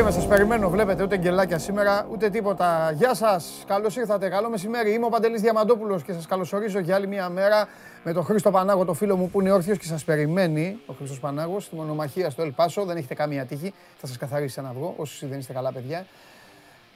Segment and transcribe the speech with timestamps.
[0.00, 0.68] Εδώ είμαι, σας περιμένω.
[0.68, 2.92] Βλέπετε ούτε γκελάκια σήμερα, ούτε τίποτα.
[2.92, 4.28] Γεια σας, καλώς ήρθατε.
[4.28, 4.92] Καλό μεσημέρι.
[4.92, 7.68] Είμαι ο Παντελής Διαμαντόπουλος και σας καλωσορίζω για άλλη μια μέρα
[8.04, 10.78] με τον Χρήστο Πανάγο, το φίλο μου που είναι όρθιος και σας περιμένει.
[10.86, 12.84] Ο Χρήστος Πανάγος, στη μονομαχία στο Ελπάσο.
[12.84, 13.74] Δεν έχετε καμία τύχη.
[13.98, 16.06] Θα σας καθαρίσει ένα αυγό, όσοι δεν είστε καλά παιδιά.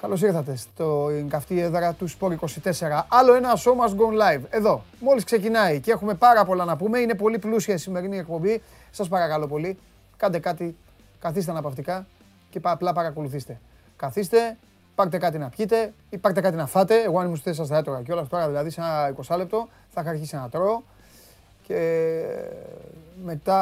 [0.00, 3.06] Καλώς ήρθατε στο καυτή έδρα του Sport 24.
[3.08, 4.42] Άλλο ένα show must go live.
[4.50, 6.98] Εδώ, μόλις ξεκινάει και έχουμε πάρα πολλά να πούμε.
[6.98, 8.62] Είναι πολύ πλούσια η σημερινή εκπομπή.
[8.90, 9.78] Σας παρακαλώ πολύ,
[10.16, 10.76] κάντε κάτι,
[11.20, 12.06] καθίστε αναπαυτικά
[12.60, 13.60] και απλά παρακολουθήστε.
[13.96, 14.56] Καθίστε,
[14.94, 17.02] πάρτε κάτι να πιείτε ή πάρτε κάτι να φάτε.
[17.02, 19.68] Εγώ αν ήμουν στη θέση σας θα έτρωγα κιόλας τώρα, δηλαδή σε ένα 20 λεπτό
[19.90, 20.82] θα είχα αρχίσει να τρώω
[21.62, 22.22] και
[23.24, 23.60] μετά,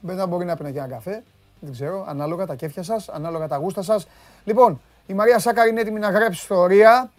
[0.00, 1.22] μετά μπορεί να πίνω και ένα καφέ.
[1.60, 4.06] Δεν ξέρω, ανάλογα τα κέφια σας, ανάλογα τα γούστα σας.
[4.44, 7.10] Λοιπόν, η Μαρία Σάκαρη είναι έτοιμη να γράψει ιστορία.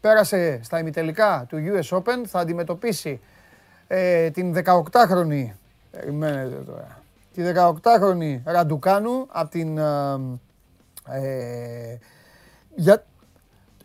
[0.00, 2.26] Πέρασε στα ημιτελικά του US Open.
[2.26, 3.20] Θα αντιμετωπίσει
[3.88, 5.50] ε, την 18χρονη.
[5.90, 7.01] Περιμένετε τώρα.
[7.32, 9.78] Τη 18χρονη Ραντουκάνου από την.
[9.78, 10.18] Ε,
[11.04, 11.98] ε,
[12.74, 13.04] για,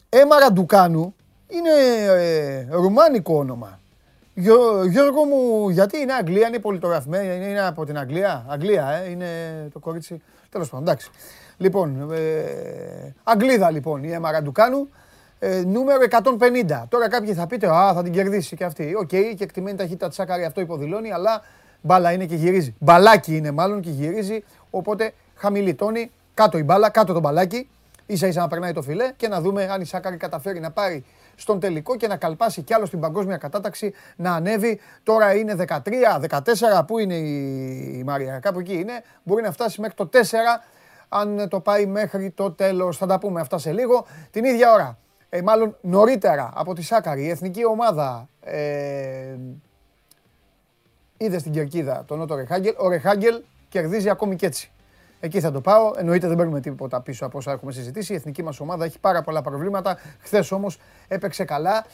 [0.09, 1.15] Έμα Ραντουκάνου
[1.47, 1.69] είναι
[2.07, 3.79] ε, ρουμάνικο όνομα.
[4.89, 9.27] Γιώργο μου, γιατί είναι Αγγλία, είναι πολιτογραφημένη, είναι, είναι από την Αγγλία; Αγγλία, ε, είναι
[9.73, 10.21] το κορίτσι.
[10.49, 11.09] Τέλος πάντων, εντάξει.
[11.57, 14.89] Λοιπόν, ε, Αγγλίδα λοιπόν η Έμα Ραντουκάνου.
[15.39, 16.85] Ε, νούμερο 150.
[16.89, 18.95] Τώρα κάποιοι θα πείτε, Α, θα την κερδίσει και αυτή.
[18.95, 21.41] OK, okay, και εκτιμένη ταχύτητα Σάκκαρη αυτό υποδηλώνει, αλλά
[21.87, 22.75] μπάλα είναι και γυρίζει.
[22.79, 24.43] Μπαλάκι είναι μάλλον και γυρίζει.
[24.69, 27.69] Οπότε χαμηλοί τόνοι, κάτω η μπάλα, κάτω το μπαλάκι.
[28.13, 31.05] ίσα ίσα να περνάει το φιλέ και να δούμε αν η Σάκκαρη καταφέρει να πάρει
[31.35, 34.79] στον τελικό και να καλπάσει κι άλλο στην παγκόσμια κατάταξη να ανέβει.
[35.03, 35.77] Τώρα είναι 13,
[36.29, 39.03] 14, πού είναι η Μαρία, κάπου εκεί είναι.
[39.23, 40.19] Μπορεί να φτάσει μέχρι το 4
[41.09, 42.97] αν το πάει μέχρι το τέλος.
[42.97, 44.05] Θα τα πούμε αυτά σε λίγο.
[44.31, 44.97] Την ίδια ώρα,
[45.29, 49.35] ε, μάλλον νωρίτερα από τη Σάκαρη, η εθνική ομάδα ε,
[51.17, 52.73] είδε στην κερκίδα τον Νότο Ρεχάγκελ.
[52.77, 54.71] Ο Ρεχάγκελ κερδίζει ακόμη και έτσι.
[55.19, 55.91] Εκεί θα το πάω.
[55.97, 58.13] Εννοείται δεν παίρνουμε τίποτα πίσω από όσα έχουμε συζητήσει.
[58.13, 59.97] Η εθνική μας ομάδα έχει πάρα πολλά προβλήματα.
[60.19, 61.85] Χθες όμως έπαιξε καλά.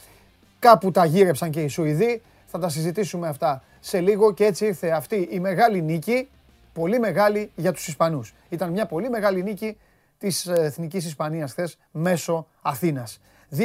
[0.60, 2.22] Κάπου τα γύρεψαν και οι Σουηδοί.
[2.46, 6.30] Θα τα συζητήσουμε αυτά σε λίγο και έτσι ήρθε αυτή η μεγάλη νίκη
[6.74, 8.34] πολύ μεγάλη για τους Ισπανούς.
[8.50, 9.78] Ήταν μια πολύ μεγάλη νίκη
[10.18, 13.20] της ε, Εθνικής Ισπανίας χθες μέσω Αθήνας.
[13.58, 13.62] 2-1,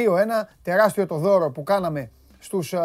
[0.63, 2.79] τεράστιο το δώρο που κάναμε στους uh,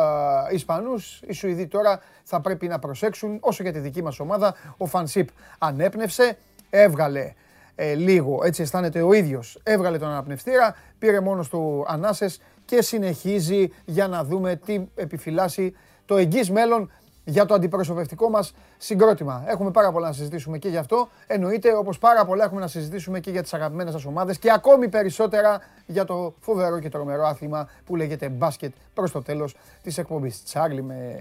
[0.53, 1.21] Ισπανούς.
[1.27, 4.55] Οι Σουηδοί τώρα θα πρέπει να προσέξουν όσο για τη δική μας ομάδα.
[4.77, 5.29] Ο Φανσίπ
[5.59, 6.39] ανέπνευσε,
[6.71, 7.33] έβγαλε
[7.75, 13.73] ε, λίγο, έτσι αισθάνεται ο ίδιος, έβγαλε τον αναπνευστήρα, πήρε μόνος του ανάσες και συνεχίζει
[13.85, 15.75] για να δούμε τι επιφυλάσσει
[16.07, 16.91] το εγγύς μέλλον
[17.25, 19.45] για το αντιπροσωπευτικό μας συγκρότημα.
[19.47, 21.09] Έχουμε πάρα πολλά να συζητήσουμε και γι' αυτό.
[21.27, 24.89] Εννοείται, όπως πάρα πολλά έχουμε να συζητήσουμε και για τις αγαπημένες σας ομάδες και ακόμη
[24.89, 30.45] περισσότερα για το φοβερό και τρομερό άθλημα που λέγεται μπάσκετ προς το τέλος της εκπομπής.
[30.45, 31.21] Τσάρλι με,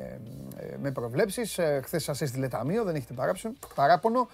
[0.81, 1.58] με προβλέψεις.
[1.58, 3.14] Ε, χθες σας έστειλε ταμείο, δεν έχετε
[3.75, 4.28] παράπονο.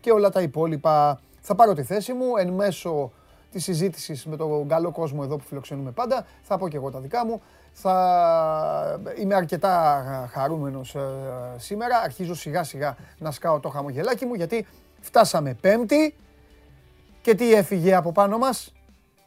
[0.00, 1.20] Και όλα τα υπόλοιπα.
[1.40, 3.12] Θα πάρω τη θέση μου εν μέσω
[3.52, 6.26] της συζήτησης με τον καλό κόσμο εδώ που φιλοξενούμε πάντα.
[6.42, 7.42] Θα πω και εγώ τα δικά μου.
[7.78, 11.00] Θα είμαι αρκετά χαρούμενος ε,
[11.56, 11.98] σήμερα.
[11.98, 14.66] Αρχίζω σιγά σιγά να σκάω το χαμογελάκι μου γιατί
[15.00, 16.14] φτάσαμε πέμπτη
[17.20, 18.72] και τι έφυγε από πάνω μας;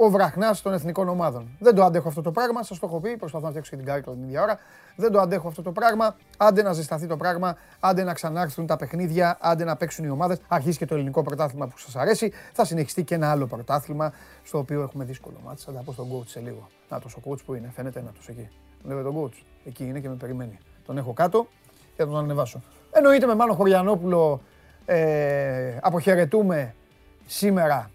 [0.02, 1.50] Ο βραχνάς των εθνικών ομάδων.
[1.60, 2.64] Δεν το αντέχω αυτό το πράγμα.
[2.64, 3.18] Σας το έχω πει.
[3.18, 4.60] Προσπαθώ να φτιάξω και την κάρτα την ίδια ώρα.
[4.96, 6.16] Δεν το αντέχω αυτό το πράγμα.
[6.38, 7.58] Άντε να ζεσταθεί το πράγμα.
[7.80, 9.38] Άντε να ξανάρθουν τα παιχνίδια.
[9.42, 10.38] Άντε να παίξουν οι ομάδες.
[10.48, 12.32] Αρχίσει και το ελληνικό πρωτάθλημα που σας αρέσει.
[12.54, 15.62] Θα συνεχιστεί και ένα άλλο πρωτάθλημα στο οποίο έχουμε δύσκολο μάτι.
[15.62, 16.68] Θα τα πω στον coach σε λίγο.
[16.90, 17.72] Να το ο coach που είναι.
[17.76, 18.50] Φαίνεται να το εκεί.
[18.84, 19.44] Βλέπετε τον coach.
[19.66, 20.58] Εκεί είναι και με περιμένει.
[20.86, 21.48] Τον έχω κάτω
[21.96, 22.62] και θα τον ανεβάσω.
[22.92, 24.42] Εννοείται με Μάνο Χωριανόπουλο
[24.86, 26.76] ε, αποχαιρετούμε
[27.25, 27.92] σήμερα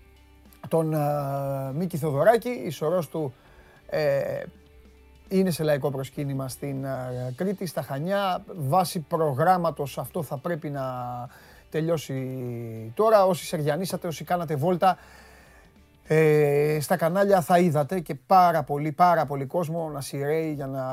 [0.69, 3.35] τον uh, Μίκη Θοδωράκη, η σωρός του
[3.87, 4.43] ε,
[5.29, 8.45] είναι σε λαϊκό προσκύνημα στην uh, Κρήτη, στα Χανιά.
[8.57, 10.85] Βάσει προγράμματος αυτό θα πρέπει να
[11.71, 13.27] τελειώσει τώρα.
[13.27, 14.99] Όσοι σεργιανίσατε, όσοι κάνατε βόλτα,
[16.07, 20.85] ε, στα κανάλια θα είδατε και πάρα πολύ, πάρα πολύ κόσμο να σειραίει για να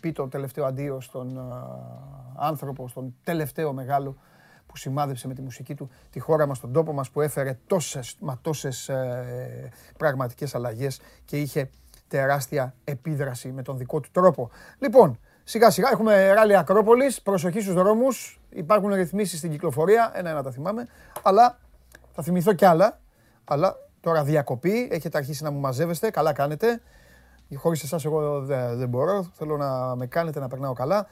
[0.00, 1.38] πει το τελευταίο αντίο στον
[2.36, 4.16] άνθρωπο, στον τελευταίο μεγάλο
[4.70, 8.16] που σημάδεψε με τη μουσική του τη χώρα μας, τον τόπο μας, που έφερε τόσες,
[8.20, 9.68] μα τόσες ε,
[9.98, 11.70] πραγματικές αλλαγές και είχε
[12.08, 14.50] τεράστια επίδραση με τον δικό του τρόπο.
[14.78, 20.50] Λοιπόν, σιγά σιγά έχουμε ράλι Ακρόπολης, προσοχή στους δρόμους, υπάρχουν ρυθμίσεις στην κυκλοφορία, ένα-ένα τα
[20.50, 20.86] θυμάμαι,
[21.22, 21.58] αλλά
[22.12, 23.00] θα θυμηθώ κι άλλα,
[23.44, 26.80] αλλά τώρα διακοπή, έχετε αρχίσει να μου μαζεύεστε, καλά κάνετε.
[27.56, 31.06] Χωρίς εσάς εγώ δεν, δεν μπορώ, θέλω να με κάνετε να περνάω καλά.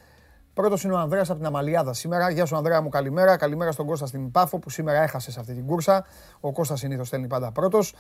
[0.59, 2.31] Πρώτος είναι ο Ανδρέας από την Αμαλιάδα σήμερα.
[2.31, 3.37] Γεια σου, Ανδρέα μου, καλημέρα.
[3.37, 6.05] Καλημέρα στον Κώστα στην Πάφο που σήμερα έχασε σε αυτή την κούρσα.
[6.41, 7.95] Ο Κώστας συνήθως στέλνει πάντα πρώτος.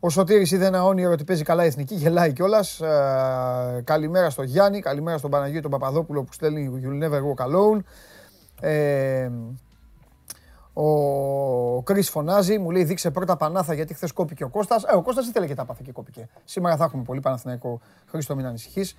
[0.00, 2.80] Ο Σωτήρης είδε ένα όνειρο ότι παίζει καλά η εθνική, γελάει κιόλας.
[2.80, 7.80] Ε, καλημέρα στον Γιάννη, καλημέρα στον Παναγίου τον Παπαδόπουλο που στέλνει You'll never walk alone.
[8.60, 9.30] Ε,
[10.72, 10.86] ο
[11.76, 14.84] Ο Κρις φωνάζει, μου λέει δείξε πρώτα Πανάθα γιατί χθες κόπηκε ο Κώστας.
[14.84, 16.28] Ε, ο Κώστας ήθελε και τα πάθη και κόπηκε.
[16.44, 18.96] Σήμερα θα έχουμε πολύ Παναθηναϊκό Χρήστο, μην ανησυχείς.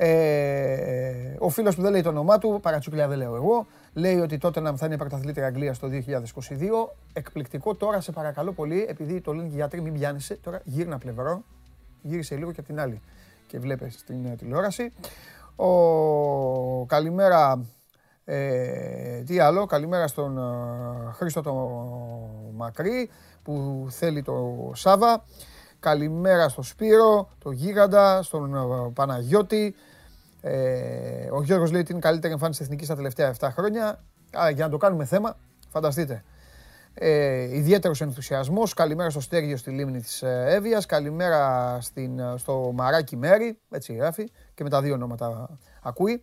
[0.00, 4.38] Ε, ο φίλος που δεν λέει το όνομά του, παρατσούκλια δεν λέω εγώ, λέει ότι
[4.38, 6.10] τότε να θα είναι πρωταθλήτρια Αγγλίας το 2022.
[7.12, 10.34] Εκπληκτικό τώρα, σε παρακαλώ πολύ, επειδή το λένε και οι γιατροί, μην πιάνεσαι.
[10.42, 11.42] Τώρα γύρνα πλευρό,
[12.02, 13.00] γύρισε λίγο και από την άλλη
[13.46, 14.92] και βλέπεις την ε, τηλεόραση.
[15.56, 17.64] Ο, καλημέρα,
[18.24, 21.54] ε, τι άλλο, καλημέρα στον ε, Χρήστο το
[22.54, 23.10] Μακρύ
[23.42, 25.24] που θέλει το Σάβα.
[25.80, 29.74] Καλημέρα στον Σπύρο, τον Γίγαντα, στον ε, Παναγιώτη.
[30.40, 34.04] Ε, ο Γιώργος λέει ότι είναι η καλύτερη εμφάνιση εθνικής στα τελευταία 7 χρόνια.
[34.32, 35.36] Άρα για να το κάνουμε θέμα,
[35.68, 36.24] φανταστείτε.
[37.00, 38.74] Ε, Ιδιαίτερος ενθουσιασμός.
[38.74, 40.86] Καλημέρα στο Στέργιο στη λίμνη της ε, Εύβοιας.
[40.86, 43.58] Καλημέρα στην, ε, στο Μαράκι Μέρι.
[43.70, 44.30] Έτσι γράφει.
[44.54, 46.22] Και με τα δύο ονόματα ακούει.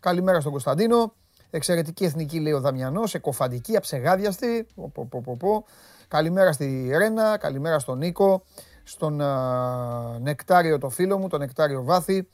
[0.00, 1.14] Καλημέρα στον Κωνσταντίνο.
[1.50, 3.14] Εξαιρετική εθνική λέει ο Δαμιανός.
[3.14, 4.66] Εκοφαντική, αψεγάδιαστη.
[6.08, 7.36] Καλημέρα στη Ρένα.
[7.36, 8.42] Καλημέρα στον Νίκο.
[8.82, 9.22] Στον
[10.20, 12.28] Νεκτάριο το φίλο μου, τον Νεκτάριο Βάθη.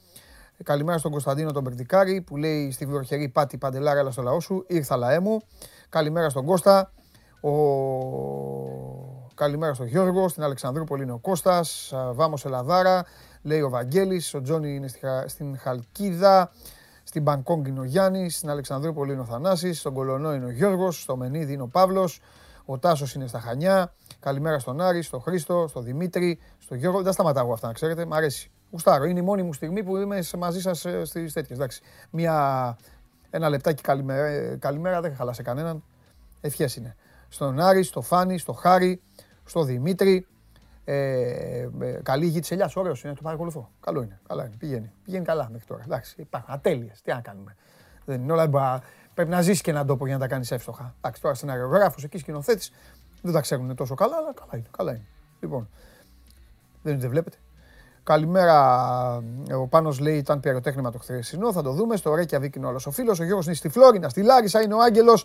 [0.65, 4.65] Καλημέρα στον Κωνσταντίνο τον Περτικάρη που λέει στη βιοχερή πάτη παντελάρα έλα στο λαό σου.
[4.69, 5.41] Ήρθα λαέ μου.
[5.89, 6.93] Καλημέρα στον Κώστα.
[7.41, 7.51] Ο...
[9.35, 13.05] Καλημέρα στον Γιώργο, στην Αλεξανδρούπολη είναι ο Κώστας, Βάμος Ελαδάρα,
[13.43, 14.89] λέει ο Βαγγέλης, ο Τζόνι είναι
[15.27, 16.51] στην Χαλκίδα,
[17.03, 21.03] στην Μπανκόγκ είναι ο Γιάννης, στην Αλεξανδρούπολη είναι ο Θανάσης, στον Κολονό είναι ο Γιώργος,
[21.03, 22.21] στο Μενίδη είναι ο Παύλος,
[22.65, 27.13] ο Τάσος είναι στα Χανιά, καλημέρα στον Άρη, στον Χρήστο, στον Δημήτρη, στον Γιώργο, δεν
[27.13, 28.51] σταματάω αυτά να ξέρετε, μ' αρέσει.
[28.71, 31.83] Γουστάρω, είναι η μόνη μου στιγμή που είμαι μαζί σας ε, στις τέτοιες, εντάξει.
[32.11, 32.77] Μια,
[33.31, 35.83] ένα λεπτάκι καλημέρα, ε, καλημέρα δεν χαλάσε κανέναν,
[36.41, 36.97] ευχές είναι
[37.31, 39.03] στον Άρη, στο Φάνη, στο Χάρη,
[39.45, 40.27] στο Δημήτρη.
[40.85, 43.71] Ε, ε, καλή γη της Ελιάς, ωραίος είναι, το παρακολουθώ.
[43.81, 44.93] Καλό είναι, καλά είναι, πηγαίνει.
[45.05, 45.83] Πηγαίνει καλά μέχρι τώρα.
[45.85, 47.03] Εντάξει, υπάρχουν ατέλειες.
[47.03, 47.57] Τι να κάνουμε.
[48.05, 48.83] Δεν είναι όλα.
[49.15, 50.95] Πρέπει να ζήσει και έναν τόπο για να τα κάνεις εύστοχα.
[50.97, 52.73] Εντάξει, τώρα σεναριογράφος εκεί σκηνοθέτης
[53.23, 54.69] δεν τα ξέρουν τόσο καλά, αλλά καλά είναι.
[54.77, 55.07] Καλά είναι.
[55.41, 55.69] Λοιπόν,
[56.83, 57.37] δεν, δεν βλέπετε.
[58.03, 59.23] Καλημέρα.
[59.61, 61.53] Ο Πάνος λέει ήταν πυροτέχνημα το χθεσινό.
[61.53, 61.97] Θα το δούμε.
[61.97, 63.21] Στο Ρέκια είναι όλο ο φίλος.
[63.21, 64.09] Ο Γιώργος είναι στη Φλόρινα.
[64.09, 65.25] Στη Λάρισα είναι ο Άγγελος.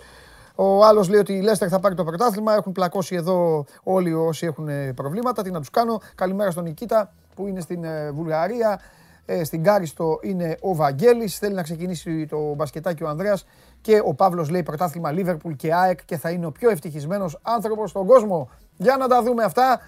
[0.56, 2.54] Ο άλλος λέει ότι η Λέστερ θα πάρει το πρωτάθλημα.
[2.56, 5.44] Έχουν πλακώσει εδώ όλοι όσοι έχουν ε, προβλήματα.
[5.44, 6.02] Τι να τους κάνω.
[6.16, 8.80] Καλημέρα στον Νικήτα που είναι στην ε, Βουλγαρία.
[9.26, 13.46] Ε, στην Κάριστο είναι ο Βαγγέλης, θέλει να ξεκινήσει το μπασκετάκι ο Ανδρέας
[13.82, 17.90] και ο Παύλος λέει πρωτάθλημα Λίβερπουλ και ΑΕΚ και θα είναι ο πιο ευτυχισμένος άνθρωπος
[17.90, 18.50] στον κόσμο.
[18.78, 19.80] Για να τα δούμε αυτά.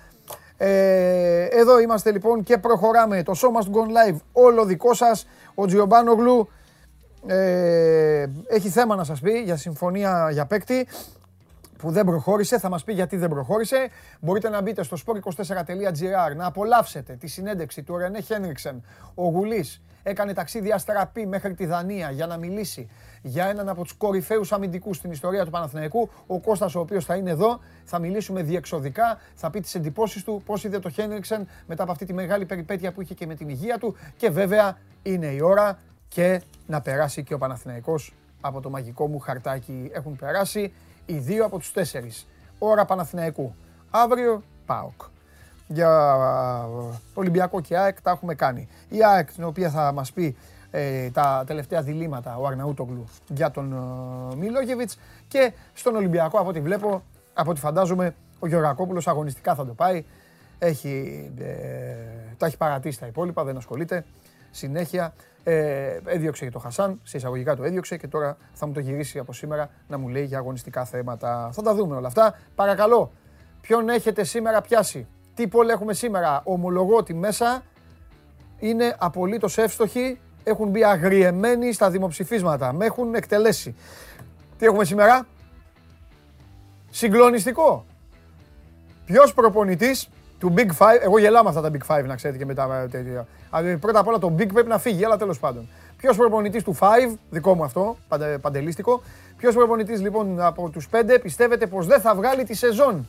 [0.58, 3.24] Ε, εδώ είμαστε λοιπόν και προχωράμε.
[3.24, 5.28] Το show must go live όλο δικό σας.
[5.56, 6.50] Ο Τζιομπάνογλου
[7.28, 10.88] ε, έχει θέμα να σας πει για συμφωνία για παίκτη
[11.78, 13.90] που δεν προχώρησε, θα μας πει γιατί δεν προχώρησε.
[14.20, 18.84] Μπορείτε να μπείτε στο sport24.gr να απολαύσετε τη συνέντευξη του Ρενέ Χένριξεν.
[19.16, 22.90] Ο Γουλής έκανε ταξίδι αστραπή μέχρι τη Δανία για να μιλήσει
[23.22, 26.10] για έναν από τους κορυφαίους αμυντικούς στην ιστορία του Παναθηναϊκού.
[26.28, 30.42] Ο Κώστας ο οποίος θα είναι εδώ, θα μιλήσουμε διεξοδικά, θα πει τις εντυπώσεις του,
[30.46, 33.50] πώς είδε το Χένριξεν μετά από αυτή τη μεγάλη περιπέτεια που είχε και με την
[33.50, 38.70] υγεία του και βέβαια είναι η ώρα και να περάσει και ο Παναθηναϊκός από το
[38.70, 39.90] μαγικό μου χαρτάκι.
[39.94, 40.74] Έχουν περάσει
[41.06, 42.28] οι δύο από τους τέσσερις.
[42.60, 43.56] Ώρα Παναθηναϊκού.
[43.90, 45.02] Αύριο ΠΑΟΚ.
[45.68, 46.20] Για
[47.14, 48.68] Ολυμπιακό και ΑΕΚ τα έχουμε κάνει.
[48.90, 50.36] Η ΑΕΚ την οποία θα μας πει
[50.72, 53.74] ε, τα τελευταία διλήμματα ο Αρναούτογλου για τον
[54.32, 54.98] ε, Μιλόγεβιτς
[55.28, 60.06] και στον Ολυμπιακό από ό,τι βλέπω, από ό,τι φαντάζομαι ο Γεωργακόπουλος αγωνιστικά θα το πάει.
[60.60, 61.46] Έχει, ε,
[62.38, 64.06] τα έχει παρατήσει τα υπόλοιπα, δεν ασχολείται.
[64.52, 68.80] Συνέχεια ε, έδιωξε και το Χασάν, σε εισαγωγικά το έδιωξε και τώρα θα μου το
[68.80, 71.50] γυρίσει από σήμερα να μου λέει για αγωνιστικά θέματα.
[71.54, 72.36] Θα τα δούμε όλα αυτά.
[72.56, 73.12] Παρακαλώ,
[73.62, 75.08] ποιον έχετε σήμερα πιάσει,
[75.38, 77.64] τι πόλη έχουμε σήμερα; Ομολογώ ότι μέσα
[78.60, 83.76] είναι απολύτως εύστοχοι, έχουν μπει αγριεμένοι στα δημοψηφίσματα, με έχουν εκτελέσει.
[84.58, 85.28] Τι έχουμε σήμερα,
[86.90, 87.86] συγκλονιστικό.
[89.06, 91.00] Ποιος προπονητής του Big Five.
[91.02, 93.28] Εγώ γελάω με αυτά τα Big Five να ξέρετε και μετά τέτοια.
[93.80, 95.70] πρώτα απ' όλα το Big πρέπει να φύγει, αλλά τέλος πάντων.
[95.98, 99.02] Ποιος προπονητής του Five, δικό μου αυτό, παντε, παντελίστικο.
[99.38, 103.08] Ποιος προπονητής λοιπόν από τους πέντε πιστεύετε πως δεν θα βγάλει τη σεζόν;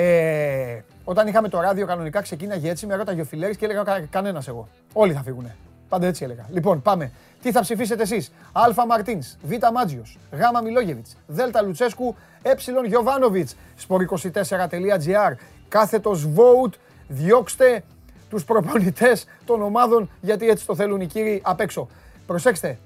[0.00, 4.00] Ε, όταν είχαμε το ράδιο κανονικά ξεκίναγε έτσι, με ρώταγε ο Φιλέρης και έλεγα κα,
[4.10, 4.68] κανένας εγώ.
[4.92, 5.50] Όλοι θα φύγουν.
[5.88, 6.46] Πάντα έτσι έλεγα.
[6.50, 7.12] Λοιπόν, πάμε.
[7.42, 12.54] Τι θα ψηφίσετε εσείς, Α Μαρτίνς, Β Μάτζιος, Γ Μιλόγεβιτς, Δ Λουτσέσκου, Ε
[12.86, 13.48] Γιοβάνοβιτ,
[13.88, 15.34] sport24.gr,
[15.68, 16.72] κάθετος vote,
[17.08, 17.82] διώξτε
[18.30, 21.88] τους προπονητές των ομάδων γιατί έτσι το θέλουν οι κύριοι απ' έξω.
[22.26, 22.78] Προσέξτε,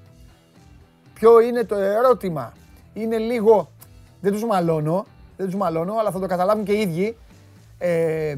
[1.13, 2.53] ποιο είναι το ερώτημα.
[2.93, 3.71] Είναι λίγο,
[4.21, 5.05] δεν τους μαλώνω,
[5.37, 7.17] δεν τους μαλώνω, αλλά θα το καταλάβουν και οι ίδιοι.
[7.77, 8.35] Ε,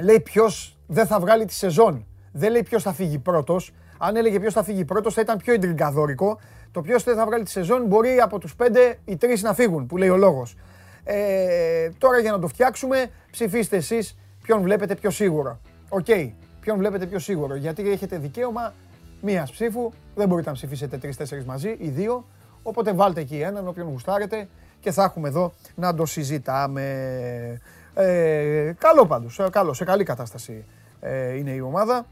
[0.00, 2.06] λέει ποιος δεν θα βγάλει τη σεζόν.
[2.32, 3.72] Δεν λέει ποιος θα φύγει πρώτος.
[3.98, 6.38] Αν έλεγε ποιος θα φύγει πρώτος θα ήταν πιο ιντριγκαδόρικο.
[6.72, 9.86] Το ποιος δεν θα βγάλει τη σεζόν μπορεί από τους πέντε οι τρεις να φύγουν,
[9.86, 10.56] που λέει ο λόγος.
[11.04, 15.60] Ε, τώρα για να το φτιάξουμε, ψηφίστε εσείς ποιον βλέπετε πιο σίγουρο.
[15.88, 16.30] OK, okay.
[16.60, 17.54] ποιον βλέπετε πιο σίγουρο.
[17.54, 18.72] Γιατί έχετε δικαίωμα
[19.20, 22.26] μίας ψήφου, δεν μπορείτε να ψηφίσετε τρεις-τέσσερις μαζί ή δύο.
[22.62, 24.48] Οπότε βάλτε εκεί έναν, όποιον γουστάρετε
[24.80, 27.60] και θα έχουμε εδώ να το συζητάμε.
[27.94, 30.64] Ε, καλό πάντως, ε, καλό, σε καλή κατάσταση
[31.00, 32.06] ε, είναι η ομάδα.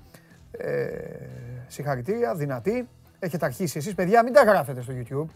[0.50, 0.88] Ε,
[1.66, 2.88] συγχαρητήρια, δυνατή.
[3.18, 5.26] Έχετε αρχίσει εσείς, παιδιά, μην τα γράφετε στο YouTube.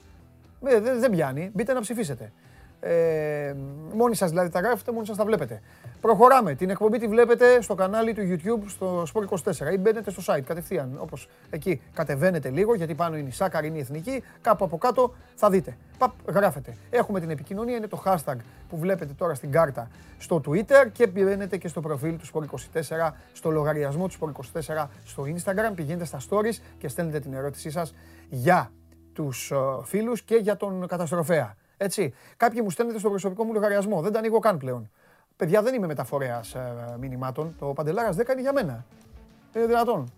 [0.69, 2.33] Ε, δεν, δεν πιάνει, μπείτε να ψηφίσετε.
[2.85, 3.55] Ε,
[3.95, 5.63] μόνοι σας δηλαδή τα γράφετε, μόνοι σας τα βλέπετε.
[6.01, 6.55] Προχωράμε.
[6.55, 10.97] Την εκπομπή τη βλέπετε στο κανάλι του YouTube στο Sport24 ή μπαίνετε στο site κατευθείαν.
[10.99, 14.23] Όπως εκεί κατεβαίνετε λίγο γιατί πάνω είναι η Σάκαρη, είναι η Εθνική.
[14.41, 15.77] Κάπου από κάτω θα δείτε.
[15.99, 16.77] Παπ, γράφετε.
[16.91, 18.37] Έχουμε την επικοινωνία, είναι το hashtag
[18.69, 23.51] που βλέπετε τώρα στην κάρτα στο Twitter και μπαίνετε και στο προφίλ του Sport24, στο
[23.51, 25.73] λογαριασμό του Sport24 στο Instagram.
[25.75, 27.95] Πηγαίνετε στα stories και στέλνετε την ερώτησή σας
[28.29, 28.73] για
[29.13, 31.57] τους ε, φίλους και για τον καταστροφέα.
[31.83, 32.15] Έτσι.
[32.37, 34.01] Κάποιοι μου στέλνετε στο προσωπικό μου λογαριασμό.
[34.01, 34.91] Δεν τα ανοίγω καν πλέον.
[35.37, 37.55] Παιδιά, δεν είμαι μεταφορέας ε, μηνυμάτων.
[37.59, 38.85] Το Παντελάρας δεν κάνει για μένα.
[39.57, 40.13] Είναι δυνατόν.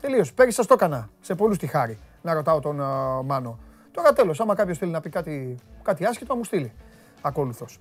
[0.00, 0.24] Τελείω.
[0.34, 1.08] Πέρυσι σας το έκανα.
[1.20, 2.84] Σε πολλούς τη χάρη να ρωτάω τον ε,
[3.24, 3.58] Μάνο.
[3.92, 6.72] Τώρα τέλος, άμα κάποιος θέλει να πει κάτι, κάτι άσχετο, να μου στείλει
[7.20, 7.78] ακόλουθος.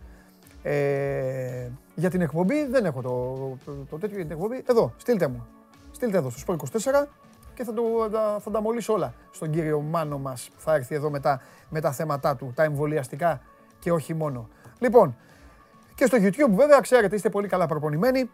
[0.63, 4.63] Ε, για την εκπομπή δεν έχω το, το, το, τέτοιο για την εκπομπή.
[4.67, 5.47] Εδώ, στείλτε μου.
[5.91, 7.05] Στείλτε εδώ στο 24
[7.55, 10.95] και θα, το, θα, θα τα μολύσω όλα στον κύριο Μάνο μας που θα έρθει
[10.95, 13.41] εδώ μετά με τα θέματα του, τα εμβολιαστικά
[13.79, 14.49] και όχι μόνο.
[14.79, 15.15] Λοιπόν,
[15.95, 18.29] και στο YouTube βέβαια ξέρετε είστε πολύ καλά προπονημένοι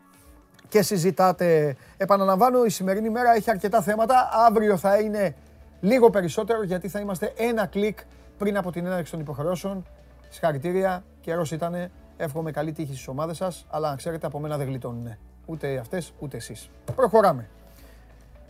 [0.68, 1.76] και συζητάτε.
[1.98, 4.30] Επαναλαμβάνω, η σημερινή μέρα έχει αρκετά θέματα.
[4.48, 5.36] Αύριο θα είναι
[5.80, 8.00] λίγο περισσότερο γιατί θα είμαστε ένα κλικ
[8.38, 9.86] πριν από την έναρξη των υποχρεώσεων.
[10.30, 11.92] Συγχαρητήρια, καιρός ήταν.
[12.18, 15.18] Εύχομαι καλή τύχη στις ομάδες σας, αλλά να ξέρετε από μένα δεν γλιτώνουν.
[15.46, 16.70] Ούτε αυτές ούτε εσείς.
[16.96, 17.50] Προχωράμε.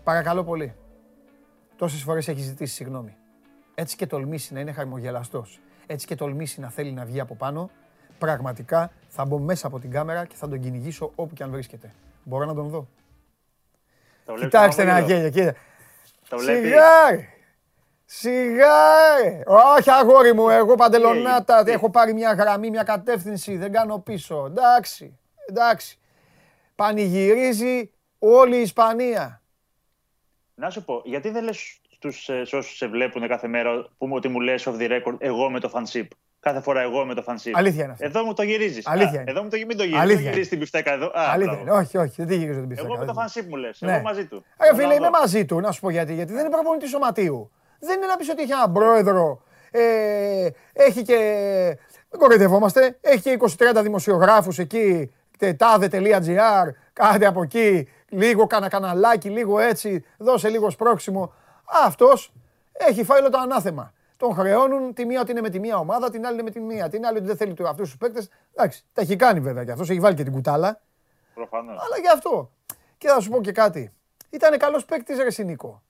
[0.03, 0.75] Παρακαλώ πολύ.
[1.75, 3.15] Τόσες φορές έχεις ζητήσει συγγνώμη.
[3.75, 5.45] Έτσι και τολμήσει να είναι χαρμογελαστό.
[5.87, 7.69] Έτσι και τολμήσει να θέλει να βγει από πάνω.
[8.17, 11.93] Πραγματικά θα μπω μέσα από την κάμερα και θα τον κυνηγήσω όπου και αν βρίσκεται.
[12.23, 12.87] Μπορώ να τον δω.
[14.39, 15.53] Κοιτάξτε ένα γέλιο, κοίτα.
[16.35, 17.29] Σιγάρι!
[18.05, 19.43] Σιγάρι!
[19.77, 24.45] Όχι αγόρι μου, εγώ παντελονάτα, έχω πάρει μια γραμμή, μια κατεύθυνση, δεν κάνω πίσω.
[24.45, 25.99] Εντάξει, εντάξει.
[26.75, 29.40] Πανηγυρίζει όλη η Ισπανία.
[30.61, 34.27] Να σου πω, γιατί δεν λες στους ε, όσους σε βλέπουν κάθε μέρα που, ότι
[34.27, 36.07] μου λες off the record εγώ με το fanship.
[36.39, 37.51] Κάθε φορά εγώ με το fanship.
[37.53, 38.05] Αλήθεια είναι αυτό.
[38.05, 38.87] Εδώ μου το γυρίζεις.
[38.87, 39.31] Αλήθεια είναι.
[39.31, 40.05] Εδώ μου το, μην το γυρίζει.
[40.05, 41.05] Δεν γυρίζεις την πιφτέκα εδώ.
[41.05, 41.71] Α, Αλήθεια είναι.
[41.71, 42.93] Όχι, όχι, δεν γυρίζει την πιφτέκα.
[42.93, 43.81] Εγώ με το fanship μου λες.
[43.81, 43.93] Ναι.
[43.93, 44.43] Εγώ μαζί του.
[44.57, 46.13] Ε, φίλε, είμαι μαζί του, να σου πω γιατί.
[46.13, 47.51] Γιατί δεν είναι προπονητή σωματείου.
[47.79, 49.43] Δεν είναι να πεις ότι έχει έναν πρόεδρο.
[49.71, 51.17] Ε, έχει και.
[52.09, 52.97] Δεν κοροϊδευόμαστε.
[53.01, 53.37] Έχει και
[53.75, 55.11] 20-30 δημοσιογράφους εκεί.
[55.57, 56.67] τάδε.gr.
[57.01, 61.33] Κάτι από εκεί λίγο κάνα καναλάκι, λίγο έτσι, δώσε λίγο σπρόξιμο.
[61.85, 62.33] Αυτός
[62.71, 63.93] έχει φάει όλο το ανάθεμα.
[64.17, 66.59] Τον χρεώνουν τη μία ότι είναι με τη μία ομάδα, την άλλη είναι με τη
[66.59, 66.89] μία.
[66.89, 68.29] Την άλλη ότι δεν θέλει αυτούς τους παίκτες.
[68.53, 70.81] Εντάξει, τα έχει κάνει βέβαια και αυτός, έχει βάλει και την κουτάλα.
[71.33, 71.83] Προφανώς.
[71.83, 72.51] Αλλά γι' αυτό.
[72.97, 73.93] Και θα σου πω και κάτι.
[74.29, 75.81] Ήταν καλός παίκτης, Ρε Νίκο.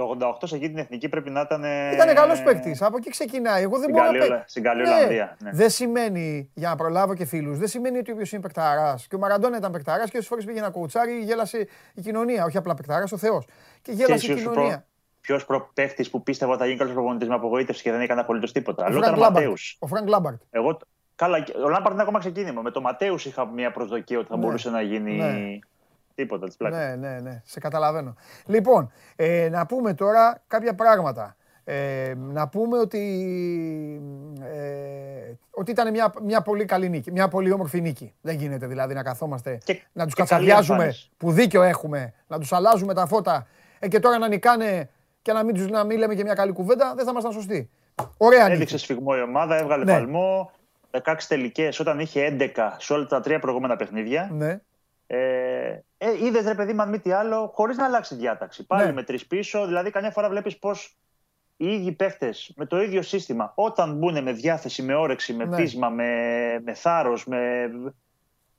[0.00, 1.64] Το 88 σε εκεί την εθνική πρέπει να ήταν.
[1.92, 2.82] Ήταν καλός παίκτης.
[2.82, 3.62] Από εκεί ξεκινάει.
[3.62, 4.88] Εγώ δεν μπορώ να Στην καλή ναι.
[4.88, 5.36] Ολλανδία.
[5.40, 5.50] Ναι.
[5.52, 9.06] Δεν σημαίνει, για να προλάβω και φίλους, δεν σημαίνει ότι όποιος είναι παικταράς.
[9.06, 12.44] Και ο Μαραντόνα ήταν παικταράς και όσες φορές πήγε να κοουτσάρει, γέλασε η κοινωνία.
[12.44, 13.46] Όχι απλά παικταράς, ο Θεός.
[13.82, 14.84] Και γέλασε η κοινωνία.
[15.20, 18.20] Ποιο πρώην παίχτη που πίστευα ότι θα γίνει καλός προπονητής με απογοήτευση και δεν έκανε
[18.20, 18.86] απολύτως τίποτα.
[18.86, 19.76] Ο Φρανκ Ματέους.
[19.80, 20.42] Ο Φρανκ Λάμπαρτ.
[20.50, 20.78] Εγώ,
[21.14, 22.62] καλά, ο Λάμπαρτ είναι ακόμα ξεκίνημα.
[22.62, 24.44] Με το Ματέους είχα μια προσδοκία ότι θα ναι.
[24.44, 25.16] μπορούσε να γίνει.
[25.16, 25.58] Ναι.
[26.14, 26.78] Τίποτα της πλάκας.
[26.78, 27.42] Ναι, ναι, ναι.
[27.44, 28.14] Σε καταλαβαίνω.
[28.46, 31.36] Λοιπόν, ε, να πούμε τώρα κάποια πράγματα.
[31.64, 33.00] Ε, να πούμε ότι,
[34.42, 38.14] ε, ότι ήταν μια, μια πολύ καλή νίκη, μια πολύ όμορφη νίκη.
[38.20, 42.94] Δεν γίνεται δηλαδή να καθόμαστε και, να τους κατσαδιάζουμε που δίκιο έχουμε, να τους αλλάζουμε
[42.94, 43.46] τα φώτα
[43.78, 44.88] ε, και τώρα να νικάνε
[45.22, 47.70] και να μην, τους, να μην λέμε και μια καλή κουβέντα, δεν θα ήμασταν σωστοί.
[48.16, 48.76] Ωραία Έδειξε νίκη.
[48.84, 49.92] σφιγμό η ομάδα, έβγαλε ναι.
[49.92, 50.50] παλμό,
[50.90, 54.28] 16 τελικές όταν είχε 11 σε όλα τα τρία προηγούμενα παιχνίδια.
[54.32, 54.60] Ναι.
[55.06, 58.66] Ε, ε, Είδες ρε παιδί, αν μη τι άλλο, χωρίς να αλλάξει διάταξη.
[58.66, 58.92] Πάλι ναι.
[58.92, 59.66] με τρεις πίσω.
[59.66, 60.70] Δηλαδή, καμιά φορά βλέπεις πώ
[61.56, 65.56] οι ίδιοι παίχτες με το ίδιο σύστημα, όταν μπουν με διάθεση, με όρεξη, με ναι.
[65.56, 66.08] πείσμα, με,
[66.64, 67.70] με θάρρος, με,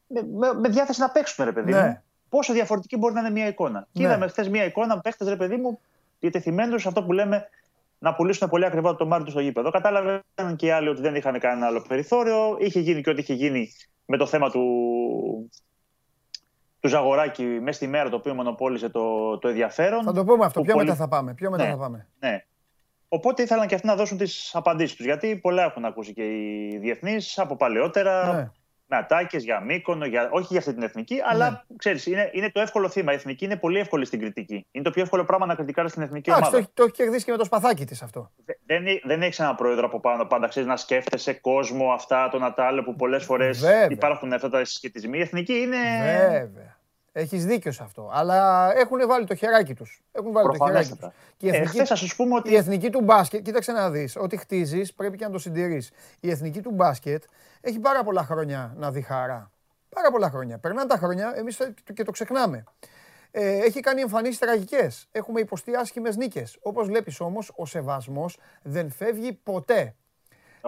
[0.08, 1.82] με, με, διάθεση να παίξουν, ρε παιδί ναι.
[1.82, 3.80] μου, πόσο διαφορετική μπορεί να είναι μια εικόνα.
[3.80, 3.86] Ναι.
[3.92, 5.80] Και είδαμε χθες μια εικόνα με παίχτες, ρε παιδί μου,
[6.20, 7.50] διατεθειμένους σε αυτό που λέμε
[8.00, 9.72] να πουλήσουν πολύ ακριβά το μάτι τους στο γήπεδο.
[9.72, 10.22] Κατάλαβαν
[10.56, 12.58] και οι άλλοι ότι δεν είχαν κανένα άλλο περιθώριο.
[12.60, 13.72] Είχε γίνει και ό,τι είχε γίνει
[14.06, 14.62] με το θέμα του,
[16.82, 20.04] του Ζαγοράκη μέσα στη μέρα το οποίο μονοπόλησε το, το ενδιαφέρον.
[20.04, 20.62] Θα το πούμε αυτό.
[20.62, 20.86] Πιο πολύ...
[20.86, 21.34] μετά θα πάμε.
[21.34, 22.08] Πιο μετά ναι, θα πάμε.
[22.20, 22.46] Ναι.
[23.08, 25.06] Οπότε ήθελαν και αυτοί να δώσουν τις απαντήσεις τους.
[25.06, 28.34] Γιατί πολλά έχουν ακούσει και οι διεθνείς από παλαιότερα.
[28.34, 28.52] Ναι.
[28.92, 30.30] Με ατάκε για Μύκονο, για...
[30.32, 31.76] όχι για αυτή την εθνική, αλλά ναι.
[31.78, 33.12] ξέρεις, είναι, είναι το εύκολο θύμα.
[33.12, 34.66] Η εθνική είναι πολύ εύκολη στην κριτική.
[34.72, 36.50] Είναι το πιο εύκολο πράγμα να κριτικάρεις στην εθνική ομάδα.
[36.50, 38.32] Το, το έχει κερδίσει και με το σπαθάκι της αυτό.
[38.66, 42.82] Δεν, δεν έχει ένα πρόεδρο από πάνω πάντα ξέρεις να σκέφτεσαι κόσμο αυτά, τον Ατάλε
[42.82, 45.18] που πολλές φορές υπάρχουν αυτά τα συσχετισμοί.
[45.18, 45.78] Η εθνική είναι.
[46.30, 46.80] Βέβαια.
[47.12, 48.10] Έχεις δίκιο σε αυτό.
[48.14, 50.02] Αλλά έχουν βάλει το χεράκι τους.
[50.12, 51.10] Έχουν βάλει το χεράκι τους.
[51.38, 52.52] Και η ε, εθνική, ε, σου πούμε ότι...
[52.52, 55.92] η εθνική του μπάσκετ, κοίταξε να δεις, ό,τι χτίζεις πρέπει και να το συντηρείς.
[56.20, 57.24] Η εθνική του μπάσκετ
[57.62, 59.52] έχει πάρα πολλά χρόνια να δει χαρά.
[59.90, 60.58] Πάρα πολλά χρόνια.
[60.58, 61.58] Περνάνε τα χρόνια, εμείς
[61.94, 62.64] και το ξεχνάμε.
[63.32, 65.08] Ε, έχει κάνει εμφανίσεις τραγικές.
[65.12, 66.58] Έχουμε υποστεί άσχημες νίκες.
[66.62, 69.96] Όπως βλέπεις όμως, ο σεβασμός δεν φεύγει ποτέ.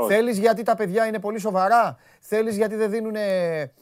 [0.08, 3.16] Θέλεις γιατί τα παιδιά είναι πολύ σοβαρά; Θέλεις γιατί δεν, δίνουν,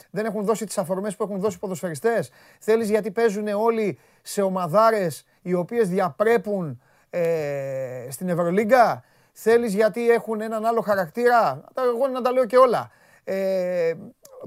[0.09, 4.41] δεν έχουν δώσει τις αφορμές που έχουν δώσει οι ποδοσφαιριστές; Θέλεις γιατί παίζουν όλοι σε
[4.41, 9.03] ομαδάρες οι οποίες διαπρέπουν ε, στην Ευρωλίγκα;
[9.33, 12.91] Θέλεις γιατί έχουν έναν άλλο χαρακτήρα; Εγώ να τα λέω και όλα.
[13.33, 13.93] Ε,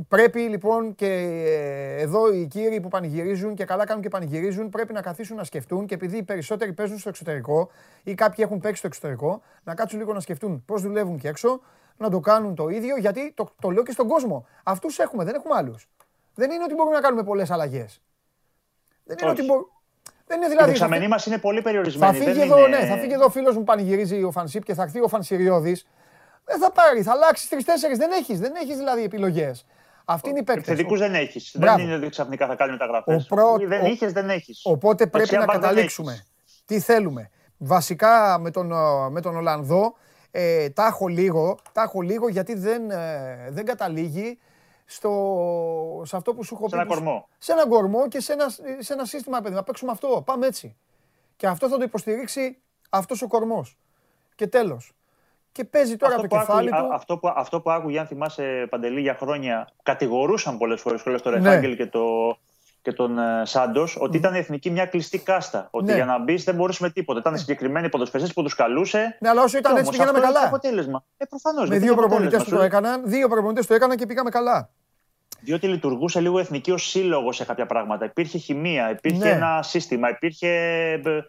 [0.08, 4.92] πρέπει λοιπόν και ε, εδώ οι κύριοι που πανηγυρίζουν και καλά κάνουν και πανηγυρίζουν πρέπει
[4.92, 7.70] να καθίσουν να σκεφτούν και επειδή οι περισσότεροι παίζουν στο εξωτερικό
[8.02, 11.60] ή κάποιοι έχουν παίξει στο εξωτερικό, να κάτσουν λίγο να σκεφτούν πώς δουλεύουν και έξω,
[11.96, 14.46] να το κάνουν το ίδιο γιατί το, το λέω και στον κόσμο.
[14.62, 15.88] Αυτούς έχουμε, δεν έχουμε άλλους.
[16.34, 18.00] Δεν είναι ότι μπορούμε να κάνουμε πολλές αλλαγές.
[19.04, 19.66] Δεν είναι ότι μπορούμε.
[20.26, 20.68] Δεν είναι δηλαδή.
[20.68, 22.18] Η δεξαμενή μας είναι πολύ περιορισμένη.
[22.18, 24.82] Θα φύγει, εδώ, ναι, θα φύγει εδώ ο φίλος μου πανηγυρίζει ο Φανσίπ και θα
[24.82, 25.86] έρθει ο Φανσιριώδης.
[26.44, 27.96] Δεν θα πάρεις, θα αλλάξεις τρει-τέσσερι.
[27.96, 29.66] Δεν έχεις δεν έχεις δηλαδή επιλογές.
[30.04, 30.60] Αυτή είναι η παίκτη.
[30.60, 31.54] Επιθετικού δεν έχεις.
[31.58, 33.24] Δεν είναι ότι ξαφνικά θα κάνει μεταγραφέ.
[33.28, 33.56] Πρω...
[33.58, 34.60] Δεν είχες, δεν έχεις.
[34.64, 36.26] Οπότε πρέπει να καταλήξουμε.
[36.64, 37.30] Τι θέλουμε.
[37.58, 38.72] Βασικά με τον,
[39.10, 39.94] με τον Ολλανδό
[40.30, 44.38] ε, τα, έχω λίγο, τα έχω λίγο γιατί δεν, ε, δεν καταλήγει
[44.84, 46.70] στο, σε αυτό που σου έχω πει.
[46.70, 47.28] Σε ένα κορμό.
[47.38, 49.54] Σε ένα κορμό και σε ένα, σε ένα σύστημα, παιδί.
[49.54, 50.22] Να παίξουμε αυτό.
[50.26, 50.76] Πάμε έτσι.
[51.36, 52.58] Και αυτό θα το υποστηρίξει
[52.90, 53.78] αυτός ο κορμός.
[54.34, 54.94] Και τέλος.
[55.54, 56.94] Και παίζει τώρα αυτό το κεφάλι άκου, του.
[56.94, 61.38] Αυτό που, αυτό που άκουγε, αν θυμάσαι παντελή για χρόνια, κατηγορούσαν πολλές φορές τον ναι.
[61.38, 62.36] Ρεφάγγελ και, το,
[62.82, 65.68] και τον uh, ε, Σάντος ότι ήταν η εθνική μια κλειστή κάστα.
[65.70, 65.94] Ότι ναι.
[65.94, 67.18] για να μπεις δεν μπορούσε με τίποτα.
[67.18, 67.38] Ήταν ναι.
[67.38, 69.16] συγκεκριμένοι ποδοσφαιριστές που τους καλούσε.
[69.20, 70.46] Ναι, αλλά όσο ήταν έτσι πήγαμε καλά.
[70.46, 71.04] αποτέλεσμα.
[71.16, 74.70] Ε, προφανώς, με δύο προπονητές που το έκαναν, δύο προπονητές το έκαναν και πήγαμε καλά.
[75.40, 78.04] Διότι λειτουργούσε λίγο εθνική ως σύλλογος σε κάποια πράγματα.
[78.04, 79.30] Υπήρχε χημεία, υπήρχε ναι.
[79.30, 80.48] ένα σύστημα, υπήρχε
[81.04, 81.20] ε,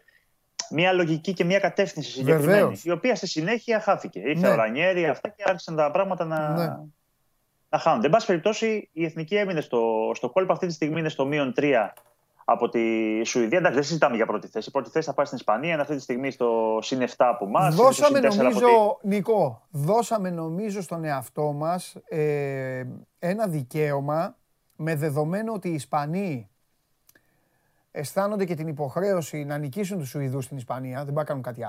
[0.70, 2.46] μια λογική και μια κατεύθυνση συγκεκριμένη.
[2.46, 2.84] Βεβαίως.
[2.84, 4.20] Η οποία στη συνέχεια χάθηκε.
[4.20, 4.54] Ήρθε ναι.
[4.54, 6.76] ο Ρανιέρη, αυτά και άρχισαν τα πράγματα να, ναι.
[7.70, 8.06] να χάνονται.
[8.06, 10.54] Εν πάση περιπτώσει, η εθνική έμεινε στο, στο κόλπο.
[10.54, 11.74] Αυτή τη στιγμή είναι στο μείον 3
[12.46, 12.80] από τη
[13.24, 13.58] Σουηδία.
[13.58, 14.70] Εντάξει, δεν συζητάμε για πρώτη θέση.
[14.70, 17.46] Η πρώτη θέση θα πάει στην Ισπανία, είναι αυτή τη στιγμή στο συν 7 από
[17.46, 17.76] εμάς.
[17.76, 22.84] Δώσαμε νομίζω, Νικό, δώσαμε νομίζω στον εαυτό μας ε,
[23.20, 24.38] ένα δικαίωμα
[24.76, 26.50] με δεδομένο ότι οι Ισπανοί
[27.96, 31.62] αισθάνονται και την υποχρέωση να νικήσουν τους Σουηδούς στην Ισπανία, δεν πάνε κάνουν κάτι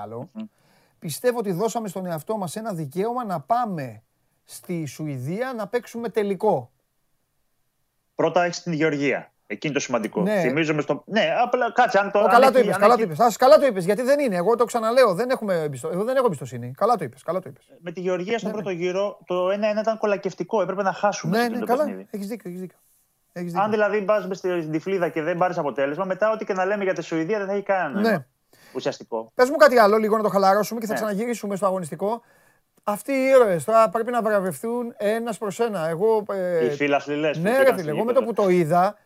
[0.99, 4.03] Πιστεύω ότι δώσαμε στον εαυτό μας ένα δικαίωμα να πάμε
[4.43, 6.71] στη Σουηδία να παίξουμε τελικό.
[8.15, 9.31] Πρώτα έχεις την Γεωργία.
[9.47, 10.21] Εκεί είναι το σημαντικό.
[10.21, 10.41] Ναι.
[10.41, 11.03] Θυμίζομαι στο.
[11.05, 12.19] Ναι, απλά κάτσε αν το.
[12.19, 13.37] Ο, καλά, το είπες, καλά, το είπες.
[13.37, 13.85] καλά το είπες.
[13.85, 14.35] Γιατί δεν είναι.
[14.35, 15.13] Εγώ το ξαναλέω.
[15.13, 15.89] Δεν έχουμε εμπιστο...
[15.89, 16.71] Εγώ δεν έχω εμπιστοσύνη.
[16.71, 17.23] Καλά το είπες.
[17.23, 17.73] Καλά το είπες.
[17.79, 18.63] Με τη Γεωργία στον ναι, ναι.
[18.63, 20.61] πρώτο γύρο το 1-1 ήταν κολακευτικό.
[20.61, 21.37] Έπρεπε να χάσουμε.
[21.37, 22.05] Ναι, ναι, καλά.
[22.09, 22.49] Έχεις δίκιο.
[22.49, 22.77] Έχεις δίκιο.
[23.55, 26.93] Αν δηλαδή πα στην τυφλίδα και δεν πάρεις αποτέλεσμα, μετά ό,τι και να λέμε για
[26.93, 28.25] τη Σουηδία δεν θα έχει κανένα ναι.
[28.73, 29.31] ουσιαστικό.
[29.35, 30.99] Πες μου κάτι άλλο, λίγο να το χαλαρώσουμε και θα ναι.
[30.99, 32.21] ξαναγυρίσουμε στο αγωνιστικό.
[32.83, 35.87] Αυτοί οι ήρωες τώρα πρέπει να βραβευτούν ένας προς ένα.
[35.87, 36.65] Εγώ, ε...
[36.65, 37.31] Οι φίλαθλοι λε.
[37.37, 38.97] Ναι, ρε φίλε, εγώ με το που το είδα.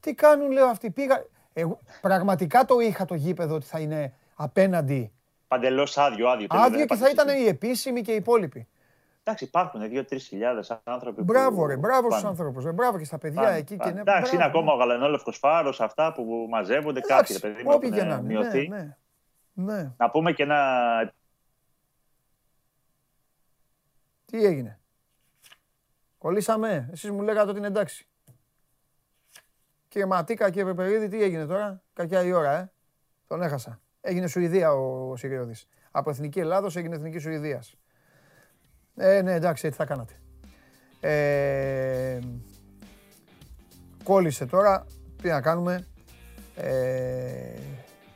[0.00, 0.90] Τι κάνουν, λέω αυτοί.
[0.90, 1.24] Πήγα...
[1.52, 5.12] Εγώ, πραγματικά το είχα το γήπεδο ότι θα είναι απέναντι.
[5.48, 6.46] Παντελώς άδειο, άδειο.
[6.50, 8.68] Άδειο και θα ήταν οι επίσημοι και οι υπόλοιποι.
[9.28, 11.22] Εντάξει, υπάρχουν 2-3 χιλιάδες άνθρωποι.
[11.22, 12.72] Μπράβο, ρε, μπράβο στους άνθρωπου.
[12.72, 13.76] Μπράβο και στα παιδιά πάνε, εκεί.
[13.76, 13.90] Πάνε.
[13.90, 14.10] Και είναι...
[14.10, 17.00] Εντάξει, είναι ακόμα ο γαλανόλευκος φάρος, αυτά που μαζεύονται.
[17.00, 18.68] Κάποιοι παιδί μου έχουν ναι, μειωθεί.
[18.68, 18.96] Ναι,
[19.52, 19.92] ναι.
[19.96, 21.12] Να πούμε και ένα.
[24.24, 24.80] Τι έγινε;
[26.18, 26.88] Κολλήσαμε.
[26.92, 28.08] Εσείς μου λέγατε ότι είναι εντάξει.
[29.88, 32.72] Κύριε Ματίκα, κύριε Πεπερίδη, τι έγινε τώρα; Κακιά η ώρα, ε.
[33.26, 33.80] Τον έχασα.
[34.00, 35.68] Έγινε Σουηδία ο, ο Συριώδης.
[35.90, 37.76] Από Εθνική Ελλάδος έγινε Εθνική Σουηδίας.
[38.98, 40.12] Ε, ναι, εντάξει, έτσι θα κάνατε.
[41.00, 42.18] Ε,
[44.04, 44.86] κόλλησε τώρα.
[45.22, 45.86] Τι να κάνουμε.
[46.56, 47.58] Ε,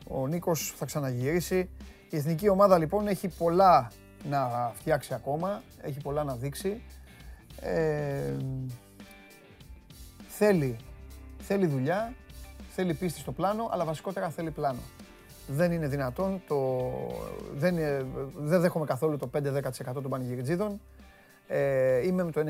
[0.09, 1.71] ο Νίκος θα ξαναγυρίσει.
[2.11, 3.91] Η εθνική ομάδα λοιπόν έχει πολλά
[4.29, 5.63] να φτιάξει ακόμα.
[5.83, 6.83] Έχει πολλά να δείξει.
[7.61, 8.37] Ε,
[10.29, 10.77] θέλει,
[11.39, 12.15] θέλει δουλειά,
[12.71, 14.81] θέλει πίστη στο πλάνο, αλλά βασικότερα θέλει πλάνο
[15.47, 16.81] δεν είναι δυνατόν, το,
[17.55, 17.77] δεν,
[18.37, 19.41] δεν δέχομαι καθόλου το 5-10%
[19.93, 20.81] των πανηγυριτζίδων.
[21.47, 22.41] Ε, είμαι με το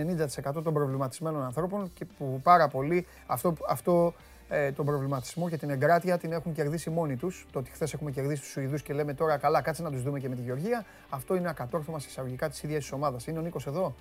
[0.50, 4.14] 90% των προβληματισμένων ανθρώπων και που πάρα πολύ αυτό, αυτό
[4.48, 7.46] ε, τον προβληματισμό και την εγκράτεια την έχουν κερδίσει μόνοι τους.
[7.52, 10.20] Το ότι χθες έχουμε κερδίσει τους Σουηδούς και λέμε τώρα καλά κάτσε να τους δούμε
[10.20, 10.84] και με τη Γεωργία.
[11.08, 13.26] Αυτό είναι ακατόρθωμα σε εισαγωγικά της ίδιας της ομάδας.
[13.26, 13.94] Είναι ο Νίκος εδώ;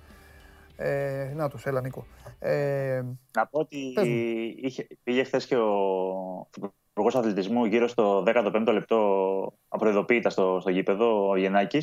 [0.76, 2.06] Ε, να τους, έλα Νίκο.
[2.38, 3.02] Ε,
[3.36, 3.76] να πω ότι
[4.62, 6.48] είχε, πήγε χθες και ο
[6.92, 11.78] Υπουργός Αθλητισμού γύρω στο 15ο λεπτό απροειδοποίητα στο, στο γήπεδο, ο Γεννάκη,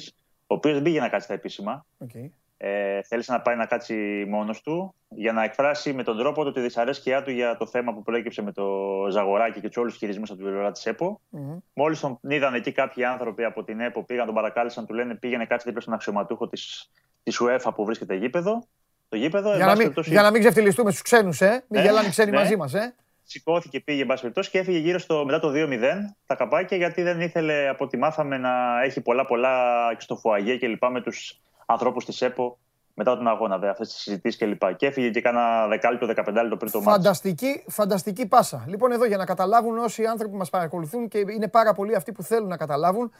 [0.47, 1.85] ο οποίος δεν πήγε να κάτσει τα επίσημα.
[2.05, 2.29] Okay.
[2.57, 6.51] Ε, θέλησε να πάει να κάτσει μόνος του για να εκφράσει με τον τρόπο του
[6.51, 8.65] τη δυσαρέσκειά του για το θέμα που προέκυψε με το
[9.09, 11.21] Ζαγοράκι και τους όλους τους χειρισμούς από την πλευρά της ΕΠΟ.
[11.31, 11.57] Mm-hmm.
[11.73, 15.45] Μόλις τον είδαν εκεί κάποιοι άνθρωποι από την ΕΠΟ, πήγαν, τον παρακάλεσαν, του λένε πήγαινε
[15.45, 16.89] κάτσε δίπλα στον αξιωματούχο της
[17.23, 18.63] της UEFA που βρίσκεται γήπεδο.
[19.09, 21.63] Το γήπεδο για, να μην, για να μην ξεφτυλιστούμε στους ξένους, ε.
[21.67, 22.37] Μην ε, γελάνε ξένοι ναι.
[22.37, 22.95] μαζί μας, ε.
[23.31, 25.79] Σηκώθηκε, πήγε, εν πάση περιπτώσει, και έφυγε γύρω στο, μετά το 2-0
[26.25, 30.57] τα καπάκια, γιατί δεν ήθελε, από ό,τι μάθαμε, να έχει πολλά πολλά και στο φουαγέ
[30.57, 32.59] και λοιπά με τους ανθρώπους της ΕΠΟ
[32.93, 34.75] μετά τον αγώνα, αυτές τις συζητήσεις κλπ.
[34.75, 38.63] Και έφυγε και κάνα δεκάλεπτο, δεκαπεντάλεπτο πριν το φανταστική, Φανταστική πάσα.
[38.67, 42.23] Λοιπόν, εδώ για να καταλάβουν όσοι άνθρωποι μας παρακολουθούν και είναι πάρα πολλοί αυτοί που
[42.23, 43.11] θέλουν να καταλάβουν.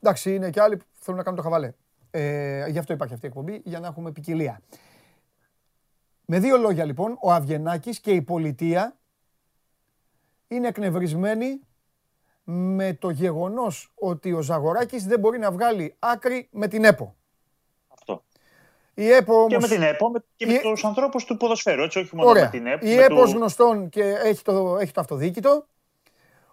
[0.00, 1.72] Εντάξει, είναι και άλλοι που θέλουν να κάνουν το χαβαλέ.
[2.10, 4.60] Ε, γι' αυτό υπάρχει αυτή η εκπομπή, για να έχουμε ποικιλία.
[6.24, 8.94] Με δύο λόγια λοιπόν, ο Αυγενάκης και η πολιτεία
[10.50, 11.60] είναι εκνευρισμένοι
[12.44, 17.14] με το γεγονός ότι ο Ζαγοράκης δεν μπορεί να βγάλει άκρη με την ΕΠΟ.
[18.94, 19.48] Η ΕΠΟ όμως...
[19.48, 20.60] Και με την ΕΠΟ και με η...
[20.60, 22.44] τους ανθρώπους του ποδοσφαίρου, έτσι, όχι μόνο Ωραία.
[22.44, 22.86] με την ΕΠΟ.
[22.86, 23.30] Η ΕΠΟ του...
[23.30, 25.66] γνωστόν και έχει το, έχει το αυτοδίκητο.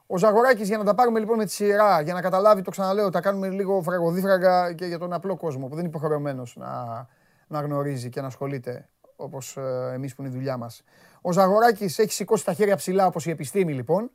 [0.08, 3.10] Ο Ζαγοράκης, για να τα πάρουμε λοιπόν με τη σειρά, για να καταλάβει, το ξαναλέω,
[3.10, 7.08] τα κάνουμε λίγο φραγοδίφραγα και για τον απλό κόσμο που δεν είναι υποχρεωμένος να,
[7.48, 10.84] να γνωρίζει και να ασχολείται όπως ε, εμείς που είναι η δουλειά μας.
[11.22, 14.12] Ο Ζαγοράκη έχει σηκώσει τα χέρια ψηλά όπως η επιστήμη λοιπόν.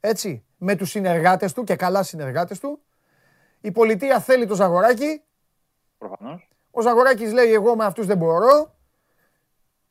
[0.00, 2.80] Έτσι, με τους συνεργάτες του και καλά συνεργάτες του.
[3.60, 5.22] Η πολιτεία θέλει το Ζαγοράκη.
[5.98, 6.48] Προφανώς.
[6.70, 8.74] Ο Ζαγοράκης λέει εγώ με αυτούς δεν μπορώ.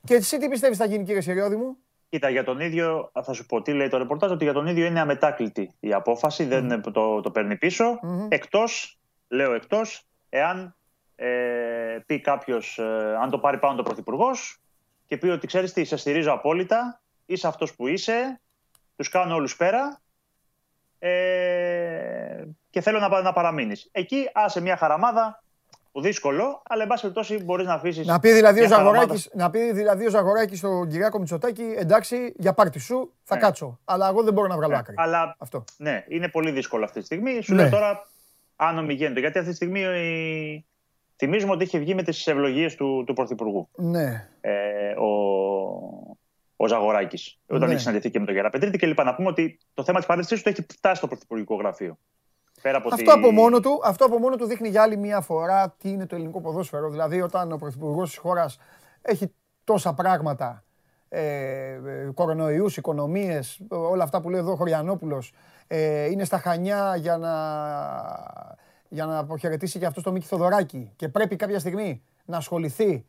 [0.04, 1.78] Και εσύ τι πιστεύεις θα γίνει κύριε Σεριώδη μου;
[2.10, 4.86] Κοίτα, για τον ίδιο, θα σου πω τι λέει το ρεπορτάζ, ότι για τον ίδιο
[4.86, 8.00] είναι αμετάκλητη η απόφαση, δεν το, το παίρνει πίσω.
[8.04, 8.28] Mm-hmm.
[8.30, 10.76] Εκτός, λέω εκτός, εάν
[11.16, 14.63] ε, πει κάποιος, ε, αν το πάρει πάνω το Πρωθυπουργός
[15.08, 18.42] και πει ότι ξέρεις τι, σε στηρίζω απόλυτα, είσαι αυτός που είσαι,
[18.96, 20.02] τους κάνω όλους πέρα
[21.00, 23.90] ε, και θέλω να, να παραμείνεις.
[23.92, 25.44] Εκεί άσε μια χαραμάδα,
[26.02, 28.08] δύσκολο, αλλά εν πάση περιπτώσει μπορείς να αφήσεις.
[28.08, 32.54] Να πει δηλαδή ο Ζαγοράκη να πει δηλαδή ο Ζαγοράκης στον Κυριάκο Μητσοτάκη, εντάξει, για
[32.54, 33.42] πάρτι σου θα ναι.
[33.42, 33.80] κάτσω.
[33.86, 34.96] Αλλά εγώ δεν μπορώ να βγάλω ναι, άκρη.
[34.98, 35.64] Αλλά Αυτό.
[35.78, 37.42] ναι, είναι πολύ δύσκολο αυτή τη στιγμή.
[37.42, 37.62] Σου ναι.
[37.62, 38.08] λέω τώρα,
[38.56, 39.20] αν γίνεται.
[39.20, 40.66] Γιατί αυτή τη στιγμή η...
[41.24, 43.70] θυμίζουμε ότι είχε βγει με τις ευλογίες του, του Πρωθυπουργού.
[43.76, 44.30] Ναι.
[44.42, 45.10] Ε, ο,
[46.56, 47.74] ο Ζαγοράκης, όταν ναι.
[47.74, 49.04] είχε συναντηθεί και με τον Γεραπετρίτη και λοιπά.
[49.04, 51.98] Να πούμε ότι το θέμα της παρέτησής του έχει φτάσει στο Πρωθυπουργικό Γραφείο
[52.72, 56.06] αυτό, από μόνο του, αυτό από μόνο του δείχνει για άλλη μια φορά τι είναι
[56.06, 56.90] το ελληνικό ποδόσφαιρο.
[56.90, 58.58] Δηλαδή, όταν ο πρωθυπουργός της χώρας
[59.02, 59.34] έχει
[59.64, 60.64] τόσα πράγματα,
[61.10, 61.80] ε,
[62.14, 65.34] κορονοϊούς, οικονομίες, όλα αυτά που λέει εδώ ο Χωριανόπουλος,
[65.68, 67.34] ε, είναι στα χανιά για να,
[68.94, 73.06] για να αποχαιρετήσει και αυτός το Μίκη Θοδωράκη και πρέπει κάποια στιγμή να ασχοληθεί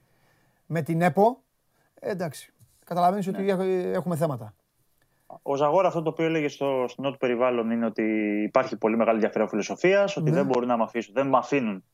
[0.67, 1.43] με την ΕΠΟ.
[2.01, 2.53] Ε, εντάξει,
[2.85, 3.91] καταλαβαίνεις ότι ναι.
[3.93, 4.55] έχουμε θέματα.
[5.43, 8.03] Ο Ζαγόρα αυτό το οποίο έλεγε στο στενό του περιβάλλον είναι ότι
[8.43, 10.37] υπάρχει πολύ μεγάλη ενδιαφέρον φιλοσοφίας, ότι ναι.
[10.37, 11.85] δεν μπορούν να με αφήσουν, δεν με αφήνουν.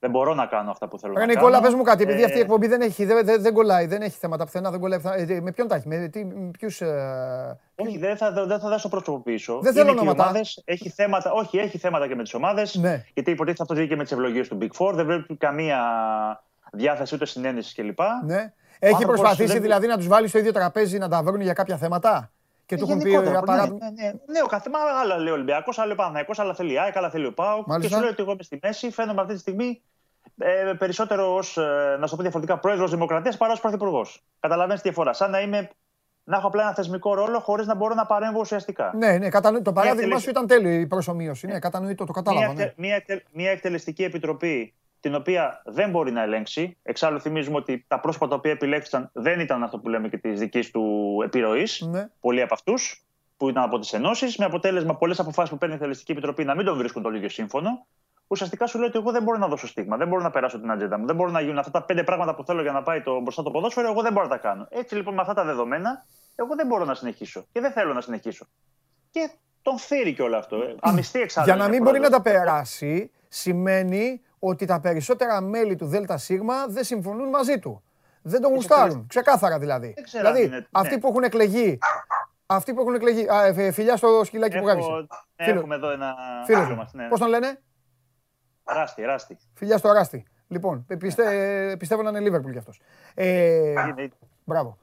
[0.00, 1.32] Δεν μπορώ να κάνω αυτά που θέλω να κάνω.
[1.32, 2.24] Νικόλα, πες μου κάτι, επειδή ε...
[2.24, 4.98] αυτή η εκπομπή δεν, έχει, δεν, δεν, δεν κολλάει, δεν έχει θέματα πουθενά, δεν κολλάει.
[5.28, 6.10] Ε, με ποιον τα έχεις, με
[6.58, 6.80] ποιους.
[6.80, 7.58] Ε...
[7.74, 12.08] Όχι, δεν θα, δεν θα δώσω πρόσωπο Δεν θέλω να Έχει θέματα, όχι, έχει θέματα
[12.08, 12.74] και με τις ομάδες.
[12.74, 13.04] Ναι.
[13.14, 14.92] Γιατί υποτίθεται αυτό και με τις ευλογίες του Big Four.
[14.94, 15.78] Δεν βλέπει καμία
[16.72, 17.98] διάθεση ούτε συνένεσης κλπ.
[18.26, 18.52] Ναι.
[18.78, 22.30] Έχει προσπαθήσει δηλαδή να τους βάλει στο ίδιο τραπέζι να τα βρουν για κάποια θέματα;
[22.70, 23.78] Και του έχουν πει για παράδειγμα.
[23.78, 26.96] Ναι, ναι, ναι, ο καθένα άλλα λέει ο Ολυμπιακός, άλλο Παναγιακό, άλλα θέλει η ΑΕΚ,
[26.96, 27.64] άλλα θέλει ο Πάο.
[27.80, 29.82] Και σου λέει ότι εγώ είμαι στη μέση, φαίνομαι αυτή τη στιγμή
[30.38, 34.24] ε, περισσότερο ως, ε, να σου πω διαφορετικά, πρόεδρος Δημοκρατίας παρά ως πρωθυπουργός.
[34.40, 35.12] Καταλαβαίνεις τη διαφορά.
[35.12, 35.70] Σαν να είμαι
[36.24, 38.92] να έχω απλά ένα θεσμικό ρόλο χωρίς να μπορώ να παρέμβω ουσιαστικά.
[38.96, 39.62] Ναι, ναι, κατανο...
[39.62, 41.46] το παράδειγμα σου ήταν τέλειο η προσωμείωση.
[41.46, 42.52] Ναι, κατανοητό, το κατάλαβα.
[42.52, 42.72] Μια, ναι.
[42.76, 43.02] μια,
[43.32, 46.76] μια εκτελεστική επιτροπή την οποία δεν μπορεί να ελέγξει.
[46.82, 50.38] Εξάλλου, θυμίζουμε ότι τα πρόσωπα τα οποία επιλέχθηκαν δεν ήταν αυτό που λέμε και της
[50.38, 51.80] δικής του επιρροής.
[51.90, 52.08] Ναι.
[52.20, 53.04] Πολλοί από αυτούς,
[53.36, 56.54] που ήταν από τις ενώσεις, με αποτέλεσμα πολλές αποφάσεις που παίρνει η Εκτελεστική Επιτροπή να
[56.54, 57.86] μην τον βρίσκουν το ίδιο σύμφωνο.
[58.26, 60.70] Ουσιαστικά σου λέει ότι εγώ δεν μπορώ να δώσω στίγμα, δεν μπορώ να περάσω την
[60.70, 63.02] ατζέντα μου, δεν μπορώ να γίνουν αυτά τα πέντε πράγματα που θέλω για να πάει
[63.02, 64.66] το, μπροστά το ποδόσφαιρο, εγώ δεν μπορώ να τα κάνω.
[64.70, 68.00] Έτσι λοιπόν με αυτά τα δεδομένα, εγώ δεν μπορώ να συνεχίσω και δεν θέλω να
[68.00, 68.46] συνεχίσω.
[69.10, 69.30] Και
[69.62, 70.56] τον φέρει και όλο αυτό.
[70.56, 70.74] Ε.
[70.80, 71.46] Αμυστή εξάλλου.
[71.46, 76.30] Για να μην μπορεί να τα περάσει, σημαίνει ότι τα περισσότερα μέλη του ΔΣ
[76.68, 77.82] δεν συμφωνούν μαζί του.
[78.22, 79.06] Δεν τον γουστάρουν.
[79.06, 79.94] Ξεκάθαρα δηλαδή.
[80.12, 81.00] Δηλαδή, αυτοί ναι.
[81.00, 81.78] που έχουν εκλεγεί.
[82.46, 83.28] Αυτοί που έχουν εκλεγεί.
[83.28, 84.90] Α, ε, φιλιά στο σκυλάκι που γάβησε.
[84.90, 86.92] Ναι, έχουμε εδώ ένα φίλο μας.
[86.92, 87.08] Ναι.
[87.08, 87.60] Πώς τον λένε,
[88.64, 89.38] Ράστι, Ράστι.
[89.54, 90.24] Φιλιά στο Ράστι.
[90.48, 92.80] Λοιπόν, πιστε, πιστεύω να είναι Λίβερπουλ κι αυτός.
[93.14, 93.74] Ε,
[94.44, 94.78] μπράβο.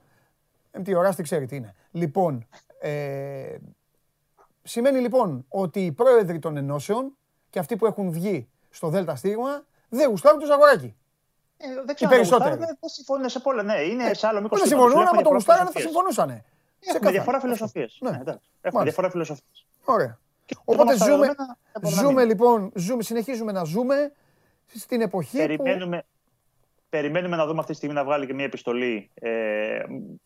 [0.71, 1.75] Ε, τι, ο Ράστι ξέρει τι είναι.
[1.91, 2.47] Λοιπόν,
[2.79, 3.55] ε,
[4.63, 7.17] σημαίνει λοιπόν ότι οι πρόεδροι των ενώσεων
[7.49, 10.95] και αυτοί που έχουν βγει στο Δέλτα Στίγμα, δεν γουστάρουν το Ζαγοράκι.
[11.57, 12.11] Ε, δεν ξέρω.
[12.11, 12.55] Οι περισσότεροι.
[12.55, 13.63] Δεν συμφωνούν σε πολλά.
[13.63, 14.59] Ναι, είναι ε, σε άλλο μήκος.
[14.59, 16.43] Δεν συμφωνούν, άμα το γουστάρανε θα συμφωνούσαν.
[16.79, 17.97] Έχουμε διαφορά φιλοσοφίες.
[18.01, 18.21] Ναι.
[18.61, 19.65] Έχουμε διαφορά φιλοσοφίες.
[19.85, 20.19] Ωραία.
[20.65, 21.35] Οπότε ζούμε,
[22.01, 24.11] ζούμε λοιπόν, ζούμε, συνεχίζουμε να ζούμε
[24.75, 26.05] στην εποχή περιμένουμε, που...
[26.89, 29.79] Περιμένουμε να δούμε αυτή τη στιγμή να βγάλει και μια επιστολή ε,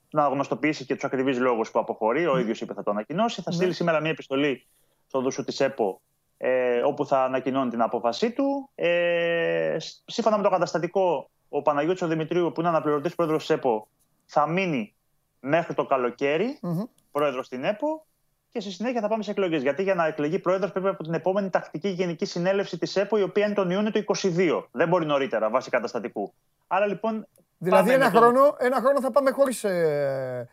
[0.10, 2.28] να γνωστοποιήσει και τους ακριβείς λόγους που αποχωρεί.
[2.28, 3.42] Ο ίδιος είπε θα το ανακοινώσει.
[3.42, 3.74] Θα στείλει ναι.
[3.74, 4.66] σήμερα μια επιστολή
[5.08, 6.02] στο δουσού της ΕΠΟ
[6.44, 8.70] ε, όπου θα ανακοινώνει την απόφασή του.
[8.76, 13.88] Ε, σύμφωνα με το καταστατικό, ο Παναγιώτης ο Δημητρίου, που είναι αναπληρωτής πρόεδρος της ΕΠΟ,
[14.26, 14.96] θα μείνει
[15.40, 16.88] μέχρι το καλοκαίρι mm-hmm.
[17.12, 18.06] πρόεδρος στην ΕΠΟ
[18.52, 19.62] και στη συνέχεια θα πάμε σε εκλογές.
[19.62, 23.22] Γιατί για να εκλεγεί πρόεδρος πρέπει από την επόμενη τακτική γενική συνέλευση της ΕΠΟ, η
[23.22, 24.64] οποία είναι τον Ιούνιο του 22.
[24.72, 26.34] Δεν μπορεί νωρίτερα, βάσει καταστατικού.
[26.68, 27.28] Άρα λοιπόν.
[27.58, 29.64] Δηλαδή ένα, χρόνο, ένα χρόνο θα πάμε χωρίς.
[29.64, 30.50] Ε...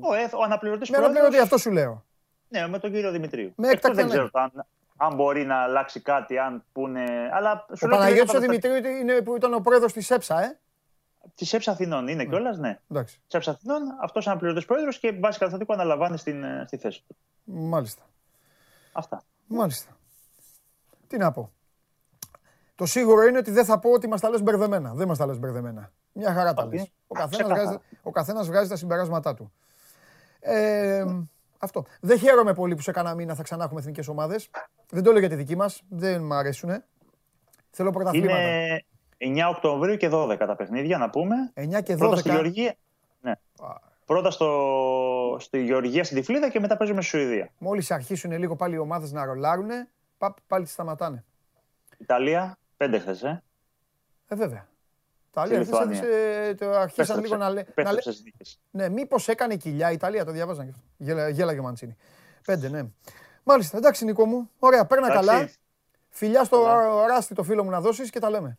[0.00, 1.10] Ο, ε, ο αναπληρωτής πρόεδρο.
[1.10, 2.04] αναπληρωτή, αυτό σου λέω.
[2.48, 3.52] Ναι, με τον κύριο Δημητρίου.
[3.56, 4.04] Με δεν ναι.
[4.04, 7.04] ξέρω αν, αν μπορεί να αλλάξει κάτι, αν πούνε.
[7.32, 10.58] Αλλά ο Παναγιώτης ο Δημητρίου είναι, που ήταν ο πρόεδρος της ΕΠΣΑ, ε.
[11.34, 12.28] Της ΕΠΣΑ Αθηνών είναι ναι.
[12.28, 12.78] κιόλας, ναι.
[13.04, 17.04] Της ΕΠΣΑ Αθηνών, αυτός είναι αναπληρωτή πρόεδρος και βάσει καταστατικού αναλαμβάνει στην, ε, στη θέση
[17.06, 17.16] του.
[17.44, 18.02] Μάλιστα.
[18.92, 19.22] Αυτά.
[19.46, 19.96] Μάλιστα.
[21.06, 21.50] Τι να πω.
[22.74, 24.94] Το σίγουρο είναι ότι δεν θα πω ότι μας τα λες μπερδεμένα.
[24.94, 25.92] Δεν μας τα λες μπερδεμένα.
[26.12, 26.92] Μια χαρά τα λες.
[28.02, 29.52] Ο καθένας βγάζει, τα συμπεράσματά του.
[30.40, 31.04] Ε,
[31.66, 31.84] αυτό.
[32.00, 34.50] Δεν χαίρομαι πολύ που σε κάνα μήνα θα ξανά έχουμε εθνικές ομάδες.
[34.90, 35.82] Δεν το λέω για τη δική μας.
[35.88, 36.70] Δεν μου αρέσουν.
[37.70, 38.40] Θέλω πρωταθλήματα.
[39.18, 41.52] Είναι 9 Οκτωβρίου και 12 τα παιχνίδια, να πούμε.
[41.54, 41.98] 9 και 12.
[41.98, 42.74] Πρώτα στη Γεωργία.
[43.20, 43.32] Ναι.
[44.06, 47.50] Πρώτα στο, στη Γεωργία στην Τυφλίδα και μετά παίζουμε στη Σουηδία.
[47.58, 49.68] Μόλις αρχίσουν λίγο πάλι οι ομάδες να ρολάρουν,
[50.46, 51.24] πάλι τις σταματάνε.
[51.98, 53.42] Ιταλία, πέντε χθες, ε.
[54.28, 54.68] Ε, βέβαια.
[55.42, 57.66] Ιταλία αρχίσαν, το αρχίσαν λίγο να λένε.
[58.70, 60.72] Ναι, μήπως έκανε κοιλιά η Ιταλία, το διαβάζαν και
[61.10, 61.28] αυτό.
[61.28, 61.96] Γέλαγε ο Μαντσίνη.
[62.44, 62.82] Πέντε, ναι.
[63.42, 64.50] Μάλιστα, εντάξει Νίκο μου.
[64.58, 65.50] Ωραία, παίρνα καλά.
[66.08, 66.64] Φιλιά στο
[67.08, 68.56] Ράστι το φίλο μου να δώσεις και τα λέμε.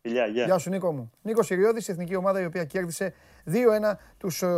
[0.00, 0.44] Φιλιά, γεια.
[0.44, 1.10] Γεια σου Νίκο μου.
[1.22, 3.14] Νίκο Σιριώδη, εθνική ομάδα η οποία κέρδισε
[3.46, 3.54] 2-1
[4.18, 4.48] τους ε,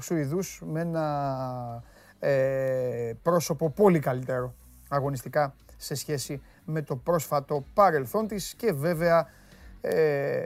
[0.00, 1.82] Σουηδούς με ένα
[2.18, 4.54] ε, πρόσωπο πολύ καλύτερο
[4.88, 9.28] αγωνιστικά σε σχέση με το πρόσφατο παρελθόν της και βέβαια
[9.80, 10.42] ε,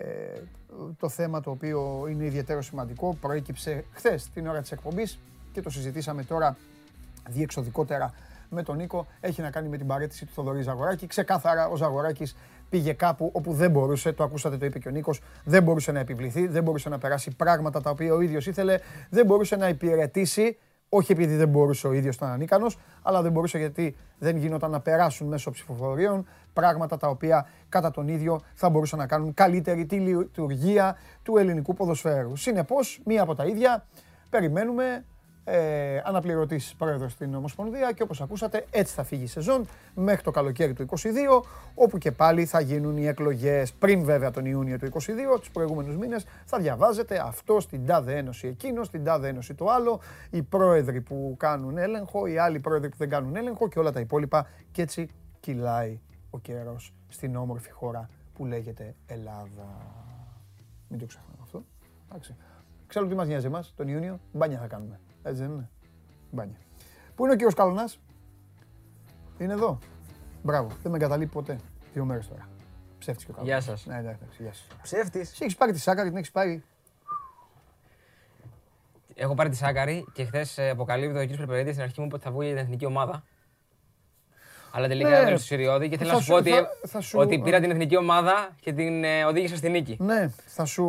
[0.98, 5.18] το θέμα το οποίο είναι ιδιαίτερο σημαντικό προέκυψε χθες την ώρα της εκπομπής
[5.52, 6.56] και το συζητήσαμε τώρα
[7.28, 8.14] διεξοδικότερα
[8.48, 9.06] με τον Νίκο.
[9.20, 11.06] Έχει να κάνει με την παρέτηση του Θοδωρή Ζαγοράκη.
[11.06, 12.36] Ξεκάθαρα ο Ζαγοράκης
[12.70, 15.98] πήγε κάπου όπου δεν μπορούσε, το ακούσατε, το είπε και ο Νίκος, δεν μπορούσε να
[15.98, 18.78] επιβληθεί, δεν μπορούσε να περάσει πράγματα τα οποία ο ίδιος ήθελε,
[19.10, 20.58] δεν μπορούσε να υπηρετήσει
[20.94, 24.70] όχι επειδή δεν μπορούσε ο ίδιος να είναι ανίκανος, αλλά δεν μπορούσε γιατί δεν γινόταν
[24.70, 29.86] να περάσουν μέσω ψηφοφορίων πράγματα τα οποία κατά τον ίδιο θα μπορούσαν να κάνουν καλύτερη
[29.86, 32.36] τη λειτουργία του ελληνικού ποδοσφαίρου.
[32.36, 33.86] Συνεπώς, μία από τα ίδια
[34.30, 35.04] περιμένουμε
[35.44, 40.30] ε, αναπληρωτής πρόεδρος στην Ομοσπονδία και όπως ακούσατε, έτσι θα φύγει η σεζόν μέχρι το
[40.30, 41.42] καλοκαίρι του 2022,
[41.74, 43.72] όπου και πάλι θα γίνουν οι εκλογές.
[43.72, 48.46] Πριν βέβαια τον Ιούνιο του 2022, τους προηγούμενους μήνες, θα διαβάζετε αυτό στην τάδε ένωση
[48.46, 50.00] εκείνο, στην τάδε ένωση το άλλο,
[50.30, 54.00] οι πρόεδροι που κάνουν έλεγχο, οι άλλοι πρόεδροι που δεν κάνουν έλεγχο και όλα τα
[54.00, 54.46] υπόλοιπα.
[54.72, 55.08] Και έτσι
[55.40, 56.00] κυλάει
[56.30, 59.66] ο καιρός στην όμορφη χώρα που λέγεται Ελλάδα.
[60.88, 61.64] Μην το ξεχνάμε αυτό.
[62.08, 62.36] Εντάξει.
[62.86, 65.00] Ξέρω τι μας νοιάζει εμάς τον Ιούνιο, μπάνια θα κάνουμε.
[65.22, 65.68] Έτσι δεν είναι.
[66.30, 66.56] Μπάνια.
[67.14, 68.00] Πού είναι ο κύριος Καλονάς;
[69.38, 69.78] Είναι εδώ.
[70.42, 70.68] Μπράβο.
[70.82, 71.58] Δεν με εγκαταλείπει ποτέ.
[71.92, 72.48] Δύο μέρες τώρα.
[72.98, 73.64] Ψεύτης και ο Καλονάς.
[73.64, 73.86] Γεια σας.
[73.86, 74.66] Ναι, εντάξει, γεια σας.
[74.82, 75.30] Ψεύτης.
[75.30, 76.62] Εσύ έχεις πάρει τη Σάκαρη, την έχεις πάρει;
[79.14, 81.28] Έχω πάρει τη Σάκαρη και χθες αποκαλύπτω ο κ.
[81.36, 83.24] Περπερίδη στην αρχή μου ότι θα βγει για την εθνική ομάδα.
[84.74, 86.52] Αλλά τελικά ναι, έβγαλε στο Σιριώδη και θέλω να σου πω ότι,
[87.12, 89.96] ότι πήρα την εθνική ομάδα και την ε, οδήγησα στη νίκη.
[90.00, 90.84] Ναι, θα σου,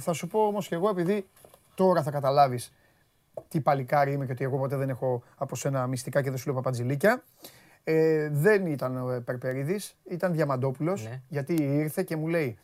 [0.00, 1.26] θα σου πω όμως και εγώ επειδή
[1.74, 2.72] τώρα θα καταλάβεις
[3.48, 6.46] τι παλικάρι είμαι και ότι εγώ ποτέ δεν έχω από σένα μυστικά και δεν σου
[6.46, 7.24] λέω παπατζηλίκια.
[7.84, 11.22] Ε, δεν ήταν ο Περπερίδης, ήταν Διαμαντόπουλος, ναι.
[11.28, 12.58] γιατί ήρθε και μου λέει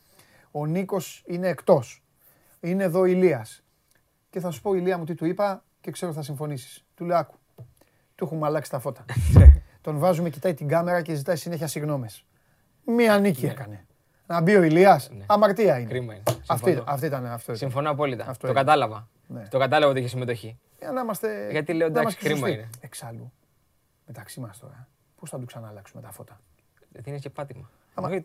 [0.51, 2.03] ο Νίκος είναι εκτός,
[2.61, 3.65] είναι εδώ Ηλίας.
[4.31, 6.85] Και θα σου πω Ηλία μου τι του είπα και ξέρω θα συμφωνήσεις.
[6.95, 7.35] Του λέω άκου,
[8.15, 9.05] του έχουμε αλλάξει τα φώτα.
[9.81, 12.25] Τον βάζουμε, κοιτάει την κάμερα και ζητάει συνέχεια συγγνώμες.
[12.85, 13.51] Μία νίκη ναι.
[13.51, 13.87] έκανε.
[14.27, 15.25] Να μπει ο Ηλίας, ναι.
[15.27, 15.89] αμαρτία είναι.
[15.89, 16.23] Κρίμα είναι.
[16.47, 17.55] Αυτή, αυτή ήταν αυτό.
[17.55, 18.27] Συμφωνώ απόλυτα.
[18.29, 19.09] Αυτό το κατάλαβα.
[19.33, 19.43] Ναι.
[19.51, 20.59] Το κατάλαβα ότι είχε συμμετοχή.
[20.79, 21.49] Για να είμαστε.
[21.51, 22.71] Γιατί λέω εντάξει, κρίμα είναι.
[22.81, 23.33] Εξάλλου,
[24.07, 24.89] μεταξύ μας τώρα,
[25.21, 26.41] πώς θα του ξαναλλάξουμε τα φώτα;
[26.93, 27.71] Γιατί είναι και πάτημα.
[27.95, 28.23] Άμα,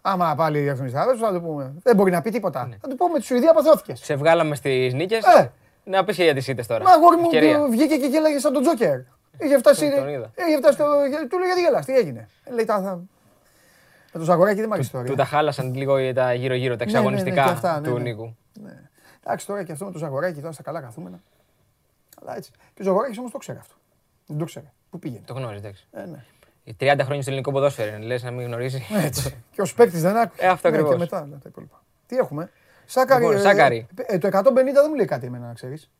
[0.00, 1.74] άμα πάλι οι διαφημιστέ, θα το πούμε.
[1.82, 2.66] Δεν μπορεί να πει τίποτα.
[2.66, 2.76] Ναι.
[2.80, 3.94] Θα του πούμε της Σουηδία αποθώθηκε.
[3.94, 5.24] Σε βγάλαμε στις νίκες.
[5.24, 5.52] Ε.
[5.84, 6.84] Να πεις και για τις ήττες τώρα.
[6.84, 9.00] Μα αγόρι μου βγήκε και γέλαγε σαν τον Τζόκερ.
[9.38, 9.86] Είχε φτάσει.
[9.86, 10.84] Είχε φτάσει το...
[11.28, 12.80] Του λέει γιατί γελάς, τι έγινε; Λέει τα.
[14.12, 15.04] Με το Ζαγοράκι δεν μ' αρέσει τώρα.
[15.04, 18.36] Του τα χάλασαν λίγο τα γύρω-γύρω, τα ναι, ναι, εξαγωνιστικά του Νίκου.
[19.24, 21.22] Εντάξει τώρα και αυτό με το Ζαγοράκι τώρα στα καλά καθούμενα.
[22.22, 22.50] Αλλά έτσι.
[22.74, 23.74] Και ο Ζαγοράκης όμως το ξέρει αυτό.
[24.26, 24.70] Δεν το ξέρει.
[24.90, 25.22] Πού πήγαινε.
[25.26, 25.86] Το γνώριζε, εντάξει.
[25.92, 26.24] Ε, ναι.
[26.66, 28.82] 30 χρόνια στο ελληνικό ποδόσφαιρο, λες να μην γνωρίζει.
[29.04, 29.42] Έτσι.
[29.50, 30.44] και ο παίκτη δεν άκουσε.
[30.44, 30.90] Ε, αυτό ακριβώ.
[30.90, 31.82] και μετά τα υπόλοιπα.
[32.06, 32.50] Τι έχουμε;
[32.86, 33.24] Σάκαρη.
[33.24, 33.86] Λοιπόν, σάκαρη.
[33.96, 35.90] Ε, το 150 δεν μου λέει κάτι εμένα, να ξέρεις.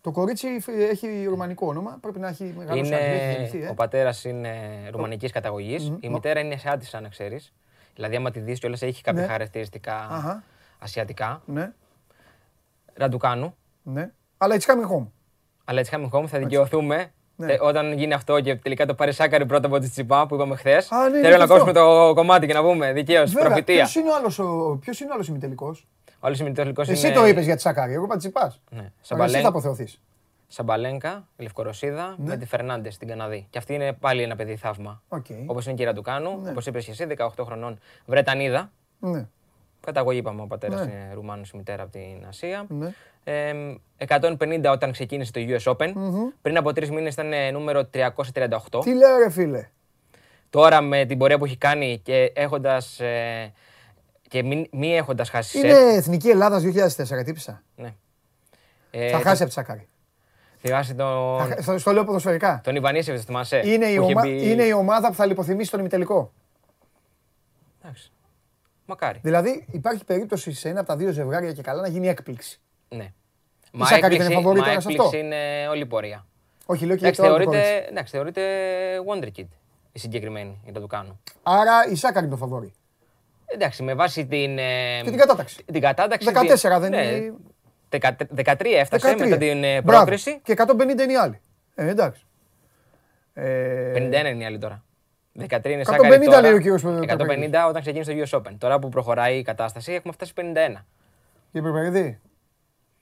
[0.00, 0.48] Το κορίτσι
[0.90, 2.96] έχει ρουμανικό όνομα, πρέπει να έχει μεγάλο είναι...
[2.96, 3.68] έχει ε.
[3.68, 4.54] Ο πατέρας είναι
[4.90, 5.92] ρουμανικής καταγωγής.
[6.00, 7.52] Η μητέρα είναι Ασιάτισσα, να ξέρεις.
[7.94, 9.28] Δηλαδή, άμα τη δεις κιόλας έχει κάποια ναι.
[9.28, 10.42] χαρακτηριστικά Αχα.
[10.78, 11.42] Ασιατικά.
[11.44, 11.72] Ναι.
[12.94, 13.56] Ραντουκάνου.
[13.82, 14.10] Ναι.
[14.36, 15.06] Αλλά it's coming home.
[15.64, 17.12] Αλλά it's coming home, θα δικαιωθούμε.
[17.36, 17.56] Ναι.
[17.60, 20.90] Όταν γίνει αυτό και τελικά το πάρει σάκαρη πρώτα από τη Τσιπά που είπαμε χθες.
[21.12, 23.32] Ναι, θέλω να ακούσουμε το κομμάτι και να πούμε δικαίως.
[23.32, 23.82] Προφητεία.
[24.80, 25.76] Ποιος είναι ο άλλος ημιτελικό.
[26.20, 26.96] Ο άλλος ημιτελικός; Είναι.
[26.96, 28.54] Εσύ το είπες για τη Σάκαρη, εγώ είπα Τσιπά.
[28.70, 28.92] Ναι.
[29.24, 30.00] Εσύ θα αποθεωθείς.
[30.46, 32.28] Σαμπαλένκα, Λευκορωσίδα, ναι.
[32.28, 33.46] με τη Φερνάντες στην Καναδή.
[33.50, 35.02] Και αυτή είναι πάλι ένα παιδί θαύμα.
[35.08, 35.44] Okay.
[35.46, 36.50] Όπως είναι και η Ραντουκάνου, ναι.
[36.50, 38.70] όπως είπες και εσύ, 18 χρονών Βρετανίδα.
[38.98, 39.26] Ναι.
[39.88, 40.92] Καταγωγή είπαμε, ο πατέρας ναι.
[40.92, 42.66] είναι Ρουμάνος, η μητέρα από την Ασία.
[42.68, 42.92] Ναι.
[43.24, 43.52] Ε,
[44.08, 45.86] 150 όταν ξεκίνησε το US Open.
[45.86, 46.32] Mm-hmm.
[46.42, 48.80] Πριν από τρεις μήνες ήταν νούμερο 338.
[48.82, 49.68] Τι λέω, ρε φίλε;
[50.50, 53.00] Τώρα με την πορεία που έχει κάνει και έχοντας.
[53.00, 53.52] Ε,
[54.28, 55.58] και μη, μη έχοντας χάσει.
[55.58, 55.96] Είναι σετ.
[55.96, 57.62] Εθνική Ελλάδας 2004, τύπησα.
[57.76, 57.94] Ναι.
[58.90, 59.88] Ε, θα χάσει από τη Σάκαρη.
[60.58, 61.46] Θυμάσαι τον.
[61.60, 62.60] Θα, στο λέω ποδοσφαιρικά.
[62.64, 64.22] Τον Ιβανίσεβιτς, θυμάσαι; Είναι η, ομα...
[64.22, 64.50] μπει...
[64.50, 66.32] είναι η ομάδα που θα λιποθυμήσει τον ημιτελικό.
[67.82, 68.12] Εντάξει.
[68.88, 69.18] Μακάρι.
[69.22, 72.60] Δηλαδή υπάρχει περίπτωση σε ένα από τα δύο ζευγάρια και καλά να γίνει έκπληξη.
[72.88, 73.12] Ναι.
[73.72, 75.16] Μα η έκπληξη, είναι φαβορή τώρα σε αυτό.
[75.16, 76.26] είναι όλη η πορεία.
[76.66, 78.42] Όχι, λέω και εντάξει, θεωρείται, εντάξει, θεωρείται
[79.08, 79.46] Wonder Kid
[79.92, 81.20] η συγκεκριμένη για το του κάνω.
[81.42, 82.72] Άρα η Σάκα είναι το φαβορή.
[83.46, 84.58] Εντάξει, με βάση την.
[84.58, 85.64] Ε, και την κατάταξη.
[85.64, 87.34] Την κατάταξη 14 δεν ναι, είναι.
[87.90, 89.18] 13 έφτασε 13.
[89.18, 90.40] μετά την ε, πρόκριση.
[90.42, 91.40] Και 150 είναι οι άλλοι.
[91.74, 92.22] Ε, εντάξει.
[93.34, 93.92] Ε...
[93.92, 94.82] 51 είναι οι άλλοι τώρα.
[95.40, 98.54] 13 είναι 150 τώρα, λέει ο κύριος 150 όταν ξεκίνησε το US Open.
[98.58, 100.42] Τώρα που προχωράει η κατάσταση έχουμε φτάσει 51.
[101.52, 102.20] Και Περπαγίδη.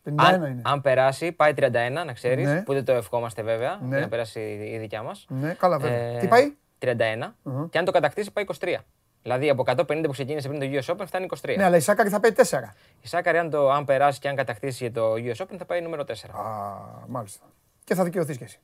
[0.09, 0.63] 51 αν, είναι.
[0.65, 1.71] Αν περάσει, πάει 31,
[2.07, 2.47] να ξέρεις.
[2.47, 2.63] Ναι.
[2.63, 3.81] Που δεν το ευχόμαστε βέβαια.
[3.83, 4.01] Ναι.
[4.01, 4.41] Να περάσει
[4.73, 5.27] η δικιά μας.
[5.29, 5.99] Ναι, καλά βέβαια.
[5.99, 6.87] Ε, Τι πάει; 31.
[6.89, 7.71] Uh-huh.
[7.71, 8.77] Και αν το κατακτήσει, πάει 23.
[9.23, 11.55] Δηλαδή από 150 που ξεκίνησε πριν το US Open φτάνει 23.
[11.57, 12.43] Ναι, αλλά η Σάκαρη θα πάει 4.
[13.01, 16.05] Η Σάκαρη, αν, το, αν περάσει και αν κατακτήσει το US Open, θα πάει νούμερο
[16.07, 16.13] 4.
[16.13, 16.45] Α,
[17.07, 17.45] μάλιστα.
[17.85, 18.59] Και θα δικαιωθείς κι εσύ.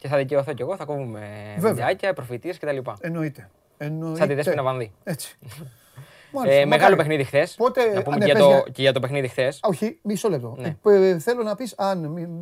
[0.00, 2.78] Και θα δικαιωθώ κι εγώ, θα κόβουμε βιντεάκια, προφητείες κτλ.
[3.00, 3.50] Εννοείται.
[3.76, 4.18] Εννοείται.
[4.18, 4.92] Σαν τη δέσπινα βανδύ.
[5.04, 5.38] Έτσι.
[6.32, 7.54] Μάλιστα, ε, μεγάλο παιχνίδι χθες.
[7.54, 7.92] Πότε...
[7.92, 9.60] Να πούμε ναι, και, για το, και για το παιχνίδι χθες.
[9.62, 10.56] Όχι, μισό λεπτό.
[10.58, 10.76] Ναι.
[10.84, 11.98] Ε, θέλω να πεις, αν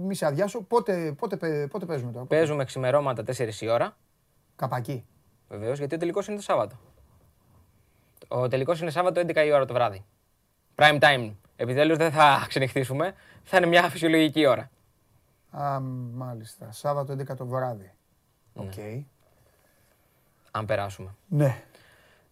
[0.07, 1.37] μη σε αδειάσω, πότε, πότε,
[1.71, 3.97] πότε παίζουμε τώρα; Παίζουμε ξημερώματα 4 η ώρα.
[4.57, 5.05] Καπακί.
[5.49, 6.79] Βεβαίως, γιατί ο τελικός είναι το Σάββατο.
[8.29, 10.05] Ο τελικός είναι Σάββατο 11 η ώρα το βράδυ.
[10.75, 11.31] Prime time.
[11.57, 13.15] Επιτέλους δεν θα ξενυχτήσουμε.
[13.43, 14.71] Θα είναι μια φυσιολογική ώρα.
[15.51, 15.81] Α,
[16.15, 16.73] μάλιστα.
[16.73, 17.93] Σάββατο 11 το βράδυ.
[18.53, 18.63] Ναι.
[18.63, 18.73] OK.
[18.77, 19.05] Okay.
[20.51, 21.15] Αν περάσουμε.
[21.29, 21.63] Ναι.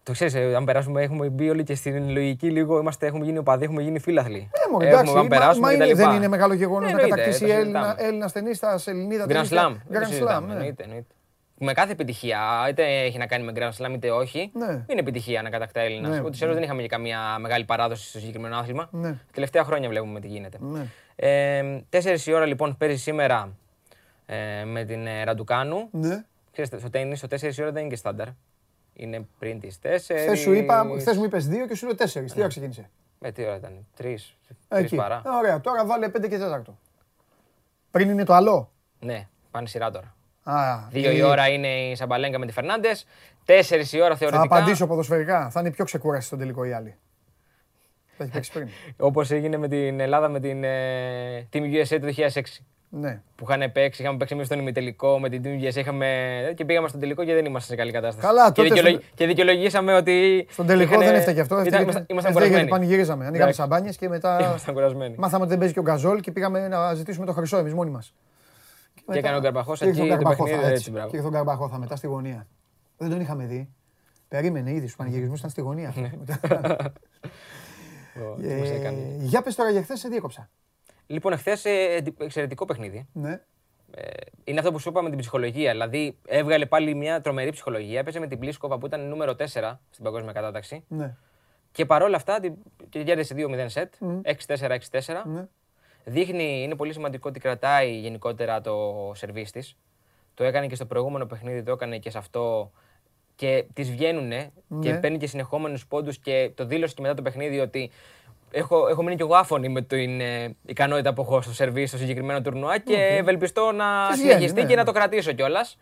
[0.02, 2.78] Το ξέρεις, ε, αν περάσουμε, έχουμε μπει όλοι και στην λογική λίγο.
[2.78, 4.50] Είμαστε, έχουμε γίνει οπαδοί, έχουμε γίνει φίλαθλοι.
[4.52, 7.94] Ε, μόνο, εντάξει, έχουμε, αν περάσουμε, μα, μα δεν είναι μεγάλο γεγονός να κατακτήσει Έλληνα,
[7.98, 9.26] Έλληνα ταινί στα Ελληνίδα.
[9.28, 9.76] Grand Slam.
[9.92, 10.42] Grand Slam.
[10.46, 10.52] Ναι.
[10.52, 11.14] Εννοείται, εννοείται
[11.58, 14.66] με κάθε επιτυχία, είτε έχει να κάνει με Grand Slam είτε όχι, ναι.
[14.66, 16.10] είναι επιτυχία να κατακτά Έλληνας.
[16.10, 16.20] Ναι.
[16.20, 18.88] Ούτως ή δεν είχαμε και καμία μεγάλη παράδοση στο συγκεκριμένο άθλημα.
[18.92, 19.18] Ναι.
[19.32, 20.58] Τελευταία χρόνια βλέπουμε τι γίνεται.
[20.60, 20.86] Ναι.
[21.16, 23.56] Ε, 4 η ώρα λοιπόν παίζει σήμερα
[24.26, 25.88] ε, με την ε, Ραντουκάνου.
[25.90, 26.24] Ναι.
[26.52, 28.28] Ξέρετε, στο τέννη, στο 4 η ώρα δεν είναι και στάνταρ.
[28.92, 29.88] Είναι πριν τις 4.
[29.88, 32.24] Χθες σου είπα, χθες μου είπες 2 και σου λέω 4.
[32.32, 34.16] Τι ώρα ξεκίνησε; Με τι ώρα ήταν, 3.
[34.68, 35.22] 3 παρά.
[35.38, 36.38] Ωραία, τώρα βάλε 5 και
[36.68, 36.72] 4.
[37.90, 38.70] Πριν είναι το άλλο.
[39.00, 40.15] Ναι, πάνε σειρά τώρα.
[40.90, 43.06] Δύο η ώρα είναι η Σαμπαλέγκα με τη Φερνάντες.
[43.44, 44.48] Τέσσερις η ώρα θεωρητικά.
[44.48, 45.50] Θα απαντήσω ποδοσφαιρικά.
[45.50, 46.96] Θα είναι πιο ξεκούραση στον τελικό οι άλλοι.
[48.16, 48.68] Θα έχει παίξει πριν.
[49.08, 52.40] Όπως έγινε με την Ελλάδα με την ε, Team USA το 2006.
[52.88, 53.20] Ναι.
[53.36, 56.06] Που είχαν παίξει, είχαμε παίξει εμείς στον ημιτελικό με την Team USA είχαμε...
[56.56, 58.26] και πήγαμε στον τελικό και δεν ήμασταν σε καλή κατάσταση.
[58.26, 58.68] Καλά, τότε.
[58.68, 58.92] Και, δικαιολογ...
[58.92, 59.10] στον...
[59.14, 60.46] και δικαιολογήσαμε ότι.
[60.50, 61.04] Στον τελικό είχαν...
[61.04, 61.58] δεν έφταιγε αυτό.
[61.60, 62.48] Ήμασταν κουρασμένοι.
[62.48, 63.26] Γιατί πανηγύριζαμε.
[63.26, 64.36] Ανοίγαμε σαμπάνιες και μετά.
[65.16, 67.90] Μάθαμε ότι δεν παίζει και ο Γκαζόλ και πήγαμε να ζητήσουμε το χρυσό εμείς μόνοι
[67.90, 68.14] μας.
[69.12, 70.64] Και έκανε ο Καρπαχός εκεί το παιχνίδι.
[70.64, 71.10] Έτσι, μπράβο.
[71.10, 72.46] Και τον Καρπαχό θα μετά στη γωνία.
[72.96, 73.68] Δεν τον είχαμε δει.
[74.28, 75.94] Περίμενε ήδη στους πανηγυρισμούς, ήταν στη γωνία.
[75.96, 76.10] Ναι.
[78.42, 80.50] Ε, για πες τώρα για χθες, σε διέκοψα.
[81.06, 83.08] Λοιπόν, εχθέ ε, εξαιρετικό παιχνίδι.
[83.12, 83.40] Ναι.
[83.90, 84.02] Ε,
[84.44, 85.70] είναι αυτό που σου είπα με την ψυχολογία.
[85.70, 87.98] Δηλαδή, έβγαλε πάλι μια τρομερή ψυχολογία.
[87.98, 89.44] Έπαιζε με την Πλίσκοβα που ήταν νούμερο 4
[89.90, 90.84] στην παγκόσμια κατάταξη.
[90.88, 91.16] Ναι.
[91.72, 92.40] Και παρόλα αυτά,
[92.88, 93.94] και κέρδισε 2-0 σετ.
[94.46, 94.78] 6-4-6-4.
[95.24, 95.48] Ναι
[96.08, 99.76] δείχνει, είναι πολύ σημαντικό ότι κρατάει γενικότερα το σερβίς της.
[100.34, 102.70] Το έκανε και στο προηγούμενο παιχνίδι, το έκανε και σε αυτό.
[103.34, 104.30] Και τη βγαίνουν
[104.80, 104.98] και ναι.
[104.98, 107.90] παίρνει και συνεχόμενους πόντους και το δήλωσε και μετά το παιχνίδι ότι
[108.50, 111.98] έχω, έχω μείνει και εγώ άφωνη με την ε, ικανότητα που έχω στο σερβίς στο
[111.98, 113.18] συγκεκριμένο τουρνουά και okay.
[113.18, 115.78] ευελπιστώ να συνεχιστεί ναι, και να το κρατήσω κιόλας.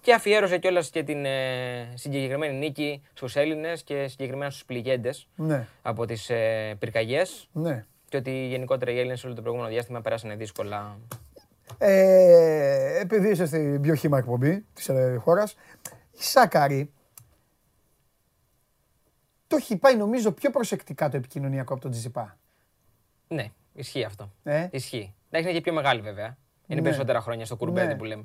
[0.00, 5.66] Και αφιέρωσε κιόλας και την ε, συγκεκριμένη νίκη στους Έλληνες και συγκεκριμένα στους πληγέντες ναι.
[5.82, 7.48] από τις ε, πυρκαγιές.
[7.52, 7.84] Ναι
[8.16, 10.98] και ότι γενικότερα οι Έλληνες όλο το προηγούμενο διάστημα πέρασαν δύσκολα.
[11.78, 15.56] Ε, επειδή είσαι στην πιο χήμα εκπομπή της ε, χώρας,
[16.12, 16.92] η Σάκαρη
[19.46, 22.38] το έχει πάει νομίζω πιο προσεκτικά το επικοινωνιακό από τον Τζιζιπά.
[23.28, 24.32] Ναι, ισχύει αυτό.
[24.42, 25.14] Ε; Ισχύει.
[25.30, 26.36] Εντάξει, είναι και πιο μεγάλη βέβαια.
[26.66, 26.86] Είναι ναι.
[26.86, 27.96] περισσότερα χρόνια στο κουρμπέδι ναι.
[27.96, 28.24] που λέμε.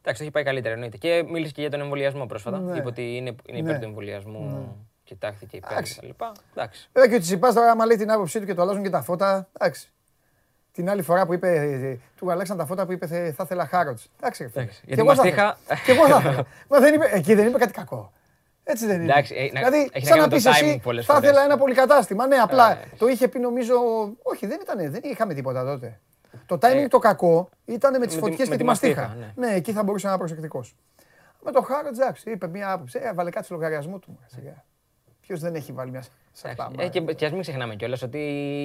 [0.00, 0.96] Εντάξει, το έχει πάει καλύτερα εννοείται.
[0.96, 2.58] Και μίλησε και για τον εμβολιασμό πρόσφατα.
[2.58, 2.78] Ναι.
[2.78, 3.78] Είπε ότι είναι, είναι υπέρ ναι.
[3.78, 4.76] του εμβολιασμού.
[5.10, 5.16] Ναι.
[5.16, 6.24] Κοιτάχθηκε υπέρ κτλ.
[6.54, 6.88] Εντάξει.
[6.92, 9.02] Βέβαια και ο Τσιπά τώρα, άμα λέει την άποψή του και το αλλάζουν και τα
[9.02, 9.48] φώτα.
[9.58, 9.90] Εντάξει.
[10.72, 13.98] Την άλλη φορά που είπε, του αλλάξαν τα φώτα που είπε θα ήθελα χάροτ.
[14.20, 14.50] Εντάξει.
[14.86, 15.58] Και εγώ θα ήθελα.
[15.84, 16.44] Και εγώ θα ήθελα.
[16.70, 18.12] Μα δεν είπε, εκεί δεν είπε κάτι κακό.
[18.64, 19.12] Έτσι δεν είναι.
[19.12, 22.26] Εντάξει, ε, δηλαδή, σαν να πεις εσύ, θα ήθελα ένα πολυκατάστημα.
[22.26, 23.74] Ναι, απλά ε, το είχε πει νομίζω.
[24.22, 26.00] Όχι, δεν ήταν, δεν είχαμε τίποτα τότε.
[26.46, 29.16] Το timing ε, το κακό ήταν με τις φωτιές και τη μαστίχα.
[29.18, 29.46] Ναι.
[29.46, 30.76] ναι, εκεί θα μπορούσε να είναι προσεκτικός.
[31.44, 32.98] Με το Χάρο Τζάξ είπε μία άποψη.
[33.02, 34.18] Ε, βάλε κάτι στο λογαριασμό του.
[35.30, 36.70] Ποιος δεν έχει βάλει μια σαφτά.
[36.78, 38.18] Ε, και, και ας μην ξεχνάμε κιόλας ότι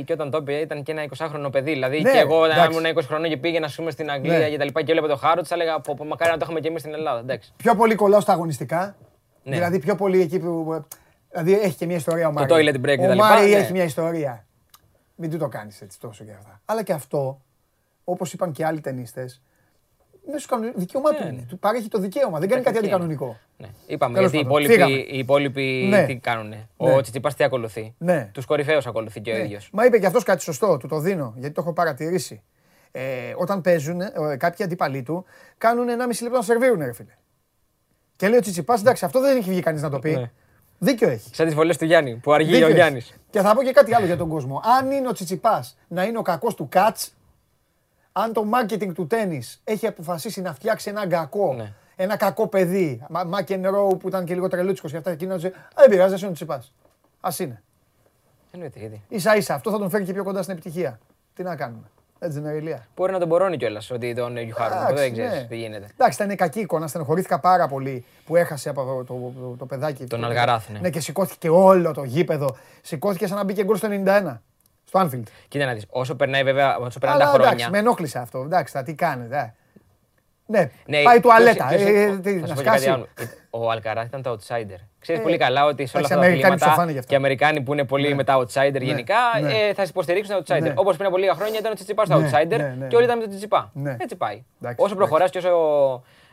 [0.06, 1.72] και όταν το είπε ήταν και ένα 20χρονο παιδί.
[1.72, 4.50] Δηλαδή ναι, και εγώ όταν ήμουν 20 χρονών και πήγαινα πούμε, στην Αγγλία ναι.
[4.50, 6.60] και τα λοιπά και έβλεπα το Χάρο, τη έλεγα πω, πω, μακάρι να το έχουμε
[6.60, 7.20] και εμείς στην Ελλάδα.
[7.20, 7.54] Εντάξει.
[7.58, 8.96] Πιο πολύ κολλάω στα αγωνιστικά.
[9.44, 9.56] Ναι.
[9.56, 10.86] Δηλαδή πιο πολύ εκεί που.
[11.30, 12.48] Δηλαδή έχει και μια ιστορία ο Μάρι.
[12.48, 13.56] Το toilet break ο Μάρι ναι.
[13.56, 14.46] έχει μια ιστορία.
[15.16, 16.62] Μην του το κάνεις έτσι τόσο και αυτά.
[16.66, 17.42] Αλλά και αυτό
[18.04, 19.42] όπως είπαν και άλλοι ταινίστες,
[20.28, 20.80] είναι στο κανονικό.
[20.80, 21.40] Δικαίωμά του ναι, είναι.
[21.40, 21.46] Ναι.
[21.50, 22.40] Του παρέχει το δικαίωμα.
[22.40, 23.38] Δεν κάνει κάτι αντικανονικό.
[23.58, 23.68] Ναι.
[23.88, 24.38] Είπαμε γιατί
[25.10, 26.06] οι υπόλοιποι, ναι.
[26.06, 26.54] τι κάνουν.
[26.78, 28.30] Ο Τσιτσιπάς τι ακολουθεί; Ναι.
[28.34, 29.70] Τους κορυφαίους ακολουθεί και ο ίδιος.
[29.72, 30.78] Μα είπε και αυτός κάτι σωστό.
[30.78, 32.42] Του το δίνω γιατί το έχω παρατηρήσει.
[32.92, 35.26] Ε, όταν παίζουν, ε, κάποιοι αντίπαλοι του
[35.58, 37.14] κάνουν 1,5 λεπτό να σερβίρουν, ρε φίλε.
[38.16, 40.30] Και λέει ο Τσιτσιπάς, εντάξει, αυτό δεν έχει βγει κανείς να το πει.
[40.80, 41.30] Δίκιο έχει.
[41.36, 43.14] Σαν τις βολές του Γιάννη που αργεί ο Γιάννης.
[43.30, 44.62] Και θα πω και κάτι άλλο για τον κόσμο.
[44.80, 47.16] Αν είναι ο Τσιτσιπάς να είναι ο κακός του Κάτς,
[48.18, 51.74] αν το marketing του τέννη έχει αποφασίσει να φτιάξει ένα κακό, ναι.
[51.96, 55.54] ένα κακό παιδί, Μάκεν Ρόου που ήταν και λίγο τρελούτσικο και αυτά, εκείνο δεν
[55.90, 56.74] πειράζει, δεν είναι τσιπάς.
[57.22, 57.64] Α είναι.
[58.52, 59.02] Εννοείται γιατί.
[59.16, 61.00] σα ίσα αυτό θα τον φέρει και πιο κοντά στην επιτυχία.
[61.34, 61.84] Τι να κάνουμε.
[62.20, 62.88] Έτσι δεν είναι ηλία.
[62.96, 64.96] Μπορεί να τον μπορώνει κιόλας ότι τον Γιουχάρου.
[64.96, 65.44] Δεν ξέρεις ναι.
[65.44, 65.88] τι γίνεται.
[65.98, 66.88] Εντάξει, ήταν κακή εικόνα.
[66.88, 70.04] Στενοχωρήθηκα πάρα πολύ που έχασε από το, το, το, το παιδάκι.
[70.04, 70.80] Τον Αλγαράθ, ναι.
[70.80, 70.90] ναι.
[70.90, 72.56] και σηκώθηκε όλο το γήπεδο.
[72.82, 74.38] Σηκώθηκε σαν να μπήκε γκολ στο 91
[74.96, 75.28] στο Anfield.
[75.48, 77.48] Κοίτα να δεις, όσο περνάει βέβαια, όσο περνάνε τα χρόνια.
[77.48, 78.40] Εντάξει, με ενόχλησε αυτό.
[78.40, 79.54] Εντάξει, θα τι κάνετε.
[80.48, 81.74] Ναι, ναι, πάει τουαλέτα.
[81.74, 82.20] Ε,
[83.50, 84.80] ο Αλκαράθ ήταν το outsider.
[85.00, 87.84] Ξέρεις ε, πολύ καλά ότι σε όλα αυτά τα κλίματα και οι Αμερικάνοι που είναι
[87.84, 88.16] πολύ ναι.
[88.16, 88.84] μετά outsider ναι.
[88.84, 89.54] γενικά ναι.
[89.54, 90.62] ε, θα υποστηρίξουν τα outsider.
[90.62, 90.74] Ναι.
[90.76, 93.30] Όπως πριν από λίγα χρόνια ήταν ο Τσιτσιπάς στο outsider και όλοι ήταν με τον
[93.30, 93.72] Τσιτσιπά.
[93.98, 94.44] Έτσι πάει.
[94.76, 95.50] Όσο προχωράς και όσο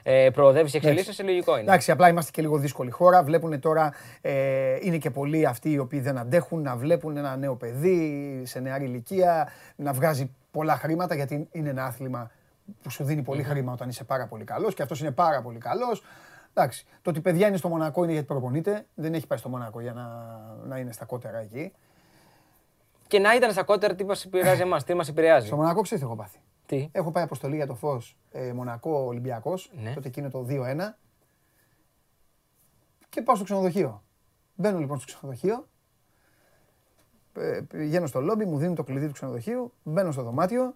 [0.03, 1.62] ε, προοδεύεις και εξελίσσεσαι, λογικό είναι.
[1.62, 3.22] Εντάξει, απλά είμαστε και λίγο δύσκολη χώρα.
[3.22, 7.55] Βλέπουν τώρα, ε, είναι και πολλοί αυτοί οι οποίοι δεν αντέχουν να βλέπουν ένα νέο
[7.55, 12.30] παιδί σε νεαρή ηλικία να βγάζει πολλά χρήματα γιατί είναι ένα άθλημα
[12.82, 15.59] που σου δίνει πολύ χρήμα όταν είσαι πάρα πολύ καλός και αυτός είναι πάρα πολύ
[15.59, 16.03] καλός.
[16.55, 18.86] Εντάξει, το ότι παιδιά είναι στο Μονακό είναι γιατί προπονείται.
[18.94, 20.07] Δεν έχει πάει στο Μονακό για να,
[20.66, 21.72] να είναι στα κότερα εκεί.
[23.07, 26.05] Και να ήταν στα κότερα, τι μας επηρεάζει εμάς, τι μας επηρεάζει; Στο Μονακό ξέρεις
[26.05, 26.38] τι έχω πάθει.
[26.72, 29.94] Τι; Έχω πάει αποστολή για το φως ε, Μονακό Ολυμπιακός, ναι.
[29.94, 30.92] τότε εκείνο το 2-1.
[33.08, 34.02] Και πάω στο ξενοδοχείο.
[34.54, 35.68] Μπαίνω λοιπόν στο ξενοδοχείο.
[37.34, 39.72] Ε, πηγαίνω στο λόμπι, μου δίνουν το κλειδί του ξενοδοχείου.
[39.82, 40.74] Μπαίνω στο δωμάτιο.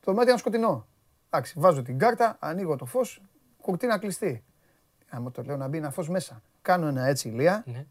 [0.00, 0.86] Το δωμάτιο είναι σκοτεινό.
[1.30, 3.22] Εντάξει, βάζω την κάρτα, ανοίγω το φως,
[3.60, 4.44] κουρτίνα κλειστή.
[5.08, 6.42] Άμα το λέω να μπει ένα φως μέσα.
[6.62, 7.64] Κάνω ένα έτσι ηλία.
[7.66, 7.86] Ναι.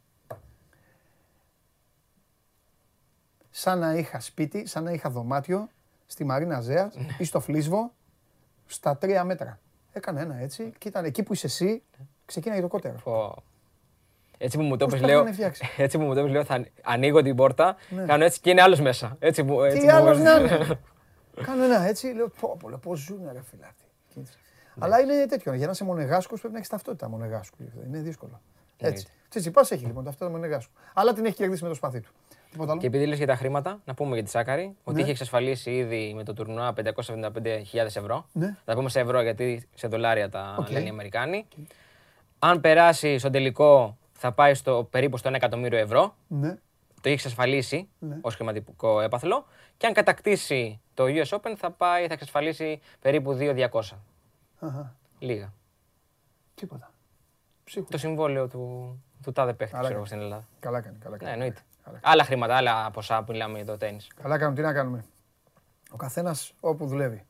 [3.49, 5.69] Σαν να είχα σπίτι, σαν να είχα δωμάτιο
[6.07, 7.15] στη Μαρίνα Ζέας ναι.
[7.17, 7.91] ή στο Φλίσβο
[8.65, 9.59] στα τρία μέτρα.
[9.93, 11.83] Έκανε ένα έτσι και ήταν εκεί που είσαι εσύ,
[12.25, 13.35] ξεκίναγε το κότερο.
[14.37, 15.25] Έτσι που μου το πες λέω,
[15.77, 18.05] έτσι που μου το πες λέω θα ανοίγω την πόρτα, ναι.
[18.05, 19.15] κάνω έτσι και είναι άλλος μέσα.
[19.19, 20.79] Έτσι που, έτσι Τι άλλος να είναι.
[21.45, 23.83] Κάνω ένα έτσι, λέω πω πω, πώς ζουνε ρε φιλάτη.
[24.13, 24.23] Ναι.
[24.79, 27.57] Αλλά είναι τέτοιο, για να είσαι μονεγάσκος πρέπει να έχεις ταυτότητα μονεγάσκου.
[27.87, 28.41] Είναι δύσκολο.
[28.77, 29.07] Έτσι.
[29.29, 30.71] Τσιτσιπάς έχει λοιπόν ταυτότητα μονεγάσκου.
[30.93, 32.11] Αλλά την έχει κερδίσει με το σπαθί του.
[32.79, 35.01] Και επειδή λες για τα χρήματα, να πούμε για τη Σάκαρη ότι ναι.
[35.01, 37.31] είχε εξασφαλίσει ήδη με το τουρνουά 575.000
[37.73, 38.25] ευρώ.
[38.31, 38.55] Ναι.
[38.65, 41.47] Θα πούμε σε ευρώ γιατί σε δολάρια τα λένε οι Αμερικάνοι.
[42.39, 46.15] Αν περάσει στο τελικό θα πάει στο, περίπου στο 1 εκατομμύριο ευρώ.
[46.27, 46.49] Ναι.
[47.01, 48.17] Το έχει εξασφαλίσει ναι.
[48.21, 49.45] ως χρηματικό έπαθλο.
[49.77, 53.81] Και αν κατακτήσει το US Open θα, πάει, θα εξασφαλίσει περίπου 2.200.
[55.19, 55.53] Λίγα.
[56.55, 56.91] Τίποτα.
[57.89, 60.47] Το συμβόλαιο του, του τάδε παίχτη στην Ελλάδα.
[60.59, 60.97] Καλά κάνει.
[60.97, 61.29] Καλά κάνει.
[61.29, 61.61] Ναι, εννοείται.
[62.01, 63.99] Άλλα χρήματα, άλλα ποσά που μιλάμε για το τέννη.
[64.21, 65.05] Καλά κάνουμε, τι να κάνουμε.
[65.91, 67.25] Ο καθένας όπου δουλεύει.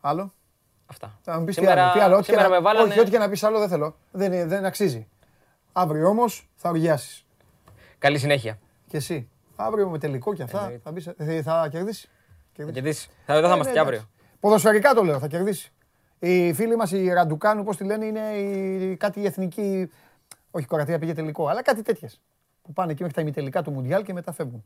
[0.00, 0.32] Άλλο;
[0.90, 1.18] Αυτά.
[1.22, 1.92] Θα μου πεις τι άλλο.
[1.92, 2.16] Τι άλλο.
[2.16, 2.60] Ό,τι, και να...
[2.60, 2.90] βάλανε...
[2.90, 3.96] Όχι, ό,τι και να πεις άλλο δεν θέλω.
[4.10, 5.08] Δεν, δεν αξίζει.
[5.72, 7.26] Αύριο όμως θα οργιάσεις.
[7.98, 8.58] Καλή συνέχεια.
[8.86, 9.28] Και εσύ.
[9.56, 12.10] Αύριο με τελικό και αυτά θα, μπεις, ε, θα κερδίσεις.
[12.56, 13.08] Θα κερδίσεις.
[13.26, 14.08] Θα, εδώ θα ε, είμαστε ναι, αύριο.
[14.40, 15.72] Ποδοσφαιρικά το λέω, θα κερδίσεις.
[16.18, 19.90] Οι φίλοι μας, οι Ραντουκάνου, πώς τη λένε, είναι η, κάτι εθνική.
[20.50, 22.20] Όχι, η Κορατία πήγε τελικό, αλλά κάτι τέτοιες
[22.62, 24.64] που πάνε εκεί μέχρι τα ημιτελικά του Μουντιάλ και μετά φεύγουν.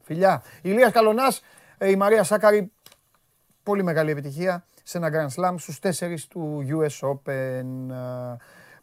[0.00, 0.42] Φιλιά.
[0.62, 1.42] Ηλίας Καλονάς,
[1.78, 2.72] ε, η Μαρία Σάκαρη
[3.62, 7.64] πολύ μεγάλη επιτυχία σε ένα Grand Slam στους τέσσερις του US Open.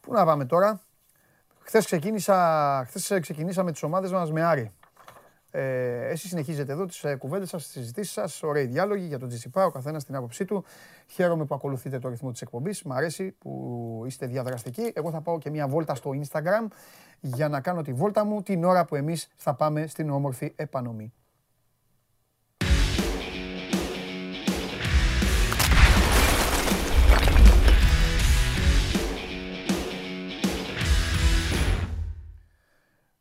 [0.02, 0.82] Πού να πάμε τώρα;
[1.60, 4.72] Χθες, ξεκίνησα, χθες ξεκινήσαμε τις ομάδες μας με Άρη.
[5.52, 9.30] Ε, εσείς συνεχίζετε εδώ τις ε, κουβέντες σας, τις συζητήσεις σας, ωραίοι διάλογοι για τον
[9.30, 10.64] GCPA, ο καθένας την άποψή του.
[11.08, 14.92] Χαίρομαι που ακολουθείτε το ρυθμό της εκπομπής, μ' αρέσει που είστε διαδραστικοί.
[14.96, 16.68] Εγώ θα πάω και μια βόλτα στο Instagram
[17.20, 21.14] για να κάνω τη βόλτα μου την ώρα που εμείς θα πάμε στην όμορφη επανομή.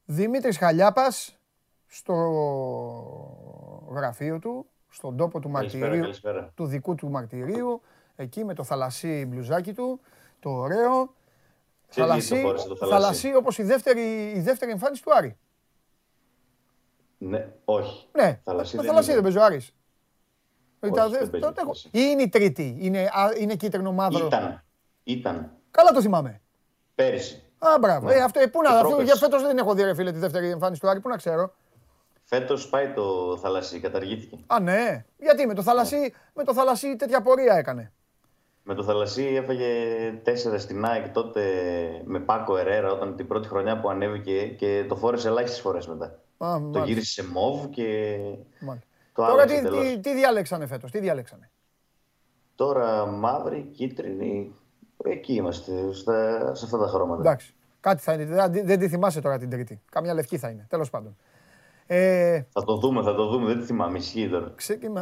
[0.04, 1.38] Δημήτρης Χαλιάπας
[1.96, 2.14] στο
[3.90, 6.04] γραφείο του, στον τόπο του μαρτυρίου,
[6.54, 7.82] του δικού του μαρτυρίου,
[8.16, 10.00] εκεί με το θαλασσί μπλουζάκι του,
[10.40, 11.14] το ωραίο.
[11.88, 12.42] Θαλασσί,
[12.88, 15.38] θαλασσί όπως η δεύτερη, η δεύτερη εμφάνιση του Άρη.
[17.18, 18.08] Ναι, όχι.
[18.12, 19.74] Ναι, θαλασσί, δεν, θαλασσί δεν παίζει ο Άρης.
[21.84, 24.26] Ή είναι η τρίτη, είναι, είναι κίτρινο μαύρο.
[24.26, 24.64] Ήταν,
[25.04, 25.50] ήταν.
[25.70, 26.40] Καλά το θυμάμαι.
[26.94, 27.42] Πέρυσι.
[27.58, 28.06] Α, μπράβο.
[28.06, 28.14] Ναι.
[28.14, 30.50] Ε, αυτό, ε, πού να, αυτό, για φέτος δεν έχω δει ρε φίλε τη δεύτερη
[30.50, 31.54] εμφάνιση του Άρη, πού να ξέρω.
[32.28, 34.38] Φέτος πάει το θαλασσί, καταργήθηκε.
[34.46, 35.04] Α, ναι.
[35.16, 36.08] Γιατί με το θαλασσί, ναι.
[36.34, 37.92] με το θαλασσί τέτοια πορεία έκανε.
[38.62, 39.66] Με το θαλασσί έφαγε
[40.22, 41.42] τέσσερα στην ΑΕΚ τότε
[42.04, 46.18] με Πάκο Ερέρα όταν την πρώτη χρονιά που ανέβηκε και το φόρεσε ελάχιστες φορές μετά.
[46.38, 48.18] Α, το γύρισε σε μοβ και
[48.60, 48.88] μάλιστα.
[49.12, 51.50] το Τώρα τι, τι, τι, διάλεξανε φέτος, τι διάλεξανε;
[52.54, 54.54] Τώρα μαύρη, κίτρινη,
[55.04, 57.20] εκεί είμαστε, στα, σε αυτά τα χρώματα.
[57.20, 59.82] Εντάξει, κάτι θα είναι, δεν, δεν τη θυμάσαι τώρα την τρίτη.
[59.90, 61.16] Καμιά λευκή θα είναι, τέλος πάντων.
[61.86, 63.46] Ε, θα το δούμε, θα το δούμε.
[63.46, 63.98] Δεν τη θυμάμαι.
[63.98, 64.54] Ισχύει τώρα.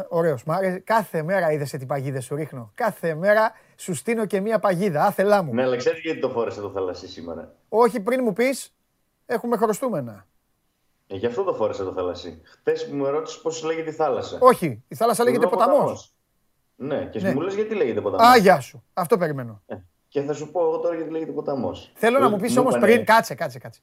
[0.09, 0.43] Ωραίος.
[0.83, 2.71] Κάθε μέρα είδες τι παγίδες σου ρίχνω.
[2.75, 5.05] Κάθε μέρα σου στείνω και μία παγίδα.
[5.05, 5.53] Άθελά μου.
[5.53, 8.73] Ναι, αλλά ξέρεις γιατί το φόρεσε το θαλασσί σήμερα; Όχι, πριν μου πεις,
[9.25, 10.25] έχουμε χρωστούμενα.
[11.07, 12.41] Ε, γι' αυτό το φόρεσε το θαλασσί.
[12.43, 14.37] Χθε που μου ρώτησε πώς λέγεται η θάλασσα.
[14.41, 16.13] Όχι, η θάλασσα λέγεται ποταμός.
[16.75, 17.33] Ναι, και ναι.
[17.33, 18.27] μου λες γιατί λέγεται ποταμός.
[18.27, 18.83] Α, γεια σου.
[18.93, 19.61] Αυτό περιμένω.
[19.65, 19.75] Ε,
[20.07, 21.91] και θα σου πω εγώ τώρα γιατί λέγεται ποταμός.
[21.93, 23.05] Θέλω να μου πεις όμως πριν.
[23.05, 23.81] Κάτσε, κάτσε, κάτσε.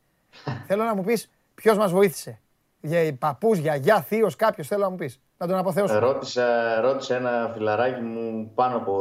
[0.66, 2.41] Θέλω να μου πεις ποιος μας βοήθησε
[2.82, 5.20] για παππούς, γιαγιά, θείος, κάποιος θέλω να μου πεις.
[5.36, 5.98] Να τον αποθεώσω.
[5.98, 6.44] Ρώτησα,
[6.80, 8.98] ρώτησα ένα φιλαράκι μου πάνω από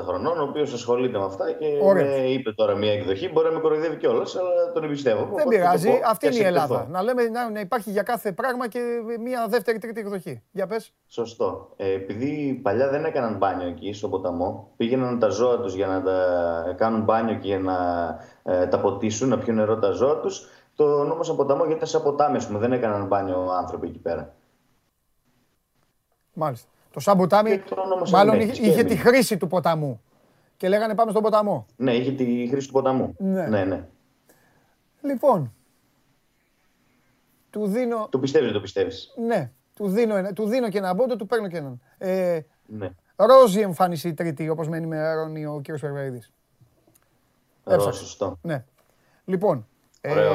[0.00, 3.28] 30-40 χρονών, ο οποίος ασχολείται με αυτά και με είπε τώρα μια εκδοχή.
[3.28, 5.28] Μπορεί να με κοροϊδεύει κιόλας, αλλά τον εμπιστεύω.
[5.34, 5.90] Δεν πειράζει.
[6.06, 6.86] Αυτή είναι η Ελλάδα.
[6.90, 8.80] Να λέμε να υπάρχει για κάθε πράγμα και
[9.20, 10.42] μια δεύτερη, τρίτη εκδοχή.
[10.50, 10.92] Για πες.
[11.06, 11.72] Σωστό.
[11.76, 16.02] Ε, επειδή παλιά δεν έκαναν μπάνιο εκεί στο ποταμό, πήγαιναν τα ζώα τους για να
[16.02, 17.76] τα κάνουν μπάνιο και για να
[18.42, 20.46] ε, τα ποτίσουν, να πιούν νερό τα ζώα τους
[20.76, 22.58] το νόμο σαν ποταμό γιατί ήταν σε ποτάμι, πούμε.
[22.58, 24.34] δεν έκαναν μπάνιο άνθρωποι εκεί πέρα.
[26.32, 26.68] Μάλιστα.
[26.90, 27.62] Το σαν ποτάμι,
[28.10, 30.00] μάλλον είχε, είχε τη χρήση του ποταμού.
[30.56, 31.66] Και λέγανε πάμε στον ποταμό.
[31.76, 33.14] Ναι, είχε τη χρήση του ποταμού.
[33.18, 33.64] Ναι, ναι.
[33.64, 33.86] ναι.
[35.02, 35.54] Λοιπόν,
[37.50, 38.08] του δίνω...
[38.10, 41.56] Το πιστεύεις, το πιστεύεις; Ναι, του δίνω, του δίνω και ένα πόντο, του παίρνω και
[41.56, 41.80] έναν.
[41.98, 42.90] Ε, ναι.
[43.16, 46.32] Ρόζι εμφάνιση η τρίτη, όπως με ενημερώνει ο κύριος Περβαϊδής.
[47.64, 48.00] Εύσαξε.
[48.00, 48.38] σωστό.
[48.42, 48.64] Ναι.
[49.24, 49.66] Λοιπόν,
[50.10, 50.32] Ωραίο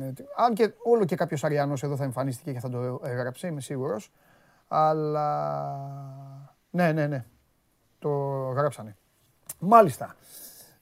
[0.00, 3.60] ε, αν και όλο και κάποιος Αριανός εδώ θα εμφανίστηκε και θα το έγραψε, είμαι
[3.60, 4.10] σίγουρος.
[4.68, 5.26] Αλλά.
[6.70, 7.24] Ναι, ναι, ναι.
[7.98, 8.08] Το
[8.56, 8.96] γράψανε.
[9.58, 10.14] Μάλιστα.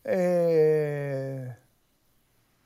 [0.02, 1.56] Ε...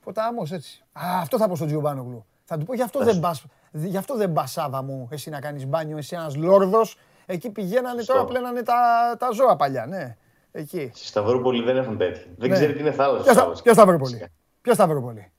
[0.03, 0.83] Ποτάμος έτσι.
[0.91, 2.25] Α, αυτό θα πω στον Τζιουμπάνογλου.
[2.43, 5.39] Θα του πω γι' αυτό, δεν πας, γι αυτό δεν πας Σάβα μου εσύ να
[5.39, 6.97] κάνεις μπάνιο, εσύ ένας λόρδος.
[7.25, 8.75] Εκεί πηγαίνανε τώρα πλένανε τα,
[9.19, 10.17] τα ζώα παλιά, ναι.
[10.51, 10.91] Εκεί.
[10.93, 12.25] Στη Σταυρούπολη δεν έχουν τέτοια.
[12.37, 12.55] Δεν ναι.
[12.55, 13.51] ξέρει τι είναι θάλασσα.
[13.63, 14.31] Ποια Σταυρούπολη.
[14.61, 15.31] Ποιος Σταυροπολί.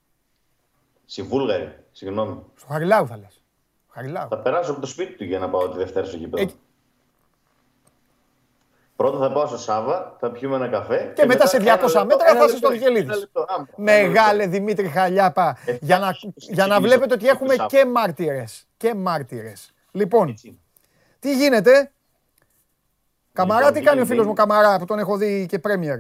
[1.05, 2.43] Στη Βούλγαρη, συγγνώμη.
[2.55, 3.43] Στο Χαριλάου θα λες.
[3.89, 4.29] Χαριλάου.
[4.29, 6.43] Θα περάσω από το σπίτι του για να πάω τη Δευτέρα στο γήπεδο.
[6.43, 6.47] Ε...
[8.97, 11.12] Πρώτα θα πάω στο Σάβα, θα πιούμε ένα καφέ.
[11.14, 11.62] Και, και μετά, σε 200
[12.07, 13.11] μέτρα θα είσαι στο Βικελίδη.
[13.77, 18.66] Μεγάλε Δημήτρη Χαλιάπα, ε, για να, για να βλέπετε ότι έχουμε και μάρτυρες.
[18.77, 19.73] Και μάρτυρες.
[19.91, 20.35] Λοιπόν,
[21.18, 21.93] τι γίνεται;
[23.33, 25.99] Καμαρά, λοιπόν, τι κάνει ο φίλος μου Καμαρά που τον έχω δει και Πρέμιερ.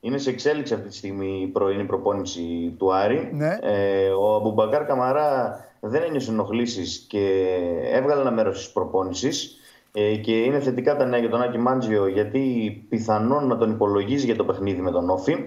[0.00, 3.30] Είναι σε εξέλιξη αυτή τη στιγμή η πρωινή προπόνηση του Άρη.
[3.32, 3.58] Ναι.
[3.62, 7.46] Ε, ο Αμπουμπακάρ Καμαρά δεν ένιωσε ενοχλήσεις και
[7.92, 9.54] έβγαλε ένα μέρος της προπόνησης.
[9.92, 12.40] Ε, και είναι θετικά τα νέα για τον Άκη Μάντζιο γιατί
[12.88, 15.46] πιθανόν να τον υπολογίζει για το παιχνίδι με τον οφη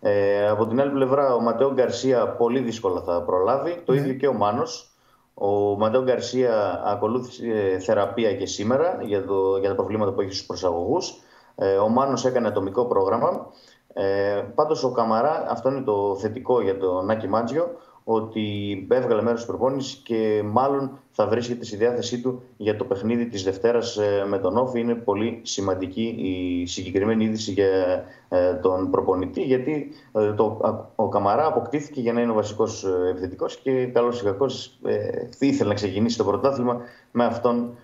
[0.00, 3.82] Ε, από την άλλη πλευρά ο Ματέο Γκαρσία πολύ δύσκολα θα προλάβει.
[3.84, 3.98] Το ναι.
[3.98, 4.92] ίδιο και ο Μάνος.
[5.34, 10.46] Ο Ματέο Γκαρσία ακολούθησε θεραπεία και σήμερα για, το, για τα προβλήματα που έχει στους
[10.46, 11.20] προσαγωγούς.
[11.54, 13.46] Ε, ο Μάνος έκανε ατομικό πρόγραμμα.
[13.92, 19.38] Ε, Πάντως ο Καμαρά, αυτό είναι το θετικό για τον Νάκη Μάτζιο, ότι έβγαλε μέρος
[19.38, 24.24] της προπόνησης και μάλλον θα βρίσκεται στη διάθεσή του για το παιχνίδι της Δευτέρας ε,
[24.28, 24.80] με τον Όφη.
[24.80, 27.66] Είναι πολύ σημαντική η συγκεκριμένη είδηση για
[28.28, 30.58] ε, τον προπονητή, γιατί ε, το,
[30.94, 34.78] ο Καμαρά αποκτήθηκε για να είναι ο βασικός επιθετικός και καλός ή κακός
[35.38, 36.80] ήθελε να ξεκινήσει το πρωτάθλημα
[37.10, 37.76] με αυτόν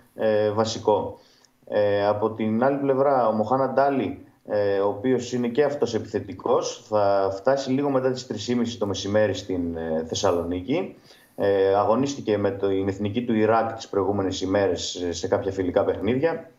[0.53, 1.19] βασικό.
[1.67, 6.85] Ε, από την άλλη πλευρά, ο Μοχάνα Ντάλι, ε, ο οποίος είναι και αυτός επιθετικός,
[6.87, 10.95] θα φτάσει λίγο μετά τις 3.30 το μεσημέρι στην ε, Θεσσαλονίκη.
[11.35, 15.83] Ε, αγωνίστηκε με το, την εθνική του Ιράκ τις προηγούμενες ημέρες ε, σε κάποια φιλικά
[15.83, 16.49] παιχνίδια.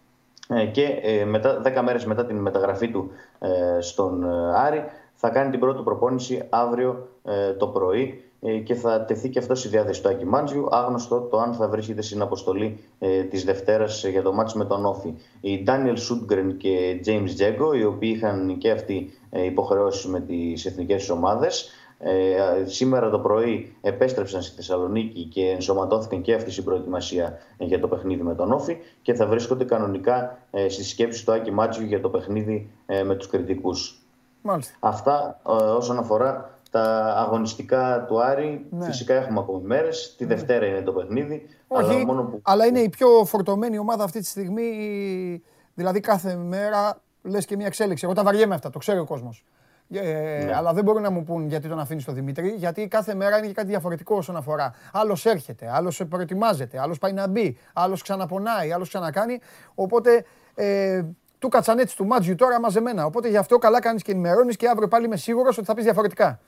[0.48, 3.10] Ε, και ε, μετά, 10 μέρες μετά την μεταγραφή του
[3.80, 4.24] στον
[4.54, 4.84] Άρη
[5.14, 7.08] θα κάνει την πρώτη προπόνηση αύριο
[7.58, 8.25] το πρωί
[8.64, 10.66] και θα τεθεί και αυτός στη διάθεση του Άκη Μάντζιου.
[10.70, 14.86] Άγνωστο το αν θα βρίσκεται στην αποστολή ε, της Δευτέρας για το μάτσο με τον
[14.86, 15.14] Όφη.
[15.40, 20.66] Οι Ντάνιελ Σούντγκρεν και James Τζέγκο, οι οποίοι είχαν και αυτοί ε, υποχρεώσεις με τις
[20.66, 27.38] εθνικές ομάδες, ε, σήμερα το πρωί επέστρεψαν στη Θεσσαλονίκη και ενσωματώθηκαν και αυτή στην προετοιμασία
[27.58, 31.50] για το παιχνίδι με τον Όφη και θα βρίσκονται κανονικά ε, στη σκέψη του Άκη
[31.50, 34.00] Μάτσιου για το παιχνίδι ε, με τους κριτικούς.
[34.80, 38.66] Αυτά ε, όσον αφορά τα αγωνιστικά του Άρη.
[38.70, 38.84] Ναι.
[38.84, 40.14] Φυσικά έχουμε ακόμη μέρες.
[40.16, 40.34] Τη ναι.
[40.34, 41.48] Δευτέρα είναι το παιχνίδι.
[41.66, 42.40] Όχι, αλλά, μόνο που...
[42.42, 45.42] αλλά είναι η πιο φορτωμένη ομάδα αυτή τη στιγμή.
[45.74, 48.04] Δηλαδή κάθε μέρα λες και μια εξέλιξη.
[48.04, 49.44] Εγώ τα βαριέμαι αυτά, το ξέρει ο κόσμος.
[49.90, 50.54] Ε, ναι.
[50.54, 53.46] Αλλά δεν μπορούν να μου πούν γιατί τον αφήνεις στο Δημήτρη, γιατί κάθε μέρα είναι
[53.46, 54.72] και κάτι διαφορετικό όσον αφορά.
[54.92, 59.40] Άλλος έρχεται, άλλος προετοιμάζεται, άλλος πάει να μπει, άλλος ξαναπονάει, άλλος ξανακάνει.
[59.74, 60.24] Οπότε
[60.54, 61.02] ε,
[61.38, 63.04] του κάτσαν έτσι του Μάντζιου τώρα μαζεμένα.
[63.04, 65.84] Οπότε γι' αυτό καλά κάνεις και ενημερώνεις και αύριο πάλι είμαι σίγουρος ότι θα πεις
[65.84, 66.40] διαφορετικά.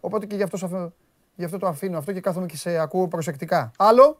[0.00, 0.92] Οπότε και γι' αυτό,
[1.36, 3.70] γι' αυτό το αφήνω αυτό και κάθομαι και σε ακούω προσεκτικά.
[3.78, 4.18] Άλλο;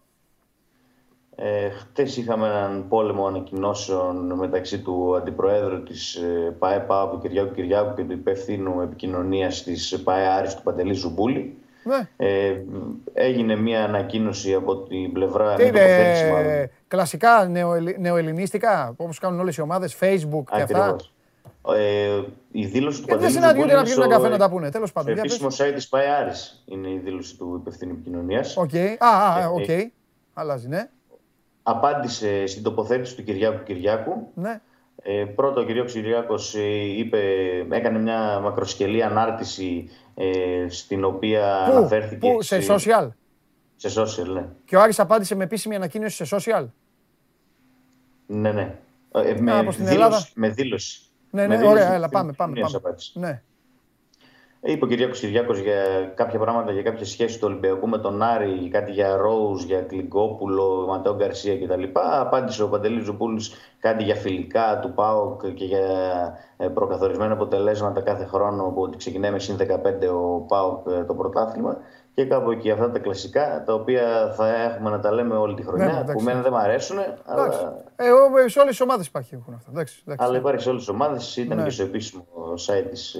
[1.37, 7.55] Ε, Χθες είχαμε έναν πόλεμο ανακοινώσεων μεταξύ του Αντιπροέδρου της ε, ΠΑΕ ΠΑΟ, του Κυριάκου
[7.55, 11.59] Κυριάκου και του υπευθύνου επικοινωνίας της ΠΑΕ Άρης του Παντελή Ζουμπούλη.
[11.85, 12.09] Ναι.
[12.16, 12.62] Ε,
[13.12, 15.55] έγινε μια ανακοίνωση από την πλευρά.
[15.55, 17.51] Τι είναι, κλασικά
[17.99, 20.97] νεοελληνίστικα, όπως κάνουν όλες οι ομάδες, Facebook και αυτά;
[21.76, 22.22] Ε,
[22.53, 23.32] η δήλωση του Παντελή.
[23.32, 24.70] Δεν συναντιούνται να πιούν ένα καφέ να τα πούνε.
[24.70, 25.14] Τέλος πάντων.
[25.14, 26.32] Το επίσημο site της ΠαΕ
[26.64, 28.57] είναι η δήλωση του υπευθύνου επικοινωνίας.
[28.57, 28.74] Οκ.
[28.99, 29.91] Α, οκ.
[30.34, 30.88] Αλλάζει, ναι
[31.62, 34.30] απάντησε στην τοποθέτηση του Κυριάκου Κυριάκου.
[34.34, 34.61] Ναι.
[35.03, 37.20] Ε, πρώτο, ο Κυριάκος Κυριάκος ε, είπε,
[37.70, 42.30] έκανε μια μακροσκελή ανάρτηση ε, στην οποία πού, αναφέρθηκε...
[42.30, 43.09] Πού, σε social?
[43.76, 44.49] Σε social, ναι.
[44.64, 46.66] Και ο Άρης απάντησε με επίσημη ανακοίνωση σε social?
[48.26, 48.78] Ναι, ναι.
[49.12, 51.01] Ε, με, δήλωση, με δήλωση.
[51.31, 52.61] Ναι, ναι, ωραία, έλα, πάμε, πάμε.
[52.61, 52.95] πάμε.
[53.12, 53.43] Ναι.
[54.62, 58.68] Είπε ο Κυριάκο Κυριάκος για κάποια πράγματα, για κάποιες σχέσεις του Ολυμπιακού με τον Άρη,
[58.68, 61.83] κάτι για Ρόους, για Κλιγκόπουλο, Ματέο Γκαρσία κτλ.
[61.95, 63.41] Απάντησε ο Παντελής Ζουπούλη
[63.78, 65.81] κάτι για φιλικά του ΠΑΟΚ και για
[66.57, 69.64] ε, προκαθορισμένα αποτελέσματα κάθε χρόνο που ότι ξεκινάει με συν 15
[70.14, 71.76] ο ΠΑΟΚ ε, το πρωτάθλημα
[72.21, 75.62] και κάπου εκεί αυτά τα κλασικά τα οποία θα έχουμε να τα λέμε όλη τη
[75.62, 76.99] χρονιά ναι, που μένα δεν μου αρέσουν.
[77.25, 77.47] Αλλά...
[77.97, 79.71] Ε, σε όλες τις ομάδες υπάρχει έχουν αυτά.
[79.71, 80.27] Εντάξει, εντάξει.
[80.27, 81.64] Αλλά υπάρχει σε όλες τις ομάδες, ήταν ναι.
[81.64, 82.25] και στο επίσημο
[82.66, 83.16] site της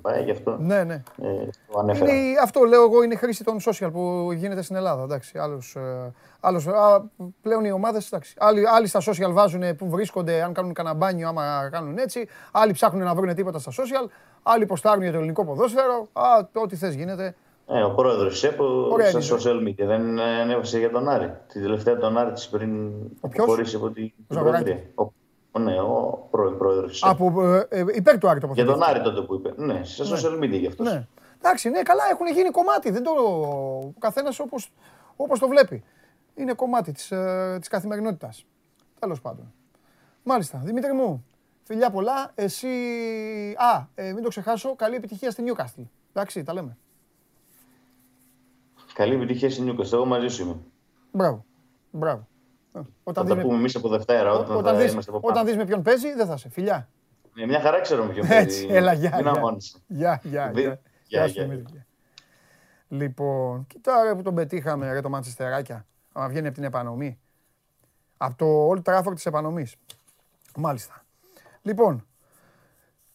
[0.00, 1.02] ΠΑΕ, γι' αυτό ναι, ναι.
[1.22, 2.12] Ε, το ανέφερα.
[2.12, 5.02] Είναι, αυτό λέω εγώ είναι χρήση των social που γίνεται στην Ελλάδα.
[5.02, 7.02] Εντάξει, άλλος, ε, άλλος, α,
[7.42, 8.14] πλέον οι ομάδες.
[8.38, 12.28] Άλλοι, άλλοι στα social βάζουν που βρίσκονται, αν κάνουν κανένα μπάνιο, άμα κάνουν έτσι.
[12.52, 14.08] Άλλοι ψάχνουν να βρουν τίποτα στα social.
[14.42, 16.08] Άλλοι ποστάρουν για το ελληνικό ποδόσφαιρο.
[16.12, 17.34] Α, ό,τι θες γίνεται.
[17.66, 21.36] Ε, ο πρόεδρος της ΕΠΟ στα social media δεν ανέβασε για τον Άρη.
[21.48, 24.80] Τη τελευταία τον Άρη της πριν αποχωρήσει από την Προεδρία.
[25.52, 28.82] Ο, ναι, ο πρώην πρόεδρος της Από ε, ε, υπέρ του Άρη το Για τον
[28.82, 29.52] Άρη τότε που είπε.
[29.56, 30.10] Ναι, στα ναι.
[30.10, 30.86] social media γι' αυτός.
[30.86, 31.06] Ναι.
[31.38, 32.90] Εντάξει, ναι, καλά έχουν γίνει κομμάτι.
[32.90, 33.10] Δεν το...
[33.10, 34.72] Ο καθένας όπως
[35.16, 35.82] όπως το βλέπει.
[36.34, 38.46] Είναι κομμάτι της ε, της καθημερινότητας.
[38.98, 39.52] Τέλος πάντων.
[40.22, 40.60] Μάλιστα.
[40.64, 41.24] Δημήτρη μου,
[41.62, 42.30] φιλιά πολλά.
[42.34, 42.68] Εσύ.
[43.56, 44.74] Α, ε, μην το ξεχάσω.
[44.76, 45.84] Καλή επιτυχία στη Newcastle.
[46.12, 46.76] Εντάξει, τα λέμε.
[48.94, 49.92] Καλή επιτυχία στην Νιούκαστ.
[49.92, 50.56] Εγώ μαζί σου είμαι.
[51.12, 51.44] Μπράβο.
[51.90, 52.28] Μπράβο.
[52.74, 54.32] Ε, όταν θα τα πούμε εμείς από Δευτέρα.
[54.32, 56.48] Όταν, όταν, δεις, από όταν δεις με ποιον παίζει, δεν θα σε.
[56.48, 56.88] Φιλιά.
[57.36, 58.44] Ε, μια χαρά ξέρω με ποιον παίζει.
[58.44, 59.20] Έτσι, έλα, γεια.
[59.86, 60.52] Γεια, γεια.
[61.06, 61.86] Γεια, γεια.
[62.88, 65.86] Λοιπόν, κοιτά που τον πετύχαμε ρε το Μαντσεστεράκια.
[66.12, 67.18] Αν βγαίνει από την επανομή.
[68.16, 69.76] Από το Old Trafford της επανομής.
[70.56, 71.04] Μάλιστα.
[71.62, 72.06] Λοιπόν,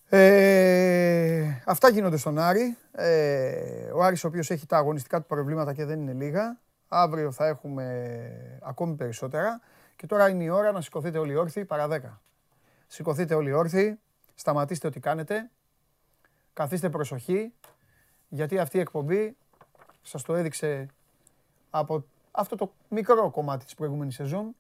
[0.10, 2.78] ε, αυτά γίνονται στον Άρη.
[2.92, 6.60] Ε, ο Άρης ο οποίος έχει τα αγωνιστικά του προβλήματα και δεν είναι λίγα.
[6.88, 9.62] Αύριο θα έχουμε ακόμη περισσότερα.
[9.96, 12.00] Και τώρα είναι η ώρα να σηκωθείτε όλοι όρθιοι παρά 10.
[12.88, 14.00] Σηκωθείτε όλοι όρθιοι,
[14.36, 15.50] σταματήστε ό,τι κάνετε,
[16.54, 17.54] καθίστε προσοχή,
[18.28, 19.38] γιατί αυτή η εκπομπή
[20.02, 20.88] σας το έδειξε
[21.70, 24.56] από αυτό το μικρό κομμάτι της προηγούμενης σεζόν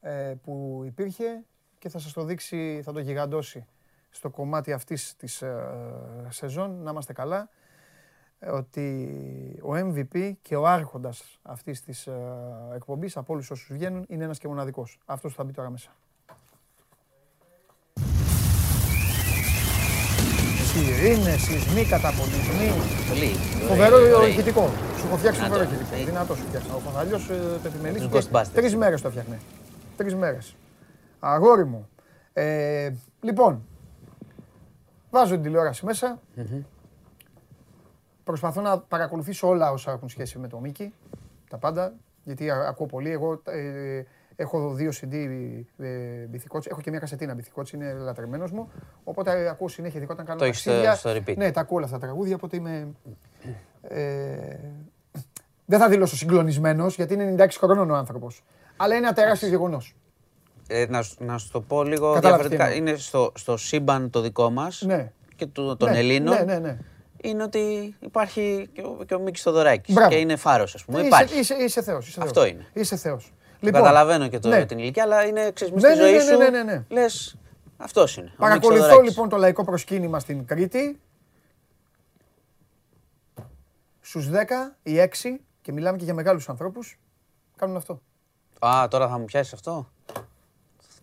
[0.00, 1.44] ε, που υπήρχε
[1.78, 3.66] και θα σας το δείξει, θα το γιγαντώσει
[4.14, 5.66] στο κομμάτι αυτής της ε,
[6.28, 7.48] σεζόν, να είμαστε καλά,
[8.38, 9.08] ε, ότι
[9.62, 12.12] ο MVP και ο άρχοντας αυτής της ε,
[12.74, 14.98] εκπομπής από όλους όσους βγαίνουν είναι ένας και μοναδικός.
[15.04, 15.90] Αυτός θα μπει τώρα μέσα.
[20.64, 22.70] Σιρήνες, σεισμοί, καταπολισμοί.
[23.08, 23.32] Πολύ.
[23.68, 24.70] Φοβερό ηχητικό.
[24.98, 26.04] Σου έχω φτιάξει φοβερό ηχητικό.
[26.04, 26.68] Δυνατό σου φτιάξει.
[26.96, 28.28] Αλλιώς το επιμελής.
[28.52, 29.40] Τρεις μέρες το φτιάχνε.
[29.96, 30.56] Τρεις μέρες.
[31.20, 31.88] Αγόρι μου.
[32.32, 32.90] Ε,
[33.20, 33.66] λοιπόν,
[35.14, 36.20] βάζω την τηλεόραση μέσα.
[38.24, 40.94] Προσπαθώ να παρακολουθήσω όλα όσα έχουν σχέση με το Μίκη.
[41.48, 41.94] Τα πάντα.
[42.24, 43.10] Γιατί ακούω πολύ.
[43.10, 44.02] Εγώ ε,
[44.36, 45.14] έχω δύο CD
[45.76, 46.28] ε,
[46.68, 48.70] Έχω και μια κασετίνα μπιθικότσι, είναι λατρεμένος μου.
[49.04, 50.94] Οπότε ακούω συνέχεια, ειδικά όταν κάνω το ταξίδια.
[50.94, 51.36] Στο repeat.
[51.36, 52.88] Ναι, τα ακούω όλα αυτά τα τραγούδια, οπότε είμαι...
[53.82, 54.56] Ε,
[55.64, 58.44] δεν θα δηλώσω συγκλονισμένος, γιατί είναι 96 χρονών ο άνθρωπος.
[58.76, 59.96] Αλλά είναι ένα τεράστιο γεγονός.
[60.66, 62.74] Ε, να, να σου το πω λίγο διαφορετικά.
[62.74, 65.12] Είναι στο, στο σύμπαν το δικό μας ναι.
[65.36, 66.34] και του, των ναι, Ελλήνων.
[66.34, 66.78] Ναι, ναι, ναι.
[67.22, 70.98] Είναι ότι υπάρχει και ο, και ο Μίκης Θοδωράκης και είναι φάρος, ας πούμε.
[70.98, 71.38] Είσαι, υπάρχει.
[71.38, 72.66] Είσαι, είσαι Θεός, είσαι Αυτό είναι.
[72.72, 73.32] Είσαι Θεός.
[73.60, 74.66] Λοιπόν, Καταλαβαίνω και το, ναι.
[74.66, 76.38] την ηλικία, αλλά είναι ξέρεις, ναι, στη ναι, ζωή ναι, σου.
[76.38, 76.84] Ναι, ναι, ναι.
[76.88, 77.36] Λες,
[77.76, 78.32] αυτός είναι.
[78.36, 81.00] Παρακολουθώ λοιπόν το λαϊκό προσκύνημα στην Κρήτη.
[84.00, 84.34] Στους 10
[84.82, 84.92] ή
[85.22, 86.98] 6 και μιλάμε και για μεγάλους ανθρώπους,
[87.56, 88.00] κάνουν αυτό.
[88.58, 89.88] Α, τώρα θα μου πιάσεις αυτό;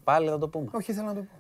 [0.04, 0.70] Πάλι θα το πούμε.
[0.72, 1.36] Όχι, ήθελα να το πω.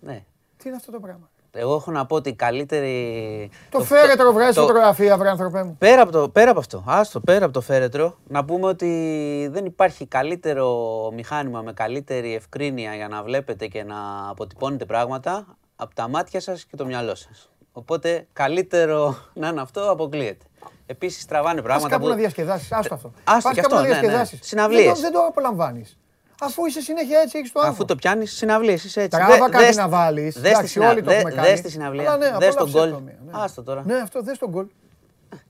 [0.00, 0.24] Ναι.
[0.56, 3.50] Τι είναι αυτό το πράγμα; Εγώ έχω να πω ότι η καλύτερη.
[3.70, 4.60] Το, το φέρετρο βγάζει το...
[4.60, 5.76] φωτογραφία, βρε άνθρωπε μου.
[5.78, 9.64] Πέρα από, το, πέρα από αυτό, άστο, πέρα από το φέρετρο, να πούμε ότι δεν
[9.64, 16.08] υπάρχει καλύτερο μηχάνημα με καλύτερη ευκρίνεια για να βλέπετε και να αποτυπώνετε πράγματα από τα
[16.08, 17.50] μάτια σας και το μυαλό σας.
[17.72, 20.44] Οπότε καλύτερο να είναι αυτό, αποκλείεται.
[20.86, 21.86] Επίσης τραβάνε πράγματα.
[21.86, 22.72] Ας κάπου να διασκεδάσεις.
[22.72, 23.12] Άστο αυτό.
[23.24, 23.74] Άστο και αυτό.
[23.74, 24.24] Να ναι, ναι.
[24.40, 25.00] Συναυλίες.
[25.00, 25.98] Δεν το απολαμβάνεις.
[26.40, 27.72] Αφού είσαι συνέχεια έτσι, έχεις το άγχο.
[27.72, 29.18] Αφού το πιάνεις, συναυλίες, είσαι έτσι.
[29.18, 30.40] Τράβα κάτι να βάλεις.
[30.40, 32.16] Δες τη συναυλία.
[32.16, 32.94] Ναι, δες τον γκολ.
[33.30, 33.82] Άστο τώρα.
[33.84, 34.66] Ναι, αυτό δες τον γκολ.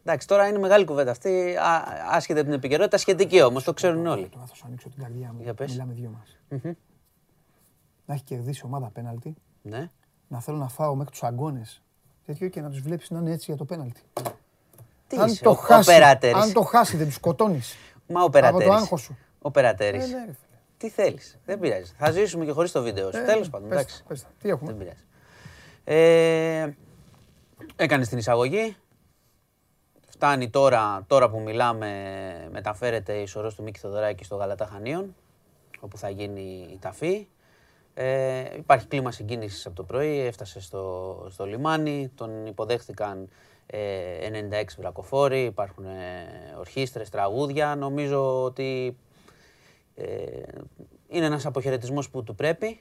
[0.05, 1.57] Εντάξει, τώρα είναι μεγάλη κουβέντα αυτή.
[2.11, 4.29] Άσχετα από την επικαιρότητα, σχετική όμως, το ξέρουν όλοι.
[4.29, 5.55] Τώρα θα σου ανοίξω την καρδιά μου.
[5.69, 6.37] Μιλάμε δυο μας.
[8.07, 9.35] Να έχει κερδίσει ομάδα πέναλτι.
[9.63, 9.91] Ναι.
[10.29, 11.63] Να θέλω να φάω μέχρι τους αγκώνε.
[12.27, 14.01] Τέτοιο και να τους βλέπεις να είναι έτσι για το πέναλτι.
[15.07, 15.93] Τι αν, το χάσει,
[16.35, 17.77] αν το χάσει, δεν τους σκοτώνεις.
[18.07, 19.19] Μα ο Από το άγχος σου.
[19.43, 20.01] Ο περατέρη.
[20.79, 21.39] Ε, ναι, τι θέλεις.
[21.45, 21.93] Δεν πειράζει.
[21.99, 23.19] Θα ζήσουμε και χωρίς το βίντεο σου.
[23.19, 23.73] Ε, Τέλος πάντων.
[23.73, 24.05] εντάξει.
[24.41, 24.73] Τι έχουμε.
[24.73, 25.05] Δεν πειράζει.
[25.85, 26.77] Ε,
[27.77, 28.77] Έκανες την εισαγωγή.
[30.09, 35.15] Φτάνει τώρα, τώρα που μιλάμε, μεταφέρεται η σωρός του Μίκη Θοδωράκη στο Γαλατά Χανίων,
[35.81, 37.27] όπου θα γίνει η ταφή.
[37.95, 43.29] Ε, υπάρχει κλίμα συγκίνησης από το πρωί, έφτασε στο, στο λιμάνι, τον υποδέχθηκαν
[43.67, 43.79] ε,
[44.51, 47.75] 96 βρακοφόροι, υπάρχουν ε, ορχήστρες, τραγούδια.
[47.75, 49.06] Νομίζω ότι ε,
[51.09, 52.81] είναι ένας αποχαιρετισμός που του πρέπει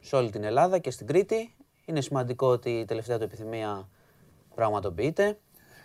[0.00, 1.54] σε όλη την Ελλάδα και στην Κρήτη.
[1.84, 3.88] Είναι σημαντικό ότι η τελευταία του επιθυμία
[4.54, 5.38] πραγματοποιείται.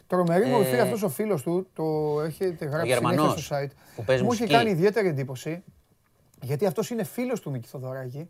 [0.08, 1.84] Τρομερή μορφή ε, αυτός ο φίλος του, το
[2.22, 3.70] έχετε γράψει συνέχεια στο site.
[3.96, 5.64] Που μου έχει κάνει ιδιαίτερη εντύπωση,
[6.42, 8.30] γιατί αυτός είναι φίλος του Μίκη Θοδωράκη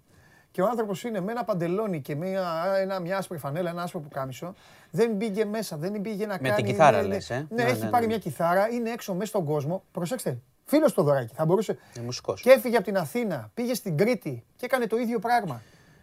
[0.51, 3.99] και ο άνθρωπος είναι με ένα παντελόνι και μια, ένα, μια άσπρη φανέλα, ένα άσπρο
[3.99, 4.53] που κάμισο.
[4.91, 6.49] Δεν μπήκε μέσα, δεν πήγε να με κάνει.
[6.49, 8.11] Με την κιθάρα, ναι, λες, ε; Ναι, ναι, έχει ναι, πάρει ναι.
[8.11, 9.83] μια κιθάρα, είναι έξω μέσα στον κόσμο.
[9.91, 11.33] Προσέξτε, φίλος του δωράκι.
[11.35, 11.77] Θα μπορούσε.
[12.03, 12.41] μουσικός.
[12.41, 15.61] Και έφυγε από την Αθήνα, πήγε στην Κρήτη και έκανε το ίδιο πράγμα.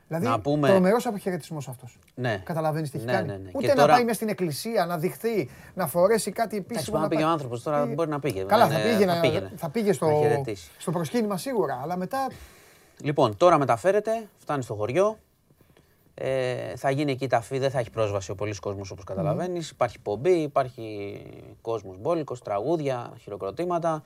[0.08, 0.68] Δηλαδή, να πούμε...
[0.68, 1.98] τρομερός αποχαιρετισμός αυτός.
[2.14, 2.42] Ναι.
[2.44, 3.26] Καταλαβαίνεις τι έχει ναι, κάνει.
[3.26, 3.50] Ναι, ναι.
[3.54, 3.92] Ούτε να τώρα...
[3.92, 6.98] πάει μέσα στην εκκλησία, να δειχθεί, να φορέσει κάτι επίσημο.
[6.98, 8.42] να πήγε ο άνθρωπος, τώρα μπορεί να πήγε.
[8.42, 10.22] Καλά, θα πήγε, θα πήγε, θα πήγε στο,
[10.78, 12.26] στο προσκύνημα σίγουρα, αλλά μετά.
[13.00, 15.18] Λοιπόν, τώρα μεταφέρεται, φτάνει στο χωριό.
[16.14, 19.68] Ε, θα γίνει εκεί ταφή, δεν θα έχει πρόσβαση ο πολλής κόσμος όπως καταλαβαίνεις.
[19.68, 19.72] Mm.
[19.72, 21.22] Υπάρχει πομπή, υπάρχει
[21.60, 24.02] κόσμος μπόλικος, τραγούδια, χειροκροτήματα.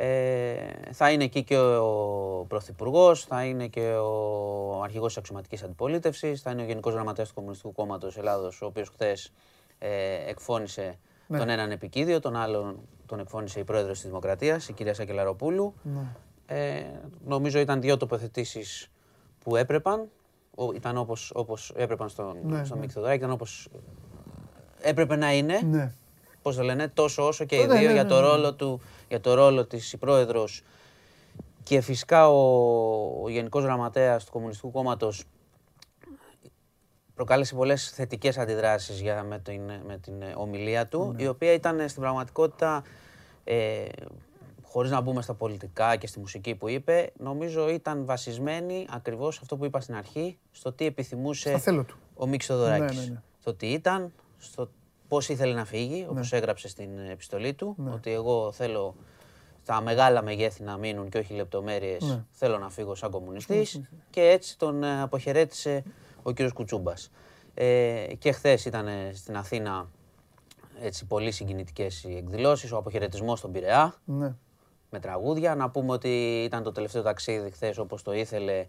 [0.00, 6.42] Ε, θα είναι εκεί και ο Πρωθυπουργός, θα είναι και ο αρχηγός της αξιωματικής αντιπολίτευσης,
[6.42, 9.32] θα είναι ο Γενικός Γραμματέας του Κομμουνιστικού Κόμματος Ελλάδος, ο οποίος χθες
[9.78, 9.88] ε,
[10.28, 11.38] εκφώνησε ναι.
[11.38, 15.74] τον έναν επικίδιο, τον άλλον τον εκφώνησε η πρόεδρος της Δημοκρατίας, η κυρία Σακελαροπούλου.
[15.82, 16.06] Ναι.
[16.46, 16.82] Ε,
[17.26, 18.90] νομίζω ήταν δύο τοποθετήσεις
[19.38, 20.08] που έπρεπαν
[20.74, 23.14] ήταν όπως, όπως έπρεπε στον, ναι, στον ναι.
[23.14, 23.68] ήταν όπως
[24.80, 25.60] έπρεπε να είναι.
[25.64, 25.92] Ναι.
[26.48, 29.20] Πώς το λένε, τόσο όσο και οι ναι, δύο ναι, για, το ρόλο του, για
[29.20, 30.62] το ρόλο της η πρόεδρος
[31.62, 35.24] και φυσικά ο, ο Γενικός Γραμματέας του Κομμουνιστικού Κόμματος
[37.14, 42.02] προκάλεσε πολλές θετικές αντιδράσεις για, με, την, με την ομιλία του, η οποία ήταν στην
[42.02, 42.82] πραγματικότητα
[43.44, 43.84] ε,
[44.62, 49.56] χωρίς να μπούμε στα πολιτικά και στη μουσική που είπε, νομίζω ήταν βασισμένη ακριβώς αυτό
[49.56, 51.62] που είπα στην αρχή, στο τι επιθυμούσε
[52.14, 52.96] ο Μίξ Θοδωράκης.
[52.96, 53.22] Ναι, ναι, ναι.
[53.40, 54.70] Στο τι ήταν, στο
[55.08, 56.06] πώς ήθελε να φύγει, ναι.
[56.08, 57.90] όπως έγραψε στην επιστολή του, ναι.
[57.90, 58.94] ότι εγώ θέλω
[59.64, 62.24] τα μεγάλα μεγέθη να μείνουν και όχι λεπτομέρειες, ναι.
[62.30, 63.80] θέλω να φύγω σαν κομμουνιστής
[64.10, 65.82] και έτσι τον ε, αποχαιρέτησε
[66.22, 67.10] ο κύριος Κουτσούμπας.
[67.54, 69.88] Ε, και χθες ήταν στην Αθήνα
[70.80, 73.94] έτσι, πολύ συγκινητικές οι εκδηλώσεις, ο αποχαιρετισμός στον Πειραιά.
[74.04, 74.34] Ναι
[74.90, 75.54] με τραγούδια.
[75.54, 78.66] Να πούμε ότι ήταν το τελευταίο ταξίδι χθες όπως το ήθελε.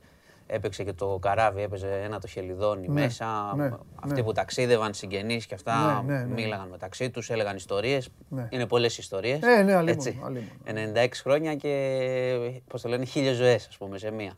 [0.52, 3.54] Έπαιξε και το καράβι, έπαιζε ένα το χελιδόνι ναι, μέσα.
[3.56, 4.24] Ναι, Αυτοί ναι.
[4.24, 8.10] που ταξίδευαν, συγγενείς και αυτά, ναι, μίλαγαν μεταξύ τους, έλεγαν ιστορίες.
[8.50, 9.40] Είναι πολλές ιστορίες.
[9.42, 10.20] Ε, ναι, έτσι.
[10.66, 14.34] 96 χρόνια και πώς το λένε, χίλιες ζωές, ας πούμε, σε μία.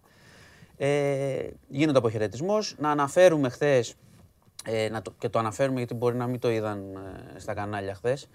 [0.78, 2.76] Ε, γίνονται αποχαιρετισμός.
[2.80, 3.95] Να αναφέρουμε χθες,
[4.66, 6.80] ε, και το αναφέρουμε γιατί μπορεί να μην το είδαν
[7.36, 8.30] ε, στα κανάλια χθες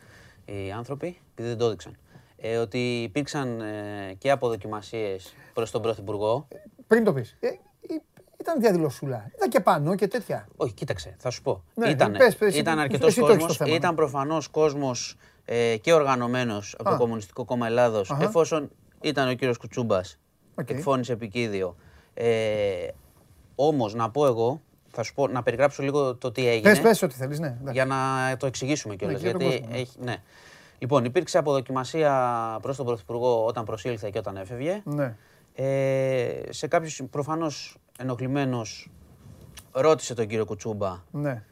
[0.45, 1.97] οι άνθρωποι, επειδή δεν το έδειξαν.
[2.37, 6.49] Ε, ότι υπήρξαν ε, και αποδοκιμασίες προς τον Πρωθυπουργό.
[6.87, 7.37] Πριν το πεις.
[8.47, 9.31] Ε, ήταν διαδηλωσούλα.
[9.37, 10.49] Ήταν και πάνω και τέτοια.
[10.57, 11.65] Όχι, κοίταξε, θα σου πω.
[11.75, 12.17] Ναι, ήταν
[12.53, 13.61] ήταν αρκετός κόσμος.
[13.67, 18.71] Ήταν προφανώς κόσμος ε, και οργανωμένος από το Κομμουνιστικό Κόμμα Ελλάδος, εφόσον
[19.01, 20.19] ήταν ο κύριος Κουτσούμπας.
[20.55, 20.71] Okay.
[20.71, 21.77] Εκφώνησε επικίδιο.
[22.15, 22.89] Ε,
[23.55, 26.71] Όμως, να πω εγώ, θα σου πω, να περιγράψω λίγο το τι έγινε.
[26.71, 27.57] Πες, πες ό,τι θέλεις, ναι.
[27.73, 27.97] Για να
[28.39, 29.23] το εξηγήσουμε κιόλας.
[29.23, 29.77] Ναι, γιατί ναι.
[29.77, 30.17] έχει, ναι.
[30.79, 34.83] Λοιπόν, υπήρξε αποδοκιμασία προς τον Πρωθυπουργό όταν προσήλθε και όταν έφευγε.
[34.85, 35.17] Ναι.
[35.59, 38.91] Ε, σε κάποιους προφανώς ενοχλημένος
[39.73, 41.43] ρώτησε τον κύριο Κουτσούμπα ναι.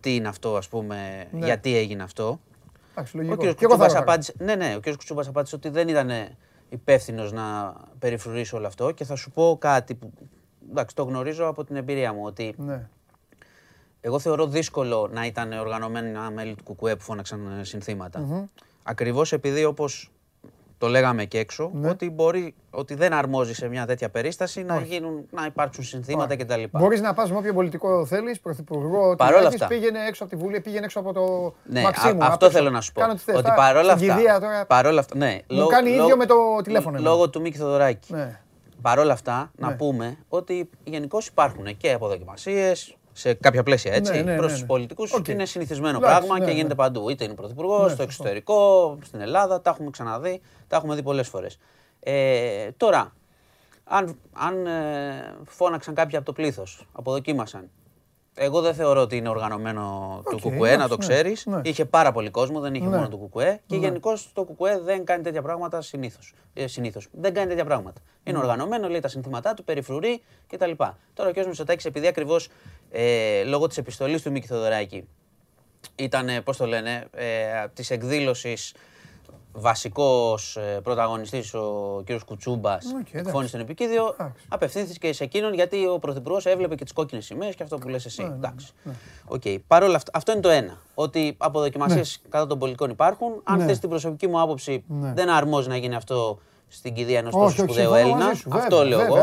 [0.00, 1.46] τι είναι αυτό, ας πούμε, ναι.
[1.46, 2.40] γιατί έγινε αυτό.
[2.94, 3.02] ο
[3.36, 6.10] κύριος Κουτσούμπας απάντησε, ναι, ναι, ο κύριος Κουτσούμπας απάντησε ότι δεν ήταν
[6.68, 10.12] υπεύθυνος να περιφρουρήσει όλο αυτό και θα σου πω κάτι που
[10.70, 12.88] εντάξει, το γνωρίζω από την εμπειρία μου ότι ναι.
[14.00, 18.26] εγώ θεωρώ δύσκολο να ήταν οργανωμένα μέλη του ΚΚΕ που φώναξαν συνθήματα.
[18.28, 18.62] Mm-hmm.
[18.82, 20.10] Ακριβώς επειδή όπως
[20.78, 21.88] το λέγαμε και έξω, ναι.
[21.88, 26.62] ότι, μπορεί, ότι δεν αρμόζει σε μια τέτοια περίσταση να, γίνουν, να υπάρξουν συνθήματα κτλ.
[26.70, 29.66] Μπορείς να πας με όποιο πολιτικό θέλεις, πρωθυπουργό, ότι αυτά.
[29.66, 32.24] πήγαινε έξω από τη Βουλή, πήγαινε έξω από το ναι, Μαξίμου.
[32.24, 33.02] αυτό θέλω να σου πω.
[33.34, 34.64] Ότι παρόλα αυτά.
[34.66, 36.98] Παρόλα αυτά ναι, μου κάνει ίδιο με το τηλέφωνο.
[37.00, 38.12] Λόγω του Μίκη Θοδωράκη.
[38.12, 38.40] Ναι.
[38.82, 39.74] Παρ' όλα αυτά, να ναι.
[39.74, 44.12] πούμε ότι γενικώς υπάρχουν και αποδοκιμασίες σε κάποια πλαίσια έτσι.
[44.12, 47.08] Ναι, ναι, Προς τους πολιτικούς είναι συνηθισμένο πράγμα και γίνεται παντού.
[47.08, 49.60] Είτε είναι πρωθυπουργός, στο εξωτερικό, στην Ελλάδα.
[49.60, 51.58] Τα έχουμε ξαναδεί, τα έχουμε δει πολλές φορές.
[52.00, 53.12] Ε, τώρα,
[53.84, 57.70] αν, αν ε, φώναξαν κάποιοι από το πλήθος, αποδοκίμασαν
[58.38, 61.36] εγώ δεν θεωρώ ότι είναι οργανωμένο okay, το Κουκουέ, να το ξέρει.
[61.44, 61.60] Ναι, ναι.
[61.64, 62.96] Είχε πάρα πολύ κόσμο, δεν είχε ναι.
[62.96, 63.60] μόνο το Κουκουέ.
[63.66, 63.86] Και ναι.
[63.86, 66.34] γενικώ το Κουκουέ δεν κάνει τέτοια πράγματα συνήθως.
[66.54, 67.08] Ε, συνήθως.
[67.12, 68.00] Δεν κάνει τέτοια πράγματα.
[68.24, 70.70] Είναι οργανωμένο, λέει τα συνθήματά του, περιφρουρεί κτλ.
[71.14, 71.46] Τώρα ο κ.
[71.46, 72.48] Μητσοτάκης, επειδή ακριβώς
[72.90, 75.08] ε, λόγω της επιστολής του Μίκη Θοδωράκη
[75.96, 77.26] ήταν, πώς το λένε, ε,
[77.74, 78.74] της εκδήλωσης
[79.60, 82.24] βασικός ε, πρωταγωνιστής ο κ.
[82.24, 84.16] Κουτσούμπας okay, φώνησε στον επικίδιο,
[84.48, 88.04] απευθύνθηκες σε εκείνον γιατί ο Πρωθυπουργός έβλεπε και τις κόκκινες σημαίες και αυτό που λες
[88.04, 88.22] εσύ.
[88.22, 88.66] Ναι, ναι, Εντάξει.
[88.82, 88.92] Ναι.
[89.28, 89.58] Okay.
[89.66, 90.78] Παρ' όλα αυτά, αυτό είναι το ένα.
[90.94, 92.28] Ότι αποδοκιμασίες ναι.
[92.28, 93.40] κατά των πολιτικών υπάρχουν.
[93.44, 93.64] Αν ναι.
[93.64, 94.84] θες την προσωπική μου άποψη,
[95.14, 96.38] δεν αρμόζει να γίνει αυτό
[96.68, 98.32] στην κηδεία ενός τόσο σπουδαίου Έλληνα.
[98.48, 99.16] Αυτό λέω εγώ.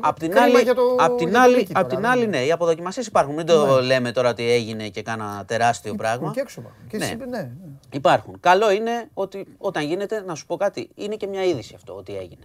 [0.00, 0.54] Απ' την άλλη,
[0.96, 3.34] απ την άλλη, απ την άλλη, ναι, οι αποδοκιμασίες υπάρχουν.
[3.34, 3.80] Μην το ναι.
[3.80, 6.30] λέμε τώρα ότι έγινε και κάνα τεράστιο πράγμα.
[6.34, 7.16] Και έξω ναι.
[7.28, 7.50] ναι.
[7.92, 8.40] Υπάρχουν.
[8.40, 12.16] Καλό είναι ότι όταν γίνεται, να σου πω κάτι, είναι και μια είδηση αυτό ότι
[12.16, 12.44] έγινε.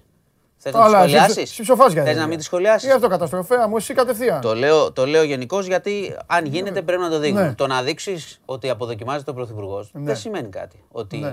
[0.57, 1.61] Θες να τη σχολιάσεις;
[2.03, 4.41] Θες να μην τη σχολιάσεις; Ή αυτό καταστροφέα μου, εσύ κατευθείαν.
[4.41, 7.53] Το λέω, το λέω γενικώς γιατί αν γίνεται πρέπει να το δείχνει.
[7.55, 10.83] Το να δείξεις ότι αποδοκιμάζεται ο Πρωθυπουργός δεν σημαίνει κάτι.
[10.91, 11.25] Ότι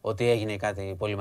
[0.00, 1.16] ότι έγινε κάτι πολύ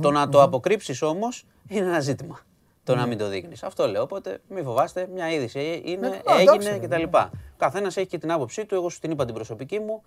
[0.00, 2.40] Το να το αποκρύψεις όμως είναι ένα ζήτημα.
[2.84, 3.62] Το να μην το δείχνεις.
[3.62, 4.02] Αυτό λέω.
[4.02, 7.02] Οπότε μην φοβάστε, μια είδηση είναι, ναι, έγινε κτλ.
[7.56, 8.74] Καθένας έχει και την άποψή του.
[8.74, 10.02] Εγώ σου την είπα την προσωπική μου.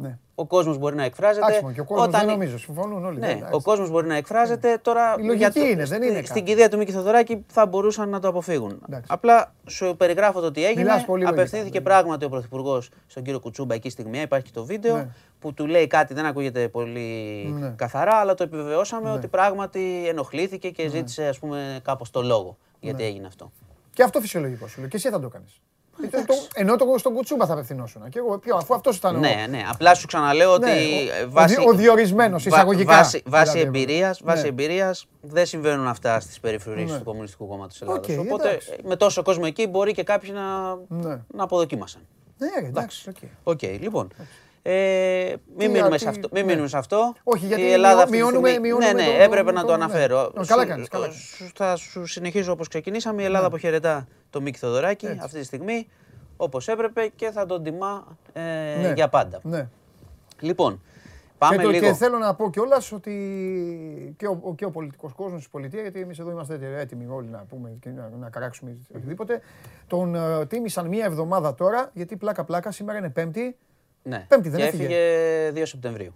[0.00, 0.18] Ναι.
[0.34, 1.46] Ο κόσμος μπορεί να εκφράζεται.
[1.46, 3.18] Άξιμο, και ο κόσμος δεν νομίζω, συμφωνούν όλοι.
[3.18, 4.70] Ναι, ο κόσμος μπορεί να εκφράζεται.
[4.70, 4.78] Ναι.
[4.78, 6.22] Τώρα, Η λογική το, είναι, δεν είναι.
[6.24, 8.82] Στην κηδεία του Μίκη Θοδωράκη θα μπορούσαν να το αποφύγουν.
[8.88, 9.10] Εντάξει.
[9.12, 10.90] Απλά σου περιγράφω το τι έγινε.
[11.26, 14.20] Απευθύνθηκε πράγματι ο Πρωθυπουργός στον κύριο Κουτσούμπα εκεί στιγμή.
[14.20, 15.08] Υπάρχει και το βίντεο ναι.
[15.38, 17.00] που του λέει κάτι, δεν ακούγεται πολύ
[17.58, 17.72] ναι.
[17.76, 19.14] καθαρά, αλλά το επιβεβαιώσαμε ναι.
[19.14, 23.52] ότι πράγματι ενοχλήθηκε και ζήτησε ας πούμε κάπως το λόγο γιατί έγινε αυτό.
[23.92, 24.88] Και αυτό φυσιολογικό σου λέει.
[24.88, 25.60] Και εσύ θα το κάνεις.
[26.54, 28.08] Ενώ το στον Κουτσούμπα θα απευθυνόσουν.
[28.08, 29.18] Και εγώ ποιο, αφού αυτός ήταν.
[29.18, 29.64] Ναι, ναι.
[29.70, 30.66] Απλά σου ξαναλέω ότι.
[30.66, 32.96] Ναι, βάση, ο διορισμένος εισαγωγικά.
[32.96, 34.40] Βάση, βάση δηλαδή, εμπειρίας ναι.
[34.40, 36.98] εμπειρίας, δεν συμβαίνουν αυτά στις περιφρουρήσεις ναι.
[36.98, 38.00] του Κομμουνιστικού Κόμματος Ελλάδας.
[38.00, 38.70] Okay, Οπότε εντάξει.
[38.84, 41.20] με τόσο κόσμο εκεί μπορεί και κάποιοι να, ναι.
[41.34, 42.00] να αποδοκίμασαν.
[42.38, 43.08] Ναι, εντάξει.
[43.08, 43.52] Okay, okay.
[43.52, 44.08] okay, λοιπόν.
[44.62, 47.14] Ε, μην μείνουμε, σε αυτό, μην μείνουμε σε αυτό.
[47.22, 50.32] Όχι, γιατί η Ελλάδα μειώνουμε, μειώνουμε, Ναι, ναι, έπρεπε να το αναφέρω.
[50.46, 51.08] Καλά κάνεις, καλά.
[51.54, 53.22] Θα σου συνεχίσω όπως ξεκινήσαμε.
[53.22, 55.88] Η Ελλάδα αποχαιρετά το Μίκη Θοδωράκη αυτή τη στιγμή
[56.36, 58.40] όπως έπρεπε και θα τον τιμά ε,
[58.80, 58.92] ναι.
[58.94, 59.40] για πάντα.
[59.42, 59.68] Ναι.
[60.40, 60.80] Λοιπόν,
[61.38, 61.86] πάμε και το, λίγο.
[61.86, 66.00] Και θέλω να πω κιόλας ότι και ο, και ο πολιτικός κόσμος, η πολιτεία, γιατί
[66.00, 69.40] εμείς εδώ είμαστε έτοιμοι όλοι να πούμε και να, να καράξουμε οτιδήποτε,
[69.86, 73.56] τον uh, τίμησαν μία εβδομάδα τώρα, γιατί πλάκα-πλάκα σήμερα είναι Πέμπτη.
[74.02, 74.84] Ναι, πέμπτη, δεν και έφυγε.
[74.84, 76.14] έφυγε 2 Σεπτεμβρίου.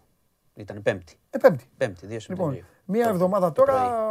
[0.55, 1.19] Ήταν Πέμπτη.
[1.31, 1.65] Ε, πέμπτη.
[1.77, 2.53] Πέμπτη, 2 λοιπόν, Σεπτεμβρίου.
[2.53, 4.03] Λοιπόν, μία εβδομάδα τώρα,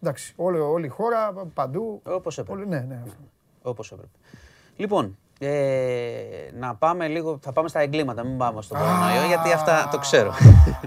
[0.00, 2.02] εντάξει, όλη, όλη η χώρα, παντού.
[2.04, 2.64] Όπως έπρεπε.
[2.64, 3.02] ναι, ναι.
[3.62, 4.16] Όπως έπρεπε.
[4.76, 9.88] Λοιπόν, ε, να πάμε λίγο, θα πάμε στα εγκλήματα, μην πάμε στον κορονοϊό, γιατί αυτά
[9.90, 10.32] το ξέρω.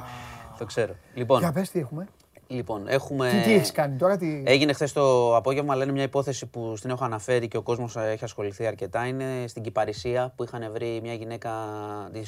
[0.60, 0.94] το ξέρω.
[1.14, 2.08] Λοιπόν, Για πες τι έχουμε.
[2.48, 3.30] Λοιπόν, έχουμε...
[3.30, 4.44] Τι, τι έχεις κάνει τώρα, τι...
[4.46, 8.24] Έγινε χθες το απόγευμα, λένε μια υπόθεση που στην έχω αναφέρει και ο κόσμος έχει
[8.24, 9.08] ασχοληθεί αρκετά.
[9.08, 11.52] Είναι στην Κυπαρισία που είχαν βρει μια γυναίκα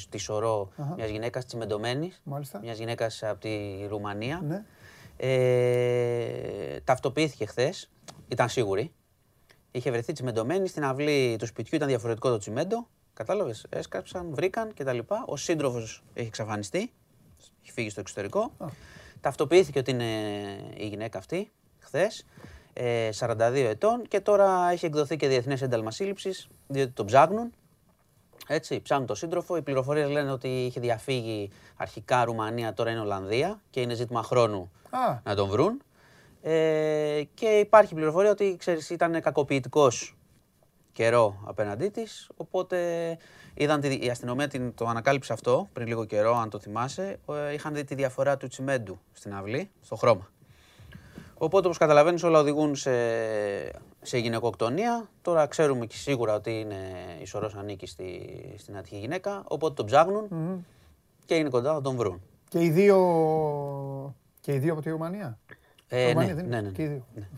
[0.08, 0.94] τη Σωρό, uh-huh.
[0.96, 2.22] μιας γυναίκας τσιμεντωμένης,
[2.62, 4.40] μιας γυναίκας από τη Ρουμανία.
[4.48, 4.64] Ναι.
[5.16, 7.90] Ε, ταυτοποιήθηκε χθες,
[8.28, 8.92] ήταν σίγουρη.
[9.70, 12.88] Είχε βρεθεί τσιμεντωμένη στην αυλή του σπιτιού, ήταν διαφορετικό το τσιμέντο.
[13.12, 14.98] Κατάλαβες, έσκαψαν, βρήκαν κτλ.
[15.26, 16.92] Ο σύντροφος έχει εξαφανιστεί,
[17.62, 18.52] έχει φύγει στο εξωτερικό.
[19.20, 20.04] Ταυτοποιήθηκε ότι είναι
[20.76, 22.26] η γυναίκα αυτή χθες.
[23.18, 27.52] 42 ε, ετών και τώρα έχει εκδοθεί και διεθνές ένταλμα σύλληψης, διότι τον ψάχνουν.
[28.46, 29.56] Έτσι, ψάχνουν τον σύντροφο.
[29.56, 34.70] Οι πληροφορίες λένε ότι είχε διαφύγει αρχικά Ρουμανία, τώρα είναι Ολλανδία και είναι ζήτημα χρόνου
[35.22, 35.82] να τον βρουν.
[36.42, 40.16] Ε, και υπάρχει πληροφορία ότι ξέρεις, ήταν κακοποιητικός
[40.92, 42.30] καιρό απέναντί της.
[42.36, 42.78] Οπότε
[43.58, 47.18] είδαν τη, η αστυνομία την, το ανακάλυψε αυτό πριν λίγο καιρό, αν το θυμάσαι.
[47.48, 50.30] Ε, είχαν δει τη διαφορά του τσιμέντου στην αυλή, στο χρώμα.
[51.34, 52.90] Οπότε όπως καταλαβαίνεις, όλα οδηγούν σε,
[54.02, 55.08] σε γυναικοκτονία.
[55.22, 56.76] Τώρα ξέρουμε και σίγουρα ότι είναι
[57.20, 58.20] η σωρό ανήκει στη,
[58.58, 59.42] στην ατυχή γυναίκα.
[59.48, 60.28] Οπότε τον ψάχνουν
[61.24, 62.20] και είναι κοντά, θα τον βρουν.
[62.48, 62.96] Και οι δύο,
[64.40, 65.38] και οι δύο από τη Ρουμανία;
[65.88, 67.06] Ε, ναι, ναι, ναι, ναι, Και οι δύο.
[67.14, 67.28] ναι.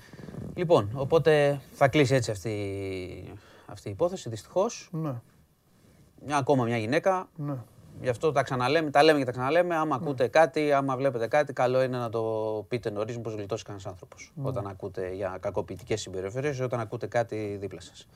[0.55, 3.35] Λοιπόν, οπότε θα κλείσει έτσι αυτή,
[3.67, 4.89] αυτή η υπόθεση, δυστυχώς.
[4.93, 5.15] Ναι.
[6.27, 7.29] Μια, ακόμα μια γυναίκα.
[7.37, 7.55] Ναι.
[8.03, 9.75] Γι' αυτό τα ξαναλέμε, τα λέμε και τα ξαναλέμε.
[9.75, 10.05] Άμα ναι.
[10.05, 14.33] ακούτε κάτι, άμα βλέπετε κάτι, καλό είναι να το πείτε νωρίς, μήπως γλιτώσει κανένας άνθρωπος.
[14.35, 14.49] Ναι.
[14.49, 18.09] Όταν ακούτε για κακοποιητικές συμπεριφορές ή όταν ακούτε κάτι δίπλα σας.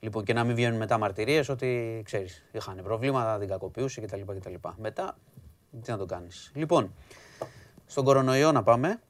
[0.00, 4.20] Λοιπόν, και να μην βγαίνουν μετά μαρτυρίες ότι ξέρεις, είχαν προβλήματα, την κακοποιούσε κτλ.
[4.38, 4.54] κτλ.
[4.76, 5.16] Μετά,
[5.82, 6.50] τι να το κάνεις.
[6.54, 6.92] Λοιπόν,
[7.86, 9.00] στον κορονοϊό να πάμε.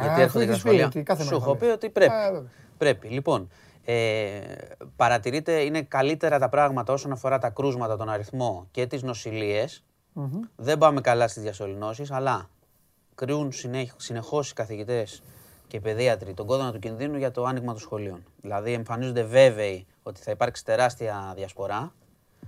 [0.00, 0.90] γιατί έρχονται τα σχόλια.
[1.20, 2.12] Σου έχω πει ότι πρέπει.
[2.78, 3.08] πρέπει.
[3.08, 3.48] Λοιπόν,
[3.88, 4.40] ε,
[4.96, 9.84] παρατηρείτε είναι καλύτερα τα πράγματα όσον αφορά τα κρούσματα, τον αριθμό και τις νοσηλειες
[10.56, 12.50] Δεν πάμε καλά στις διασωληνώσεις, αλλά
[13.14, 13.52] κρύουν
[13.96, 15.22] συνεχώς οι καθηγητές
[15.66, 18.24] και οι παιδίατροι τον κόδωνα του κινδύνου για το άνοιγμα των σχολείων.
[18.40, 21.92] Δηλαδή εμφανίζονται βέβαιοι ότι θα υπάρξει τεράστια διασπορά,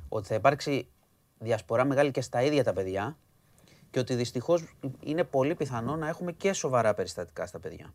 [0.08, 0.88] ότι θα υπάρξει
[1.38, 3.16] διασπορά μεγάλη και στα ίδια τα παιδιά
[3.90, 7.94] και ότι δυστυχώς είναι πολύ πιθανό να έχουμε και σοβαρά περιστατικά στα παιδιά.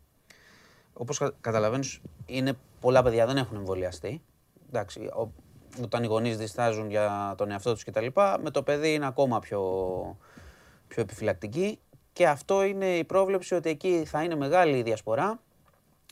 [0.94, 4.22] Όπως καταλαβαίνεις, είναι πολλά παιδιά δεν έχουν εμβολιαστεί.
[4.68, 5.10] Εντάξει,
[5.82, 8.06] όταν οι γονείς διστάζουν για τον εαυτό τους κτλ.
[8.42, 9.60] Με το παιδί είναι ακόμα πιο,
[10.88, 11.78] πιο επιφυλακτική
[12.12, 15.40] και αυτό είναι η πρόβλεψη ότι εκεί θα είναι μεγάλη η διασπορά.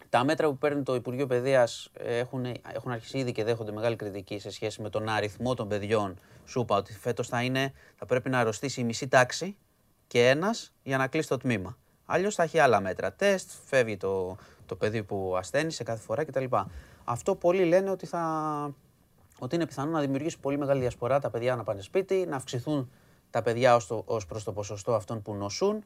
[0.09, 4.39] Τα μέτρα που παίρνει το Υπουργείο Παιδείας έχουν, έχουν αρχίσει ήδη και δέχονται μεγάλη κριτική
[4.39, 6.19] σε σχέση με τον αριθμό των παιδιών.
[6.45, 9.57] Σου είπα ότι φέτος θα, είναι, θα πρέπει να αρρωστήσει η μισή τάξη
[10.07, 11.77] και ένας για να κλείσει το τμήμα.
[12.05, 13.13] Αλλιώς θα έχει άλλα μέτρα.
[13.13, 14.37] Τεστ, φεύγει το,
[14.73, 16.45] το παιδί που ασθένει σε κάθε φορά κτλ.
[17.05, 18.75] Αυτό πολλοί λένε ότι, θα,
[19.39, 22.91] ότι είναι πιθανό να δημιουργήσει πολύ μεγάλη διασπορά τα παιδιά να πάνε σπίτι, να αυξηθούν
[23.31, 25.85] τα παιδιά ως, το, ως προς το ποσοστό αυτών που νοσούν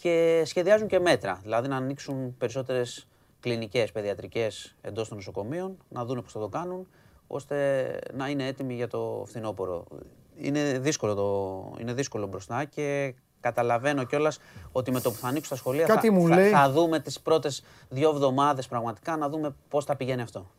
[0.00, 3.08] και σχεδιάζουν και μέτρα, δηλαδή να ανοίξουν περισσότερες
[3.40, 6.86] κλινικές, παιδιατρικές εντός των νοσοκομείων, να δουν πώς θα το κάνουν,
[7.26, 9.84] ώστε να είναι έτοιμοι για το φθινόπωρο.
[10.36, 14.38] Είναι δύσκολο, το, είναι δύσκολο μπροστά και Καταλαβαίνω κιόλας
[14.72, 16.00] ότι με το που θα ανοίξουν τα σχολεία θα,
[16.50, 20.50] θα, δούμε τις πρώτες δύο εβδομάδες πραγματικά να δούμε πώς θα πηγαίνει αυτό.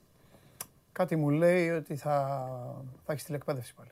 [0.92, 2.46] Κάτι μου λέει ότι θα,
[3.06, 3.90] θα έχεις τηλεκπαίδευση πάλι.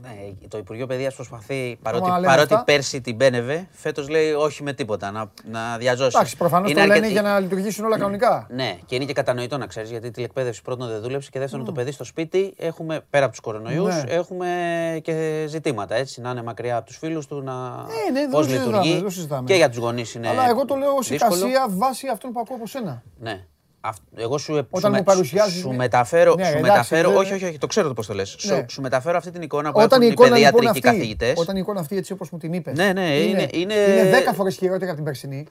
[0.00, 5.10] Ναι, το Υπουργείο Παιδείας προσπαθεί, παρότι, παρότι πέρσι την πένευε, φέτος λέει όχι με τίποτα,
[5.10, 6.16] να, να διαζώσει.
[6.16, 8.46] Εντάξει, προφανώς το λένε για να λειτουργήσουν όλα κανονικά.
[8.50, 11.64] Ναι, και είναι και κατανοητό να ξέρεις, γιατί η τηλεκπαίδευση πρώτον δεν δούλεψε και δεύτερον
[11.64, 14.10] το παιδί στο σπίτι έχουμε, πέρα από τους κορονοϊούς, ναι.
[14.10, 14.48] έχουμε
[15.02, 15.94] και ζητήματα.
[15.94, 17.86] Έτσι, να είναι μακριά από τους φίλους του, να.
[18.08, 19.04] Ε, ναι, πώς λειτουργεί.
[19.44, 20.28] Και για τους γονείς είναι.
[20.28, 23.02] Αλλά εγώ το λέω ως εικασία βάσει αυτών που ακούω από σένα.
[23.18, 23.46] Ναι.
[24.14, 25.60] Εγώ σου, Όταν σου, παρουσιάζεις...
[25.60, 28.36] σου μεταφέρω, ναι, σου εντάξει, μεταφέρω όχι, όχι, όχι, το ξέρω το πώς το λες.
[28.44, 28.56] Ναι.
[28.56, 31.38] Σου, σου, μεταφέρω αυτή την εικόνα που όταν έχουν οι παιδιατρικοί λοιπόν καθηγητές.
[31.38, 34.34] Όταν η εικόνα αυτή έτσι όπως μου την είπες, ναι, ναι, είναι, είναι, είναι 10
[34.34, 35.46] φορές χειρότερη από την περσινή.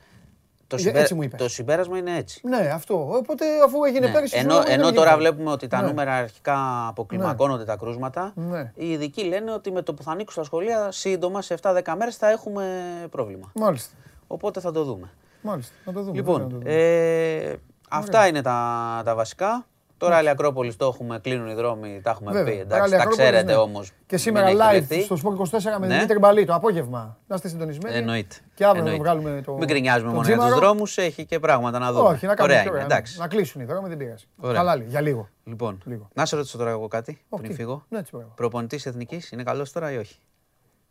[0.68, 1.00] Το, συμπέ...
[1.00, 2.42] έτσι μου το συμπέρασμα είναι έτσι.
[2.44, 3.08] Ναι, αυτό.
[3.16, 4.14] Οπότε αφού έγινε ναι.
[4.14, 4.38] πέρυσι.
[4.38, 5.88] Ενώ, ενώ τώρα βλέπουμε ότι τα ναι.
[5.88, 7.66] νούμερα αρχικά αποκλιμακώνονται ναι.
[7.66, 8.72] τα κρούσματα, ναι.
[8.76, 12.16] οι ειδικοί λένε ότι με το που θα ανοίξουν τα σχολεία σύντομα σε 7-10 μέρες
[12.16, 12.66] θα έχουμε
[13.10, 13.52] πρόβλημα.
[13.56, 13.96] Μάλιστα.
[14.28, 15.12] Οπότε θα το δούμε.
[15.42, 15.74] Μάλιστα.
[15.86, 16.16] Να το δούμε.
[16.16, 17.54] Λοιπόν, ε,
[17.92, 19.66] Αυτά είναι τα, τα βασικά.
[19.98, 22.52] Τώρα άλλη Ακρόπολης το έχουμε, κλείνουν οι δρόμοι, τα έχουμε πει.
[22.52, 23.56] Εντάξει, τα ξέρετε ναι.
[23.56, 23.92] όμως.
[24.06, 25.94] Και σήμερα live στο Sport 24 με ναι.
[25.94, 27.18] Δημήτρη Μπαλή το απόγευμα.
[27.28, 27.96] Να είστε συντονισμένοι.
[27.96, 28.36] Εννοείται.
[28.54, 29.54] Και αύριο να βγάλουμε το.
[29.54, 32.10] Μην κρινιάζουμε μόνο για τους δρόμους, έχει και πράγματα να δούμε.
[32.10, 33.20] Όχι, να κάνουμε Ωραία, εντάξει.
[33.20, 34.26] Να κλείσουν οι δρόμοι, δεν πειράζει.
[34.42, 35.30] Χαλάλι, για λίγο.
[35.44, 36.10] Λοιπόν, λίγο.
[36.14, 37.86] να σε ρωτήσω τώρα εγώ κάτι πριν φύγω.
[37.90, 38.02] Ναι,
[38.36, 40.20] Προπονητής εθνικής είναι καλός τώρα ή όχι;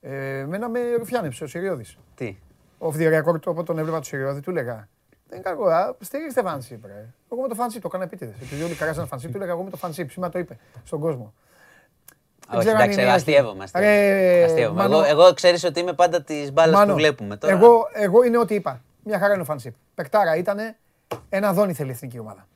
[0.01, 1.85] Ε, εμένα με ρουφιάνεψε ο Σιριώδη.
[2.15, 2.39] Τι;
[2.79, 4.89] Ο Φδιαριακό, όταν τον έβλεπα του Σιριώδη, του λέγα
[5.31, 5.97] δεν είναι κακό.
[6.01, 7.07] Στηρίξτε φανσίπ, ρε.
[7.33, 8.35] Εγώ με το φανσίπ το έκανα επίτηδες.
[8.41, 10.11] Επειδή όλοι καράζαν φανσίπ, του έλεγα εγώ με το φανσίπ.
[10.11, 11.33] Σήμερα το είπε στον κόσμο.
[12.55, 13.65] Όχι, εντάξει, αστείευομαι.
[13.65, 14.85] αστείευομαι.
[14.85, 17.55] Εγώ, εγώ ξέρεις ότι είμαι πάντα τη μπάλα που βλέπουμε τώρα.
[17.55, 18.83] Εγώ, εγώ είναι ό,τι είπα.
[19.05, 19.75] Μια χαρά είναι ο φανσίπ.
[19.95, 20.59] Πεκτάρα ήταν
[21.29, 22.47] ένα δόνι θέλει η εθνική ομάδα.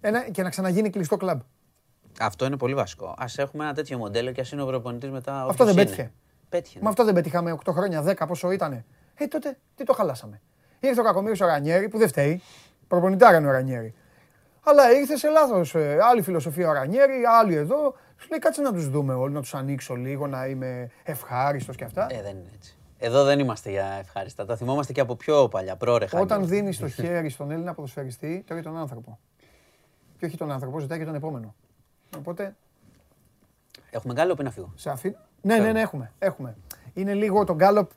[0.00, 1.40] Ένα, και να ξαναγίνει κλειστό κλαμπ.
[2.20, 3.06] Αυτό είναι πολύ βασικό.
[3.06, 5.46] Α έχουμε ένα τέτοιο μοντέλο και ας είναι ο προπονητής μετά.
[5.48, 6.12] Αυτό δεν πέτυχε.
[6.48, 6.84] πέτυχε ναι.
[6.84, 8.84] Μα αυτό δεν πετύχαμε 8 χρόνια, 10 πόσο ήταν.
[9.18, 10.40] Ε, τότε τι το χαλάσαμε.
[10.80, 12.42] Ήρθε ο Κακομίρη ο Ρανιέρη που δεν φταίει.
[12.88, 13.94] Προπονητάρα είναι ο Ρανιέρη.
[14.62, 15.74] Αλλά ήρθε σε λάθος.
[15.74, 17.94] Ε, άλλη φιλοσοφία ο Ρανιέρη, άλλη εδώ.
[18.16, 21.84] Σου λέει κάτσε να τους δούμε όλοι, να τους ανοίξω λίγο, να είμαι ευχάριστος και
[21.84, 22.06] αυτά.
[22.10, 22.76] Ε, δεν είναι έτσι.
[22.98, 24.44] Εδώ δεν είμαστε για ευχάριστα.
[24.44, 26.20] Τα θυμόμαστε και από πιο παλιά, πρόρεχα.
[26.20, 29.18] Όταν δίνεις το χέρι στον Έλληνα ποδοσφαιριστή, τρώει τον άνθρωπο.
[30.18, 31.54] Και όχι τον άνθρωπο, ζητάει και τον επόμενο.
[32.16, 32.56] Οπότε.
[33.90, 35.16] Έχουμε γκάλοπ ή να φύγω; Σε αφή...
[35.42, 36.12] Ναι, ναι, ναι, έχουμε.
[36.18, 36.56] έχουμε.
[36.94, 37.90] Είναι λίγο τον γκάλοπ.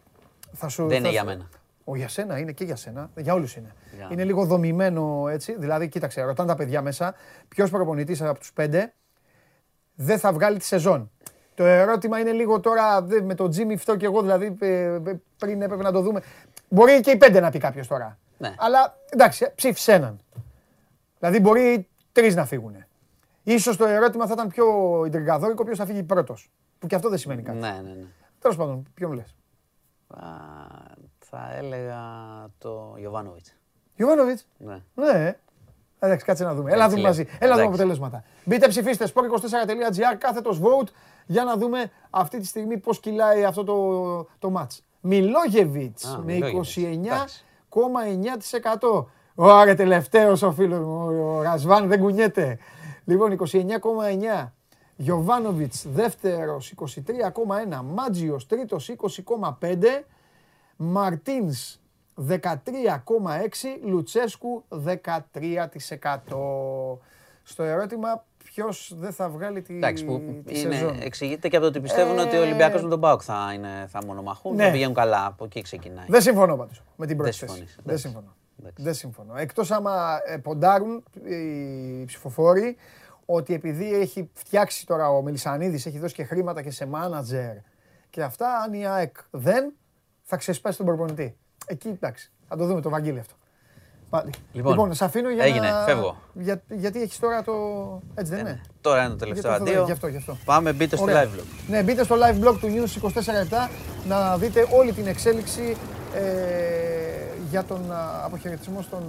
[0.54, 1.50] Θα σου, δεν είναι για μένα.
[1.84, 3.10] Ο για σένα είναι και για σένα.
[3.18, 3.76] Για όλους είναι.
[4.12, 5.56] Είναι λίγο δομημένο έτσι.
[5.60, 7.16] Δηλαδή, κοίταξε, ρωτάνε τα παιδιά μέσα
[7.48, 8.94] ποιος προπονητής από τους πέντε
[9.96, 11.12] δεν θα βγάλει τη σεζόν.
[11.56, 14.52] Το ερώτημα είναι λίγο τώρα με τον Τζίμι αυτό και εγώ δηλαδή
[15.38, 16.22] πριν έπρεπε να το δούμε.
[16.70, 18.18] Μπορεί και οι πέντε να πει κάποιος τώρα.
[18.38, 18.56] Ναι.
[18.58, 20.20] Αλλά εντάξει, ψήφισε έναν.
[21.20, 22.86] Δηλαδή μπορεί τρεις να φύγουν.
[23.44, 24.66] Ίσως το ερώτημα θα ήταν πιο
[25.06, 26.52] ιντριγκαδόρικο ποιος θα φύγει πρώτος.
[26.80, 27.58] Που και αυτό δεν σημαίνει κάτι.
[27.58, 28.06] Ναι, ναι, ναι.
[28.40, 29.36] Τέλος πάντων, ποιον λες;
[31.20, 32.00] Θα έλεγα
[32.58, 33.46] το Ιωβάνοβιτ.
[33.96, 34.40] Ιωβάνοβιτ.
[34.58, 34.82] Ναι.
[34.94, 35.38] ναι.
[36.00, 36.72] Εντάξει, κάτσε να δούμε.
[36.72, 37.28] Έλα να δούμε μαζί.
[37.40, 38.24] Έλα να δούμε αποτελέσματα.
[38.46, 40.88] Μπείτε ψηφίστε sport24.gr κάθετος vote
[41.26, 44.80] για να δούμε αυτή τη στιγμή πώς κυλάει αυτό το, το match.
[45.02, 46.38] Μιλόγεβιτς με
[47.70, 49.06] 29,9%.
[49.36, 51.06] Ωραία, τελευταίος ο φίλος μου.
[51.38, 52.58] Ο Ρασβάν δεν κουνιέται.
[53.06, 54.52] Λοιπόν, 29,9.
[55.02, 57.82] Γιωβάνοβιτς δεύτερος 23,1.
[57.84, 60.04] Μάτζιος τρίτος 20,5.
[60.76, 61.80] Μαρτίνς
[62.28, 63.80] 13,6.
[63.84, 67.00] Λουτσέσκου 13%.
[67.44, 70.98] Στο ερώτημα ποιος δεν θα βγάλει τη, Εντάξει, που τη είναι, σεζόν.
[71.02, 74.06] Εξηγείται και από το ότι πιστεύουν ότι ο Ολυμπιακός με τον Μπάουκ θα, είναι, θα
[74.06, 74.56] μονομαχούν.
[74.56, 74.66] Ναι.
[74.66, 75.26] Θα πηγαίνουν καλά.
[75.26, 76.06] Από εκεί ξεκινάει.
[76.08, 77.68] Δεν συμφωνώ πάντως με την πρώτη θέση.
[77.84, 78.36] Δεν συμφωνώ.
[78.76, 79.38] Δεν συμφωνώ.
[79.38, 82.78] Εκτός άμα ε, ποντάρουν οι ψηφοφόροι
[83.32, 87.56] ότι επειδή έχει φτιάξει τώρα ο Μελισανίδης, έχει δώσει και χρήματα και σε μάνατζερ
[88.10, 89.74] και αυτά, αν η ΑΕΚ δεν,
[90.24, 91.38] θα ξεσπάσει τον προπονητή.
[91.66, 92.32] Εκεί εντάξει.
[92.48, 93.36] Θα το δούμε το Βαγγίλη αυτό.
[94.10, 94.32] Πάλι.
[94.54, 95.84] Λοιπόν, λοιπόν σε αφήνω για έγινε, να...
[95.84, 96.18] φεύγω.
[96.34, 97.54] Για, γιατί έχεις τώρα το.
[98.16, 98.62] Έτσι δεν είναι; Ναι.
[98.82, 99.84] Τώρα είναι το τελευταίο αντίο.
[99.86, 100.38] Γι αυτό, γι αυτό.
[100.46, 101.44] Πάμε, μπείτε στο live blog.
[101.68, 103.70] Ναι, μπείτε στο live blog του News 24
[104.08, 105.78] να δείτε όλη την εξέλιξη
[106.16, 106.22] ε,
[107.50, 107.82] για τον
[108.24, 109.04] αποχαιρετισμό στον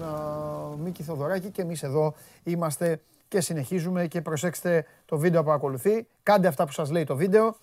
[0.82, 3.00] Μίκη Θοδωράκη και εμείς εδώ είμαστε
[3.32, 6.06] και συνεχίζουμε και προσέξτε το βίντεο που ακολουθεί.
[6.22, 7.56] Κάντε αυτά που σας λέει το βίντεο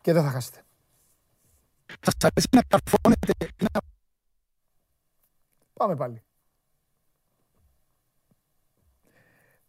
[0.00, 0.64] και δεν θα χάσετε.
[2.00, 3.32] Σας αρέσει να καρφώνετε.
[5.72, 6.22] Πάμε πάλι.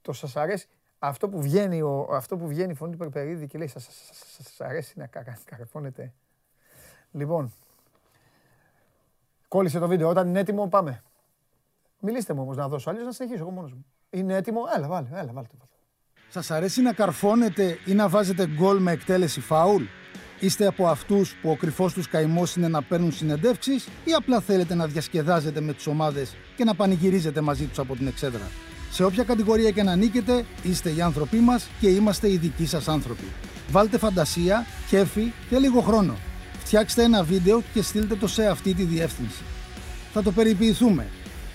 [0.01, 0.67] Το σας αρέσει.
[0.99, 4.37] Αυτό που βγαίνει, ο, αυτό που βγαίνει η φωνή του Περπερίδη και λέει σας, σας,
[4.43, 5.07] σας αρέσει να
[5.45, 6.13] καρφώνετε.
[7.11, 7.53] Λοιπόν,
[9.47, 10.09] κόλλησε το βίντεο.
[10.09, 11.03] Όταν είναι έτοιμο πάμε.
[11.99, 13.85] Μιλήστε μου όμως να δώσω, αλλιώς να συνεχίσω εγώ μόνος μου.
[14.17, 15.55] Είναι έτοιμο, έλα βάλε, έλα βάλτε.
[16.29, 19.83] Σας αρέσει να καρφώνετε ή να βάζετε γκολ με εκτέλεση φάουλ;
[20.39, 24.75] Είστε από αυτούς που ο κρυφός τους καημός είναι να παίρνουν συνεντεύξεις ή απλά θέλετε
[24.75, 28.47] να διασκεδάζετε με τις ομάδες και να πανηγυρίζετε μαζί τους από την εξέδρα;
[28.91, 32.87] Σε όποια κατηγορία και να νίκετε, είστε οι άνθρωποι μας και είμαστε οι δικοί σας
[32.87, 33.25] άνθρωποι.
[33.69, 36.15] Βάλτε φαντασία, κέφι και λίγο χρόνο.
[36.59, 39.43] Φτιάξτε ένα βίντεο και στείλτε το σε αυτή τη διεύθυνση.
[40.13, 41.07] Θα το περιποιηθούμε.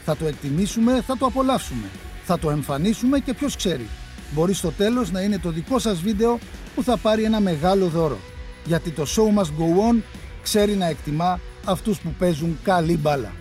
[0.05, 1.87] Θα το εκτιμήσουμε, θα το απολαύσουμε.
[2.35, 3.87] Θα το εμφανίσουμε και ποιος ξέρει.
[4.35, 6.39] Μπορεί στο τέλος να είναι το δικό σας βίντεο
[6.75, 8.17] που θα πάρει ένα μεγάλο δώρο
[8.65, 10.03] γιατί το show must go on
[10.43, 13.33] ξέρει να εκτιμά αυτούς που παίζουν καλή μπάλα.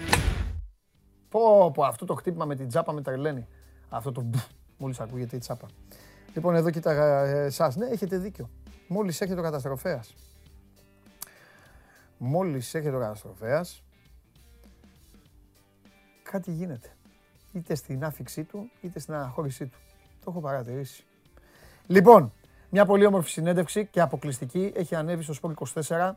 [1.30, 3.48] Πω, πω, αυτό το χτύπημα με την τσάπα με τρελαίνει.
[3.90, 4.30] Αυτό το
[4.78, 5.68] μόλις ακούγεται η τσάπα.
[6.34, 6.92] Λοιπόν, εδώ κοίτα
[7.26, 7.76] εσάς.
[7.76, 8.50] Ναι, έχετε δίκιο.
[8.88, 10.14] Μόλις έχετε ο καταστροφέας.
[12.18, 13.84] Μόλις έχετε ο καταστροφέας,
[16.24, 16.96] κάτι γίνεται.
[17.54, 19.78] Είτε στην άφηξή του, είτε στην αναχώρησή του.
[20.24, 21.04] Το έχω παρατηρήσει.
[21.88, 22.34] Λοιπόν,
[22.70, 26.12] μια πολύ όμορφη συνέντευξη και αποκλειστική έχει ανέβει στο Σπορ 24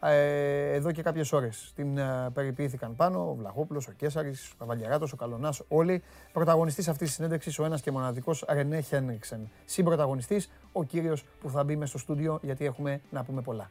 [0.00, 1.72] ε, εδώ και κάποιες ώρες.
[1.74, 6.02] Την ε, περιποιήθηκαν πάνω ο Βλαχόπουλος, ο Κέσαρης, ο Καβαλιαράτος, ο Καλονάς, όλοι.
[6.32, 9.50] Πρωταγωνιστής αυτής της συνέντευξης ο ένας και μοναδικός Ρενέ Χένριξεν.
[9.64, 13.70] Συμπρωταγωνιστής ο κύριος που θα μπει μέσα στο στούντιο γιατί έχουμε να πούμε πολλά.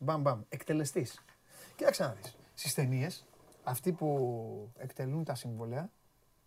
[0.00, 0.40] Μπαμ, μπαμ.
[0.48, 1.24] Εκτελεστής.
[1.76, 2.36] Κοίταξε να δεις.
[2.54, 3.24] Στις ταινίες,
[3.64, 5.90] αυτοί που εκτελούν τα συμβόλαια,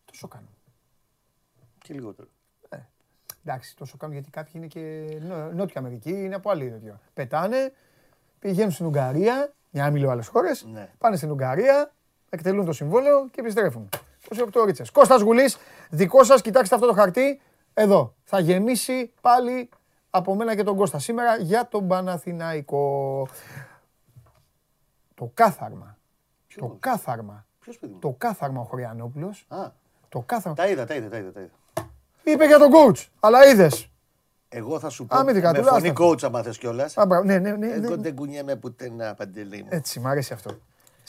[0.06, 0.50] τόσο κάνουν.
[1.78, 2.28] Και λιγότερο.
[2.70, 2.78] Ε,
[3.44, 5.18] εντάξει, τόσο κάνουν γιατί κάποιοι είναι και
[5.54, 7.00] Νότια Αμερική, είναι από άλλη τέτοια.
[7.14, 7.74] Πετάνε,
[8.40, 10.90] πηγαίνουν στην Ουγγαρία, για να μην λέω άλλες χώρες, ναι.
[10.98, 11.94] πάνε στην Ουγγαρία,
[12.30, 13.90] εκτελούν το συμβόλαιο και επιστρέφουν.
[14.36, 14.84] 28 ρίτσε.
[14.94, 15.58] Κώστας Γουλής,
[15.90, 17.42] δικό σας, κοιτάξτε αυτό το χαρτί.
[17.74, 18.16] Εδώ.
[18.24, 19.70] Θα γεμίσει πάλι
[20.10, 23.28] από μένα και τον Κώστα σήμερα για τον Παναθηναϊκό.
[25.16, 25.98] Το κάθαρμα.
[26.48, 27.46] Ποιος; Το κάθαρμα.
[27.60, 29.46] Ποιος παιδί Το κάθαρμα ο Χωριανόπουλος.
[29.48, 29.72] Α.
[30.10, 30.56] Το κάθαρμα.
[30.56, 31.32] Τα είδα, τα είδα, τα είδα.
[31.32, 31.52] Τα είδα.
[32.24, 33.90] Είπε για τον coach, αλλά είδες.
[34.50, 35.18] Εγώ θα σου πω.
[35.18, 36.96] Αμυντικά, με φωνή coach, άμα θες κιόλας.
[37.24, 39.68] Ναι, ναι, ναι, Εγώ δεν κουνιέμαι πουθενά, παντελή μου.
[39.72, 40.60] Έτσι, μ' αρέσει αυτό.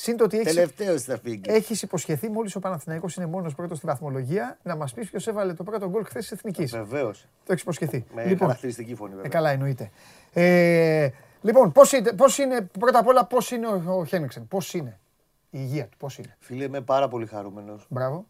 [0.00, 1.40] Συν το ότι έχεις, Τελευταίος θα φύγει.
[1.44, 5.54] Έχεις υποσχεθεί μόλις ο Παναθηναϊκός είναι μόνος πρώτος στη βαθμολογία να μας πεις ποιος έβαλε
[5.54, 6.70] το πρώτο γκολ χθες της Εθνικής.
[6.70, 7.26] Βεβαίως.
[7.44, 8.04] Το έχεις υποσχεθεί.
[8.14, 9.26] Με λοιπόν, χαρακτηριστική φωνή βέβαια.
[9.26, 9.90] Ε, καλά εννοείται.
[10.32, 11.08] Ε,
[11.42, 14.98] λοιπόν, πώς είναι, πώς είναι, πρώτα απ' όλα πώς είναι ο, ο Χένεξεν, πώς είναι
[15.50, 17.86] η υγεία του, πώς είναι; Φίλε, είμαι πάρα πολύ χαρούμενος.
[17.88, 18.26] Μπράβο.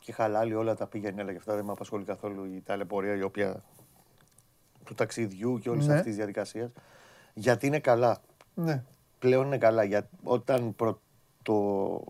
[0.00, 3.22] Και χαλάλι όλα τα πήγαινε, αλλά και αυτά δεν με απασχολεί καθόλου η ταλαιπωρία η
[3.22, 3.62] οποία
[4.84, 5.92] του ταξιδιού και όλης ναι.
[5.92, 6.70] αυτής της διαδικασίας.
[7.34, 8.18] Γιατί είναι καλά.
[8.54, 8.82] Ναι.
[9.18, 9.84] Πλέον είναι καλά.
[9.84, 11.00] Για, όταν προ,
[11.44, 12.00] το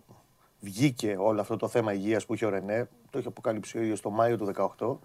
[0.61, 4.01] βγήκε όλο αυτό το θέμα υγείας που είχε ο Ρενέ, το είχε αποκαλύψει ο ίδιος
[4.01, 4.97] το Μάιο του 2018.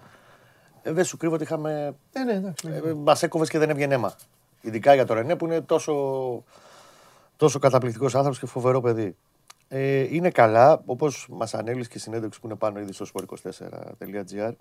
[0.81, 1.95] Ε, δεν σου κρύβω ότι είχαμε.
[2.13, 2.67] Ε, ναι, εντάξει.
[2.85, 4.15] Ε, Μας έκοβες και δεν έβγαινε αίμα.
[4.61, 5.93] Ειδικά για το Ρενέ που είναι τόσο,
[7.37, 9.15] τόσο καταπληκτικός άνθρωπος και φοβερό παιδί.
[9.67, 14.51] Ε, είναι καλά, όπως μας ανέλησε και η συνέντευξη που είναι πάνω ήδη στο sport24.gr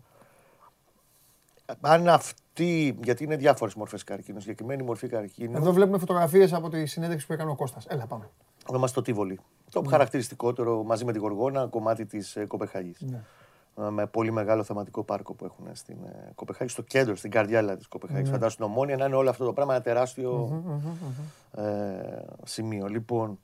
[1.81, 5.57] αν αυτή, γιατί είναι διάφορες μορφές καρκίνου, συγκεκριμένη μορφή καρκίνου.
[5.57, 7.87] Εδώ βλέπουμε φωτογραφίες από τη συνέντευξη που έκανε ο Κώστας.
[7.87, 8.29] Έλα, πάμε.
[8.69, 9.41] Εδώ είμαστε στο Τίβολη.
[9.71, 9.89] Το ναι.
[9.89, 12.95] χαρακτηριστικότερο μαζί με τη Γοργόνα κομμάτι της ε, Κοπεχάγη.
[12.99, 13.21] Ναι.
[13.87, 17.77] Ε, με πολύ μεγάλο θεματικό πάρκο που έχουν στην ε, Κοπεχάγη, στο κέντρο, στην καρδιά
[17.77, 18.23] της Κοπεχάγης.
[18.23, 18.33] Ναι.
[18.33, 20.63] Φαντάζομαι στην Ομόνια να είναι όλο αυτό το πράγμα ένα τεράστιο
[21.57, 21.63] ε,
[22.45, 22.87] σημείο.
[22.87, 23.39] Λοιπόν,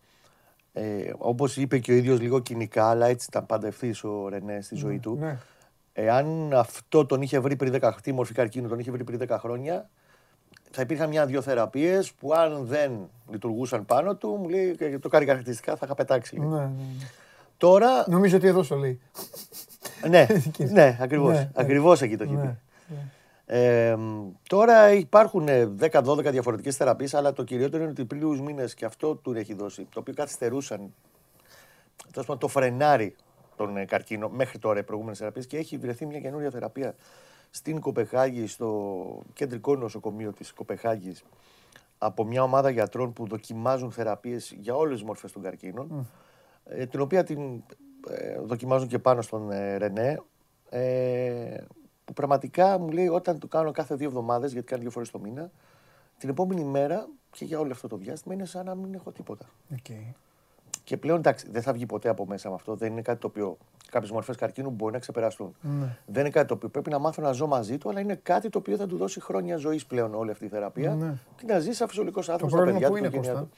[0.73, 4.61] ε, όπως είπε και ο ίδιος λίγο κοινικά, αλλά έτσι ήταν πάντα ευθύς ο Ρενέ
[4.61, 5.17] στη ζωή του.
[5.21, 5.39] Ναι.
[5.97, 9.21] Εάν αυτό τον είχε βρει πριν 10 αυτή η μορφή καρκίνου τον είχε βρει πριν
[9.29, 9.89] 10 χρόνια,
[10.71, 15.27] θα υπήρχαν μια-δυο θεραπείες που αν δεν λειτουργούσαν πάνω του, μου λέει και το κάνει
[15.27, 16.39] χαρακτηριστικά, θα είχα πετάξει.
[16.41, 16.71] Ναι, ναι, ναι.
[17.57, 18.05] Τώρα.
[18.09, 19.01] Νομίζω ότι εδώ σου λέει.
[20.09, 20.27] ναι,
[20.73, 21.33] ναι, ακριβώς.
[21.33, 22.59] Ναι, ακριβώς εκεί το έχει πει.
[23.47, 23.97] Ε,
[24.49, 25.49] τώρα υπάρχουν
[25.91, 29.55] 10-12 διαφορετικές θεραπείες, αλλά το κυριότερο είναι ότι πριν λίγους μήνες και αυτό του έχει
[29.55, 30.95] δώσει, το οποίο καθυστερούσαν.
[32.39, 33.15] το φρενάρι
[33.57, 36.95] τον ε, καρκίνο μέχρι τώρα οι προηγούμενες θεραπείες και έχει βρεθεί μια καινούρια θεραπεία
[37.51, 41.25] στην Κοπεχάγη, στο κεντρικό νοσοκομείο της Κοπεχάγης,
[41.99, 46.09] από μια ομάδα γιατρών που δοκιμάζουν θεραπείες για όλες τις μορφέ των καρκίνων.
[46.65, 47.63] Ε, την οποία την
[48.09, 50.23] ε, δοκιμάζουν και πάνω στον Ρενέ.
[52.05, 55.19] που πραγματικά μου λέει όταν το κάνω κάθε δύο εβδομάδες, γιατί κάνει δύο φορές το
[55.19, 55.51] μήνα,
[56.19, 59.47] την επόμενη μέρα και για όλο αυτό το διάστημα είναι σαν να μην έχω τίποτα.
[59.75, 60.24] Okay.
[60.85, 62.75] Και πλέον εντάξει, δεν θα βγει ποτέ από μέσα με αυτό.
[62.75, 63.57] Δεν είναι κάτι το οποίο
[63.91, 65.55] κάποιες μορφές καρκίνου μπορεί να ξεπεραστούν.
[65.61, 65.97] Ναι.
[66.07, 68.49] Δεν είναι κάτι το οποίο πρέπει να μάθω να ζω μαζί του, αλλά είναι κάτι
[68.49, 71.15] το οποίο θα του δώσει χρόνια ζωής πλέον όλη αυτή η θεραπεία ναι.
[71.37, 72.97] και να ζήσει σαν φυσιολογικός άνθρωπος στα παιδιά του.
[72.97, 73.49] Είναι, του.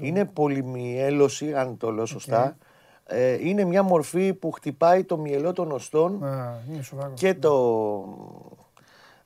[0.00, 2.56] είναι πολυμιέλωση, αν το λέω σωστά.
[3.06, 6.24] Ε, είναι μια μορφή που χτυπάει το μυελό των οστών
[7.14, 8.04] και, το,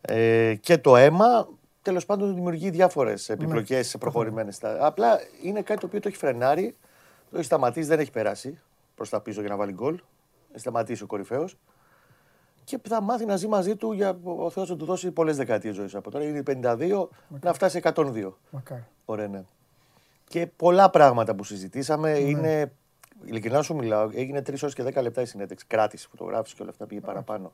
[0.01, 1.49] ε, και το αίμα.
[1.83, 4.01] Τέλος πάντων, δημιουργεί διάφορες επιπλοκές ναι.
[4.01, 4.61] προχωρημένες.
[4.81, 6.77] Απλά είναι κάτι το οποίο το έχει φρενάρει
[7.31, 8.61] το έχει σταματήσει, δεν έχει περάσει
[8.95, 9.95] προς τα πίσω για να βάλει γκολ.
[10.51, 11.57] Έχει σταματήσει ο κορυφαίος.
[12.65, 15.75] Και θα μάθει να ζει μαζί του για ο Θεός να του δώσει πολλές δεκαετίες
[15.75, 16.25] ζωής από τώρα.
[16.25, 17.09] Είναι 52,
[17.41, 18.33] να φτάσει 102.
[18.51, 18.85] Μακάρι.
[19.05, 19.45] Ωραία, ναι.
[20.29, 22.19] Και πολλά πράγματα που συζητήσαμε ναι.
[22.19, 22.73] είναι.
[23.25, 25.67] Ειλικρινά σου μιλάω, έγινε 3 ώρες και 10 λεπτά η συνέντευξη.
[25.67, 27.53] Κράτηση, φωτογράφηση και όλα αυτά πήγε παραπάνω.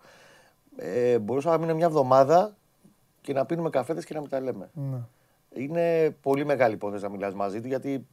[0.76, 2.56] Ε, μπορούσα να μείνω μια εβδομάδα
[3.20, 4.70] και να πίνουμε καφέτε και να μην τα λέμε.
[4.72, 4.98] Ναι.
[5.54, 8.06] Είναι πολύ μεγάλη υπόθεση να μιλάς μαζί του γιατί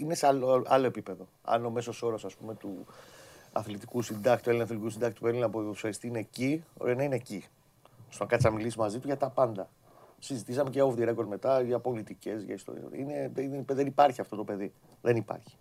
[0.00, 1.26] είναι σε άλλο, άλλο επίπεδο.
[1.42, 2.86] Αν ο μέσος όρος του
[3.52, 7.44] αθλητικού συντάκτη, του Έλληνα αθλητικού συντάκτη, του Έλληνα αποδοσφαιριστή είναι εκεί, ο Ρενέ είναι εκεί.
[8.08, 9.68] Στο να κάτσει να μιλήσει μαζί του για τα πάντα.
[10.18, 12.84] Συζητήσαμε και off the record μετά για πολιτικές, για ιστορίες.
[12.92, 14.72] Είναι, είναι, δεν υπάρχει αυτό το παιδί.
[15.00, 15.56] Δεν υπάρχει.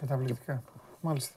[0.00, 0.62] Καταπληκτικά.
[1.00, 1.34] Μάλιστα.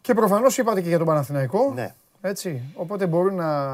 [0.00, 1.72] Και προφανώς είπατε και για τον Παναθηναϊκό.
[1.74, 1.94] Ναι.
[2.20, 2.62] Έτσι.
[2.74, 3.70] Οπότε μπορούν να,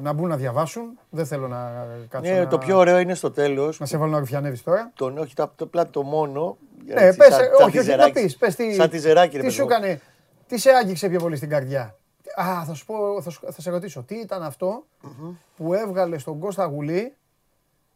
[0.00, 0.98] να μπουν να διαβάσουν.
[1.10, 2.32] Δεν θέλω να κάτσω.
[2.32, 2.46] Ναι, να...
[2.46, 3.80] το πιο ωραίο είναι στο τέλος.
[3.80, 4.90] Να σε βάλω να ρουφιανεύει τώρα.
[4.94, 6.56] Το, όχι, το, το, το μόνο.
[6.94, 10.00] Ναι, πες, σαν, όχι, όχι, να πεις, πες τι, σαν τη ζεράκι, τι σου έκανε,
[10.46, 11.98] τι σε άγγιξε πιο πολύ στην καρδιά.
[12.34, 15.34] Α, θα σου πω, θα, θα σε ρωτήσω, τι ήταν αυτό mm-hmm.
[15.56, 17.14] που έβγαλε στον Κώστα Γουλή,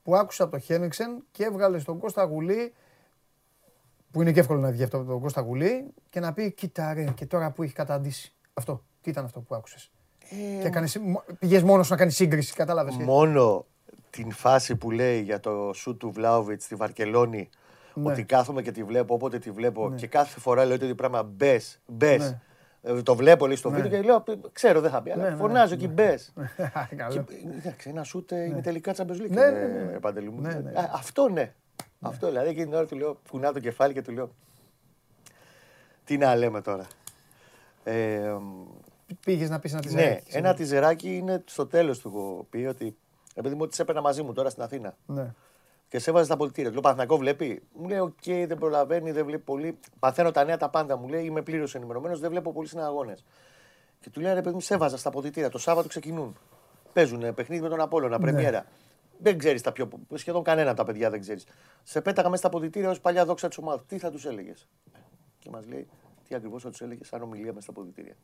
[0.03, 2.73] που άκουσα από το Χένεξεν και έβγαλε στον Κώστα Γουλή,
[4.11, 6.95] που είναι και εύκολο να βγει αυτό από τον Κώστα Γουλή, και να πει, κοίτα
[6.95, 8.33] ρε, και τώρα που έχει καταντήσει.
[8.55, 8.83] Αυτό.
[9.01, 9.91] Τι ήταν αυτό που άκουσες;
[10.59, 11.01] Ε, και κάνεις,
[11.39, 12.97] πήγες μόνος να κάνεις σύγκριση, κατάλαβες.
[12.97, 13.67] Μόνο
[14.11, 17.49] την φάση που λέει για το σου του Βλάουβιτς στη Βαρκελόνη
[17.95, 18.13] ναι.
[18.13, 19.97] ότι κάθομαι και τη βλέπω όποτε τη βλέπω ναι.
[19.97, 22.21] και κάθε φορά λέω ότι πράγμα μπες, μπες.
[22.21, 22.41] Ναι.
[22.83, 23.77] Ε, το βλέπω λέει στο ναι.
[23.77, 26.33] βίντεο και λέω ξέρω δεν θα μπει, αλλά ναι, φωνάζω και μπες.
[26.91, 29.29] Εντάξει, ένα σούτ είναι τελικά Champions League.
[29.29, 30.73] Ναι, ναι, ναι.
[30.93, 31.53] Αυτό ναι.
[32.01, 34.31] Αυτό δηλαδή εκείνη την ώρα του λέω, κουνά το κεφάλι και του λέω.
[36.05, 36.87] Τι να λέμε τώρα.
[37.85, 38.37] Ε,
[39.25, 40.33] Πήγες να πεις ένα τυζεράκι.
[40.33, 42.97] Ναι, ένα τυζεράκι είναι στο τέλος του έχω πει ότι.
[43.35, 44.97] Επειδή μου τις έπαιρνα μαζί μου τώρα στην Αθήνα.
[45.07, 45.35] Ναι.
[45.89, 46.71] Και σε έβαζε στα πολιτήρια.
[46.71, 47.63] Λέω Παθηνακό βλέπει.
[47.73, 49.79] Μου λέει: Οκ, okay, δεν προλαβαίνει, δεν βλέπει πολύ.
[49.99, 50.97] Παθαίνω τα νέα τα πάντα.
[50.97, 53.25] Μου λέει: Είμαι πλήρως ενημερωμένος, δεν βλέπω πολύ συναγώνες.
[54.01, 55.51] Και του λέει: Ρε παιδί μου, σε έβαζα στα πολιτήρια.
[55.51, 56.37] Το Σάββατο ξεκινούν.
[56.93, 58.25] Παίζουν παιχνίδι με τον Απόλλωνα, ναι.
[58.25, 58.67] πρεμιέρα.
[59.19, 59.89] Δεν ξέρεις τα πιο.
[60.15, 61.47] Σχεδόν κανένα από τα παιδιά δεν ξέρεις.
[61.83, 63.87] Σε πέταγα μέσα στα αποδητήρια ως παλιά δόξα της ομάδας.
[63.87, 64.69] Τι θα τους έλεγες;
[65.39, 65.89] Και μας λέει
[66.29, 68.17] τι ακριβώς θα τους έλεγες σαν ομιλία μέσα στα αποδητήρια.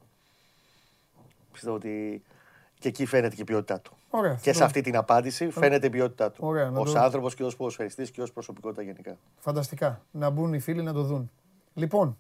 [1.53, 2.23] Πιστεύω ότι
[2.81, 3.97] και εκεί φαίνεται και η ποιότητά του.
[4.11, 6.47] Ωραία, και σε αυτή την απάντηση φαίνεται η ποιότητά του.
[6.75, 9.17] Ω άνθρωπος και ως ποδοσφαιριστής και ως προσωπικότητα γενικά.
[9.39, 10.01] Φανταστικά.
[10.11, 11.31] Να μπουν οι φίλοι να το δουν.
[11.75, 12.19] Λοιπόν,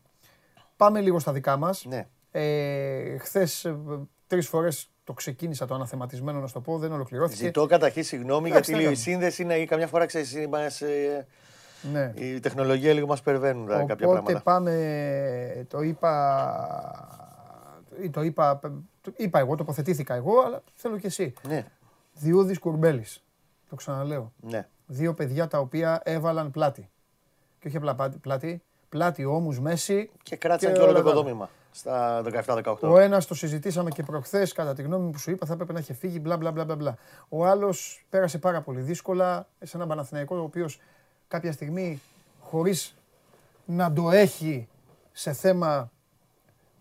[0.77, 1.85] πάμε λίγο στα δικά μας.
[1.89, 2.07] Ναι.
[2.31, 3.75] Ε, Χθες
[4.27, 7.45] τρεις φορές το ξεκίνησα το αναθεματισμένο να σου το πω, δεν ολοκληρώθηκε.
[7.45, 10.37] Ζητώ καταρχήν συγγνώμη γιατί λίγο η σύνδεση είναι καμιά φορά ξέρεις.
[11.93, 12.13] Ναι.
[12.15, 14.21] Η τεχνολογία λίγο μας περιβαίνουν Οπότε κάποια πράγματα.
[14.21, 16.11] Οπότε πάμε, το είπα,
[18.11, 18.61] το είπα,
[19.17, 21.35] είπα εγώ, τοποθετήθηκα εγώ, αλλά θέλω και εσύ.
[21.49, 21.67] Ναι.
[22.15, 23.25] Διούδης Κουρμπέλης,
[23.69, 24.33] το ξαναλέω.
[24.41, 24.69] Ναι.
[24.87, 26.91] Δύο παιδιά τα οποία έβαλαν πλάτη.
[27.59, 30.11] Και όχι απλά πλάτη, πλάτη όμως μέση.
[30.23, 32.75] Και κράτησαν και, και όλο το οικοδόμημα στα 17-18.
[32.81, 35.79] Ο ένας το συζητήσαμε και προχθές, κατά τη γνώμη που σου είπα, θα έπρεπε να
[35.79, 36.77] είχε φύγει, μπλα μπλα μπλα.
[36.77, 36.97] μπλα.
[37.29, 40.81] Ο άλλος πέρασε πάρα πολύ δύσκολα σε ένα Παναθηναϊκό, ο οποίος
[41.29, 42.01] κάποια στιγμή
[42.41, 42.97] χωρίς
[43.65, 44.69] να το έχει
[45.13, 45.91] σε θέμα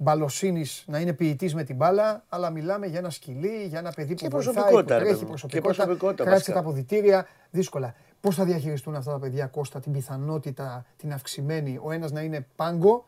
[0.02, 4.14] μπαλοσύνης να είναι ποιητής με την μπάλα, αλλά μιλάμε για ένα σκυλί, για ένα παιδί
[4.14, 7.96] που βοηθάει, που τρέχει προσωπικότητα, κράτησε τα αποδητήρια, δύσκολα.
[8.22, 12.48] Πώς θα διαχειριστούν αυτά τα παιδιά, Κώστα, την πιθανότητα την αυξημένη, ο ένας να είναι
[12.56, 13.06] πάγκο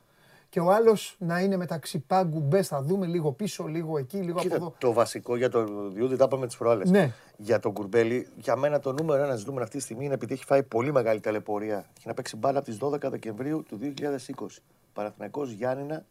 [0.50, 2.68] και ο άλλος να είναι μεταξύ πάγκου μπες.
[2.68, 4.76] Θα δούμε λίγο πίσω, λίγο εκεί, λίγο Κοίτα, από εδώ.
[4.78, 6.90] Το βασικό για το Διούδη τα είπαμε τις προάλλες.
[6.90, 7.12] Ναι.
[7.38, 10.46] Για τον Κουρμπέλη, για μένα το νούμερο ένα ζητούμενο αυτή τη στιγμή είναι επειδή έχει
[10.46, 13.80] φάει πολύ μεγάλη ταλαιπωρία και να παίξει μπάλα από τις 12 Δεκεμβρίου του
[14.38, 14.46] 2020.
[14.94, 16.06] Παναθηναϊκός Γιάννηνα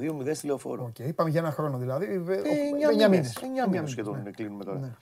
[0.00, 0.92] 2-0 στη λεωφόρο.
[0.92, 1.06] Okay.
[1.06, 2.04] Είπαμε για ένα χρόνο δηλαδή.
[2.04, 2.18] Ε,
[3.06, 3.38] 9 μήνες.
[3.66, 4.30] 9 μήνες σχεδόν ναι.
[4.30, 4.78] κλείνουμε τώρα.
[4.78, 4.94] Ναι.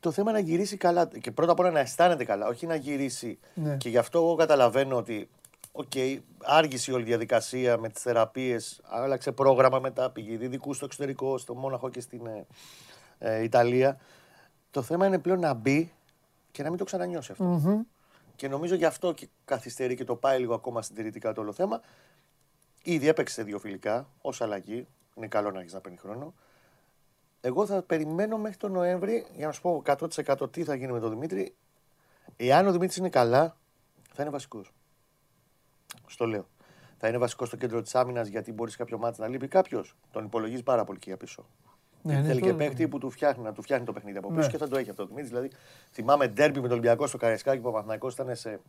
[0.00, 3.38] Το θέμα να γυρίσει καλά και πρώτα απ' όλα να αισθάνεται καλά, όχι να γυρίσει.
[3.54, 3.76] Ναι.
[3.76, 5.28] Και γι' αυτό εγώ καταλαβαίνω ότι
[5.72, 8.80] Okay, okay, άργησε η όλη διαδικασία με τις θεραπείες.
[8.84, 12.46] Άλλαξε πρόγραμμα μετά, πήγε δια δικού στο εξωτερικό, στο Μόναχο και στην ε,
[13.18, 13.98] ε, Ιταλία.
[14.70, 15.92] Το θέμα είναι πλέον να μπει
[16.50, 17.32] και να μην το ξανανιώσει
[18.36, 21.80] Και νομίζω γι' αυτό και καθυστερεί και το πάει λίγο ακόμα συντηρητικά το όλο θέμα.
[22.82, 24.86] Ήδη έπαιξε δύο φιλικά ως αλλαγή.
[25.14, 26.34] Είναι καλό να έχεις να παίρνει χρόνο.
[27.40, 31.00] Εγώ θα περιμένω μέχρι τον Νοέμβρη για να σου πω 100% τι θα γίνει με
[31.00, 31.54] τον Δημήτρη.
[32.36, 33.56] Εάν ο Δημήτρης είναι καλά,
[34.12, 34.72] θα είναι βασικός.
[36.06, 36.46] Στο λέω.
[36.98, 39.96] Θα είναι βασικός στο κέντρο της άμυνας γιατί μπορείς κάποιο μάτι να λείπει κάποιος.
[40.10, 41.46] Τον υπολογίζεις πάρα πολύ και πίσω.
[42.02, 44.40] Ναι, ναι, θέλει και παίχτη που του φτιάχνει, να του φτιάχνει το παιχνίδι από πίσω
[44.40, 44.48] ναι.
[44.48, 45.08] και θα το έχει αυτό.
[45.12, 45.50] Δηλαδή,
[45.90, 48.60] θυμάμαι ντέρμπι με τον Ολυμπιακό στο Καραϊσκάκι που ο Παναθυναϊκό ήταν σε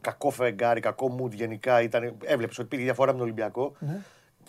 [0.00, 1.78] κακό φεγγάρι, κακό mood γενικά.
[2.24, 3.72] Έβλεπες ότι πήγε διαφορά με τον Ολυμπιακό.
[3.78, 4.00] Ναι.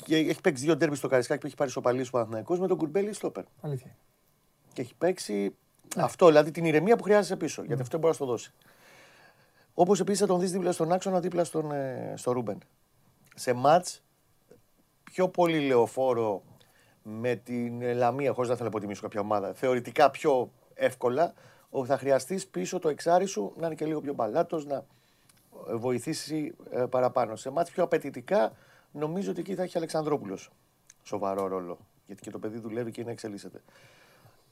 [0.06, 2.78] Και έχει παίξει δύο ντέρμπι στο Καραϊσκάκι που έχει πάρει σοπαλίες ο Παναθυναϊκό με τον
[2.78, 3.44] Κουρμπέλη Στόπερ.
[3.62, 3.96] Αλήθεια.
[4.74, 5.56] Και έχει παίξει
[5.96, 6.04] ναι.
[6.04, 7.64] αυτό, δηλαδή την ηρεμία που χρειάζεσαι πίσω.
[7.64, 8.52] Γιατί αυτό μπορεί να το δώσει.
[9.74, 12.58] Όπως επίσης θα τον δεις δίπλα στον άξονα, δίπλα στον, ε, στο Ρούμπεν.
[13.36, 13.88] Σε ματ
[15.04, 16.44] πιο πολύ λεωφόρο
[17.04, 21.34] με την Λαμία, χωρίς να θέλω να αποτιμήσω κάποια ομάδα, θεωρητικά πιο εύκολα,
[21.70, 24.86] ότι θα χρειαστείς πίσω το εξάρι σου να είναι και λίγο πιο μπαλάτος, να ε,
[25.74, 27.36] βοηθήσει ε, παραπάνω.
[27.36, 28.54] Σε μάτς πιο απαιτητικά,
[28.92, 30.52] νομίζω ότι εκεί θα έχει Αλεξανδρόπουλος
[31.04, 31.78] σοβαρό ρόλο.
[32.06, 33.62] Γιατί και το παιδί δουλεύει και είναι εξελίσσεται.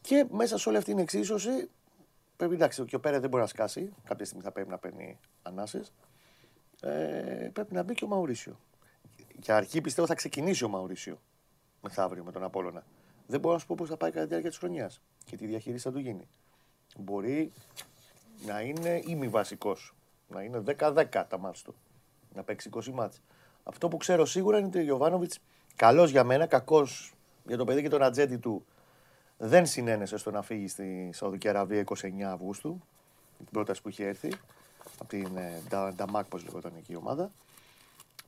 [0.01, 1.69] Και μέσα σε όλη αυτή την εξίσωση,
[2.39, 3.93] Πρέπει εντάξει, και ο Πέρε δεν μπορεί να σκάσει.
[4.03, 5.93] Κάποια στιγμή θα πρέπει να παίρνει ανάσες.
[6.81, 8.59] Ε, πρέπει να μπει και ο Μαουρίσιο.
[9.39, 11.21] Για αρχή πιστεύω θα ξεκινήσει ο Μαουρίσιο
[11.81, 12.83] μεθαύριο με τον Απόλωνα.
[13.27, 15.45] Δεν μπορώ να σου πω πώς θα πάει κατά τη διάρκεια της χρονιάς και τι
[15.45, 16.27] διαχείριση θα του γίνει.
[16.97, 17.51] Μπορεί
[18.45, 19.93] να είναι ημιβασικός.
[20.29, 21.75] Να είναι 10-10 τα μάτια του.
[22.35, 23.21] Να παίξει 20 μάτς.
[23.63, 25.39] Αυτό που ξέρω σίγουρα είναι ότι ο Γιωβάνοβιτς
[25.75, 27.13] καλός για μένα, κακός
[27.45, 28.65] για το παιδί και τον ατζέντη του
[29.37, 32.81] δεν συνένεσε στο να φύγει στη Σαουδική Αραβία 29 Αυγούστου,
[33.37, 34.31] την πρόταση που είχε έρθει
[34.99, 35.63] από την ε,
[35.95, 37.31] Νταμάκ, πώς λεγόταν εκεί η ομάδα.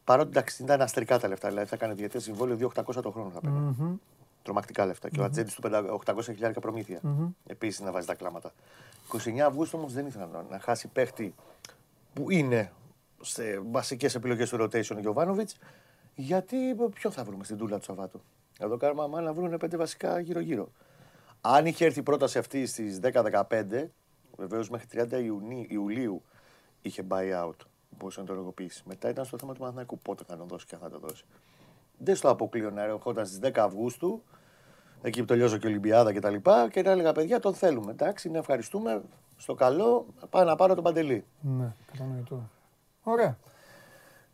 [0.03, 3.39] Παρότι εντάξει ήταν αστρικά τα λεφτά, δηλαδή θα κάνει διαιτέ συμβόλαιο 2.800 το χρόνο θα
[3.39, 3.75] παίρνει.
[3.79, 3.97] Mm-hmm.
[4.43, 5.07] Τρομακτικά λεφτά.
[5.07, 5.11] Mm-hmm.
[5.11, 5.61] Και ο ατζέντης του
[6.05, 6.99] 800 χιλιάρικα προμήθεια.
[7.03, 7.29] Mm-hmm.
[7.45, 8.51] Επίσης να βάζει τα κλάματα.
[9.23, 11.33] 29 Αυγούστου όμως δεν ήθελα να, να χάσει παίχτη
[12.13, 12.71] που είναι
[13.21, 15.57] σε βασικές επιλογές του rotation ο Γιωβάνοβιτς.
[16.15, 16.57] Γιατί
[16.93, 18.21] ποιο θα βρούμε στην τούλα του Σαββάτου;
[18.59, 20.71] Εδώ κάνουμε άμα να βρουν πέντε βασικά γύρω-γύρω.
[21.41, 23.87] Αν είχε έρθει η πρόταση αυτή στις 10-15,
[24.37, 26.21] βεβαίως μέχρι 30 Ιουνί, Ιουλίου
[26.81, 27.55] είχε buyout.
[27.97, 28.83] Μπορούσε να το ενεργοποιήσει.
[28.85, 31.23] Μετά ήταν στο θέμα του Μαθηνακού πότε θα τον δώσει και αν θα το δώσει.
[31.97, 34.23] Δεν στο αποκλείω να ερχόταν στις 10 Αυγούστου,
[35.01, 36.35] εκεί που τελειώζω και η Ολυμπιάδα κτλ.
[36.35, 37.91] Και, και να έλεγα παιδιά τον θέλουμε.
[37.91, 39.01] Εντάξει, να ευχαριστούμε.
[39.41, 41.25] Στο καλό, πάω να πάρω τον παντελή.
[41.39, 42.49] Ναι, κατανοητό.
[43.03, 43.37] Ωραία.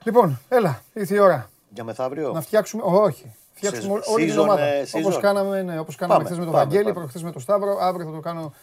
[0.04, 1.50] Λοιπόν, έλα, ήρθε η ώρα.
[1.70, 2.84] Για μεθαύριο; Να φτιάξουμε.
[2.86, 4.64] Όχι φτιάξουμε όλη την ομάδα.
[4.64, 8.06] Ε, Όπως κάναμε, ναι, όπως κάναμε χθες με τον Βαγγέλη, προχθέ με τον Σταύρο, αύριο
[8.06, 8.54] θα το κάνω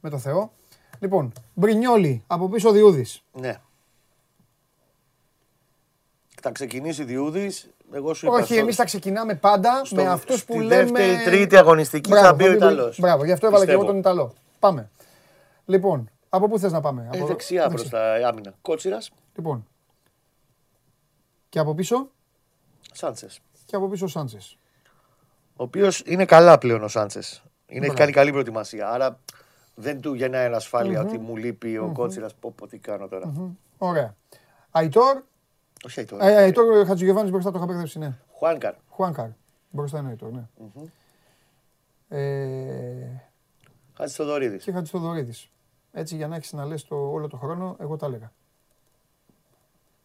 [0.00, 0.52] με τον Θεό.
[0.98, 3.22] Λοιπόν, Μπρινιόλι από πίσω Διούδης.
[3.32, 3.60] Ναι.
[6.42, 7.70] Θα ξεκινήσει Διούδης.
[7.92, 10.84] Εγώ σου είπα Όχι, εμείς θα ξεκινάμε πάντα με αυτούς που λέμε.
[10.84, 13.00] Δεύτερη, τρίτη αγωνιστική θα μπει ο Ιταλός.
[13.00, 14.32] Μπράβο, γι' αυτό έβαλα και εγώ τον Ιταλό.
[14.58, 14.90] Πάμε.
[15.68, 17.26] Λοιπόν, από πού θες να πάμε; Ε, από...
[17.26, 18.54] Δεξιά προς τα άμυνα.
[18.62, 19.10] Κότσιρας.
[19.34, 19.66] Λοιπόν.
[21.48, 22.10] Και από πίσω;
[22.92, 23.40] Σάντσες.
[23.64, 24.58] Και από πίσω Σάντσες.
[25.56, 27.42] Ο οποίος είναι καλά πλέον ο Σάντσες.
[27.66, 28.90] Έχει κάνει καλή προετοιμασία.
[28.90, 29.20] Άρα
[29.74, 32.34] δεν του γεννάει ανασφάλεια ότι μου λείπει ο Κότσιρας.
[32.34, 33.32] Πω, πω, τι κάνω τώρα.
[33.78, 34.16] Ωραία.
[34.70, 35.22] Αϊτόρ.
[35.84, 36.20] Όχι Αϊτόρ.
[36.20, 38.18] Ε, Αϊτόρ Χατζηγεβάνης μπροστά το είχα μπερδέψει, ναι.
[38.32, 38.74] Χουάνκαρ.
[38.88, 39.28] Χουάνκαρ.
[39.70, 40.46] Μπροστά είναι ο Αϊτόρ, ναι.
[42.08, 43.22] Ε...
[43.96, 44.58] Χατζηθοδωρίδη.
[44.58, 45.34] Και Χατζηθοδωρίδη.
[45.92, 48.32] Έτσι για να έχεις να λε όλο το χρόνο, εγώ τα έλεγα.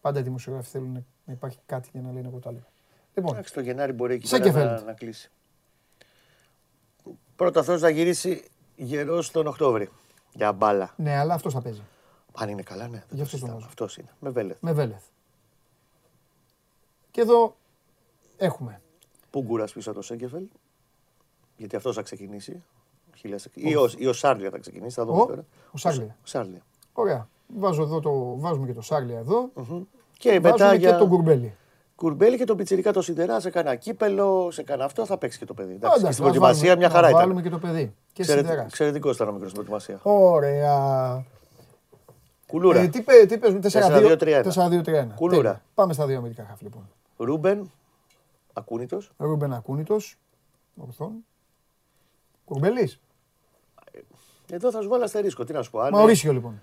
[0.00, 2.66] Πάντα οι δημοσιογράφοι θέλουν να υπάρχει κάτι για να λένε εγώ τα έλεγα.
[3.14, 5.30] Λοιπόν, Εντάξει, το Γενάρη μπορεί εκεί να, να κλείσει.
[7.36, 8.44] Πρώτα αυτό να γυρίσει
[8.76, 9.90] γερός τον Οκτώβρη.
[10.32, 10.94] Για μπάλα.
[10.96, 11.82] Ναι, αλλά αυτός θα παίζει.
[12.34, 13.04] Αν είναι καλά, ναι.
[13.10, 14.10] Για αυτός αυτός είναι.
[14.20, 14.56] Με Βέλεθ.
[14.60, 15.04] Με Βέλεθ.
[17.10, 17.56] Και εδώ
[18.36, 18.82] έχουμε.
[19.30, 20.44] Πούγκουρα πίσω από το Σέγκεφελ;
[21.56, 22.62] Γιατί αυτός θα ξεκινήσει.
[23.54, 24.94] Ή ο, ή ο Σάρλια θα ξεκινήσει.
[24.94, 25.44] Θα δούμε ο, τώρα.
[25.70, 26.16] Ο Σάρλια.
[26.22, 26.60] Σάρλια.
[26.92, 27.28] Ωραία.
[27.46, 29.50] Βάζω εδώ το, βάζουμε και το Σάρλια εδώ.
[29.54, 29.82] Mm-hmm.
[30.18, 30.90] Και μετά για...
[30.90, 31.54] και τον Κουρμπέλι.
[31.96, 35.44] Κουρμπέλι και τον Πιτσυρικά το Σιδερά σε κανένα κύπελο, σε κανένα αυτό θα παίξει και
[35.44, 35.72] το παιδί.
[35.72, 37.20] Εντάξει, στην προετοιμασία μια χαρά ήταν.
[37.20, 37.94] βάλουμε και το παιδί.
[38.12, 40.12] Και Ξερε, Εξαιρετικό ήταν ο μικρός στην προετοιμασία.
[40.12, 41.24] Ωραία.
[42.46, 42.80] Κουλούρα.
[42.80, 45.06] Ε, τι, τι παίζουμε, 4-2-3-1.
[45.14, 45.62] Κουλούρα.
[45.74, 46.88] Πάμε στα δύο αμυντικά χαφ λοιπόν.
[47.16, 47.70] Ρούμπεν,
[48.52, 49.12] Ακούνητος.
[49.16, 50.18] Ρούμπεν Ακούνητος.
[50.76, 51.12] Ορθόν.
[52.44, 53.00] Κουρμπέλης.
[54.54, 55.88] Εδώ θα σου βάλω αστερίσκο, τι να σου πω.
[55.90, 56.60] Μαωρίσιο λοιπόν.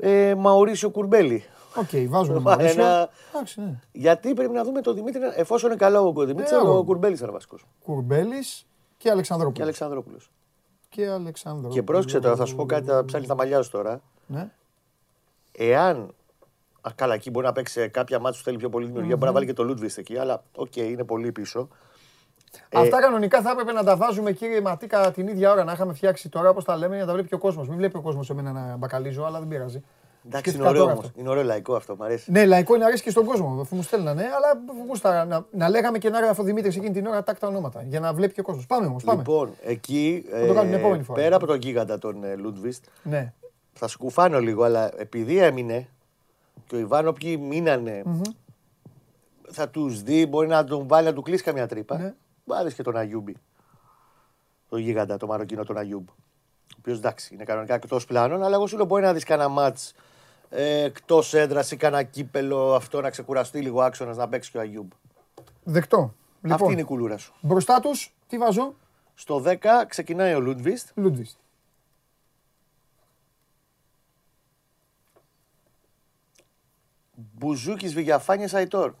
[0.00, 1.44] Ε, Μαωρίσιο Κουρμπέλη.
[1.74, 2.84] Οκ, okay, βάζουμε Μαωρίσιο.
[2.84, 3.10] Ένα...
[3.54, 3.80] ναι.
[3.92, 7.30] Γιατί πρέπει να δούμε τον Δημήτρη, εφόσον είναι καλό ο Δημήτρη, ε, ο Κουρμπέλης είναι
[7.30, 7.66] βασικός.
[7.84, 9.56] Κουρμπέλης και Αλεξανδρόπουλος.
[9.56, 10.30] Και Αλεξανδρόπουλος.
[10.88, 11.74] Και Αλεξανδρόπουλος.
[11.74, 14.00] Και πρόσεξε τώρα, θα σου πω κάτι, θα ψάχνεις τα μαλλιά σου τώρα.
[14.26, 14.50] Ναι.
[15.52, 16.14] Εάν
[16.86, 19.14] Α, καλά, εκεί μπορεί να παίξει κάποια ματς που θέλει πιο πολύ δημιουργία.
[19.14, 19.18] Mm-hmm.
[19.18, 21.68] Μπορεί να βάλει και το Λούντβιστ εκεί, αλλά okay, okay, είναι πολύ πίσω.
[22.72, 25.92] Αυτά ε, κανονικά θα έπρεπε να τα βάζουμε κύριε Ματίκα την ίδια ώρα να είχαμε
[25.94, 27.68] φτιάξει τώρα όπως τα λέμε για να τα βλέπει και ο κόσμος.
[27.68, 29.82] Μην βλέπει ο κόσμος εμένα να μπακαλίζω, αλλά δεν πειράζει.
[30.26, 31.10] Εντάξει, είναι ωραίο όμως.
[31.14, 32.30] Είναι ωραίο λαϊκό αυτό, μου αρέσει.
[32.30, 35.98] Ναι, λαϊκό είναι αρέσει και στον κόσμο, αφού μου στέλνανε, αλλά γούστα να, να λέγαμε
[35.98, 38.40] και να έγραφε ο Δημήτρης εκείνη την ώρα τακ τα ονόματα για να βλέπει και
[38.40, 38.66] ο κόσμος.
[38.66, 39.04] Πάμε όμως.
[39.04, 40.24] Λοιπόν, εκεί.
[40.32, 40.52] Ε,
[41.14, 42.84] πέρα από τον γίγαντα τον ε, Λούντβιστ.
[43.02, 43.32] Ναι.
[43.72, 45.88] Θα σκουφάνω λίγο, αλλά επειδή έμεινε
[46.66, 48.02] και ο Ιβάνο ποιοι μείνανε.
[48.06, 48.30] Mm-hmm.
[49.50, 51.98] Θα τους δει, μπορεί να τον βάλει να του κλείσει καμιά τρύπα.
[51.98, 52.14] Ναι.
[52.46, 53.36] Βάλει και τον Αγιούμπι.
[54.68, 56.08] Το γίγαντα, το Μαροκινό, τον Αγιούμπ.
[56.08, 59.48] Ο οποίος εντάξει είναι κανονικά εκτός πλάνων, αλλά εγώ σου λέω μπορεί να δεις κανένα
[59.48, 59.94] μάτς
[60.50, 64.60] ε, εκτός έδρας ή κανένα κύπελο αυτό να ξεκουραστεί λίγο άξονας να παίξει και ο
[64.60, 64.90] Αγιούμπ.
[65.64, 66.14] Δεκτό.
[66.40, 67.34] Λοιπόν, Αυτή είναι η κουλούρα σου.
[67.40, 68.74] Μπροστά τους, τι βάζω;
[69.14, 69.56] Στο 10
[69.88, 70.88] ξεκινάει ο Λούντβιστ.
[70.94, 71.36] Λούντβιστ.
[77.14, 78.94] Μπουζούκι Βηγιαφάνιες Αϊτόρ.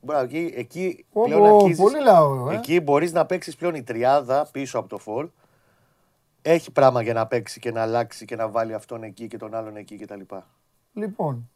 [0.00, 2.54] Μπράβο, εκεί, εκεί oh, πλέον αρχίζεις, πολύ λαό, ε.
[2.54, 5.28] Εκεί μπορείς να παίξεις πλέον η τριάδα πίσω από το φορ.
[6.42, 9.54] Έχει πράγμα για να παίξει και να αλλάξει και να βάλει αυτόν εκεί και τον
[9.54, 10.20] άλλον εκεί κτλ.
[10.92, 11.50] Λοιπόν.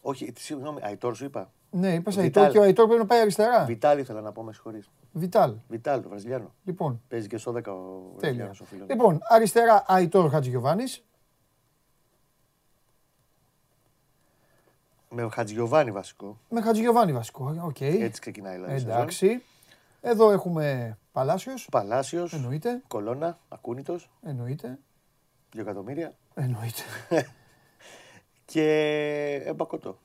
[0.00, 1.50] Όχι, συγγνώμη, Αϊτόρ σου είπα.
[1.70, 3.64] Ναι, είπα Αϊτόρ και ο Αϊτόρ πρέπει να πάει αριστερά.
[3.64, 4.90] Βιτάλ ήθελα να πω, με συγχωρείς.
[5.12, 5.54] Βιτάλ.
[5.68, 6.54] Βιτάλ, το Βραζιλιάνο.
[6.64, 7.02] Λοιπόν.
[7.08, 8.88] Παίζει και στο 10 ο Βραζιλιάνος ο φίλος.
[8.88, 11.04] Λοιπόν, αριστερά Αϊτόρ Χατζηγιοβάνης.
[15.10, 16.38] Με Χατζηγιοβάνι βασικό.
[16.48, 17.72] Με Χατζηγιοβάνι βασικό.
[17.72, 18.00] Okay.
[18.00, 18.74] Έτσι ξεκινάει δηλαδή.
[18.74, 19.42] Εντάξει.
[20.00, 21.68] Εδώ έχουμε Παλάσιος.
[21.70, 22.32] Παλάσιος.
[22.32, 22.82] Εννοείται.
[22.88, 23.38] Κολόνα.
[23.48, 24.10] Ακούνητος.
[24.22, 24.78] Εννοείται.
[25.50, 26.14] Δύο εκατομμύρια.
[26.34, 26.82] Εννοείται.
[28.52, 28.64] και
[29.44, 29.98] Εμπακοτό.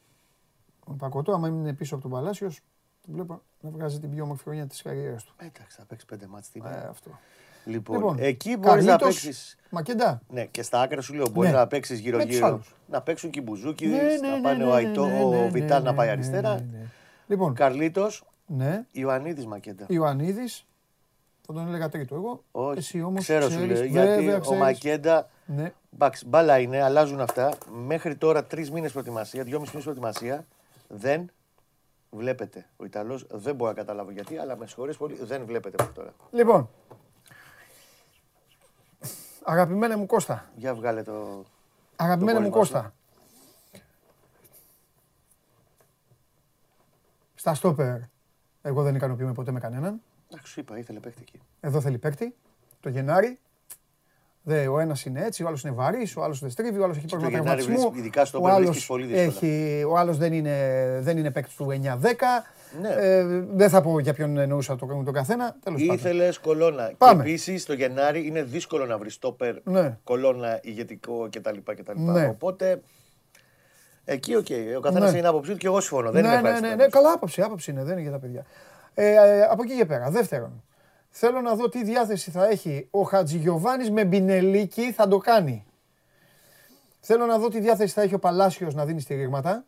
[0.91, 2.61] Εμπακοτό, άμα είναι πίσω από τον Παλάσιος,
[3.07, 5.33] βλέπω να βγάζει την πιο όμορφη χρονιά της καριέρας του.
[5.37, 7.19] Εντάξει, θα παίξει πέντε μάτς ε, αυτό.
[7.65, 9.33] Λοιπόν, λοιπόν εκεί μπορείς να παίξει.
[9.69, 10.21] Μακεντά.
[10.29, 11.57] Ναι, και στα άκρα σου λέω: Μπορείς ναι.
[11.57, 12.61] να παίξεις γύρω-γύρω.
[12.87, 16.09] Να παίξουν και οι Μπουζούκι, ναι, ναι, να πάνε ο Αϊτό, ο Βιτάλ να πάει
[16.09, 16.65] αριστερά.
[17.27, 18.23] Λοιπόν, Καρλίτος.
[18.45, 18.85] Ναι.
[18.91, 19.85] Ιωαννίδης Μακέντα.
[19.87, 20.65] Ιωαννίδης.
[21.45, 22.43] Θα τον έλεγα τρίτο εγώ.
[22.51, 22.77] Όχι.
[22.77, 23.21] Εσύ όμως.
[23.21, 23.83] Ξέρω σου λέω.
[23.83, 25.29] Γιατί ο Μακέντα.
[25.45, 25.73] Ναι.
[25.89, 27.53] Μπαξ, μπάλα είναι, αλλάζουν αυτά.
[27.85, 30.45] Μέχρι τώρα τρεις μήνες προετοιμασία, δυόμιση μήνες προετοιμασία.
[30.87, 31.31] Δεν
[32.09, 32.65] βλέπετε.
[32.77, 36.13] Ο Ιταλός δεν μπορώ να καταλάβω γιατί, αλλά με συγχωρείς πολύ, δεν βλέπετε μέχρι τώρα.
[36.31, 36.69] Λοιπόν,
[39.43, 40.49] Αγαπημένε μου Κώστα.
[40.55, 41.45] Για βγάλε το...
[41.95, 42.93] Αγαπημένε μου Κώστα.
[47.35, 47.97] Στα στόπερ,
[48.61, 50.01] εγώ δεν ικανοποιούμε ποτέ με κανέναν.
[50.31, 51.41] Εντάξει, σου είπα, ήθελε παίκτη εκεί.
[51.59, 52.35] Εδώ θέλει παίκτη.
[52.79, 53.39] Το Γενάρη.
[54.45, 56.97] Δε, ο ένας είναι έτσι, ο άλλος είναι βαρύς, ο άλλος δεν στρίβει, ο άλλος
[56.97, 57.91] έχει πρόβλημα τραυματισμού.
[57.95, 59.05] Ειδικά στο ο πολύ δύσκολα.
[59.15, 62.03] Έχει, ο άλλος δεν είναι, δεν είναι παίκτης του 9-10.
[62.81, 62.89] Ναι.
[62.89, 63.23] Ε,
[63.53, 65.55] δεν θα πω για ποιον εννοούσα το, τον καθένα.
[65.75, 66.91] Ήθελες κολόνα.
[66.97, 67.23] Πάμε.
[67.23, 69.97] Και επίσης το Γενάρη είναι δύσκολο να βρεις στόπερ ναι.
[70.03, 71.57] κολόνα ηγετικό κτλ.
[71.63, 71.99] κτλ.
[72.01, 72.27] Ναι.
[72.27, 72.81] Οπότε
[74.05, 74.45] Εκεί, okay.
[74.49, 74.77] Okay.
[74.77, 75.17] Ο καθένας ναι.
[75.17, 76.11] έχει άποψή του και εγώ συμφωνώ.
[76.11, 78.45] Δεν ναι, ναι, ναι, ναι, καλά άποψη, άποψη είναι, δεν είναι για τα παιδιά.
[78.93, 80.09] Ε, ε, από εκεί και πέρα.
[80.09, 80.63] Δεύτερον,
[81.09, 85.65] θέλω να δω τι διάθεση θα έχει ο Χατζηγιοβάνης με μπινελίκι, θα το κάνει.
[86.99, 89.65] Θέλω να δω τι διάθεση θα έχει ο Παλάσιος να δίνει στηρίγματα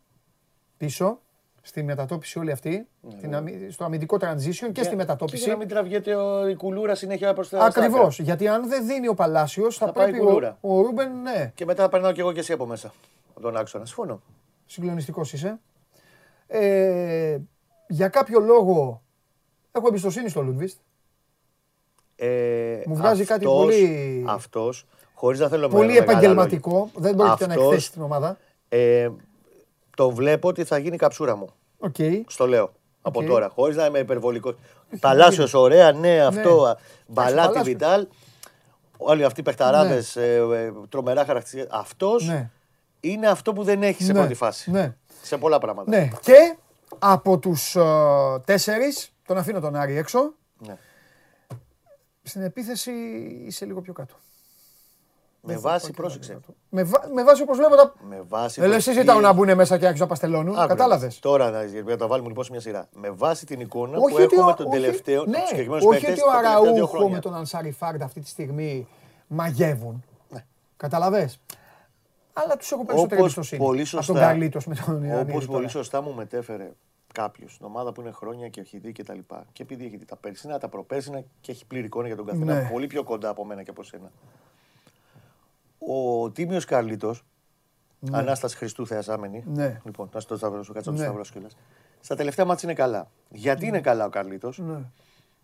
[0.76, 1.20] πίσω
[1.66, 2.86] στη μετατόπιση όλη αυτή,
[3.20, 5.44] ναι, στο αμυντικό transition και, στη μετατόπιση.
[5.44, 8.18] Και να μην τραβιέται ο, η κουλούρα συνέχεια προς τα Ακριβώς.
[8.18, 11.52] Γιατί αν δεν δίνει ο Παλάσιος, θα, θα πρέπει ο, ο Ρούμπεν, ναι.
[11.54, 12.92] Και μετά περνάω κι εγώ και εσύ από μέσα.
[13.30, 13.84] Από τον άξονα.
[13.84, 14.20] Συμφωνώ.
[14.66, 15.58] Συγκλονιστικός είσαι.
[16.46, 17.38] Ε,
[17.88, 19.02] για κάποιο λόγο
[19.72, 20.78] έχω εμπιστοσύνη στο Λούντβιστ.
[22.16, 24.24] Ε, Μου βγάζει κάτι πολύ.
[24.28, 26.90] Αυτός, χωρίς να θέλω Πολύ επαγγελματικό.
[26.94, 28.38] Δεν μπορείτε να εκθέσει την ομάδα.
[28.68, 29.08] Ε,
[29.96, 31.48] το βλέπω ότι θα γίνει καψούρα μου.
[31.80, 32.20] Okay.
[32.26, 32.72] Στο λέω.
[33.02, 34.54] Από τώρα, χωρίς να είμαι υπερβολικός.
[35.00, 36.20] Παλάσιος, ωραία, ναι, ναι.
[36.20, 36.66] αυτό.
[36.66, 36.72] Ναι.
[37.06, 38.06] Μπαλάτι, Βιντάλ.
[38.96, 40.22] Όλοι αυτοί οι παιχταράδες, ναι.
[40.22, 41.78] ε, ε, τρομερά χαρακτηριστικά.
[41.78, 42.50] Αυτός ναι.
[43.00, 44.18] είναι αυτό που δεν έχει σε ναι.
[44.18, 44.70] πρώτη φάση.
[44.70, 44.94] Ναι.
[45.22, 45.90] Σε πολλά πράγματα.
[45.90, 46.10] Ναι.
[46.20, 46.56] Και
[46.98, 50.32] από τους uh, τέσσερις, τον αφήνω τον Άρη έξω.
[50.66, 50.76] Ναι.
[52.22, 52.92] Στην επίθεση
[53.46, 54.14] είσαι λίγο πιο κάτω.
[55.46, 56.40] Με βάση, πρόσεξε.
[56.68, 57.94] Με, βά, με βάση όπως βλέπω τα.
[58.08, 58.62] Με βάση.
[58.62, 60.54] Ε, εσύ ζητάω να μπουν μέσα και άρχισαν να παστελώνουν.
[60.66, 61.18] Κατάλαβες.
[61.18, 61.50] Τώρα
[61.84, 62.88] να τα βάλουμε λοιπόν σε μια σειρά.
[62.92, 65.24] Με βάση την εικόνα που έχουμε τον τελευταίο.
[65.24, 65.38] Ναι,
[65.86, 68.88] όχι ότι ο Αραούχο με τον Ανσάρι Φάρντ αυτή τη στιγμή
[69.26, 70.04] μαγεύουν.
[70.28, 70.44] Ναι.
[70.76, 71.30] Καταλαβέ.
[72.32, 73.62] Αλλά τους έχω περισσότερη εμπιστοσύνη.
[73.62, 74.12] Πολύ σωστά.
[74.12, 75.30] Από τον Καλίτο με τον Ιωάννη.
[75.30, 76.72] Όπως πολύ σωστά μου μετέφερε
[77.12, 79.46] κάποιος στην ομάδα που είναι χρόνια και έχει δει και τα λοιπά.
[79.52, 82.54] Και επειδή έχει δει τα περσίνα, τα προπέρσινα και έχει πλήρη εικόνα για τον καθένα.
[82.54, 82.68] Ναι.
[82.72, 84.10] Πολύ πιο κοντά από μένα και από σένα
[85.78, 87.24] ο Τίμιος Καρλίτος,
[87.98, 88.18] ναι.
[88.18, 89.44] Ανάσταση Χριστού Θεασάμενη.
[89.46, 89.80] Ναι.
[89.84, 91.48] Λοιπόν, να στο σταυρό σου, κάτσε να το σταυρό
[92.00, 93.10] Στα τελευταία μάτια είναι καλά.
[93.30, 93.66] Γιατί ναι.
[93.66, 94.78] είναι καλά ο Καρλίτος, ναι.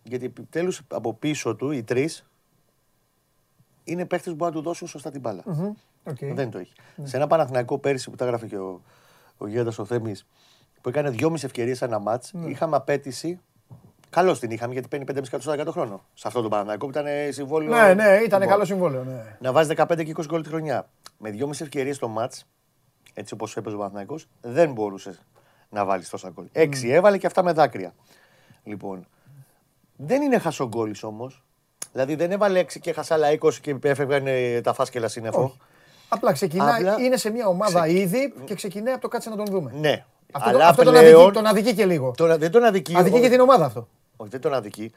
[0.03, 2.25] Γιατί επιτέλους από πίσω του οι τρεις
[3.83, 5.43] είναι παίχτες που μπορούν να του δώσουν σωστά την μπάλα.
[6.03, 6.33] Okay.
[6.33, 6.73] Δεν το έχει.
[6.95, 7.07] Ναι.
[7.07, 8.81] Σε ένα Παναθηναϊκό πέρυσι που τα έγραφε και ο,
[9.37, 10.25] ο Γέντα ο Θέμης,
[10.81, 12.49] που έκανε δυόμιση ευκαιρίες ένα μάτς, ναι.
[12.49, 13.39] είχαμε απέτηση
[14.13, 16.03] Καλώς την είχαμε γιατί παίρνει 5,5 εκατομμύρια το χρόνο.
[16.13, 17.69] Σε αυτό το Παναγιώτο που ήταν συμβόλαιο.
[17.75, 19.03] Ναι, ναι, ήταν καλό συμβόλαιο.
[19.03, 19.37] Ναι.
[19.39, 20.89] Να βάζει 15 και 20 γκολ τη χρονιά.
[21.17, 22.33] Με 2,5 ευκαιρίες στο ματ,
[23.13, 25.17] έτσι όπως έπαιζε ο Παναγιώτο, δεν μπορούσε
[25.69, 26.45] να βάλεις τόσα γκολ.
[26.51, 27.93] Έξι έβαλε και αυτά με δάκρυα.
[28.63, 29.07] Λοιπόν,
[29.95, 31.43] δεν είναι χασογκόλη όμως.
[31.91, 34.25] Δηλαδή δεν έβαλε 6 και έχασε άλλα 20 και έφευγαν
[34.63, 35.55] τα φάσκελα σύννεφο.
[36.09, 39.71] Απλά ξεκινάει, είναι σε μια ομάδα ήδη και ξεκινάει από το κάτσε να τον δούμε.
[39.73, 42.13] Ναι, αυτό, Αλλά αυτό πλέον, τον, αδικεί, τον αδικεί και λίγο.
[42.17, 42.95] Τον, δεν τον αδικεί.
[42.97, 43.87] Αδικεί και την ομάδα αυτό.
[44.15, 44.91] Όχι, δεν τον αδικεί.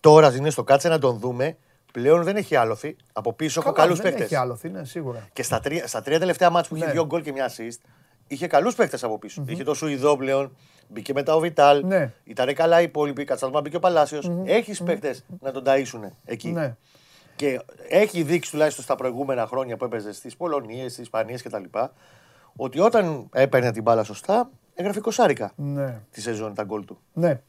[0.00, 1.56] Τώρα είναι στο κάτσε να τον δούμε.
[1.92, 2.96] Πλέον δεν έχει άλοθη.
[3.12, 4.16] Από πίσω έχω καλούς παίχτε.
[4.16, 5.28] Δεν έχει άλοθη, ναι, σίγουρα.
[5.32, 6.92] Και στα τρία, στα τρία τελευταία μάτια που είχε ναι.
[6.92, 7.78] δύο γκολ και μια assist,
[8.26, 9.44] είχε καλούς παίχτε από πίσω.
[9.46, 10.56] Είχε το Σουηδό πλέον.
[10.88, 11.86] Μπήκε μετά ο Βιτάλ.
[11.86, 12.12] Ναι.
[12.24, 13.24] Ήταν καλά οι υπόλοιποι.
[13.24, 14.30] Κατσαλμά μπήκε ο Παλάσιος.
[14.30, 14.46] Mm-hmm.
[14.46, 14.86] Έχεις mm-hmm.
[14.86, 16.50] παίχτε να τον ταΐσουν εκεί.
[16.50, 16.76] Ναι.
[17.36, 21.64] Και έχει δείξει τουλάχιστον στα προηγούμενα χρόνια που έπαιζε στις Πολωνίες, στις Ισπανίες κτλ.
[22.56, 26.00] Ότι όταν έπαιρνε την μπάλα σωστά, έγραφε κοσάρικα ναι.
[26.10, 26.98] τη σεζόν τα γκολ του.
[27.12, 27.40] Ναι.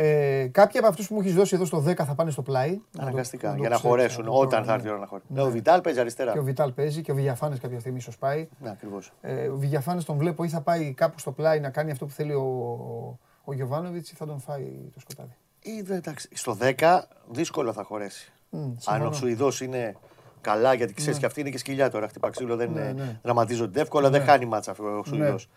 [0.00, 2.80] Ε, κάποιοι από αυτούς που μου έχεις δώσει εδώ στο 10 θα πάνε στο πλάι.
[2.98, 3.56] Αναγκαστικά.
[3.58, 5.30] για να χωρέσουν όταν θα έρθει η ώρα να χωρέσουν.
[5.34, 5.42] Ναι.
[5.42, 6.32] Ο Βιτάλ παίζει αριστερά.
[6.32, 8.48] Και ο Βιτάλ παίζει και ο Βηγιαφάνες κάποια στιγμή ίσως πάει.
[8.58, 9.12] Ναι, ακριβώς.
[9.20, 12.12] Ε, ο Βηγιαφάνες τον βλέπω ή θα πάει κάπου στο πλάι να κάνει αυτό που
[12.12, 15.36] θέλει ο, ο Γιωβάνοβιτς ή θα τον φάει το σκοτάδι.
[15.62, 17.00] Ή, εντάξει, στο 10
[17.30, 18.32] δύσκολο θα χωρέσει.
[18.52, 19.96] Mm, Αν ο Σουηδός είναι
[20.40, 21.20] καλά, γιατί ξέρεις ναι.
[21.20, 22.08] και αυτή είναι και σκυλιά τώρα.
[22.08, 23.20] Χτυπά ξύλο, δεν ναι, ναι.
[23.22, 24.26] δραματίζονται εύκολα, δεν ναι.
[24.26, 25.48] χάνει μάτσα ο Σουηδός.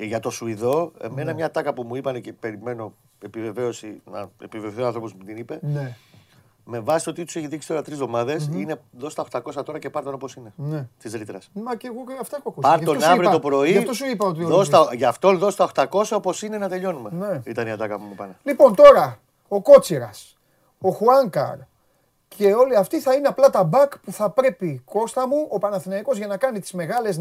[0.00, 1.34] Ε, για το Σουηδό, εμένα ναι.
[1.34, 5.58] μια τάκα που μου είπαν και περιμένω επιβεβαίωση, να επιβεβαιωθεί ο άνθρωπος που την είπε.
[5.62, 5.96] Ναι.
[6.64, 8.58] Με βάση ότι τους έχει δείξει τώρα τρεις εβδομάδες, mm-hmm.
[8.58, 10.52] είναι δώσ' τα 800 τώρα και πάρ τον όπως είναι.
[10.56, 10.86] Ναι.
[10.98, 11.50] Της ρήτρας.
[11.52, 12.68] Μα και εγώ αυτά έχω ακούσει.
[12.68, 13.70] Πάρ τον αύριο το πρωί.
[13.70, 14.44] Γι' αυτό σου είπα ότι.
[14.44, 17.10] Δώσ τα, γι' αυτό δώσ' τα 800 όπως είναι να τελειώνουμε.
[17.12, 17.40] Ναι.
[17.44, 18.36] Ήταν η ατάκα που μου πάνε.
[18.42, 20.36] Λοιπόν, τώρα ο Κότσιρας,
[20.78, 21.56] ο Χουάνκαρ,
[22.28, 26.16] και όλοι αυτοί θα είναι απλά τα μπακ που θα πρέπει Κώστα μου ο Παναθηναϊκός
[26.16, 27.18] για να κάνει τις μεγάλες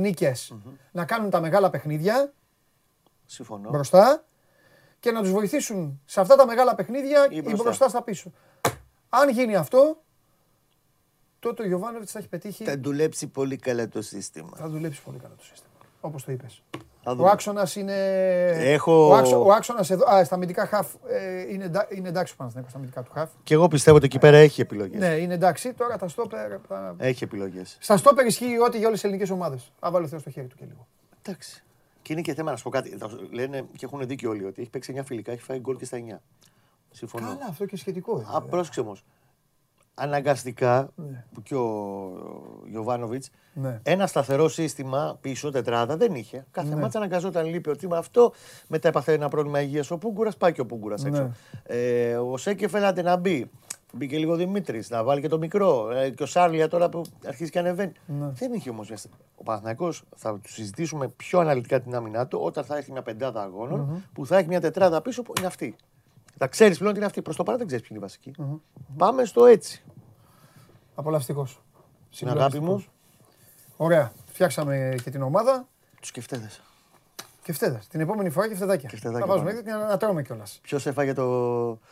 [0.91, 2.31] να κάνουν τα μεγάλα παιχνίδια
[3.27, 3.69] Συμφωνώ.
[3.69, 4.25] μπροστά
[4.99, 8.31] και να τους βοηθήσουν σε αυτά τα μεγάλα παιχνίδια ή μπροστά, μπροστά στα πίσω.
[9.09, 10.01] Αν γίνει αυτό,
[11.39, 12.63] τότε ο Γιωβάνοβιτς θα έχει πετύχει...
[12.63, 14.51] Θα δουλέψει πολύ καλά το σύστημα.
[14.55, 16.63] Θα δουλέψει πολύ καλά το σύστημα, όπως το είπες.
[17.17, 17.95] Ο άξονας είναι.
[18.73, 19.07] Έχω...
[19.45, 20.09] Ο, άξονας εδώ.
[20.09, 23.29] Α, στα αμυντικά χαφ ε, είναι, είναι εντάξει ο Παναθηναϊκός στα αμυντικά του χαφ.
[23.43, 24.99] Και εγώ πιστεύω ότι εκεί πέρα έχει επιλογές.
[24.99, 25.73] Ναι, είναι εντάξει.
[25.73, 26.59] Τώρα τα στόπερ.
[26.67, 26.95] Τα...
[26.97, 27.77] Έχει επιλογές.
[27.79, 29.71] Στα στόπερ ισχύει ό,τι για όλες τις ελληνικές ομάδες.
[29.79, 30.87] Αν βάλω Θεό στο χέρι του και λίγο.
[31.21, 31.63] Εντάξει.
[32.07, 32.97] Και είναι και θέμα να σου πω κάτι.
[33.31, 35.97] Λένε και έχουν δίκιο όλοι ότι έχει παίξει 9 φιλικά, έχει φάει γκολ και στα
[35.97, 36.17] 9.
[36.91, 37.27] Συμφωνώ.
[37.27, 38.25] Καλά, αυτό και σχετικό.
[38.27, 39.03] Απρόσεξε όμως
[39.93, 41.23] αναγκαστικά ναι.
[41.33, 42.11] που και ο
[42.69, 43.79] Γιωβάνοβιτς ναι.
[43.83, 46.45] ένα σταθερό σύστημα πίσω τετράδα δεν είχε.
[46.51, 46.81] Κάθε ναι.
[46.81, 48.33] μάτσα αναγκαζόταν λείπει ότι με αυτό.
[48.67, 49.91] Μετά έπαθε ένα πρόβλημα υγείας.
[49.91, 51.21] Ο Πούγκουρας πάει και ο Πούγκουρας έξω.
[51.21, 51.31] Ναι.
[51.63, 53.49] Ε, ο Σέκεφ έλατε να μπει.
[53.93, 55.91] Μπήκε λίγο Δημήτρης, να βάλει και το μικρό.
[55.91, 57.91] Ε, και ο Σάρλια τώρα που αρχίζει και ανεβαίνει.
[58.05, 58.27] Ναι.
[58.27, 58.91] Δεν είχε όμως.
[59.35, 63.49] Ο Παναθυναϊκό θα του συζητήσουμε πιο αναλυτικά την άμυνά του όταν θα έχει μια πεντάδα
[64.13, 65.75] που θα έχει μια τετράδα πίσω που είναι αυτή.
[66.37, 67.21] Θα ξέρεις πλέον ότι είναι αυτή.
[67.21, 68.33] Προς το παρά δεν ξέρεις ποιοι είναι οι βασικοι
[68.97, 69.83] Πάμε στο έτσι.
[70.95, 71.61] Απολαυστικός.
[72.09, 72.83] Στην αγάπη μου.
[73.77, 74.11] Ωραία.
[74.25, 75.67] Φτιάξαμε και την ομάδα.
[76.01, 76.61] Του σκεφτέδεσαι.
[77.47, 77.79] Και φτέδε.
[77.89, 78.89] Την επόμενη φορά και φτεδάκια.
[78.89, 80.59] Και Θα βάζουμε και να τρώμε κιόλας.
[80.61, 81.23] Ποιος έφαγε το.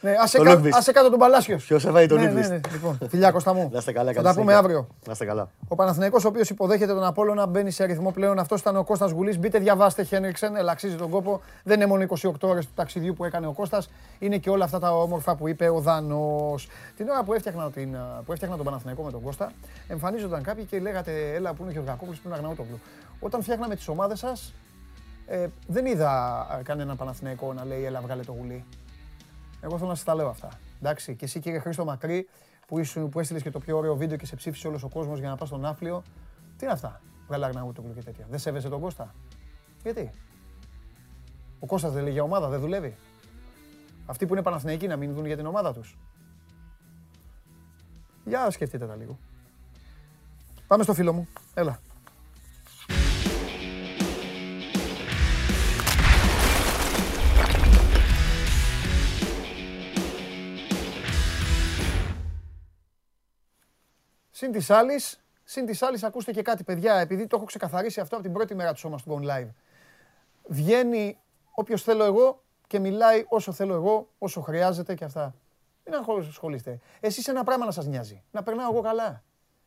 [0.02, 0.62] Ναι, άσε, κα...
[0.72, 1.66] άσε κάτω τον Παλάσιος.
[1.66, 3.70] Ποιος έφαγε τον ναι, ναι, ναι, Λοιπόν, φιλιά Κώστα μου.
[3.74, 4.88] Να είστε καλά, Θα τα πούμε αύριο.
[5.06, 5.50] Να είστε καλά.
[5.68, 8.40] Ο Παναθηναϊκός ο οποίος υποδέχεται τον Απόλωνα μπαίνει σε αριθμό πλέον.
[8.40, 9.40] Αυτός ήταν ο Κώστας Γουλής.
[9.40, 11.42] Μπείτε, διαβάστε Χένριξεν, ελαξίζει τον κόπο.
[11.64, 13.90] Δεν είναι μόνο 28 ώρες του ταξιδιού που έκανε ο Κώστας.
[14.20, 16.68] Είναι και όλα αυτά τα όμορφα που είπε ο Δανός.
[16.98, 19.52] Την ώρα που έφτιαχνα, την, που έφτιαχνα τον Παναθηναϊκό με τον Κώστα,
[19.88, 22.80] εμφανίζονταν κάποιοι και λέγατε, Έλα που είναι και ο Γακόπουλο που είναι Αγναούτογλου.
[23.20, 24.54] Όταν φτιάχναμε τις ομάδες σας,
[25.26, 28.66] ε, δεν είδα ε, κανένα Παναθηναϊκό να λέει έλα βγάλε το γουλί.
[29.62, 30.50] Εγώ θέλω να σας τα λέω αυτά.
[30.80, 32.28] Εντάξει, και εσύ κύριε Χρήστο Μακρύ
[32.68, 35.20] που, ήσουν, που έστειλες και το πιο ωραίο βίντεο και σε ψήφισε όλος ο κόσμος
[35.20, 36.04] για να πας στον Άφλιο.
[36.58, 38.26] Τι είναι αυτά, βγάλε Αγναούτογλου και τέτοια.
[38.30, 39.14] Δεν σέβεσαι τον Κώστα;
[39.84, 40.12] Γιατί;
[41.60, 42.96] Ο Κώστας δεν λέει για ομάδα, δεν δουλεύει.
[44.06, 45.98] Αυτοί που είναι Παναθηναϊκοί να μην δουν για την ομάδα τους.
[48.26, 49.18] Για σκεφτείτε τα λίγο.
[50.68, 51.28] Πάμε στο φίλο μου.
[51.54, 51.80] Έλα.
[64.38, 68.16] Συν της άλλης, συν της άλλης, ακούστε και κάτι, παιδιά, επειδή το έχω ξεκαθαρίσει αυτό
[68.16, 69.50] από την πρώτη μέρα του σώμα του Gone Live.
[70.46, 71.18] Βγαίνει
[71.52, 75.36] όποιος θέλω εγώ και μιλάει όσο θέλω εγώ, όσο χρειάζεται και αυτά.
[75.86, 76.80] Μην ασχολείστε.
[77.00, 78.24] Εσείς ένα πράγμα να σας νοιάζει.
[78.32, 79.24] Να περνάω εγώ καλά.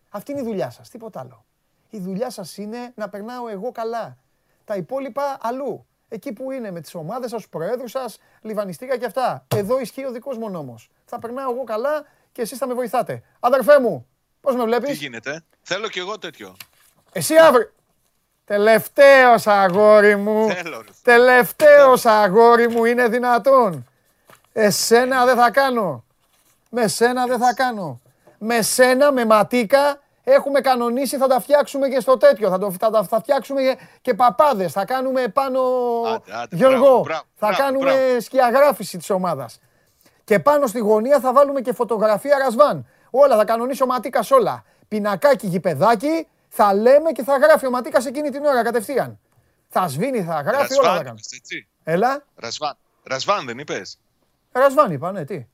[0.08, 1.44] Αυτή είναι η δουλειά σας, τίποτα άλλο.
[1.90, 4.18] Η δουλειά σας είναι να περνάω εγώ καλά.
[4.64, 5.86] Τα υπόλοιπα αλλού.
[6.08, 9.46] Εκεί που είναι με τις ομάδες σας, τους προέδρους σας, λιβανιστήκα και αυτά.
[9.56, 10.90] Εδώ ισχύει ο δικός μου νόμος.
[11.04, 13.22] Θα περνάω εγώ καλά και εσείς θα με βοηθάτε.
[13.40, 14.06] Αδερφέ μου,
[14.40, 16.56] Πώς με βλέπεις; Τι γίνεται; Θέλω κι εγώ τέτοιο.
[17.12, 17.70] Εσύ αύριο.
[18.44, 20.50] Τελευταίος αγόρι μου.
[20.50, 20.84] Θέλω.
[21.02, 23.86] Τελευταίος αγόρι μου είναι δυνατόν.
[24.52, 26.04] Εσένα δεν θα κάνω.
[26.70, 28.00] Με σένα δεν θα κάνω.
[28.38, 32.48] Με σένα, με ματίκα, έχουμε κανονίσει, θα τα φτιάξουμε και στο τέτοιο.
[32.48, 34.72] Θα, το, θα, θα φτιάξουμε και, και παπάδες.
[34.72, 35.60] Θα κάνουμε πάνω,
[36.14, 39.60] άντε, άντε, Γιώργο, μπράβο, θα κάνουμε σκιαγράφηση της ομάδας.
[40.24, 42.86] Και πάνω στη γωνία θα βάλουμε και φωτογραφία Ρασβάν.
[43.10, 44.64] Όλα θα κανονίσει ο Ματίκας όλα.
[44.88, 49.18] Πινακάκι, γηπεδάκι, θα λέμε και θα γράφει ο Ματίκας εκείνη την ώρα κατευθείαν.
[49.68, 51.20] Θα σβήνει, θα γράφει, Ρασβάν, όλα θα κάνει.
[51.84, 52.24] Έλα.
[52.34, 52.76] Ρασβάν.
[53.02, 53.98] Ρασβάν δεν είπες;
[54.52, 55.46] Ρασβάν είπα, ναι, τι.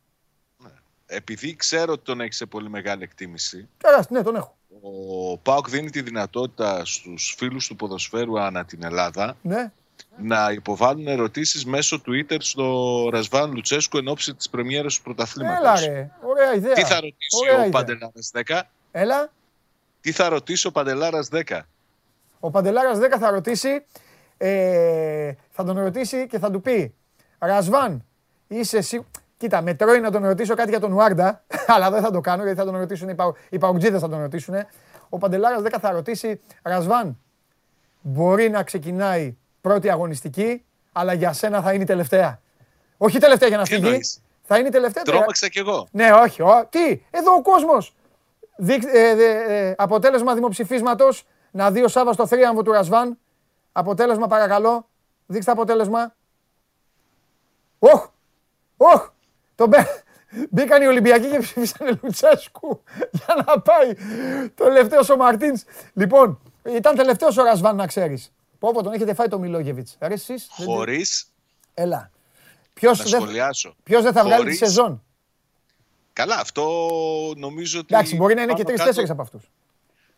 [0.58, 0.70] Ναι.
[1.06, 3.68] Επειδή ξέρω ότι τον έχεις σε πολύ μεγάλη εκτίμηση.
[3.78, 4.56] Τεράστιο, ναι, τον έχω.
[4.82, 9.72] Ο Πάοκ δίνει τη δυνατότητα στους φίλους του ποδοσφαίρου ανά την Ελλάδα ναι
[10.16, 15.82] να υποβάλουν ερωτήσεις μέσω Twitter στο Ρασβάν Λουτσέσκου εν ώψη της πρεμιέρας του πρωταθλήματος.
[15.82, 16.10] Έλα, ρε.
[16.22, 16.72] Ωραία ιδέα.
[16.72, 18.60] Τι θα ρωτήσει ο Παντελάρας 10.
[18.92, 19.32] Έλα.
[20.00, 21.60] Τι θα ρωτήσει ο Παντελάρας 10.
[22.40, 23.84] Ο Παντελάρας 10 θα ρωτήσει.
[24.36, 26.94] Ε, θα τον ρωτήσει και θα του πει
[27.38, 28.04] Ρασβάν,
[28.46, 29.06] είσαι εσύ.
[29.36, 31.44] Κοίτα, με τρώει να τον ρωτήσω κάτι για τον Ουάρντα,
[31.74, 33.34] αλλά δεν θα το κάνω γιατί θα τον ρωτήσουν οι, πα...
[33.48, 34.54] οι παουτζίδες θα τον ρωτήσουν.
[35.08, 37.18] Ο Παντελάρας 10 θα ρωτήσει, Ρασβάν,
[38.00, 42.40] μπορεί να ξεκινάει πρώτη αγωνιστική, αλλά για σένα θα είναι η τελευταία.
[42.96, 44.00] Όχι η τελευταία για να φύγει.
[44.42, 45.02] Θα είναι η τελευταία.
[45.02, 45.88] Τρώμαξα κι εγώ.
[45.90, 46.42] Ναι, όχι.
[46.42, 47.94] Ο, τι, εδώ ο κόσμος.
[48.92, 51.26] Ε, ε, αποτέλεσμα δημοψηφίσματος.
[51.50, 53.18] Να δει ο Σάβα στο θρίαμβο του Ρασβάν.
[53.72, 54.88] Αποτέλεσμα, παρακαλώ.
[55.26, 56.14] Δείξτε αποτέλεσμα.
[57.78, 58.08] Όχ!
[58.76, 59.10] Όχ!
[59.54, 59.68] Το
[60.50, 63.94] Μπήκαν οι Ολυμπιακοί και ψήφισαν Λουτσέσκου για να πάει.
[64.54, 65.62] Το τελευταίος ο Μαρτίνς.
[65.92, 68.32] Λοιπόν, ήταν τελευταίος ο Ρασβάν, να ξέρεις.
[68.64, 69.96] Πόπο τον έχετε φάει το Μιλόγεβιτς.
[69.98, 71.26] Αρέσεις Χωρίς.
[71.74, 72.10] Έλα.
[72.74, 73.22] Ποιος δεν...
[73.82, 75.02] Ποιος δεν θα βγάλει τη σεζόν;
[76.12, 76.64] Καλά, αυτό
[77.36, 77.94] νομίζω ότι.
[77.94, 79.50] Εντάξει, μπορεί να είναι και τρει-τέσσερι από αυτούς.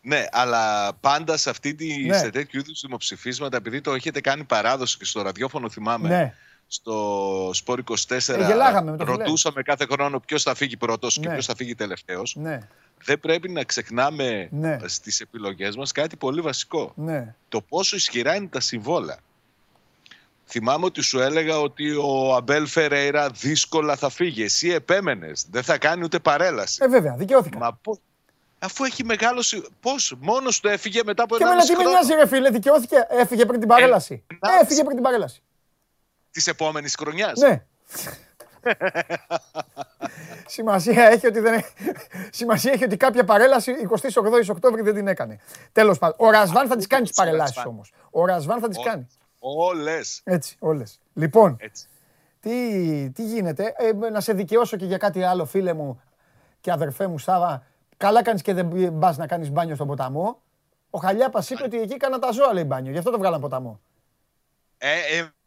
[0.01, 2.17] Ναι, αλλά πάντα σε, αυτή τη, ναι.
[2.17, 6.07] σε τέτοιου είδους δημοψηφίσματα, επειδή το έχετε κάνει παράδοση και στο ραδιόφωνο, θυμάμαι.
[6.07, 6.33] Ναι.
[6.67, 11.33] Στο Σπόρ 24 ε, ρωτούσαμε κάθε χρόνο ποιος θα φύγει πρώτος και ναι.
[11.33, 12.35] ποιος θα φύγει τελευταίος.
[12.35, 12.59] Ναι
[13.03, 14.77] δεν πρέπει να ξεχνάμε ναι.
[14.85, 16.91] στις επιλογές μας κάτι πολύ βασικό.
[16.95, 17.35] Ναι.
[17.49, 19.19] Το πόσο ισχυρά είναι τα συμβόλα.
[20.45, 24.43] Θυμάμαι ότι σου έλεγα ότι ο Αμπέλ Φερέιρα δύσκολα θα φύγει.
[24.43, 25.45] Εσύ επέμενες.
[25.51, 26.77] Δεν θα κάνει ούτε παρέλαση.
[26.81, 27.57] Ε, βέβαια, δικαιώθηκα.
[27.57, 27.97] Μα πώς...
[28.59, 29.43] Αφού έχει μεγάλο.
[29.81, 31.63] Πώς, μόνος του έφυγε μετά από ένα χρόνο.
[31.63, 33.07] Και με τι με νοιάζει, ρε φίλε, δικαιώθηκε.
[33.09, 34.23] Έφυγε πριν την παρέλαση.
[34.27, 35.41] Ε, έφυγε πριν την παρέλαση.
[36.31, 37.39] Της επόμενης χρονιάς.
[37.39, 37.65] Ναι.
[40.45, 41.63] Σημασία έχει ότι, δεν...
[42.31, 43.99] Σημασία έχει ότι κάποια παρέλαση 28
[44.49, 45.39] Οκτώβρη δεν την έκανε.
[45.71, 46.15] Τέλος πάντων.
[46.19, 47.93] Ο Ρασβάν θα τι κάνει τις παρελάσεις όμως.
[48.11, 49.07] Ο Ρασβάν θα τις κάνει.
[49.39, 50.21] Όλες.
[50.23, 50.99] Έτσι, όλες.
[51.13, 51.57] Λοιπόν,
[52.39, 56.01] Τι, τι γίνεται; Ε, να σε δικαιώσω και για κάτι άλλο, φίλε μου.
[56.61, 57.65] και αδερφέ μου Σάβα,
[57.97, 60.41] καλά κάνεις και δεν πα να κάνεις μπάνιο στον ποταμό.
[60.89, 63.79] Ο Χαλιάπας είπε ότι εκεί έκανα τα ζώα λέει μπάνιο, γι' αυτό το βγάλαν ποταμό.
[64.77, 64.89] Ε,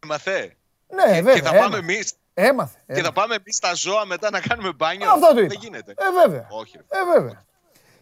[0.03, 0.57] έμαθε.
[0.89, 1.35] Ναι, βέβαια.
[1.35, 2.13] Και θα πάμε εμείς.
[2.47, 2.79] Έμαθε.
[2.87, 5.11] Και θα πάμε εμείς στα ζώα μετά να κάνουμε μπάνιο.
[5.11, 5.49] Αυτό το είπα.
[5.49, 5.95] Δεν γίνεται.
[5.97, 6.47] Ε, βέβαια.
[6.51, 6.77] Όχι.
[6.77, 7.45] Ε, βέβαια.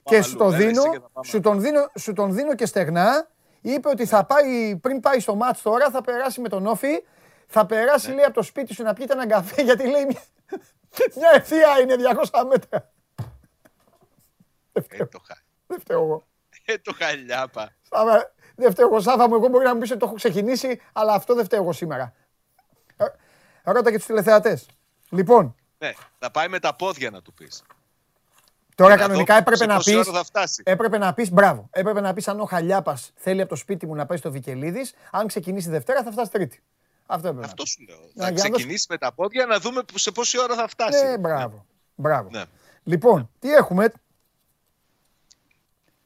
[0.03, 0.83] Και σου, το δίνω,
[1.25, 3.29] σου, τον δίνω, σου τον δίνω και στεγνά.
[3.61, 7.03] Είπε ότι θα πάει, πριν πάει στο μάτς τώρα θα περάσει με τον Όφη.
[7.47, 8.15] Θα περάσει ναι.
[8.15, 10.23] λέει από το σπίτι σου να πιείτε έναν καφέ γιατί λέει μια,
[11.17, 11.95] μια ευθεία είναι
[12.33, 12.91] 200 μέτρα.
[14.73, 15.21] Ε, το
[15.67, 16.27] Δεν φταίω εγώ.
[16.65, 17.73] Ε, το χαλιάπα.
[18.57, 19.35] Δεν φταίω εγώ, Σάβα μου.
[19.35, 22.15] Εγώ μπορεί να μου πεις ότι το έχω ξεκινήσει, αλλά αυτό δεν φταίω εγώ σήμερα.
[23.69, 24.67] Ε, ρώτα και τους τηλεθεατές.
[25.09, 25.55] Λοιπόν.
[25.79, 27.63] Ναι, θα πάει με τα πόδια να του πεις.
[28.75, 30.01] Τώρα κανονικά έπρεπε να πει.
[30.63, 31.69] Έπρεπε να πει μπράβο.
[31.71, 34.95] Έπρεπε να πεις αν ο Χαλιάπας θέλει από το σπίτι μου να πάει στο Βικελίδης,
[35.11, 36.63] αν ξεκινήσει Δευτέρα θα φτάσει Τρίτη.
[37.07, 37.99] Αυτό, έπρεπε Αυτό σου λέω.
[38.15, 41.05] Να, θα ξεκινήσει με τα πόδια να δούμε σε πόση ώρα θα φτάσει.
[41.05, 41.67] Ναι, μπράβο.
[41.95, 42.29] μπράβο.
[42.31, 42.45] Ναι.
[42.85, 43.93] Λοιπόν, τι έχουμε;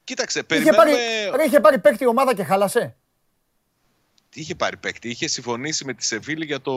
[0.04, 0.90] Κοίταξε, περιμένουμε...
[0.90, 2.96] Είχε πάρει, είχε πάρει παίκτη ομάδα και χάλασε.
[4.32, 6.72] Τι είχε πάρει παίκτη, είχε συμφωνήσει με τη Σεβίλη για το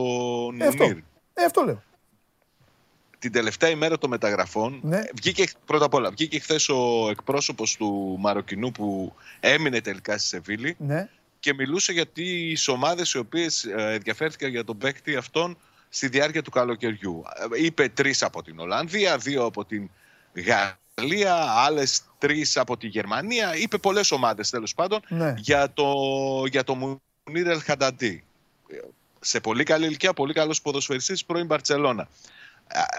[0.51, 0.97] Νουνίρ.
[1.33, 1.83] Ε, αυτό λέω
[3.25, 5.01] την τελευταία ημέρα των μεταγραφών, ναι.
[5.15, 10.75] βγήκε, πρώτα απ' όλα, βγήκε χθες ο εκπρόσωπος του Μαροκινού που έμεινε τελικά στη Σεβίλη
[10.79, 11.09] ναι.
[11.39, 15.57] και μιλούσε για τις ομάδες οι οποίες ε, ενδιαφέρθηκαν για τον παίκτη αυτόν
[15.89, 17.23] στη διάρκεια του καλοκαιριού.
[17.53, 19.89] Ε, είπε τρεις από την Ολλανδία, δύο από την
[20.33, 23.55] Γαλλία, άλλες τρεις από τη Γερμανία.
[23.55, 25.33] Είπε πολλές ομάδες τέλος πάντων ναι.
[25.37, 25.93] για το,
[26.49, 28.23] για το Μουνίρ Ελχανταντή.
[29.19, 32.07] Σε πολύ καλή ηλικία, πολύ καλός ποδοσφαιριστής πρώην Μπαρτσελώνα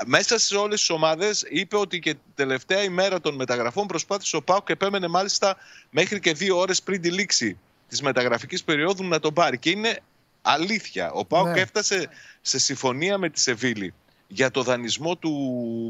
[0.07, 4.63] μέσα σε όλες τις ομάδες είπε ότι και τελευταία ημέρα των μεταγραφών προσπάθησε ο Πάου
[4.63, 5.57] και επέμενε μάλιστα
[5.91, 7.59] μέχρι και δύο ώρες πριν τη λήξη
[7.89, 9.59] της μεταγραφικής περίοδου να τον πάρει.
[9.59, 9.99] Και είναι
[10.43, 11.11] αλήθεια.
[11.13, 11.61] Ο Πάουκ ναι.
[11.61, 12.09] έφτασε
[12.41, 13.95] σε συμφωνία με τη Σεβίλη
[14.29, 15.31] για το δανεισμό του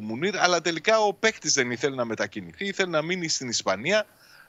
[0.02, 4.06] Μουνίρ, αλλά τελικά ο παίκτης δεν ήθελε να μετακινηθεί, ήθελε να μείνει στην Ισπανία.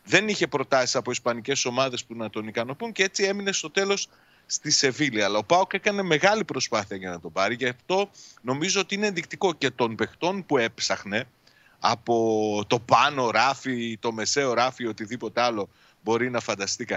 [0.08, 4.10] Δεν είχε προτάσεις από ισπανικές ομάδες που να τον ικανοποιούν και έτσι έμεινε στο τέλος
[4.46, 5.24] στη Σεβίλη.
[5.24, 7.56] Αλλά ο Πάοκ έκανε μεγάλη προσπάθεια για να τον πάρει.
[7.56, 8.10] Γι' αυτό
[8.42, 11.28] νομίζω ότι είναι ενδεικτικό και των παιχτών που έψαχνε
[11.80, 15.70] από το πάνω ράφι, το μεσαίο ράφι, οτιδήποτε άλλο
[16.04, 16.88] μπορεί να φανταστεί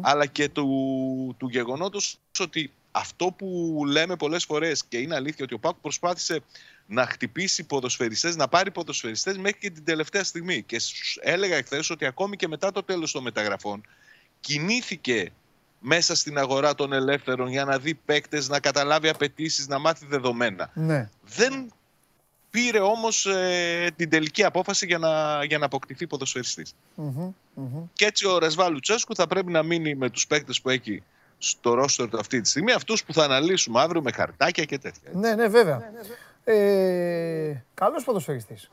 [0.00, 5.54] αλλά και του, του γεγονότος ότι αυτό που λέμε πολλές φορές και είναι αλήθεια ότι
[5.54, 6.40] ο Πάοκ προσπάθησε
[6.90, 10.62] να χτυπήσει ποδοσφαιριστές, να πάρει ποδοσφαιριστές μέχρι και την τελευταία στιγμή.
[10.62, 10.80] Και
[11.20, 13.82] έλεγα εχθές ότι ακόμη και μετά το τέλος των μεταγραφών
[14.40, 15.32] κινήθηκε
[15.78, 20.70] μέσα στην αγορά των ελεύθερων για να δει παίκτες, να καταλάβει απαιτήσεις, να μάθει δεδομένα.
[20.74, 21.10] Ναι.
[21.22, 21.72] Δεν
[22.50, 26.06] πήρε όμως ε, την τελική απόφαση για να, για να αποκτηθεί
[27.92, 31.02] Και έτσι ο Ρεσβά Λουτσέσκου θα πρέπει να μείνει με τους παίκτες που έχει
[31.38, 35.10] στο ρόστερ του αυτή τη στιγμή, αυτούς που θα αναλύσουμε αύριο με χαρτάκια και τέτοια.
[35.12, 35.78] Ναι, ναι, βέβαια.
[35.78, 36.00] Ναι, ναι,
[36.44, 38.70] ε, Καλός ποδοσφαιριστής.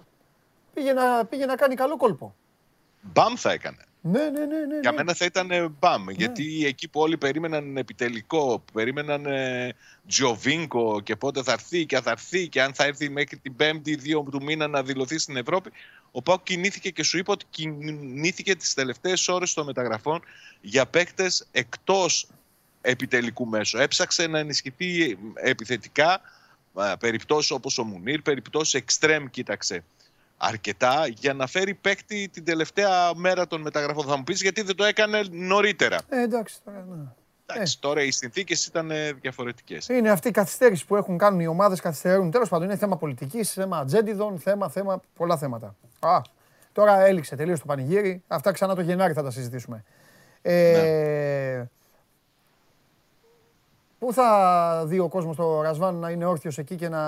[0.73, 2.35] Πήγε να, πήγε να κάνει καλό κόλπο.
[3.01, 3.87] Μπαμ θα έκανε.
[4.01, 4.79] Ναι, ναι, ναι, ναι.
[4.81, 4.97] Για ναι.
[4.97, 6.03] μένα θα ήταν μπαμ.
[6.03, 6.11] Ναι.
[6.11, 9.73] Γιατί εκεί που όλοι περίμεναν επιτελικό, περίμεναν ε,
[10.07, 13.95] Τζοβίνκο και πότε θα έρθει και θα έρθει και αν θα έρθει μέχρι την Πέμπτη,
[13.95, 15.71] δύο του μήνα να δηλωθεί στην Ευρώπη.
[16.11, 20.21] Ο Πάουκ κινήθηκε και σου είπα ότι κινήθηκε τις τελευταίες ώρες των μεταγραφών
[20.61, 22.27] για παίκτες εκτός
[22.81, 23.77] επιτελικού μέσου.
[23.77, 26.21] Έψαξε να ενισχυθεί επιθετικά
[26.99, 29.83] περιπτώσεις όπως ο Μουνίρ, περιπτώσεις εξτρέμ κοίταξε
[30.37, 34.05] αρκετά για να φέρει παίκτη την τελευταία μέρα των μεταγραφών.
[34.05, 35.99] Θα μου πεις γιατί δεν το έκανε νωρίτερα.
[36.09, 36.85] Ε, εντάξει τώρα.
[36.89, 37.03] Ναι.
[37.45, 37.87] Εντάξει, ε.
[37.87, 38.91] τώρα οι συνθήκες ήταν
[39.21, 39.87] διαφορετικές.
[39.87, 42.31] Είναι αυτή η καθυστέρηση που έχουν κάνει οι ομάδες καθυστερούν.
[42.31, 45.75] Τέλος πάντων, είναι θέμα πολιτικής, θέμα ατζέντιδων, θέμα, θέμα, πολλά θέματα.
[45.99, 46.21] Α,
[46.71, 48.23] τώρα έληξε τελείως το πανηγύρι.
[48.27, 49.83] Αυτά ξανά το Γενάρη θα τα συζητήσουμε.
[50.41, 51.69] Ε, ναι.
[53.99, 57.01] Πού θα δει ο κόσμος το Ρασβάν να είναι όρθιος εκεί και να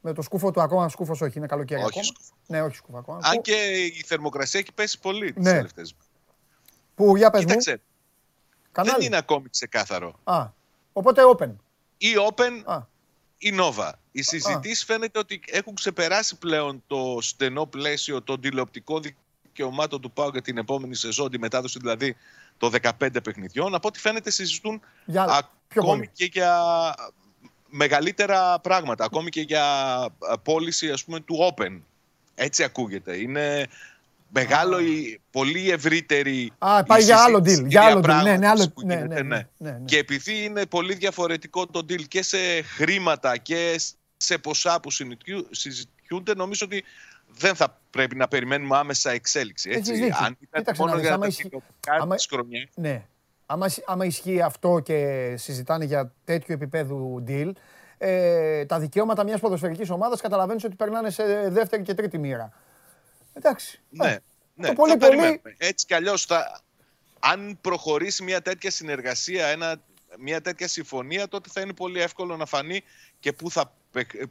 [0.00, 2.04] με το σκούφο του ακόμα, σκούφος όχι, είναι καλοκαίρι όχι ακόμα.
[2.04, 2.32] Σκούφο.
[2.46, 3.18] Ναι, όχι σκούφο ακόμα.
[3.22, 3.54] Αν και
[3.94, 5.52] η θερμοκρασία έχει πέσει πολύ τις ναι.
[5.52, 5.94] τελευταίες
[6.94, 7.80] Πού, για πες Κοίταξε, μου.
[8.72, 8.96] Κανάλι.
[8.96, 10.14] Δεν είναι ακόμη ξεκάθαρο.
[10.24, 10.46] Α,
[10.92, 11.50] οπότε open.
[11.96, 12.78] Ή open Α.
[13.38, 13.90] ή nova.
[14.12, 19.02] Οι συζητήσεις φαίνεται ότι έχουν ξεπεράσει πλέον το στενό πλαίσιο των τηλεοπτικών
[19.42, 22.16] δικαιωμάτων του ΠΑΟ για την επόμενη σεζόν, τη μετάδοση δηλαδή
[22.62, 23.74] των 15 παιχνιδιών.
[23.74, 26.60] Από ό,τι φαίνεται συζητούν για, ακόμη και για
[27.68, 29.64] μεγαλύτερα πράγματα, ακόμη και για
[30.42, 31.80] πώληση ας πούμε, του Open.
[32.34, 33.16] Έτσι ακούγεται.
[33.16, 33.66] Είναι
[34.28, 36.52] μεγάλο, η πολύ ευρύτερη.
[36.58, 37.66] Α, πάει για άλλο deal.
[37.66, 38.22] Για άλλο deal.
[38.22, 38.72] Ναι, ναι, άλλο...
[38.84, 43.36] Ναι, ναι, ναι, ναι, ναι, Και επειδή είναι πολύ διαφορετικό το deal και σε χρήματα
[43.36, 43.80] και
[44.16, 44.90] σε ποσά που
[45.50, 46.84] συζητιούνται, νομίζω ότι
[47.34, 49.70] δεν θα πρέπει να περιμένουμε άμεσα εξέλιξη.
[49.70, 50.12] Έτσι.
[50.24, 51.28] Αν ήταν μόνο για να
[51.88, 52.16] άμα...
[52.74, 53.06] Ναι,
[53.46, 57.52] άμα, άμα ισχύει αυτό και συζητάνε για τέτοιο επίπεδου deal,
[57.98, 62.52] ε, τα δικαιώματα μιας ποδοσφαιρικής ομάδας καταλαβαίνεις ότι περνάνε σε δεύτερη και τρίτη μοίρα.
[63.32, 63.80] Εντάξει.
[63.88, 64.16] Ναι,
[64.54, 64.68] ναι.
[64.68, 65.42] Το πολύ πολύ...
[65.56, 66.60] Έτσι κι αλλιώς θα...
[67.18, 69.76] αν προχωρήσει μια τέτοια συνεργασία, ένα,
[70.18, 72.82] μια τέτοια συμφωνία, τότε θα είναι πολύ εύκολο να φανεί
[73.20, 73.72] και πού θα,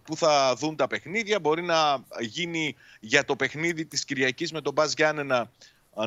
[0.03, 1.39] πού θα δουν τα παιχνίδια.
[1.39, 5.51] Μπορεί να γίνει για το παιχνίδι της Κυριακής με τον Μπάζ Γιάννενα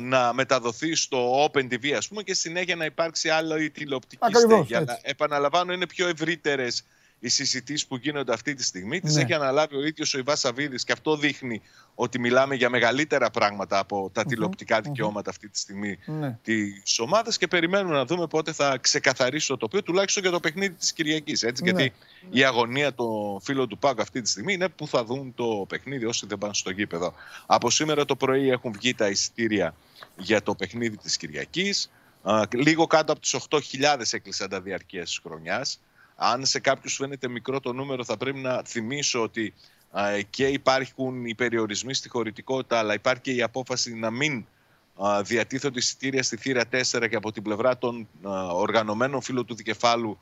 [0.01, 4.75] να μεταδοθεί στο Open TV ας πούμε και συνέχεια να υπάρξει άλλη τηλεοπτική στέγη.
[4.75, 6.85] Αλλά επαναλαμβάνω είναι πιο ευρύτερες
[7.25, 8.99] οι συζητήσεις που γίνονται αυτή τη στιγμή.
[9.03, 9.11] Ναι.
[9.11, 11.61] Τι έχει αναλάβει ο ίδιος ο Ιβάς Σαββίδης και αυτό δείχνει
[11.95, 16.37] ότι μιλάμε για μεγαλύτερα πράγματα από τα τηλεοπτικά δικαιώματα αυτή τη στιγμή ναι.
[16.43, 20.73] της ομάδας και περιμένουμε να δούμε πότε θα ξεκαθαρίσει το τοπίο, τουλάχιστον για το παιχνίδι
[20.73, 21.41] της Κυριακής.
[21.41, 21.51] Ναι.
[21.63, 21.93] Γιατί
[22.29, 26.05] η αγωνία των φίλων του Πάγκου αυτή τη στιγμή είναι που θα δουν το παιχνίδι
[26.05, 27.13] όσοι δεν πάνε στο γήπεδο.
[27.45, 29.75] Από σήμερα το πρωί έχουν βγει τα εισιτήρια
[30.17, 31.91] για το παιχνίδι της Κυριακής.
[32.51, 33.59] Λίγο κάτω από τις 8.000
[34.11, 35.79] έκλεισαν τα διαρκεία της χρονιάς.
[36.15, 39.53] Αν σε κάποιους φαίνεται μικρό το νούμερο, θα πρέπει να θυμίσω ότι
[40.29, 44.45] και υπάρχουν οι περιορισμοί στη χωρητικότητα, αλλά υπάρχει και η απόφαση να μην
[45.23, 48.07] διατίθονται εισιτήρια στη θύρα 4 και από την πλευρά των
[48.51, 50.19] οργανωμένων φίλων του δικεφάλου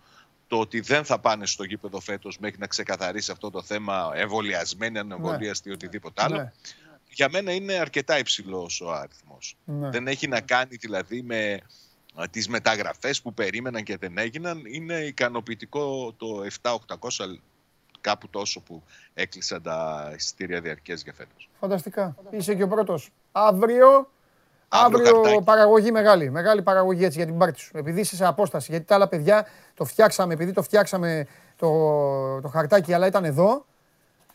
[0.47, 4.99] το ότι δεν θα πάνε στο γήπεδο φέτος μέχρι να ξεκαθαρίσει αυτό το θέμα εμβολιασμένοι,
[4.99, 5.75] ανεμβολίαστοι ή ναι.
[5.75, 6.35] οτιδήποτε άλλο.
[6.35, 6.51] Ναι.
[7.09, 9.55] Για μένα είναι αρκετά υψηλός ο αριθμός.
[9.65, 9.89] Ναι.
[9.89, 11.61] Δεν έχει να κάνει δηλαδή με
[12.29, 16.27] τις μεταγραφές που περίμεναν και δεν έγιναν είναι ικανοποιητικό το
[16.61, 16.77] 7-800
[18.01, 18.83] κάπου τόσο που
[19.13, 21.49] έκλεισαν τα εισιτήρια διαρκές για φέτος.
[21.59, 22.15] Φανταστικά.
[22.29, 23.11] Είσαι και ο πρώτος.
[23.31, 24.09] Αύριο,
[24.67, 26.29] αύριο, παραγωγή μεγάλη.
[26.29, 27.77] Μεγάλη παραγωγή έτσι για την πάρτι σου.
[27.77, 28.71] Επειδή είσαι σε απόσταση.
[28.71, 31.69] Γιατί τα άλλα παιδιά το φτιάξαμε, επειδή το φτιάξαμε το,
[32.41, 33.65] το χαρτάκι αλλά ήταν εδώ.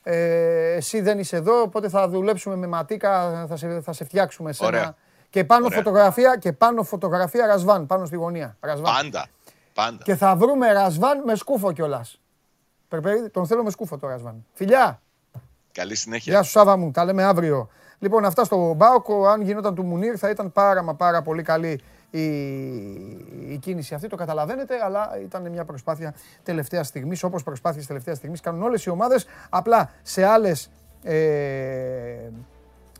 [0.03, 4.53] Ε, εσύ δεν είσαι εδώ, οπότε θα δουλέψουμε με ματίκα, θα σε, θα σε φτιάξουμε
[4.53, 4.97] σε ένα
[5.31, 8.57] και πάνω φωτογραφία, και πάνω φωτογραφία Ρασβάν, πάνω στη γωνία.
[8.61, 8.95] Ρασβάν.
[8.95, 9.27] Πάντα.
[9.75, 10.03] Πάντα.
[10.03, 12.21] Και θα βρούμε Ρασβάν με σκούφο κιόλας.
[13.31, 14.47] Τον θέλω με σκούφο το Ρασβάν.
[14.53, 15.01] Φιλιά!
[15.73, 16.33] Καλή συνέχεια.
[16.33, 17.69] Γεια σου Σάβα μου, τα λέμε αύριο.
[17.99, 21.81] Λοιπόν, αυτά στο Μπάουκο, αν γινόταν του Μουνίρ θα ήταν πάρα μα πάρα πολύ καλή
[22.11, 22.27] η,
[23.53, 28.41] η κίνηση αυτή, το καταλαβαίνετε, αλλά ήταν μια προσπάθεια τελευταία στιγμής, όπως προσπάθειες τελευταίας στιγμής
[28.41, 30.71] κάνουν όλες οι ομάδες, απλά σε άλλες
[31.03, 31.17] ε,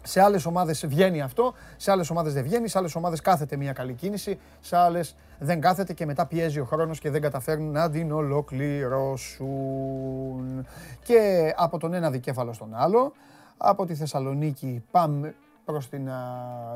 [0.09, 3.73] σε άλλες ομάδες βγαίνει αυτό, σε άλλες ομάδες δεν βγαίνει, σε άλλες ομάδες κάθεται μια
[3.73, 7.91] καλή κίνηση, σε άλλες δεν κάθεται και μετά πιέζει ο χρόνος και δεν καταφέρνουν να
[7.91, 10.67] την ολοκληρώσουν.
[11.03, 13.13] Και από τον ένα δικέφαλο στον άλλο,
[13.57, 16.11] από τη Θεσσαλονίκη πάμε προς την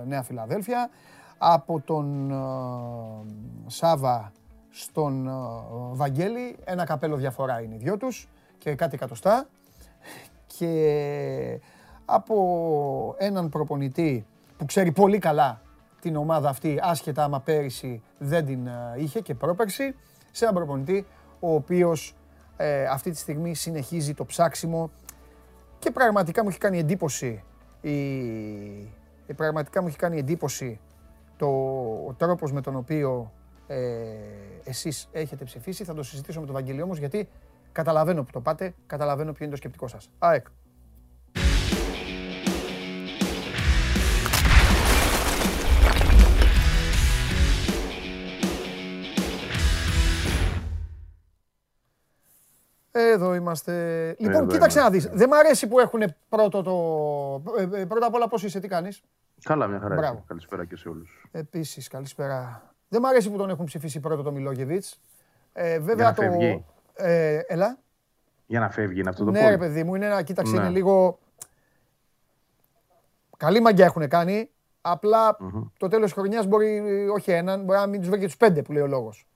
[0.06, 0.90] Νέα Φιλαδέλφια,
[1.38, 2.34] από τον
[3.66, 4.32] Σάβα
[4.70, 5.30] στον
[5.92, 8.28] Βαγγέλη, ένα καπέλο διαφορά είναι οι δυο τους
[8.58, 9.46] και κάτι εκατοστά.
[10.58, 11.60] Και
[12.14, 14.26] από έναν προπονητή
[14.56, 15.60] που ξέρει πολύ καλά
[16.00, 19.94] την ομάδα αυτή, άσχετα άμα πέρυσι δεν την ε, είχε και πρόπερση,
[20.30, 21.06] σε έναν προπονητή
[21.40, 22.14] ο οποίος
[22.56, 24.90] ε, αυτή τη στιγμή συνεχίζει το ψάξιμο
[25.78, 27.44] και πραγματικά μου έχει κάνει εντύπωση
[27.80, 27.90] η,
[29.26, 30.80] η πραγματικά μου έχει κάνει εντύπωση
[31.36, 31.46] το,
[32.08, 33.32] ο τρόπος με τον οποίο
[33.66, 33.76] ε,
[34.64, 35.84] εσείς έχετε ψηφίσει.
[35.84, 37.28] Θα το συζητήσω με τον Βαγγελή όμως γιατί
[37.72, 40.10] καταλαβαίνω που το πάτε, καταλαβαίνω ποιο είναι το σκεπτικό σας.
[40.18, 40.46] ΑΕΚ.
[52.92, 54.16] Εδώ είμαστε.
[54.18, 55.08] Λοιπόν, κοίταξε να δεις.
[55.12, 57.52] Δεν μ' αρέσει που έχουν πρώτο το...
[57.58, 59.02] Ε, ε, πρώτα απ' όλα πώς είσαι, τι κάνεις;
[59.42, 59.94] Καλά, μια χαρά.
[59.94, 60.24] Μπράβο.
[60.26, 61.28] Καλησπέρα και σε όλους.
[61.32, 62.62] Επίσης, καλησπέρα.
[62.88, 65.00] Δεν μ' αρέσει που τον έχουν ψηφίσει πρώτο το Μιλόγεβιτς.
[65.52, 66.22] Ε, βέβαια Για να το...
[66.22, 66.64] Φεύγει.
[66.94, 67.78] Ε, έλα.
[68.46, 70.60] Για να φεύγει, είναι αυτό το Ναι, ρε παιδί μου, είναι ένα, κοίταξε, ναι.
[70.60, 71.18] είναι λίγο...
[73.36, 74.50] Καλή μαγκιά έχουν κάνει.
[74.80, 75.70] Απλά mm-hmm.
[75.78, 78.62] το τέλος της χρονιάς μπορεί, όχι έναν, μπορεί να μην τους βρει και τους πέντε
[78.62, 79.26] που λέει ο λόγος.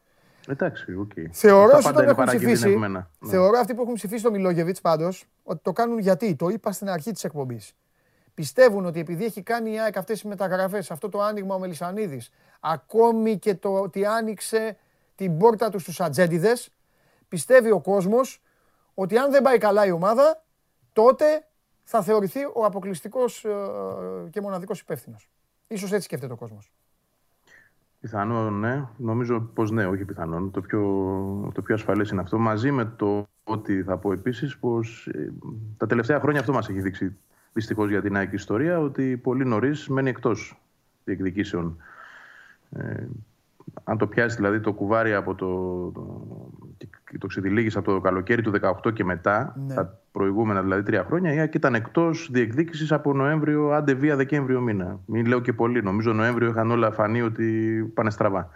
[0.47, 1.11] Εντάξει, okay.
[1.17, 1.27] Okay.
[1.31, 2.77] Θεωρώ ότι έχουν ψηφίσει.
[2.77, 3.07] Ναι.
[3.27, 6.37] Θεωρώ αυτοί που έχουν ψηφίσει το Μιλόγεβιτς πάντως ότι το κάνουν γιατί.
[6.37, 7.75] Το είπα στην αρχή της εκπομπής.
[8.35, 12.31] Πιστεύουν ότι επειδή έχει κάνει η ΑΕΚ αυτές τις μεταγραφές, αυτό το άνοιγμα ο Μελισανίδης,
[12.61, 14.77] ακόμη και το ότι άνοιξε
[15.15, 16.71] την πόρτα του στους ατζέντιδες,
[17.29, 18.43] πιστεύει ο κόσμος
[18.95, 20.43] ότι αν δεν πάει καλά η ομάδα,
[20.93, 21.47] τότε
[21.85, 23.51] θα θεωρηθεί ο αποκλειστικός ε,
[24.31, 25.31] και μοναδικός υπεύθυνος.
[25.75, 26.73] σω έτσι σκέφτεται ο κόσμος.
[28.01, 28.85] Πιθανόν, ναι.
[28.97, 30.51] Νομίζω πως ναι, όχι πιθανόν.
[30.51, 30.81] Το πιο,
[31.55, 32.39] το πιο ασφαλές είναι αυτό.
[32.39, 35.33] Μαζί με το ότι θα πω επίσης πως ε,
[35.77, 37.17] τα τελευταία χρόνια αυτό μας έχει δείξει
[37.53, 40.61] δυστυχώς για την ΑΕΚ ιστορία ότι πολύ νωρίς μένει εκτός
[41.05, 41.77] διεκδικήσεων.
[42.71, 43.07] Ε,
[43.85, 46.25] αν το πιάσει δηλαδή το κουβάρι από το, το,
[47.19, 48.53] το ξεδιλίγεις από το καλοκαίρι του
[48.85, 49.75] 18 και μετά, ναι.
[49.75, 54.61] τα προηγούμενα δηλαδή τρία χρόνια, η ΑΕΚ ήταν εκτός διεκδίκησης από Νοέμβριο, άντε βία Δεκέμβριο
[54.61, 54.99] μήνα.
[55.07, 55.83] Μην λέω και πολύ.
[55.83, 57.45] Νομίζω Νοέμβριο είχαν όλα φανεί ότι
[57.95, 58.51] πάνε στραβά.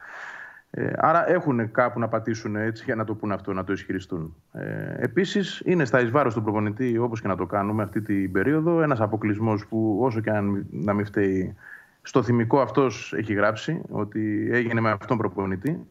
[0.72, 4.34] Ε, άρα έχουν κάπου να πατήσουν έτσι για να το πούν αυτό, να το ισχυριστούν.
[4.52, 8.82] Ε, Επίσης, είναι στα εις του προπονητή, όπως και να το κάνουμε αυτή την περίοδο,
[8.82, 11.54] ένας αποκλεισμός που όσο και αν να μην φταίει,
[12.02, 15.86] στο θυμικό αυτός έχει γράψει ότι έγινε με αυτόν προπονητή.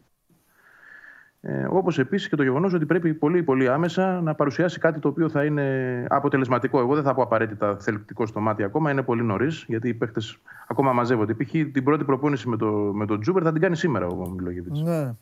[1.41, 5.07] Ε, Όπως επίσης και το γεγονός ότι πρέπει πολύ πολύ άμεσα να παρουσιάσει κάτι το
[5.07, 6.79] οποίο θα είναι αποτελεσματικό.
[6.79, 10.21] Εγώ δεν θα πω απαραίτητα θελκτικό στο μάτι ακόμα, είναι πολύ νωρίς, γιατί οι παίχτε
[10.67, 11.33] ακόμα μαζεύονται.
[11.33, 11.49] Π.χ.
[11.49, 14.77] την πρώτη προπόνηση με, το, με τον Τζούμπερ θα την κάνει σήμερα ο Μιλόγεβιτ.
[14.77, 15.13] Ναι.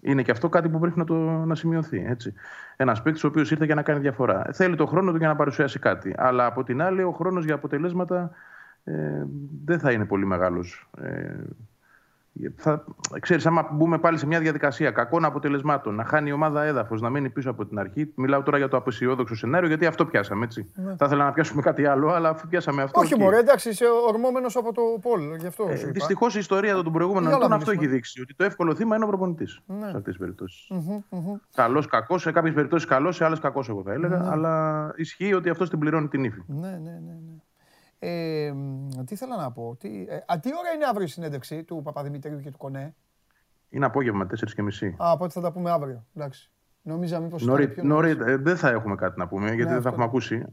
[0.00, 1.14] Είναι και αυτό κάτι που πρέπει να, το,
[1.44, 2.04] να σημειωθεί.
[2.08, 2.32] Έτσι.
[2.76, 4.46] Ένας παίκτης ο οποίος ήρθε για να κάνει διαφορά.
[4.52, 6.14] Θέλει το χρόνο του για να παρουσιάσει κάτι.
[6.16, 8.30] Αλλά από την άλλη, ο χρόνος για αποτελέσματα
[8.84, 9.24] ε,
[9.64, 10.88] δεν θα είναι πολύ μεγάλος.
[11.00, 11.34] Ε,
[12.56, 12.84] θα,
[13.20, 17.10] ξέρεις, άμα μπούμε πάλι σε μια διαδικασία κακών αποτελεσμάτων, να χάνει η ομάδα έδαφος, να
[17.10, 18.12] μένει πίσω από την αρχή.
[18.14, 20.44] Μιλάω τώρα για το απεσιόδοξο σενάριο, γιατί αυτό πιάσαμε.
[20.44, 20.72] Έτσι.
[20.74, 20.96] Ναι.
[20.96, 23.00] Θα ήθελα να πιάσουμε κάτι άλλο, αλλά αφού πιάσαμε αυτό.
[23.00, 25.20] Όχι, Μωρέ, εντάξει, είσαι ορμόμενος από το Πολ.
[25.68, 28.20] Ε, Δυστυχώς η ιστορία των προηγούμενων ετών αυτό έχει δείξει.
[28.20, 29.76] Ότι το εύκολο θύμα είναι ο προπονητής ναι.
[29.76, 30.70] σε αυτές τις περιπτώσεις.
[30.70, 34.16] Mm-hmm, Καλός, κακός, σε κάποιες περιπτώσεις καλός, σε άλλες κακός, εγώ θα έλεγα.
[34.16, 34.28] Ναι.
[34.30, 36.40] Αλλά ισχύει ότι αυτό την πληρώνει την ύφη.
[36.46, 36.90] Ναι, ναι, ναι.
[36.90, 37.36] ναι.
[38.08, 38.52] Ε,
[39.04, 39.76] τι ήθελα να πω.
[39.80, 42.94] Τι, ε, α, τι ώρα είναι αύριο η συνέντευξη του Παπαδημητρίου και του Κονέ;
[43.68, 44.26] Είναι απόγευμα,
[44.56, 45.04] 4.30.
[45.04, 46.06] Α, οπότε θα τα πούμε αύριο.
[46.14, 46.50] Εντάξει.
[46.82, 47.42] Νόμιζα μήπως...
[47.42, 50.44] Νωρί, νωρί, ε, δεν θα έχουμε κάτι να πούμε, γιατί ναι, δεν θα έχουμε ακούσει.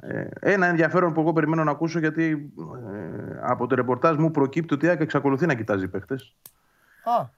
[0.00, 2.52] Ε, ένα ενδιαφέρον που εγώ περιμένω να ακούσω, γιατί
[2.92, 6.16] ε, από το ρεπορτάζ μου προκύπτει ότι η εξακολουθεί να κοιτάζει παίχτε.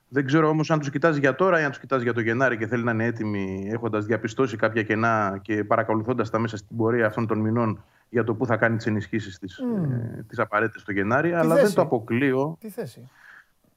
[0.08, 2.56] Δεν ξέρω όμως αν τους κοιτάζει για τώρα ή αν τους κοιτάζει για το Γενάρη
[2.56, 7.06] και θέλει να είναι έτοιμοι έχοντας διαπιστώσει κάποια κενά και παρακολουθώντας τα μέσα στην πορεία
[7.06, 9.90] αυτών των μηνών για το πού θα κάνει τις ενισχύσεις της mm.
[10.38, 11.32] ε, απαραίτητες το Γενάρη.
[11.32, 12.56] αλλά δεν το αποκλείω.
[12.60, 13.10] Τι θέση;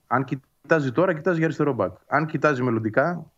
[0.08, 1.98] Αν κοιτάζει τώρα, κοιτάζει για αριστερό μπακ.
[2.08, 3.32] Αν κοιτάζει μελλοντικά,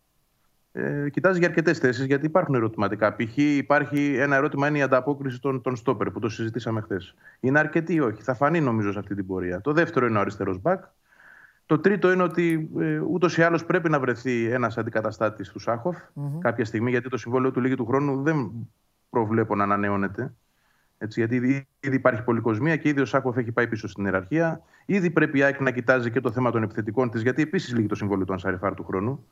[0.72, 3.16] ε, κοιτάζει για αρκετές θέσεις γιατί υπάρχουν ερωτηματικά.
[3.16, 3.36] Π.χ.
[3.36, 7.14] υπάρχει ένα ερώτημα, είναι η ανταπόκριση των, των στόπερ που το συζητήσαμε χθες.
[7.40, 9.60] Είναι αρκετή ή όχι; Θα φανεί νομίζω σε αυτή την πορεία.
[9.60, 10.84] Το δεύτερο είναι ο αριστερός μπακ.
[11.66, 15.96] Το τρίτο είναι ότι ε, ούτως ή άλλως πρέπει να βρεθεί ένας αντικαταστάτης του Σάχοφ
[15.96, 16.38] mm-hmm.
[16.40, 18.68] κάποια στιγμή, γιατί το συμβόλαιο του λίγη του χρόνου δεν
[19.10, 20.32] προβλέπω να ανανεώνεται.
[21.02, 21.36] Έτσι, γιατί
[21.80, 24.62] ήδη υπάρχει πολυκοσμία και ήδη ο Σάκοφ έχει πάει πίσω στην ιεραρχία.
[24.86, 27.86] Ήδη πρέπει η ΑΕΚ να κοιτάζει και το θέμα των επιθετικών της, γιατί επίσης λύγει
[27.86, 29.26] το συμβόλαιο του Ανσαριφάρ του χρόνου.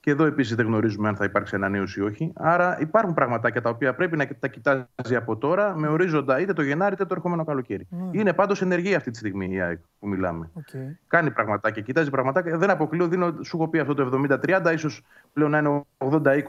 [0.00, 2.32] Και εδώ επίσης δεν γνωρίζουμε αν θα υπάρξει ανανέωση ή όχι.
[2.34, 6.62] Άρα υπάρχουν πραγματάκια τα οποία πρέπει να τα κοιτάζει από τώρα με ορίζοντα είτε το
[6.62, 7.88] Γενάρη είτε το ερχόμενο καλοκαίρι.
[7.92, 8.14] Mm.
[8.16, 10.50] Είναι πάντως ενεργή αυτή τη στιγμή η ΑΕΚ που μιλάμε.
[10.54, 10.96] Okay.
[11.06, 12.58] Κάνει πραγματάκια, κοιτάζει πραγματάκια.
[12.58, 16.42] Δεν αποκλείω, δίνω, σου έχω πει αυτό το 70-30, ίσως πλέον να είναι 80-20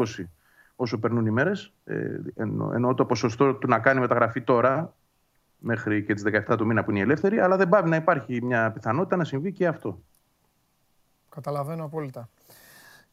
[0.78, 1.74] όσο περνούν οι μέρες.
[1.86, 2.20] Ε,
[2.74, 4.96] εννοώ το ποσοστό του να κάνει μεταγραφή τώρα,
[5.58, 8.44] μέχρι και τις 17 του μήνα που είναι η ελεύθερη, αλλά δεν πάβει να υπάρχει
[8.44, 10.02] μια πιθανότητα να συμβεί και αυτό.
[11.30, 12.30] Καταλαβαίνω απόλυτα.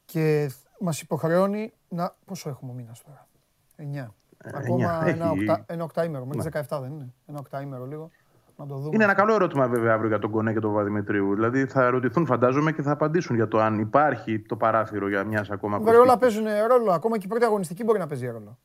[0.04, 0.50] Και
[0.80, 2.16] μας υποχρεώνει να.
[2.24, 3.28] Πόσο έχουμε μήνας τώρα,
[3.76, 4.14] 9.
[4.38, 5.06] Ε, Ακόμα 9.
[5.06, 8.10] ένα, οκτά, ένα οκτάήμερο, μέχρι τι 17 δεν είναι; Ένα οκτάήμερο λίγο.
[8.56, 8.90] Να το δούμε.
[8.92, 11.34] Είναι ένα καλό ερώτημα βέβαια αύριο για τον Κονέ και τον Βαδημητρίου.
[11.34, 15.50] Δηλαδή θα ερωτηθούν, φαντάζομαι, και θα απαντήσουν για το αν υπάρχει το παράθυρο για μιας
[15.50, 16.92] ακόμα Βέβαια όλα παίζουν ρόλο.
[16.92, 18.58] Ακόμα και η πρώτη αγωνιστική μπορεί να παίζει ρόλο.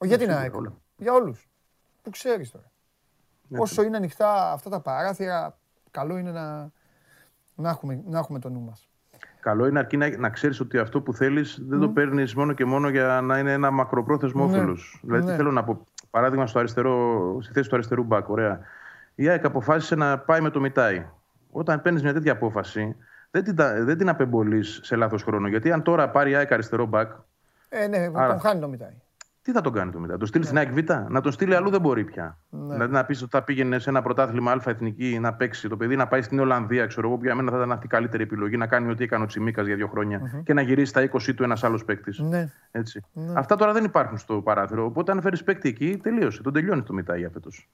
[0.00, 0.54] Για την ΑΕΚ.
[0.96, 1.48] Για όλους.
[2.02, 2.70] Που ξέρεις τώρα.
[3.56, 5.58] Όσο είναι ανοιχτά αυτά τα παράθυρα,
[5.90, 6.70] καλό είναι να,
[7.54, 8.88] να, έχουμε, να έχουμε το νου μας.
[9.40, 12.64] Καλό είναι αρκεί να, να ξέρεις ότι αυτό που θέλεις δεν το παίρνεις μόνο και
[12.64, 14.56] μόνο για να είναι ένα μακροπρόθεσμο ναι.
[14.56, 15.00] όφελος.
[15.02, 15.36] Δηλαδή, ναι.
[15.36, 18.60] θέλω να πω, παράδειγμα, στο αριστερό, στη θέση του αριστερού μπακ, ωραία
[19.20, 21.06] η ΑΕΚ αποφάσισε να πάει με το Μιτάι.
[21.50, 22.96] Όταν παίρνεις μια τέτοια απόφαση,
[23.30, 25.48] δεν την, δεν την απεμπολείς σε λάθος χρόνο.
[25.48, 27.12] Γιατί αν τώρα πάρει η ΑΕΚ αριστερό μπακ.
[27.68, 28.94] Ε, ναι, άρα, τον χάνει το Μιτάι.
[29.42, 30.48] Τι θα τον κάνει το Μιτάι, το στείλει ναι.
[30.48, 32.38] στην ΑΕΚ Β, να τον στείλει αλλού δεν μπορεί πια.
[32.50, 32.72] Ναι.
[32.72, 35.96] Δηλαδή να πεις ότι θα πήγαινε σε ένα πρωτάθλημα Α εθνική να παίξει το παιδί,
[35.96, 38.56] να πάει στην Ολλανδία, ξέρω εγώ, που για μένα θα ήταν αυτή η καλύτερη επιλογή,
[38.56, 40.42] να κάνει ό,τι έκανε ο Τσιμίκας για δύο χρόνια mm-hmm.
[40.44, 42.18] και να γυρίσει στα 20 του ένας άλλος παίκτης.
[42.18, 42.50] Ναι.
[43.12, 43.32] Ναι.
[43.34, 44.84] Αυτά τώρα δεν υπάρχουν στο παράθυρο.
[44.84, 46.42] Οπότε αν φέρεις παίκτη εκεί, τελείωσε.
[46.42, 47.68] Τον τελειώνει το Μιτάι για φέτος.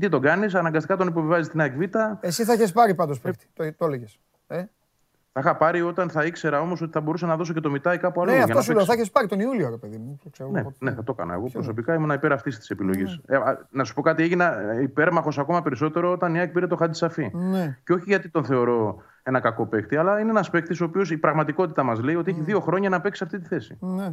[0.00, 1.82] Και τι τον κάνεις, αναγκαστικά τον υποβιβάζεις στην ΑΚΒ.
[2.20, 4.20] Εσύ θα έχει πάρει πάντως παίκτη, το, το έλεγες.
[4.46, 4.64] Ε;
[5.32, 7.98] Θα είχα πάρει όταν θα ήξερα όμως ότι θα μπορούσα να δώσω και το Μιτάι
[7.98, 8.32] κάπου αλλού.
[8.32, 8.84] Ναι, αυτό σου λέω.
[8.84, 10.18] Θα έχει πάρει τον Ιούλιο, ρε παιδί μου.
[10.22, 11.34] Το ξέρω, ναι, ναι, θα το έκανα.
[11.34, 13.20] Εγώ προσωπικά ήμουν υπέρ αυτής της επιλογής.
[13.26, 13.36] Ναι.
[13.36, 13.40] Ε,
[13.70, 17.30] να σου πω κάτι, έγινα υπέρμαχος ακόμα περισσότερο όταν η ΑΕΚ πήρε το Χατζησαφή.
[17.34, 17.78] Ναι.
[17.84, 21.16] Και όχι γιατί τον θεωρώ ένα κακό παίκτη, αλλά είναι ένας παίκτης ο οποίος η
[21.16, 23.76] πραγματικότητα μας λέει ότι έχει δύο χρόνια να παίξει αυτή τη θέση.
[23.80, 24.12] Ναι.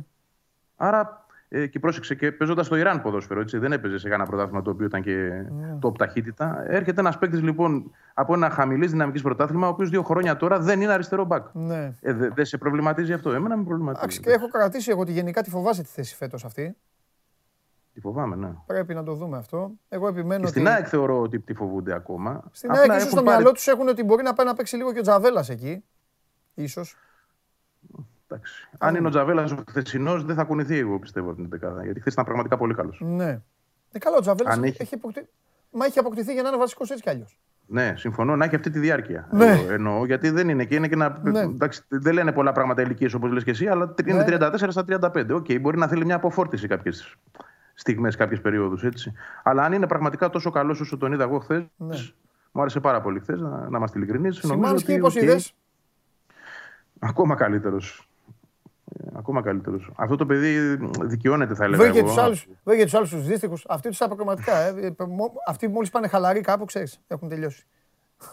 [0.75, 4.61] Άρα ε, και πρόσεξε και παίζοντας στο Ιράν ποδόσφαιρο, έτσι, δεν έπαιζε σε κανένα πρωτάθλημα
[4.61, 5.87] το οποίο ήταν και yeah.
[5.87, 6.63] top ταχύτητα.
[6.67, 10.81] Έρχεται ένας παίκτης λοιπόν από ένα χαμηλής δυναμικής πρωτάθλημα, ο οποίος δύο χρόνια τώρα δεν
[10.81, 11.47] είναι αριστερό μπακ.
[11.53, 11.91] Ναι.
[12.01, 13.31] Ε, δεν δε σε προβληματίζει αυτό.
[13.31, 14.03] Εμένα με προβληματίζει.
[14.03, 16.75] Εντάξει, και έχω κρατήσει εγώ ότι γενικά τη φοβάσαι τη θέση φέτος αυτή.
[17.93, 18.53] Τη φοβάμαι, ναι.
[18.65, 19.71] Πρέπει να το δούμε αυτό.
[19.89, 20.43] Εγώ επιμένω.
[20.43, 22.43] Και στην ΑΕΚ θεωρώ ότι τη φοβούνται ακόμα.
[22.51, 24.99] Στην ΑΕΚ ίσως στο μυαλό τους έχουν ότι μπορεί να πάει να παίξει λίγο και
[24.99, 25.83] ο Τζαβέλας εκεί.
[26.53, 26.95] Ίσως.
[28.27, 28.67] Εντάξει.
[28.77, 31.83] Αν είναι ο Τζαβέλας ο χθεσινός, δεν θα κουνηθεί, εγώ πιστεύω την δεκάδα.
[31.83, 33.01] Γιατί χθες ήταν πραγματικά πολύ καλός.
[33.03, 33.41] Ναι.
[33.91, 34.81] Ε, καλό, ο Τζαβέλας έχει...
[34.81, 34.99] έχει
[35.71, 37.39] Μα έχει αποκτηθεί για να είναι βασικός έτσι κι αλλιώς.
[37.69, 39.27] Ναι, συμφωνώ να έχει αυτή τη διάρκεια.
[39.31, 39.65] Ναι.
[39.69, 41.19] Εννοώ, γιατί δεν είναι και είναι και να.
[41.23, 41.39] Ναι.
[41.39, 44.71] Εντάξει, δεν λένε πολλά πράγματα ηλικίες όπως λες και εσύ, αλλά είναι 34 ναι.
[44.71, 45.27] στα 35.
[45.31, 47.17] Okay, okay, μπορεί να θέλει μια αποφόρτιση κάποιες
[47.73, 48.85] στιγμές, κάποιες περιόδους.
[49.43, 51.95] Αλλά αν είναι πραγματικά τόσο καλός όσο τον είδα εγώ χθες, ναι.
[52.51, 54.37] μου άρεσε πάρα πολύ χθες, να, να είμαστε ειλικρινείς.
[54.37, 55.53] Σημάνσκι, πώ είδες;
[56.99, 58.06] Ακόμα καλύτερος.
[58.97, 59.79] Ε, ακόμα καλύτερο.
[59.95, 61.83] Αυτό το παιδί δικαιώνεται, θα έλεγα.
[62.63, 63.65] Βρήκε τους άλλου τους δύστιχους.
[63.67, 64.57] Αυτοί τους αποκομματικά.
[64.57, 64.95] Ε.
[65.47, 67.65] Αυτοί μόλις πάνε χαλαροί κάπου, ξέρεις, έχουν τελειώσει.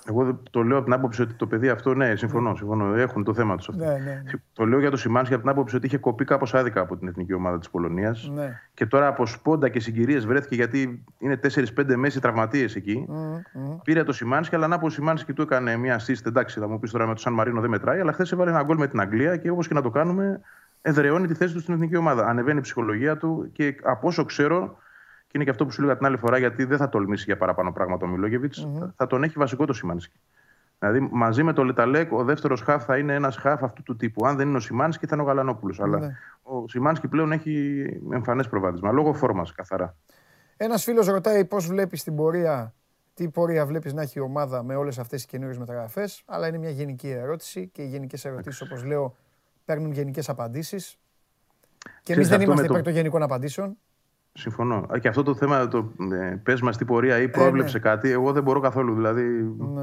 [0.08, 2.54] Εγώ το λέω από την άποψη ότι το παιδί αυτό, ναι, συμφωνώ.
[2.56, 3.84] συμφωνώ έχουν το θέμα τους αυτό.
[3.84, 4.30] Ναι, ναι, ναι.
[4.52, 7.08] Το λέω για το Σιμάνσκι από την άποψη ότι είχε κοπεί κάπως άδικα από την
[7.08, 8.30] εθνική ομάδα της Πολωνίας.
[8.34, 8.60] Ναι.
[8.74, 11.40] Και τώρα από σπόντα και συγκυρίες βρέθηκε γιατί είναι
[11.76, 13.06] 4-5 μέση τραυματίες εκεί.
[13.08, 13.80] Mm, mm.
[13.84, 16.26] Πήρε το Σιμάνσκι, αλλά να πω ο Σιμάνσκι του έκανε μια assist.
[16.26, 18.62] Εντάξει, θα μου πεις τώρα με το Σαν Μαρίνο δεν μετράει, αλλά χθες έβαλε ένα
[18.62, 20.40] γκολ με την Αγγλία και όπως και να το κάνουμε,
[20.82, 22.26] εδραιώνει τη θέση του στην εθνική ομάδα.
[22.26, 24.83] Ανεβαίνει η ψυχολογία του και από όσο ξέρω, και
[25.34, 27.72] είναι και αυτό που σου έλεγα την άλλη φορά, γιατί δεν θα τολμήσει για παραπάνω
[27.72, 28.90] πράγματα ο μιλογεβιτ mm-hmm.
[28.96, 30.20] θα τον έχει βασικό το Σιμάνσκι.
[30.78, 34.26] Δηλαδή μαζί με το Λεταλέκ, ο δεύτερος χαφ θα είναι ένας χαφ αυτού του τύπου.
[34.26, 35.80] Αν δεν είναι ο Σιμάνσκι, θα είναι ο Γαλανόπουλος.
[35.80, 36.16] Αλλά ναι.
[36.42, 39.96] ο Σιμάνσκι πλέον έχει εμφανές προβάδισμα, λόγω φόρμας καθαρά.
[40.56, 42.74] Ένας φίλος ρωτάει πώς βλέπεις την πορεία,
[43.14, 46.22] τι πορεία βλέπεις να έχει η ομάδα με όλες αυτές τις καινούριες μεταγραφές.
[46.26, 49.16] Αλλά είναι μια γενική ερώτηση και οι γενικές ερωτήσεις, όπως λέω,
[49.64, 50.98] παίρνουν γενικές απαντήσεις.
[52.02, 53.76] Και εμείς δεν είμαστε υπέρ των γενικών απαντήσεων.
[54.36, 54.86] Συμφωνώ.
[55.00, 57.88] Και αυτό το θέμα, το ε, πες μας τι πορεία ή πρόβλεψε ε, ναι.
[57.88, 58.94] κάτι, εγώ δεν μπορώ καθόλου.
[58.94, 59.22] Δηλαδή,
[59.58, 59.80] ναι.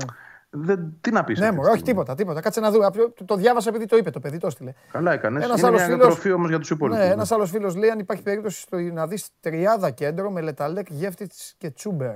[0.49, 1.39] δεν, τι να πεις.
[1.39, 2.41] Ναι, μου, όχι τίποτα, τίποτα.
[2.41, 2.89] Κάτσε να δούμε.
[3.15, 4.73] Το, το διάβασα επειδή το είπε το παιδί, το έστειλε.
[4.91, 5.43] Καλά έκανε.
[5.43, 5.97] Ένας άλλος φίλο.
[5.97, 6.99] τροφή όμως για τους υπόλοιπους.
[6.99, 10.87] Ναι, ένας άλλος φίλος λέει αν υπάρχει περίπτωση στο, να δεις τριάδα κέντρο με Λεταλέκ,
[10.89, 12.15] Γεύτιτ και Τσούμπερ.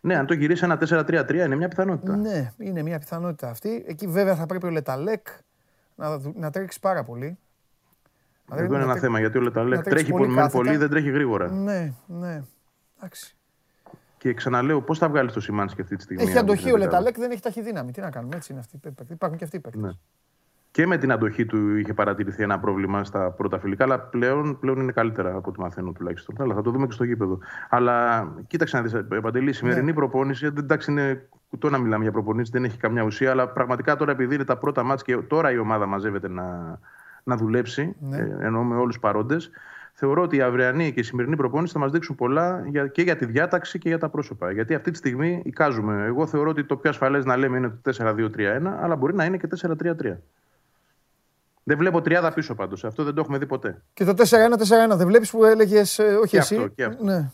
[0.00, 2.16] Ναι, αν το γυρίσεις ένα 4-3-3 είναι μια πιθανότητα.
[2.16, 3.84] Ναι, είναι μια πιθανότητα αυτή.
[3.88, 5.26] Εκεί βέβαια θα πρέπει ο Λεταλέκ
[5.94, 7.38] να, να τρέξει πάρα πολύ.
[8.52, 9.80] Εδώ είναι ένα θέμα γιατί όλα τα λέει.
[9.80, 11.50] Τρέχει πολύ, πολύ, δεν τρέχει γρήγορα.
[11.50, 12.42] Ναι, ναι.
[12.96, 13.36] Εντάξει.
[14.18, 16.22] Και ξαναλέω, πώς θα βγάλεις το Σιμάνσκι αυτή τη στιγμή.
[16.22, 17.92] Έχει αντοχή ο Λεταλέκ, δεν έχει ταχυδύναμη.
[17.92, 18.80] Τι να κάνουμε, έτσι είναι αυτοί.
[19.10, 19.90] Υπάρχουν και αυτοί οι ναι.
[20.70, 24.80] Και με την αντοχή του είχε παρατηρηθεί ένα πρόβλημα στα πρώτα φιλικά, αλλά πλέον, πλέον
[24.80, 26.34] είναι καλύτερα από ό,τι μαθαίνω τουλάχιστον.
[26.38, 27.38] Αλλά θα το δούμε και στο γήπεδο.
[27.68, 29.92] Αλλά κοίταξε να δεις, Παντελή, η σημερινή ναι.
[29.92, 34.12] προπόνηση, εντάξει είναι κουτό να μιλάμε για προπονήσεις, δεν έχει καμιά ουσία, αλλά πραγματικά τώρα
[34.12, 36.78] επειδή είναι τα πρώτα μάτια και τώρα η ομάδα μαζεύεται να,
[37.24, 38.16] να δουλέψει, ναι.
[38.16, 39.50] Ε, εννοώ με όλους παρόντες.
[39.96, 43.24] Θεωρώ ότι η αυριανή και η σημερινή προπόνηση θα μας δείξουν πολλά και για τη
[43.24, 44.50] διάταξη και για τα πρόσωπα.
[44.50, 46.04] Γιατί αυτή τη στιγμή εικάζουμε.
[46.04, 49.36] Εγώ θεωρώ ότι το πιο ασφαλές να λέμε είναι το 4-2-3-1, αλλά μπορεί να είναι
[49.36, 50.16] και 4-3-3.
[51.62, 52.84] Δεν βλέπω τριάδα πίσω πάντως.
[52.84, 53.82] Αυτό δεν το έχουμε δει ποτέ.
[53.94, 57.04] Και το 4-1-4-1 δεν βλέπεις που έλεγες, ε, όχι και εσύ; Αυτό, και αυτό.
[57.04, 57.30] Ναι.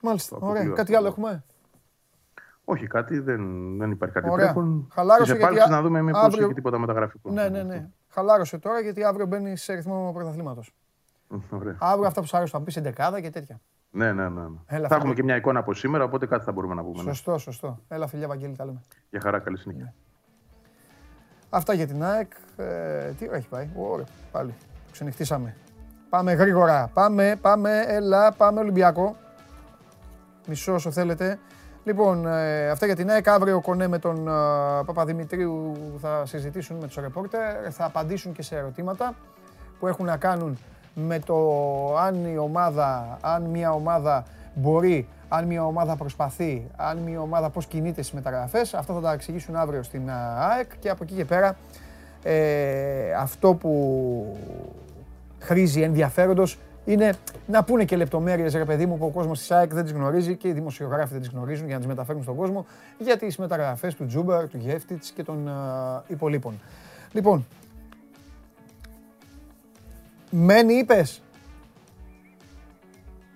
[0.00, 0.36] Μάλιστα.
[0.40, 0.68] Ωραία.
[0.68, 1.44] Κάτι άλλο έχουμε;
[2.64, 3.42] Όχι, κάτι δεν,
[3.78, 4.88] δεν υπάρχει κάτι τρέχον.
[4.92, 5.70] Χαλάρωσε γιατί...
[5.70, 6.44] να δούμε μήπως αύριο...
[6.44, 7.30] έχει τίποτα μεταγραφικό.
[7.30, 7.88] Ναι, ναι, ναι.
[8.08, 10.74] Χαλάρωσε τώρα γιατί αύριο μπαίνει σε ρυθμό πρωταθλήματος.
[11.78, 13.60] Αύριο αυτά που σου άρεσε θα πεις εντεκάδα και τέτοια.
[13.90, 14.40] Ναι, ναι, ναι.
[14.40, 14.56] ναι.
[14.66, 17.02] Έλα, θα έχουμε και μια εικόνα από σήμερα, οπότε κάτι θα μπορούμε να πούμε.
[17.02, 17.08] Ναι.
[17.08, 17.80] Σωστό, σωστό.
[17.88, 18.82] Έλα, φιλιά, Βαγγέλη, τα λέμε.
[19.10, 19.84] Για χαρά, καλή συνέχεια.
[19.84, 19.92] Ναι.
[21.50, 22.32] Αυτά για την ΑΕΚ.
[22.56, 24.54] Ε, τι έχει πάει; Ωραία, πάλι.
[24.92, 25.56] Ξενυχτήσαμε.
[26.08, 26.90] Πάμε γρήγορα.
[26.94, 29.16] Πάμε, πάμε, έλα, πάμε Ολυμπιακό.
[30.46, 31.38] Μισό όσο θέλετε.
[31.88, 33.28] Λοιπόν, ε, αυτά για την ΑΕΚ.
[33.28, 34.30] Αύριο κονέ με τον ε,
[34.84, 37.40] Παπαδημητρίου θα συζητήσουν με τους ρεπόρτερ.
[37.70, 39.14] Θα απαντήσουν και σε ερωτήματα
[39.78, 40.58] που έχουν να κάνουν
[40.94, 41.36] με το
[41.96, 44.24] αν η ομάδα, αν μια ομάδα
[44.54, 48.74] μπορεί, αν μια ομάδα προσπαθεί, αν μια ομάδα πώς κινείται στις μεταγραφές.
[48.74, 51.56] Αυτό θα τα εξηγήσουν αύριο στην ε, ΑΕΚ και από εκεί και πέρα
[52.22, 54.36] ε, αυτό που
[55.38, 56.58] χρήζει ενδιαφέροντος
[56.88, 57.12] είναι
[57.46, 60.36] να πούνε και λεπτομέρειες, ρε παιδί μου, που ο κόσμος της ΑΕΚ δεν τις γνωρίζει
[60.36, 62.66] και οι δημοσιογράφοι δεν τις γνωρίζουν για να τις μεταφέρουν στον κόσμο
[62.98, 66.60] για τις μεταγραφές του Τζούμπερ, του Γεύτιτ και των uh, υπολείπων.
[67.12, 67.46] Λοιπόν,
[70.30, 71.22] μένει, είπες.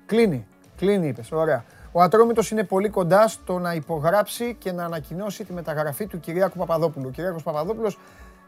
[0.06, 0.46] Κλείνει.
[0.76, 1.32] Κλείνει, είπες.
[1.32, 1.64] Ωραία.
[1.92, 6.58] Ο Ατρόμητος είναι πολύ κοντά στο να υπογράψει και να ανακοινώσει τη μεταγραφή του Κυριάκου
[6.58, 7.06] Παπαδόπουλου.
[7.08, 7.98] Ο Κυριάκος Παπαδόπουλος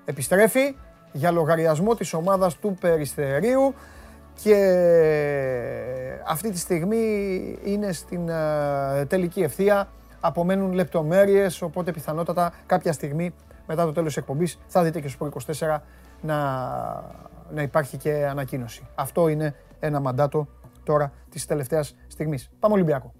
[0.04, 0.76] επιστρέφει
[1.12, 3.74] για λογαριασμό της ομάδας του Περιστερίου
[4.42, 4.56] και
[6.26, 6.98] αυτή τη στιγμή
[7.64, 9.88] είναι στην ε, τελική ευθεία.
[10.20, 13.34] Απομένουν λεπτομέρειες, οπότε πιθανότατα κάποια στιγμή
[13.66, 15.30] μετά το τέλος της εκπομπής θα δείτε και στο
[15.60, 15.78] 24
[16.20, 16.38] να,
[17.50, 18.86] να υπάρχει και ανακοίνωση.
[18.94, 20.48] Αυτό είναι ένα μαντάτο
[20.84, 22.50] τώρα της τελευταίας στιγμής.
[22.58, 23.12] Πάμε Ολυμπιακό.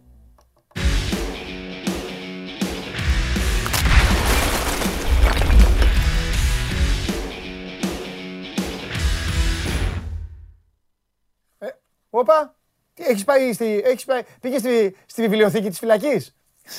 [12.16, 12.54] Όπα,
[12.94, 16.36] τι έχεις πάει, στη, έχεις πάει πήγες στη, στη βιβλιοθήκη της φυλακής;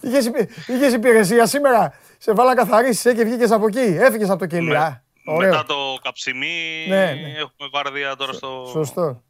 [0.00, 0.30] είχες,
[0.66, 3.96] είχες υπηρεσία σήμερα; Σε βάλα καθαρίσεις και βγήκες από εκεί.
[4.00, 4.68] Έφυγες από το κελί.
[4.68, 5.02] Ναι.
[5.36, 7.38] Μετά το καψιμί ναι, ναι.
[7.38, 8.66] έχουμε βάρδια τώρα στο...
[8.70, 9.22] Σωστό.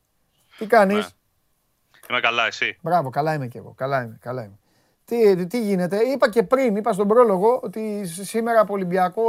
[0.59, 1.09] Τι κάνεις;
[2.11, 3.75] Είμαι καλά, εσύ; Μπράβο, καλά είμαι κι εγώ.
[3.77, 4.59] Καλά είμαι, καλά είμαι.
[5.05, 9.23] Τι, τι γίνεται, είπα και πριν, είπα στον πρόλογο ότι σήμερα από Ολυμπιακό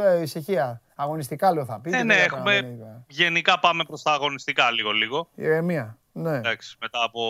[0.00, 0.80] ε, ησυχία.
[0.98, 1.90] Αγωνιστικά λέω θα πει.
[1.92, 2.78] Ε, ναι, έχουμε,
[3.08, 5.28] γενικά πάμε προς τα αγωνιστικά λίγο-λίγο.
[5.34, 6.36] Ηρεμία, ναι.
[6.36, 7.20] Εντάξει, μετά από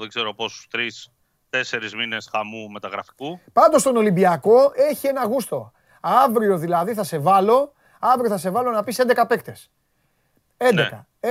[0.00, 1.12] δεν ξέρω πόσους, τρεις,
[1.50, 3.40] τέσσερις μήνες χαμού μεταγραφικού.
[3.52, 5.72] Πάντως στον Ολυμπιακό έχει ένα γούστο.
[6.00, 9.70] Αύριο δηλαδή θα σε βάλω, αύριο θα σε βάλω να πεις 11 παίκτες.
[10.56, 10.74] 11.
[10.74, 10.88] Ναι.
[11.20, 11.30] Ε,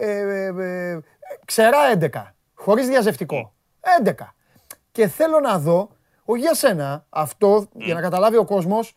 [0.00, 1.00] ε, ε,
[1.44, 2.34] ξερά 11.
[2.54, 3.54] Χωρίς διαζευτικό.
[4.04, 4.34] 11.
[4.92, 5.90] Και θέλω να δω,
[6.24, 8.94] όχι για σένα, αυτό για να καταλάβει ο κόσμος,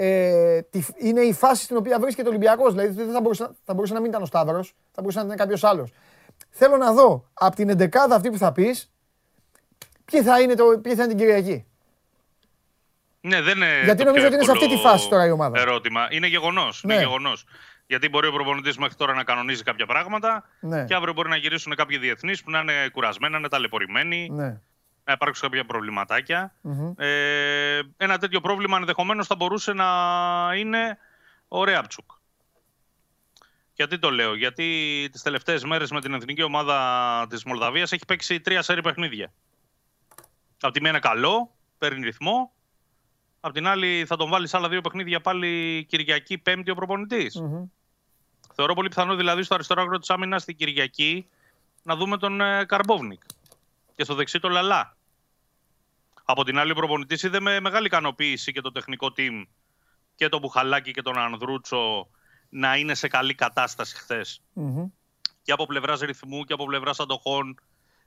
[0.00, 0.60] ε,
[0.98, 2.74] είναι η φάση στην οποία βρίσκεται ο Ολυμπιακός.
[2.74, 5.36] Δηλαδή δεν θα μπορούσε, θα μπορούσε να μην ήταν ο Σταύρος, θα μπορούσε να ήταν
[5.36, 5.92] κάποιος άλλος.
[6.50, 8.92] Θέλω να δω από την εντεκάδα αυτή που θα πεις,
[10.04, 11.66] ποιοι θα είναι, το, ποιοι θα είναι την Κυριακή.
[13.20, 15.60] Ναι, δεν είναι Γιατί νομίζω ότι είναι σε αυτή τη φάση τώρα η ομάδα.
[15.60, 16.08] Ερώτημα.
[16.10, 16.82] Είναι γεγονός.
[16.84, 16.94] Ναι.
[16.94, 17.44] Είναι γεγονός.
[17.86, 20.84] Γιατί μπορεί ο προπονητής μέχρι τώρα να κανονίζει κάποια πράγματα ναι.
[20.84, 24.60] και αύριο μπορεί να γυρίσουν κάποιοι διεθνείς που να είναι κουρασμένοι, να είναι ταλαιπωρημένοι, ναι.
[25.08, 25.66] Να υπάρξουν κάποια
[26.96, 29.86] Ε, ένα τέτοιο πρόβλημα ενδεχομένως θα μπορούσε να
[30.56, 30.98] είναι
[31.48, 32.10] ο Ρέαπτσουκ.
[33.74, 38.40] Γιατί το λέω, Γιατί τις τελευταίες μέρες με την εθνική ομάδα της Μολδαβίας έχει παίξει
[38.40, 39.32] τρία σερή παιχνίδια.
[40.60, 42.52] Από τη μία είναι καλό, παίρνει ρυθμό.
[43.40, 47.26] Απ' την άλλη θα τον βάλεις άλλα δύο παιχνίδια πάλι Κυριακή, Πέμπτη ο προπονητη
[48.54, 51.28] Θεωρώ πολύ πιθανό δηλαδή στο αριστερό άκρο της άμυνας την Κυριακή
[51.82, 53.22] να δούμε τον ε, Καρμπόβνικ
[53.94, 54.96] και στο δεξί τον Λαλά.
[56.30, 59.42] Από την άλλη, ο προπονητής είδε με μεγάλη ικανοποίηση και το τεχνικό team
[60.14, 62.08] και τον Μπουχαλάκη και τον Ανδρούτσο
[62.48, 64.42] να είναι σε καλή κατάσταση χθες.
[65.42, 67.60] Και από πλευράς ρυθμού και από πλευράς αντοχών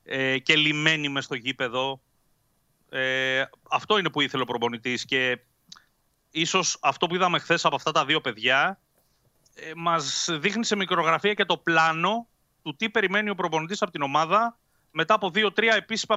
[0.04, 2.02] ε, και λιμένοι μες στο γήπεδο.
[2.90, 5.40] Ε, αυτό είναι που ήθελε ο προπονητής και
[6.32, 8.80] ίσως αυτό που είδαμε χθες από αυτά τα δύο παιδιά
[9.54, 12.28] ε, μας δείχνει σε μικρογραφία και το πλάνο
[12.62, 14.58] του τι περιμένει ο προπονητής από την ομάδα
[14.92, 16.16] μετά από δύο-τρία επίσημα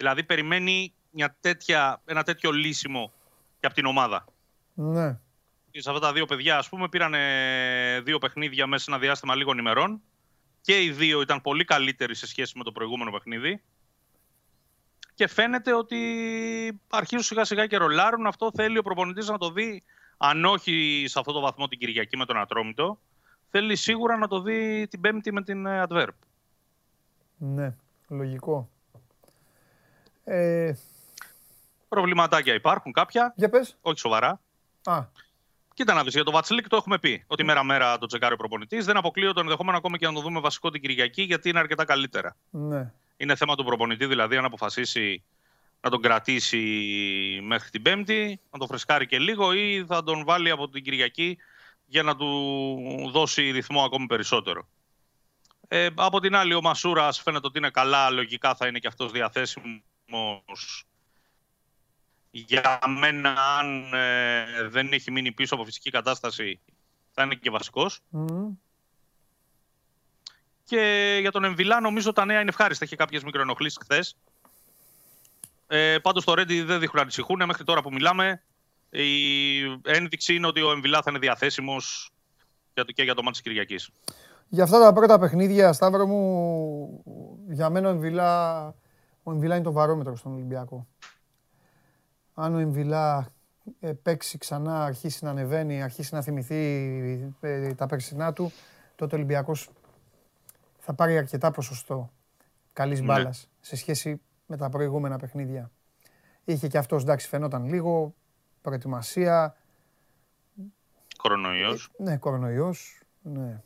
[0.00, 3.12] Δηλαδή περιμένει μια τέτοια, ένα τέτοιο λύσιμο
[3.60, 4.24] και από την ομάδα.
[4.74, 5.18] Ναι.
[5.70, 7.14] Και σε αυτά τα δύο παιδιά, ας πούμε, πήραν
[8.04, 10.00] δύο παιχνίδια μέσα σε ένα διάστημα λίγων ημερών
[10.60, 13.62] και οι δύο ήταν πολύ καλύτεροι σε σχέση με το προηγούμενο παιχνίδι.
[15.14, 16.00] Και φαίνεται ότι
[16.88, 18.26] αρχίζουν σιγά σιγά και ρολάρουν.
[18.26, 19.82] Αυτό θέλει ο προπονητής να το δει
[20.16, 22.98] αν όχι σε αυτό το βαθμό την Κυριακή με τον Ατρόμητο,
[23.50, 26.14] θέλει σίγουρα να το δει την Πέμπτη με την ε, Adverb.
[27.36, 27.74] Ναι,
[28.08, 28.68] λογικό.
[30.30, 30.72] Ε...
[31.88, 33.32] Προβληματάκια υπάρχουν κάποια.
[33.36, 33.76] Για πες.
[33.80, 34.40] Όχι σοβαρά.
[34.84, 35.04] Α.
[35.74, 37.24] Κοίτα να δεις, για το Βατσλίκ το έχουμε πει.
[37.26, 38.84] Ότι μέρα-μέρα το τσεκάρει ο προπονητής.
[38.84, 41.84] Δεν αποκλείω το ενδεχόμενο ακόμα και να το δούμε βασικό την Κυριακή, γιατί είναι αρκετά
[41.84, 42.36] καλύτερα.
[42.50, 42.92] Ναι.
[43.16, 45.22] Είναι θέμα του προπονητή, δηλαδή, αν αποφασίσει
[45.80, 46.58] να τον κρατήσει
[47.42, 51.38] μέχρι την Πέμπτη, να τον φρεσκάρει και λίγο ή θα τον βάλει από την Κυριακή
[51.86, 54.68] για να του δώσει ρυθμό ακόμη περισσότερο.
[55.68, 58.10] Ε, από την άλλη, ο Μασούρας φαίνεται ότι είναι καλά.
[58.10, 59.82] Λογικά θα είναι και αυτός διαθέσιμος.
[62.30, 66.60] Για μένα, αν ε, δεν έχει μείνει πίσω από φυσική κατάσταση,
[67.12, 68.00] θα είναι και βασικός.
[70.64, 72.84] Και για τον Εμβιλά, νομίζω τα νέα είναι ευχάριστα.
[72.84, 74.16] Έχει κάποιες μικροενοχλήσεις χθες.
[75.66, 77.42] Ε, Πάντως το Ρέντι δεν δείχνουν να ανησυχούν.
[77.46, 78.42] Μέχρι τώρα που μιλάμε,
[78.90, 82.10] η ένδειξη είναι ότι ο Εμβιλά θα είναι διαθέσιμος
[82.94, 83.90] και για το μάτι της Κυριακής.
[84.48, 87.02] Για αυτά τα πρώτα παιχνίδια, Σταύρο μου,
[87.48, 88.74] για μένα ο Εμβιλά,
[89.22, 90.86] ο Εμβιλά είναι το βαρόμετρο στον Ολυμπιακό.
[92.34, 93.32] Αν ο Εμβιλά
[93.80, 98.52] ε, παίξει ξανά, αρχίσει να ανεβαίνει, αρχίσει να θυμηθεί ε, τα περσινά του,
[98.96, 99.70] τότε ο Ολυμπιακός
[100.78, 102.10] θα πάρει αρκετά ποσοστό
[102.72, 103.64] καλής μπάλας ναι.
[103.66, 105.70] σε σχέση με τα προηγούμενα παιχνίδια.
[106.44, 108.14] Είχε και αυτός, εντάξει, φαινόταν λίγο,
[108.62, 109.56] προετοιμασία.
[111.16, 111.90] Κορονοϊός.
[111.98, 113.62] Ε, ναι, κορονοϊός, ναι.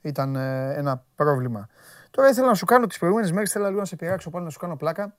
[0.00, 1.68] Ήταν ε, ένα πρόβλημα.
[2.14, 4.50] Τώρα ήθελα να σου κάνω τις προηγούμενες μέρες, θέλω λίγο να σε πειράξω πάλι να
[4.50, 5.16] σου κάνω πλάκα.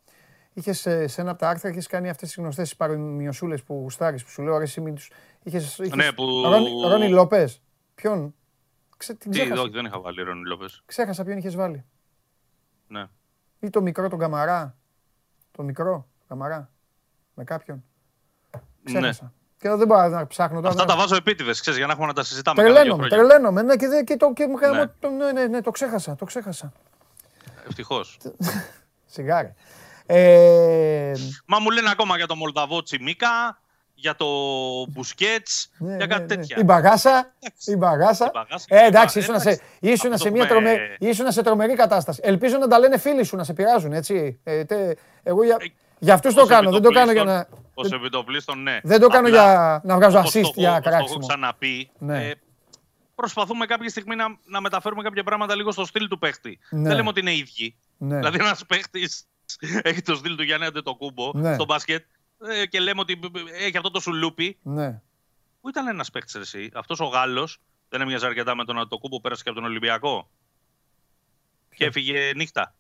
[0.54, 4.24] Είχες ε, σε ένα από τα άρθρα είχες κάνει αυτές τις γνωστές παρομοιωσούλες που γουστάρεις,
[4.24, 5.12] που σου λέω αρέσει μην τους...
[5.44, 5.96] Είχες, είχες...
[5.96, 6.24] Ναι, που...
[6.88, 7.62] Ρόνι Λόπες.
[7.96, 8.36] Ποιον;
[8.98, 9.14] Ξε...
[9.14, 10.82] Την Τι, όχι, δεν είχα βάλει Ρόνι Λόπες.
[10.86, 11.86] Ξέχασα ποιον είχες βάλει.
[12.88, 13.06] Ναι.
[13.60, 14.78] Ή το μικρό τον Καμαρά.
[15.52, 16.72] Το μικρό, καμαρά.
[17.34, 17.84] Με κάποιον.
[18.84, 19.24] Ξέχασα.
[19.24, 19.30] Ναι.
[19.66, 20.70] Και δεν μπορώ να ψάχνω τώρα.
[20.70, 22.64] Αυτά τα βάζω επίτηδες, ξέρεις, για να έχουμε να τα συζητάμε.
[22.64, 23.62] Τρελαίνομαι, τρελαίνομαι.
[23.62, 24.86] Ναι, και, και, το, και ναι.
[25.00, 26.16] Το, ναι, ναι, ναι, το ξέχασα.
[26.16, 26.72] Το ξέχασα.
[27.68, 28.18] Ευτυχώς.
[29.16, 29.54] Σιγάρε.
[30.06, 31.12] Ε...
[31.46, 33.60] Μα μου λένε ακόμα για το Μολδαβό Τσιμίκα,
[33.94, 34.26] για το
[34.90, 36.36] Μπουσκέτς, ναι, για κάτι ναι, ναι.
[36.36, 36.58] τέτοια.
[36.60, 37.34] Η μπαγάσα.
[37.66, 38.32] Η μπαγάσα.
[38.68, 42.20] Ε, εντάξει, ήσουν, σε, ήσουν, σε μια τρομε, ήσουν σε τρομερή κατάσταση.
[42.24, 44.40] Ελπίζω να τα λένε φίλοι σου να σε πειράζουν, έτσι.
[44.44, 44.94] Ε, τε,
[45.24, 45.66] εγώ για, ε,
[46.00, 47.48] για αυτούς το κάνω, δεν το κάνω για να.
[47.78, 48.80] Ω επιτοπλίστων, ναι.
[48.84, 51.08] Δεν το κάνω για να βγάζω assist για κράξιμο.
[51.08, 51.90] Το έχω ξαναπεί.
[51.98, 52.28] Ναι.
[52.28, 52.34] Ε,
[53.16, 56.60] προσπαθούμε κάποια στιγμή να, να μεταφέρουμε κάποια πράγματα λίγο στο στυλ του παίχτη.
[56.70, 56.88] Ναι.
[56.88, 57.76] Δεν λέμε ότι είναι ίδιοι.
[57.98, 58.16] Ναι.
[58.16, 59.28] Δηλαδή, ένας παίχτης
[59.90, 61.54] έχει το στυλ του Γιάννη Αντετοκούμπο ναι.
[61.54, 62.06] στο μπάσκετ
[62.48, 63.20] ε, και λέμε ότι
[63.60, 64.58] έχει αυτό το σουλούπι.
[64.62, 65.02] Ναι.
[65.62, 69.22] Πού ήταν ένας παίχτης εσύ, αυτός ο Γάλλος δεν έμοιαζε αρκετά με τον Αντετοκούμπο που
[69.22, 70.30] πέρασε και από τον Ολυμπιακό.
[71.70, 72.74] Ποιο; Και έφυγε νύχτα.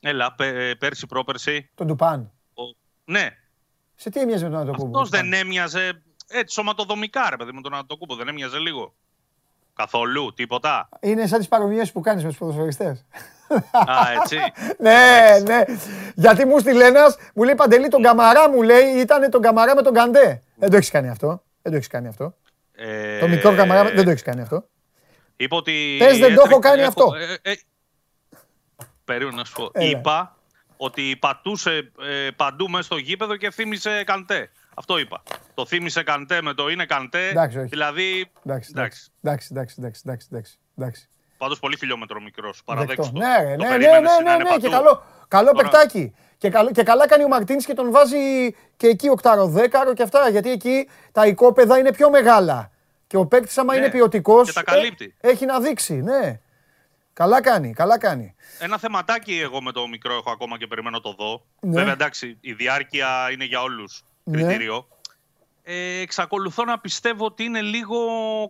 [0.00, 1.70] Έλα, πέ, πέρσι, πρόπερσι.
[1.74, 2.30] Τον Τουπάν.
[3.06, 3.12] Ο...
[3.12, 3.28] Ναι.
[3.94, 5.00] Σε τι έμοιαζε με τον Αντετοκούμπο.
[5.00, 8.14] Αυτός δεν έμοιαζε έτσι σωματοδομικά, ρε παιδί με τον Αντετοκούμπο.
[8.14, 8.94] Δεν έμοιαζε λίγο.
[9.74, 10.88] Καθόλου, τίποτα.
[11.00, 13.04] Είναι σαν τις παρομοιώσει που κάνεις με τους ποδοσφαιριστές.
[13.70, 14.36] Α, έτσι.
[14.86, 15.64] ναι, ναι.
[16.14, 19.82] Γιατί μου στείλε ένας, μου λέει Παντελή, τον Καμαρά μου λέει, ήταν τον Καμαρά με
[19.82, 20.42] τον Καντέ.
[20.56, 21.42] Δεν το έχεις κάνει αυτό.
[21.62, 22.36] Δεν το έχεις κάνει αυτό.
[22.72, 23.18] Ε...
[23.18, 24.68] Το μικρό Καμαρά δεν το έχεις κάνει αυτό.
[25.36, 25.96] Είπα ότι.
[25.98, 27.12] Πες δεν το έχω κάνει αυτό.
[27.42, 27.54] Ε, ε,
[29.04, 29.70] περίμενα να σου πω.
[29.74, 30.35] Είπα
[30.76, 34.50] ότι πατούσε ε, παντού μέσα στο γήπεδο και θύμισε Καντέ.
[34.74, 35.22] Αυτό είπα.
[35.54, 37.28] Το θύμισε Καντέ με το είναι Καντέ.
[37.28, 37.68] Εντάξει, όχι.
[37.68, 38.30] Δηλαδή.
[38.44, 39.10] Εντάξει, εντάξει.
[39.22, 40.28] εντάξει, εντάξει, εντάξει,
[40.78, 41.08] εντάξει.
[41.38, 42.62] Πάντως πολύ φιλιόμετρο μικρός.
[42.64, 43.18] Παραδέξτε το.
[43.18, 45.62] Ναι, ναι, ναι, ναι, ναι, ναι, και καλό, καλό Τώρα...
[45.62, 46.14] παιχτάκι.
[46.38, 48.16] Και, καλό, και καλά κάνει ο Μαρτίνη και τον βάζει
[48.76, 50.28] και εκεί οκτάρο, δέκαρο και αυτά.
[50.28, 52.70] Γιατί εκεί τα οικόπεδα είναι πιο μεγάλα.
[53.06, 54.56] Και ο παίκτης, άμα ναι, είναι ποιοτικός.
[54.56, 54.60] Ε,
[55.20, 56.40] έχει να δείξει, ναι.
[57.16, 58.34] Καλά κάνει, καλά κάνει.
[58.58, 61.44] Ένα θεματάκι εγώ με το μικρό έχω ακόμα και περιμένω το δω.
[61.60, 61.76] Ναι.
[61.76, 64.42] Βέβαια εντάξει, η διάρκεια είναι για όλους ναι.
[64.42, 64.88] κριτήριο.
[65.62, 67.98] Ε, εξακολουθώ να πιστεύω ότι είναι λίγο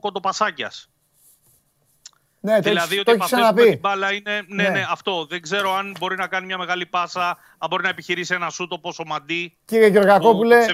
[0.01, 0.91] κοντοπασάκιας.
[2.41, 4.43] Ναι, δηλαδή το ότι επαφές την μπάλα είναι.
[4.47, 5.27] Ναι, ναι, ναι, αυτό.
[5.27, 7.29] Δεν ξέρω αν μπορεί να κάνει μια μεγάλη πάσα,
[7.59, 9.57] αν μπορεί να επιχειρήσει ένα σούτ όπως ο Μαντί.
[9.65, 10.67] Κύριε Γεωργακόπουλε,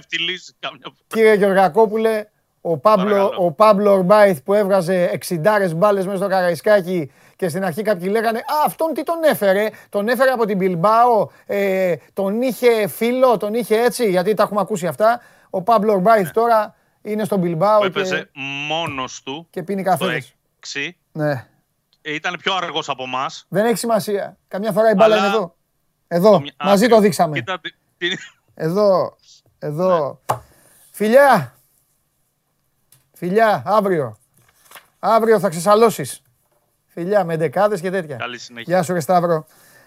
[1.06, 2.26] κύριε Γεωργακόπουλε,
[2.64, 7.82] ο Πάμπλο, ο Πάμπλο Ορμπάιθ που έβγαζε 60 μπάλες μέσα στο Καραϊσκάκι και στην αρχή
[7.82, 9.68] κάποιοι λέγανε Α, αυτόν τι τον έφερε.
[9.88, 14.60] Τον έφερε από την Μπιλμπάο, ε, τον είχε φίλο, τον είχε έτσι, γιατί τα έχουμε
[14.60, 15.20] ακούσει αυτά.
[15.50, 16.30] Ο Πάμπλο Ορμπάιθ ναι.
[16.30, 17.84] τώρα είναι στον Μπιλμπάο.
[17.84, 18.40] Έπαιζε και...
[18.68, 19.46] μόνος του.
[19.50, 20.24] Και πίνει καφέ.
[21.12, 21.46] Ναι.
[22.02, 23.46] Ε, ήταν πιο αργός από εμάς.
[23.48, 24.36] Δεν έχει σημασία.
[24.48, 25.56] Καμιά φορά η μπάλα είναι εδώ.
[26.08, 26.42] Εδώ.
[26.64, 27.38] Μαζί το δείξαμε.
[27.38, 27.60] Κοίτα...
[28.54, 29.16] Εδώ.
[29.58, 30.20] Εδώ.
[30.32, 30.38] Ναι.
[30.90, 31.56] Φιλιά.
[33.24, 34.16] Φιλιά, αύριο.
[34.98, 36.22] Αύριο θα ξεσαλώσεις.
[36.86, 38.16] Φιλιά με δεκάδε και τέτοια.
[38.16, 38.74] Καλή συνέχεια.
[38.74, 39.46] Γεια σου, Ρεσταύρο.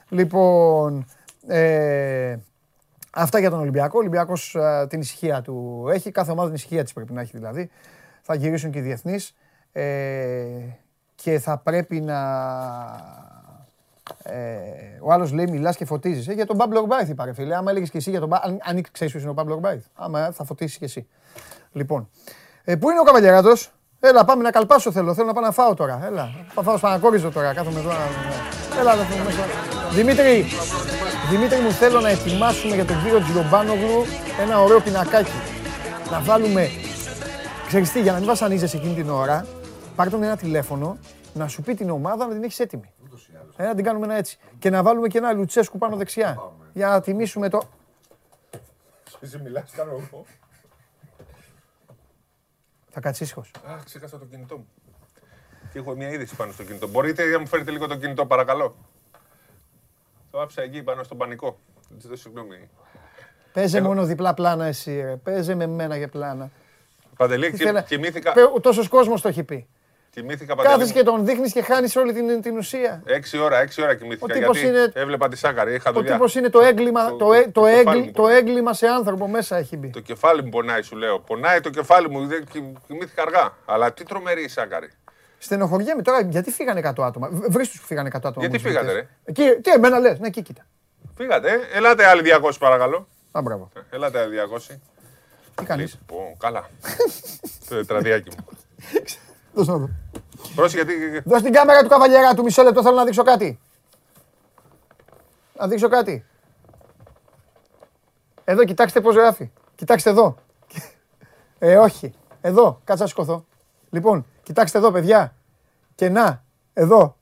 [0.10, 1.06] Λοιπόν,
[1.48, 2.38] ε,
[3.12, 3.94] αυτά για τον Ολυμπιακό.
[3.95, 6.12] Ο Ολυμπιακός ε, την ησυχία του έχει.
[6.12, 7.70] Κάθε ομάδα την ησυχία της πρέπει να έχει δηλαδή.
[8.22, 9.36] Θα γυρίσουν και οι διεθνείς.
[9.72, 10.45] Ε,
[11.16, 12.20] και θα πρέπει να.
[14.24, 14.40] Ε,
[15.02, 16.28] ο άλλος λέει: Μιλάς και φωτίζεις.
[16.28, 17.56] Ε, για τον Παύλο Ορμπάιθ είπα, φίλε.
[17.56, 18.52] Άμα έλεγες και εσύ για τον Παύλο.
[18.52, 19.86] Αν, αν ξέρεις ποιος είναι ο Παύλο Ορμπάιθ.
[19.94, 21.07] Άμα θα φωτίσεις και εσύ.
[21.72, 22.10] Λοιπόν.
[22.65, 25.13] Ε, πού είναι ο Καβαλιαράτος; Έλα, πάμε να καλπάσω θέλω.
[25.13, 26.01] Θέλω να πάω να φάω τώρα.
[26.05, 26.29] Έλα.
[26.53, 27.53] Θα φάω σπανακόριζο τώρα.
[27.53, 27.91] Κάθομαι εδώ.
[28.79, 29.43] Έλα, να μέσα.
[29.91, 30.45] Δημήτρη,
[31.29, 34.05] Δημήτρη μου θέλω να ετοιμάσουμε για τον κύριο Τζιομπάνογλου
[34.41, 35.31] ένα ωραίο πινακάκι.
[36.11, 36.69] Να βάλουμε.
[37.67, 39.45] Ξέρεις τι, για να μην βασανίζεσαι εκείνη την ώρα,
[39.95, 40.97] πάρ' τον ένα τηλέφωνο
[41.33, 42.93] να σου πει την ομάδα να την έχεις έτοιμη.
[43.57, 44.37] Ε, να την κάνουμε ένα έτσι.
[44.59, 46.51] Και να βάλουμε και ένα λουτσέσκου πάνω δεξιά.
[46.73, 47.61] Για να τιμήσουμε το.
[49.19, 50.25] Εσύ μιλάς, κάνω εγώ.
[52.97, 53.51] Θα κάτσεις ήσυχος.
[53.65, 54.67] Αχ, ξέχασα το κινητό μου.
[55.72, 56.88] Και έχω μια είδηση πάνω στο κινητό.
[56.88, 58.76] Μπορείτε να μου φέρετε λίγο το κινητό, παρακαλώ.
[60.31, 61.59] Το άφησα εκεί πάνω στον πανικό.
[61.97, 62.69] Ζητώ συγγνώμη.
[63.53, 65.15] Παίζε μόνο διπλά πλάνα εσύ, ρε.
[65.15, 66.51] Παίζε με μένα για πλάνα.
[67.17, 67.53] Παντελή,
[67.88, 68.34] κοιμήθηκα.
[68.61, 69.67] Τόσος κόσμος το έχει πει.
[70.15, 73.01] Κοιμήθηκα Κάθεσαι και τον δείχνεις και χάνεις όλη την, την ουσία.
[73.05, 74.25] Έξι ώρα, έξι ώρα κοιμήθηκα.
[74.35, 74.91] Ο γιατί είναι...
[74.93, 75.73] έβλεπα τη σάκαρη.
[75.73, 79.27] Είχα ο τύπος είναι το έγκλημα, το, το, το, το, έγκλημα, το έγκλημα σε άνθρωπο
[79.27, 79.89] μέσα έχει μπει.
[79.89, 81.19] Το κεφάλι μου πονάει, σου λέω.
[81.19, 82.27] Πονάει το κεφάλι μου.
[82.87, 83.57] Κοιμήθηκα αργά.
[83.65, 84.89] Αλλά τι τρομερή η σάκαρη.
[85.37, 88.47] Στενοχωριέμαι τώρα γιατί φύγανε 100 άτομα; Βρει τους που φύγανε 100 άτομα.
[88.47, 90.65] Γιατί φύγατε, ρε; Εκεί, τι εμένα λες, ναι, εκεί κοίτα.
[91.15, 93.07] Φύγατε, ε; ελάτε άλλοι 200 παρακαλώ.
[93.31, 93.71] Α, μπράβο.
[93.75, 94.35] Ε, ελάτε άλλοι
[94.71, 94.75] 200.
[95.55, 96.69] Τι κάνεις; Λοιπόν, καλά.
[97.69, 98.45] το τετραδιάκι μου.
[99.56, 99.90] Δώσε να δω.
[100.56, 101.22] Πρόσεχε γιατί...
[101.26, 103.60] Δώσε την κάμερα του καβαλιέρα του μισό λεπτό, θέλω να δείξω κάτι.
[105.60, 106.26] Να δείξω κάτι.
[108.44, 109.52] Εδώ, κοιτάξτε πώς γράφει.
[109.76, 110.36] Κοιτάξτε εδώ.
[111.60, 112.14] Ε, όχι.
[112.41, 113.45] Εδώ, κάτσε να σηκωθώ.
[113.90, 115.34] Λοιπόν, κοιτάξτε εδώ, παιδιά.
[115.95, 117.18] Και να, εδώ.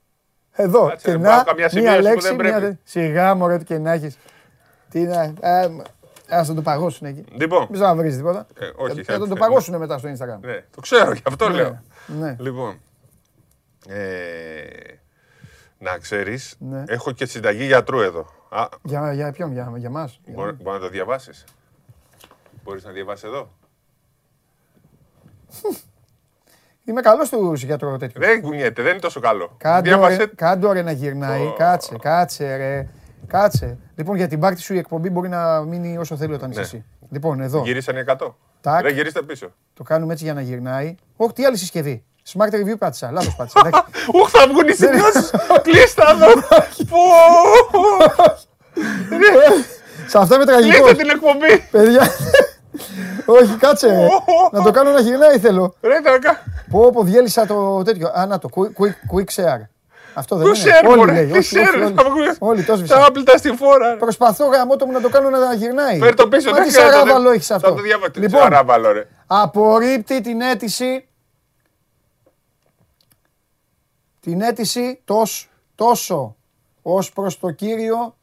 [0.51, 0.87] Εδώ.
[0.87, 1.43] Κάτσε, και να,
[1.73, 2.79] μία λέξη, μία...
[2.83, 4.17] Σιγά, μωρέ, και να έχεις.
[4.89, 5.33] Τι να...
[6.29, 7.25] Α το παγώσουν εκεί.
[7.31, 7.67] Λοιπόν.
[7.69, 8.47] Μην να βρεις τίποτα.
[8.59, 10.39] Ε, όχι, θα, θα το παγώσουν μετά στο Instagram.
[10.39, 11.81] Ναι, το ξέρω, γι' αυτό ναι, λέω.
[12.07, 12.35] Ναι.
[12.39, 12.79] Λοιπόν.
[13.87, 14.63] Ε,
[15.77, 16.83] να ξέρεις, ναι.
[16.87, 18.27] έχω και συνταγή γιατρού εδώ.
[18.49, 20.19] Α, για, για ποιον, για, για μας.
[20.27, 21.43] Μπορεί, μπορεί να το διαβάσεις.
[22.63, 23.51] Μπορείς να διαβάσεις εδώ.
[26.85, 28.21] Είμαι καλός του γιατρού τέτοιο.
[28.21, 29.57] Δεν κουνιέται, δεν είναι τόσο καλό.
[30.35, 31.53] Κάντο ρε, να γυρνάει.
[31.57, 32.87] Κάτσε, κάτσε ρε.
[33.27, 33.77] Κάτσε.
[33.95, 36.65] Λοιπόν, για την πάρτι σου η εκπομπή μπορεί να μείνει όσο θέλει όταν είσαι ναι.
[36.65, 36.85] εσύ.
[37.09, 37.61] Λοιπόν, εδώ.
[37.63, 38.33] Γυρίσανε 100.
[38.63, 39.53] Δεν γυρίστε πίσω.
[39.73, 40.95] Το κάνουμε έτσι για να γυρνάει.
[41.15, 42.03] Όχι, τι άλλη συσκευή.
[42.33, 43.11] Smart review πάτησα.
[43.11, 43.85] Λάθος πάτησα.
[44.13, 45.33] Ούχ, θα βγουν οι σημειώσεις.
[45.61, 46.27] Κλείστα εδώ.
[50.07, 50.79] Σε αυτά με τραγικός.
[50.79, 51.67] Κλείστε την εκπομπή.
[51.71, 52.07] Παιδιά.
[53.25, 54.07] Όχι, κάτσε.
[54.51, 55.75] Να το κάνω να γυρνάει θέλω.
[55.81, 56.43] Ρε, τακα.
[56.69, 58.11] Πω, πω, διέλυσα το τέτοιο.
[58.15, 58.49] Α, να το.
[59.13, 59.61] Quick share.
[60.13, 61.01] Αυτό δεν είναι.
[61.01, 61.25] Όλοι λέει.
[61.25, 62.35] Τι share.
[62.39, 62.99] Όλοι το σβήσαν.
[62.99, 63.97] Τα άπλυτα στη φόρα.
[63.97, 65.99] Προσπαθώ γαμό το μου να το κάνω να γυρνάει.
[65.99, 66.51] Φέρ το πίσω.
[66.51, 67.67] Τι σαράβαλο έχεις αυτό.
[67.67, 68.11] Θα το διαβάσω.
[68.15, 68.49] Λοιπόν,
[69.27, 71.07] απορρίπτει την αίτηση
[74.23, 76.35] την αίτηση τόσο, τόσο
[76.81, 78.15] ως προς το Κύριο,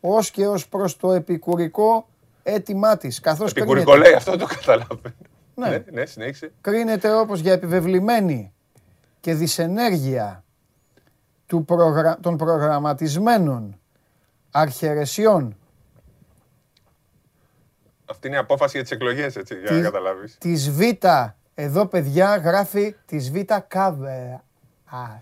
[0.00, 2.08] ως και ως προς το επικουρικό
[2.42, 3.20] αίτημά της.
[3.20, 5.14] Καθώς επικουρικό κρίνεται, λέει, αυτό το καταλαβαίνω.
[5.54, 6.52] Ναι, ναι, ναι συνέχισε.
[6.60, 8.52] Κρίνεται όπως για επιβεβλημένη
[9.20, 10.44] και δυσενέργεια
[11.46, 12.18] του προγρα...
[12.20, 13.80] των προγραμματισμένων
[14.50, 15.56] αρχαιρεσιών
[18.10, 20.36] αυτή είναι η απόφαση για τις εκλογές, έτσι, για να καταλάβεις.
[20.38, 20.80] Της Β,
[21.54, 23.36] εδώ παιδιά γράφει της Β
[23.68, 24.40] κάβε.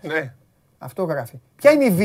[0.01, 0.33] Ναι.
[0.77, 1.39] Αυτό γράφει.
[1.55, 1.99] Ποια είναι η Β,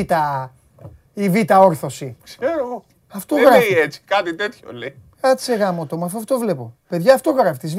[1.12, 2.84] η Β όρθωση; Ξέρω.
[3.08, 3.72] Αυτό Δεν γράφει.
[3.72, 4.96] λέει έτσι, κάτι τέτοιο λέει.
[5.20, 6.76] Κάτσε γάμο το, μα αυτό βλέπω.
[6.88, 7.58] Παιδιά, αυτό γράφει.
[7.58, 7.78] Της Β.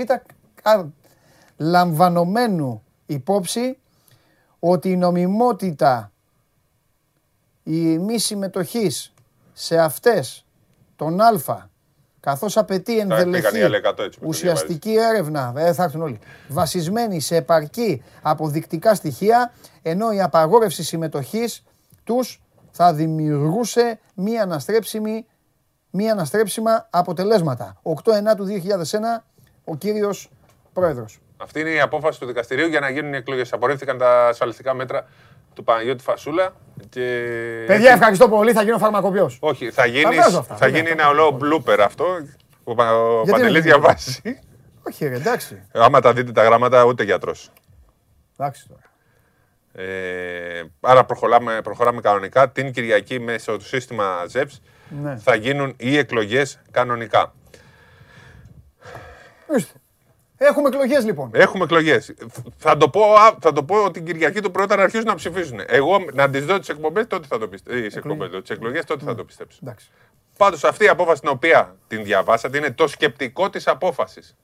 [1.58, 3.78] Λαμβανομένου υπόψη
[4.60, 6.11] ότι η νομιμότητα
[7.72, 9.14] η μη συμμετοχής
[9.54, 10.46] σε αυτές
[10.96, 11.70] τον Α
[12.20, 13.60] καθώς απαιτεί ενδελεχή
[14.22, 21.64] ουσιαστική έρευνα, ε, θα έρθουν όλοι, βασισμένη σε επαρκή αποδεικτικά στοιχεία, ενώ η απαγόρευση συμμετοχής
[22.04, 22.42] τους
[22.72, 25.26] θα δημιουργούσε μία αναστρέψιμη
[25.92, 27.82] μία αναστρέψιμα αποτελέσματα.
[27.84, 29.26] 8-9 του 2001,
[29.64, 30.30] ο κύριος
[30.74, 31.20] Πρόεδρος.
[31.38, 33.54] Αυτή είναι η απόφαση του δικαστηρίου για να γίνουν οι εκλογές.
[33.54, 35.08] Απορρίφθηκαν τα ασφαλιστικά μέτρα
[35.54, 36.54] του Παναγιώτη Φασούλα.
[36.90, 37.64] Και...
[37.68, 38.54] Παιδιά, ευχαριστώ πολύ.
[38.54, 39.38] Θα γίνω φαρμακοποιός.
[39.42, 42.06] Όχι, θα, γίνεις, θα, θα γίνει ένα ολό μπλούπερ αυτό
[42.64, 44.40] που ο Παντελής διαβάσει.
[44.88, 45.68] Όχι, ρε, εντάξει.
[45.74, 47.52] Άμα τα δείτε τα γράμματα, ούτε γιατρός.
[48.38, 48.82] Εντάξει τώρα.
[49.74, 52.50] Ε, άρα προχωράμε, προχωράμε κανονικά.
[52.50, 54.60] Την Κυριακή μέσω του σύστημα ZEPS
[55.02, 55.18] ναι.
[55.18, 57.34] θα γίνουν οι εκλογές κανονικά.
[60.44, 61.30] Έχουμε εκλογές λοιπόν.
[61.34, 62.14] Έχουμε εκλογές.
[62.58, 63.02] Θα, το πω,
[63.40, 65.60] θα το πω την Κυριακή το πρώτο να αρχίσουν να ψηφίσουν.
[65.68, 68.42] Εγώ να τις δω τις εκπομπές, τότε θα το πιστέψω.
[68.42, 69.60] Τις εκλογές, τότε θα το πιστέψω.
[70.38, 74.38] Πάντως αυτή η απόφαση την οποία την διαβάσατε είναι το σκεπτικό της απόφασης.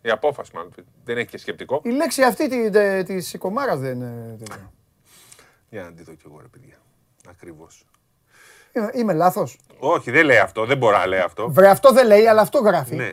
[0.00, 0.72] Η απόφαση, μάλλον.
[1.04, 1.80] Δεν έχει και σκεπτικό.
[1.84, 3.98] Η λέξη αυτή τη της κομμάρα δεν.
[5.68, 6.76] Για να τη δω κι εγώ, ρε παιδιά.
[7.28, 7.84] Ακριβώς.
[8.72, 10.64] Είμαι, είμαι λάθος; Όχι, δεν λέει αυτό.
[10.64, 11.50] Δεν μπορεί να λέει αυτό.
[11.50, 12.94] Βρε, αυτό δεν λέει, αλλά αυτό γράφει.
[12.94, 13.12] Ναι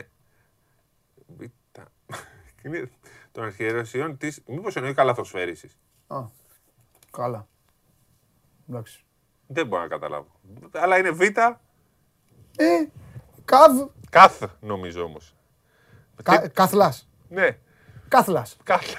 [1.38, 1.52] είναι
[3.32, 4.42] των αρχιερεσιών της.
[4.46, 5.78] Μήπως εννοεί καλαθοσφαίρισης.
[6.06, 6.18] Α.
[7.10, 7.46] Καλά.
[8.68, 9.04] Εντάξει.
[9.46, 10.40] Δεν μπορώ να καταλάβω.
[10.72, 11.20] Αλλά είναι Β.
[11.20, 12.88] Ε,
[13.44, 13.88] καβ.
[14.10, 15.34] Καθ, νομίζω όμως.
[16.22, 17.08] Κα, Καθλάς.
[17.28, 17.58] Ναι.
[18.08, 18.46] Κάθλα.
[18.62, 18.98] Κάθλα.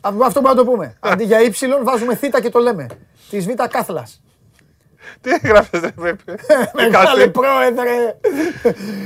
[0.00, 0.96] Αυτό μπορούμε να το πούμε.
[1.00, 2.86] Αντί για Υ βάζουμε Θ και το λέμε.
[3.30, 4.08] Της Β κάθλα.
[5.20, 6.36] Τι έγραφες, ρε Πέπε;
[6.74, 8.18] Μεγάλε πρόεδρε.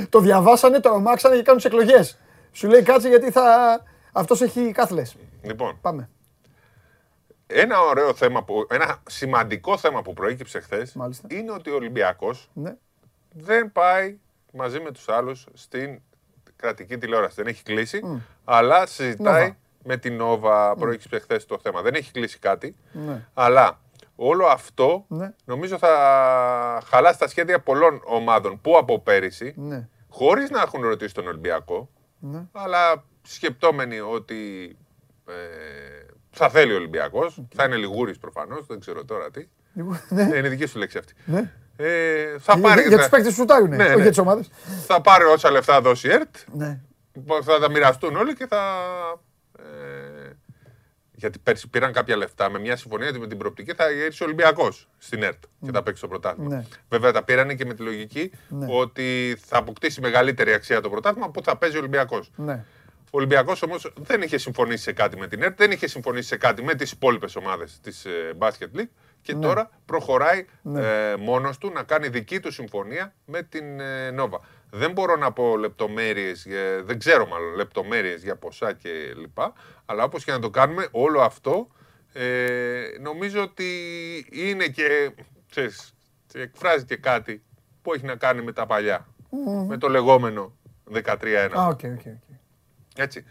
[0.09, 2.19] το διαβάσανε, το ορμάξανε και κάνουν τις εκλογές.
[2.53, 3.83] Σου λέει κάτσε γιατί θα...
[4.13, 5.17] αυτός έχει κάθλες.
[5.43, 5.79] Λοιπόν.
[5.81, 6.09] Πάμε.
[7.47, 10.97] Ένα ωραίο θέμα, που, ένα σημαντικό θέμα που προέκυψε χθες
[11.29, 12.77] είναι ότι ο Ολυμπιακός ναι.
[13.33, 14.19] δεν πάει
[14.53, 16.01] μαζί με τους άλλους στην
[16.57, 17.35] κρατική τηλεόραση.
[17.35, 20.75] Δεν έχει κλείσει, αλλά συζητάει με την Νόβα.
[20.75, 21.83] Προέκυψε χθες το θέμα.
[21.83, 23.27] Δεν έχει κλείσει κάτι, ναι.
[23.35, 23.81] αλλά
[24.17, 25.35] όλο αυτό ναι.
[25.45, 29.89] νομίζω θα χαλάσει τα σχέδια πολλών ομάδων που από πέρυσι, ναι.
[30.09, 31.89] χωρίς να έχουν ρωτήσει τον Ολυμπιακό,
[32.21, 32.47] ναι.
[32.53, 34.77] Αλλά σκεπτόμενοι ότι
[35.27, 35.33] ε,
[36.31, 39.49] θα θέλει ο Ολυμπιακός, θα είναι λιγούρης προφανώς, δεν ξέρω τώρα τι.
[40.09, 40.23] Ναι.
[40.23, 41.15] Ε, είναι δική σου λέξη αυτή.
[41.25, 41.53] Ναι.
[41.77, 44.01] Ε, θα για, πάρει, για, για τους παίκτες που σουτάρουν, ναι, όχι ναι.
[44.01, 44.51] για τις ομάδες.
[44.87, 46.37] Θα πάρει όσα λεφτά δώσει η ΕΡΤ.
[46.53, 46.81] Ναι.
[47.43, 48.63] Θα τα μοιραστούν όλοι και θα
[51.21, 54.89] γιατί πέρσι πήραν κάποια λεφτά με μια συμφωνία με την προοπτική θα έρθει ο Ολυμπιακός
[54.99, 56.55] στην ΕΡΤ και θα παίξει το πρωτάθλημα.
[56.55, 56.65] Ναι.
[56.89, 58.67] Βέβαια τα πήραν και με τη λογική ναι.
[58.71, 62.31] ότι θα αποκτήσει μεγαλύτερη αξία το πρωτάθλημα που θα παίζει ο Ολυμπιακός.
[62.37, 62.65] Ναι.
[63.05, 66.37] Ο Ολυμπιακός όμως δεν είχε συμφωνήσει σε κάτι με την ΕΡΤ, δεν είχε συμφωνήσει σε
[66.37, 68.07] κάτι με τις υπόλοιπες ομάδες της
[68.39, 68.89] Basket League
[69.23, 69.41] και ναι.
[69.41, 71.11] τώρα προχωράει ναι.
[71.11, 74.41] ε, μόνος του να κάνει δική του συμφωνία με την ε, Νόβα.
[74.71, 76.47] Δεν μπορώ να πω λεπτομέρειες,
[76.85, 79.53] δεν ξέρω μάλλον λεπτομέρειες για ποσά και λοιπά,
[79.87, 81.69] αλλά όπως και να το κάνουμε, όλο αυτό
[82.13, 83.65] ε, νομίζω ότι
[84.31, 85.11] είναι και.
[85.51, 85.95] Ξέρεις,
[86.35, 87.43] εκφράζει και κάτι
[87.83, 89.07] που έχει να κάνει με τα παλια
[89.69, 90.57] Με το λεγόμενο
[90.93, 91.03] 13-1.
[91.03, 92.37] Ah, okay, okay, okay.
[92.97, 93.25] Έτσι.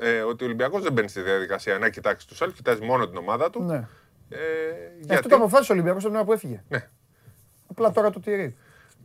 [0.00, 3.16] Ε, ότι ο Ολυμπιακός δεν μπαίνει στη διαδικασία να κοιτάξει τους άλλους, κοιτάζει μόνο την
[3.16, 3.62] ομάδα του.
[3.62, 3.88] Ναι.
[4.28, 4.38] Ε,
[4.98, 5.14] γιατί...
[5.14, 6.62] Αυτό το αποφάσισε ο Ολυμπιακός την ώρα που έφυγε.
[6.68, 6.88] Ναι.
[7.70, 8.56] Απλά τώρα το τηρεί.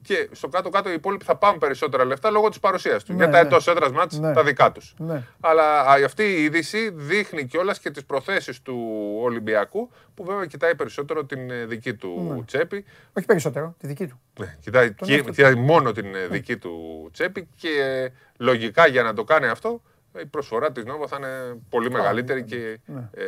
[0.02, 3.12] και στο κάτω-κάτω οι υπόλοιποι θα πάρουν περισσότερα λεφτά λόγω της παρουσίας του.
[3.12, 3.48] Ναι, για τα ναι.
[3.48, 4.34] εντός έδρας μάτς ναι.
[4.34, 4.96] τα δικά τους.
[4.98, 5.24] Ναι.
[5.40, 8.78] Αλλά αυτή η είδηση δείχνει κιόλας και τις προθέσεις του
[9.22, 12.44] Ολυμπιακού που βέβαια κοιτάει περισσότερο την ε, δική του ναι.
[12.44, 12.86] τσέπη.
[13.14, 14.20] Όχι περισσότερο, τη δική του.
[14.40, 14.94] Ναι, κοιτάει,
[15.32, 19.82] κοιτάει μόνο την ε, δική του τσέπη και ε, λογικά για να το κάνει αυτό
[20.20, 22.80] η προσφορά της Νόβα θα είναι πολύ μεγαλύτερη και
[23.12, 23.26] ε,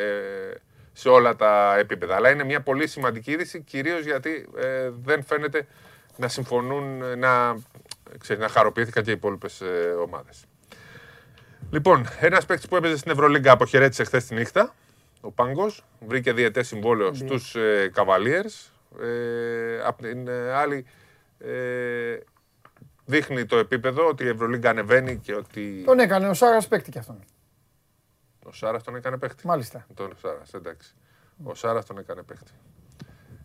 [0.94, 2.16] σε όλα τα επίπεδα.
[2.16, 5.68] Αλλά είναι μια πολύ σημαντική είδηση, κυρίως γιατί ε, δεν φαίνεται
[6.18, 7.56] να συμφωνούν, να,
[8.20, 10.46] ξέρεις, να χαροποιήθηκαν και οι υπόλοιπες ε, ομάδες.
[11.72, 14.74] Λοιπόν, ένας παίκτης που έπαιζε στην Ευρωλίγκα αποχαιρέτησε χθες τη νύχτα.
[15.22, 17.16] Ο Πάγκος βρήκε διαιτέ συμβόλαιο ναι.
[17.16, 18.72] στους ε, Cavaliers.
[19.02, 20.86] Ε, απ' την ε, άλλη,
[21.40, 22.18] ε,
[23.06, 25.84] δείχνει το επίπεδο ότι η Ευρωλίγκα ανεβαίνει και ότι.
[25.86, 27.20] Τον έκανε ο Σάρας παίκτη κι αυτόν.
[28.46, 29.48] Ο Σάρας τον έκανε παίκτη.
[29.48, 29.86] Μάλιστα.
[29.94, 30.96] Τον Σάρας, εντάξει.
[31.44, 32.52] Ο Σάρας τον έκανε παίκτη.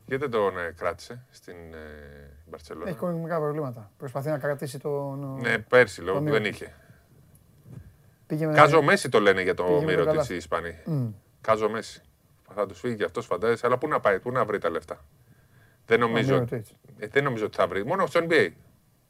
[0.07, 3.91] Γιατί δεν τον ε, κράτησε στην ε, Μπαρσελόνα; Έχει οικονομικά προβλήματα.
[3.97, 5.39] Προσπαθεί να κρατήσει τον.
[5.41, 6.75] Ναι, πέρσι λόγω που δεν είχε.
[8.55, 10.83] Κάζο Μέση το λένε για το μύρο τη Ισπανία.
[10.87, 11.13] Mm.
[11.41, 12.03] Κάζο Μέση.
[12.55, 15.05] Θα τους φύγει και αυτός φαντάζεσαι, αλλά πού να πάει, πού να βρει τα λεφτά;
[15.87, 16.47] Δεν νομίζω,
[16.99, 17.87] ε, δεν νομίζω ότι θα βρει.
[17.87, 18.49] Μόνο στο NBA.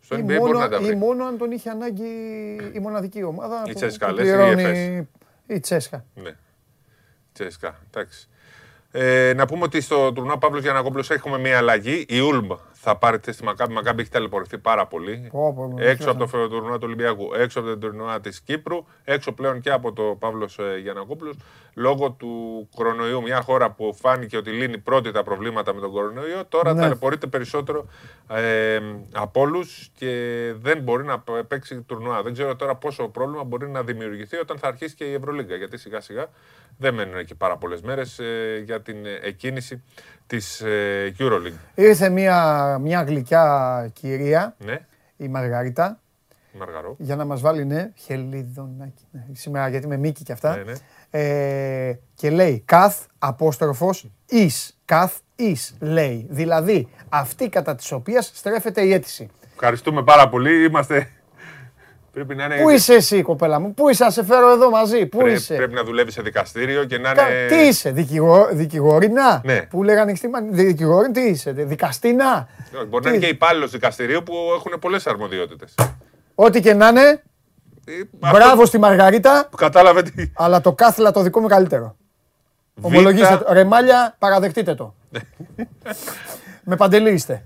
[0.00, 0.92] Στο NBA μόνο, μπορεί να τα βρει.
[0.92, 2.06] Ή μόνο αν τον είχε ανάγκη
[2.72, 3.62] η μοναδική ομάδα.
[3.66, 5.08] Η Τσέσκα, λες, η
[5.48, 6.04] η Τσέσκα.
[6.14, 6.36] Ναι.
[7.32, 8.28] Τσέσκα, εντάξει.
[8.90, 12.06] Ε, να πούμε ότι στο τουρνουά Παύλος Γιανακόπουλος έχουμε μία αλλαγή.
[12.08, 13.72] Η Ούλμπ θα πάρει θέση στη Μακάμπη.
[13.72, 15.30] Η Μακάμπη έχει ταλαιπωρηθεί πάρα πολύ.
[15.78, 19.70] έξω από το τουρνουά του Ολυμπιακού, έξω από το τουρνουά της Κύπρου, έξω πλέον και
[19.70, 21.36] από το Παύλος ε, Γιανακόπουλος.
[21.74, 26.44] Λόγω του κορονοϊού, μια χώρα που φάνηκε ότι λύνει πρώτη τα προβλήματα με τον κορονοϊό,
[26.48, 26.80] τώρα ναι.
[26.80, 27.86] ταλαιπωρείται περισσότερο
[28.28, 28.80] ε,
[29.12, 32.22] από όλους και δεν μπορεί να παίξει τουρνουά.
[32.22, 35.56] Δεν ξέρω τώρα πόσο πρόβλημα μπορεί να δημιουργηθεί όταν θα αρχίσει και η Ευρωλίγκα.
[35.56, 36.26] Γιατί σιγά σιγά
[36.78, 39.82] δεν μένουν εκεί πάρα πολλές μέρες ε, για την εκκίνηση
[40.28, 41.58] της ε, Euroleague.
[41.74, 44.78] Ήρθε μια, μια γλυκιά κυρία, ναι.
[45.16, 46.00] η Μαργαρίτα.
[46.58, 46.94] Μαργαρό.
[46.98, 49.06] Για να μας βάλει, ναι, χελιδονάκι.
[49.10, 50.56] Ναι, σήμερα γιατί με Μίκη και αυτά.
[50.56, 50.72] Ναι, ναι.
[51.10, 54.78] Ε, και λέει καθ απόστροφος εις.
[54.84, 56.26] Καθ εις λέει.
[56.30, 59.28] Δηλαδή αυτή κατά της οποίας στρέφεται η αίτηση.
[59.52, 60.64] Ευχαριστούμε πάρα πολύ.
[60.64, 61.10] Είμαστε
[62.18, 62.62] Πρέπει να είναι...
[62.62, 65.54] Πού είσαι εσύ, κοπέλα μου, πού είσαι, να σε φέρω εδώ μαζί, πού Πρέ, είσαι;
[65.54, 67.46] Πρέπει να δουλεύεις σε δικαστήριο και να είναι.
[67.48, 68.48] Τι είσαι, δικηγό...
[68.52, 69.62] δικηγόρινα; Ναι.
[69.62, 72.48] Που λέγανε χτύπημα, δικηγόρη, τι είσαι, δικαστήνα;
[72.88, 75.74] Μπορεί να είναι και υπάλληλος δικαστηρίου που έχουν πολλές αρμοδιότητες.
[76.34, 77.22] Ό,τι και να είναι.
[77.84, 77.92] Ε,
[78.32, 79.48] μπράβο στη Μαργαρίτα.
[79.56, 80.30] Κατάλαβε τι.
[80.34, 81.96] Αλλά το κάθλα το δικό μου καλύτερο.
[82.80, 83.52] Ομολογήστε το.
[83.52, 84.94] Ρεμάλια, παραδεχτείτε το.
[85.10, 85.20] Ναι.
[86.64, 87.44] Με παντελή είστε.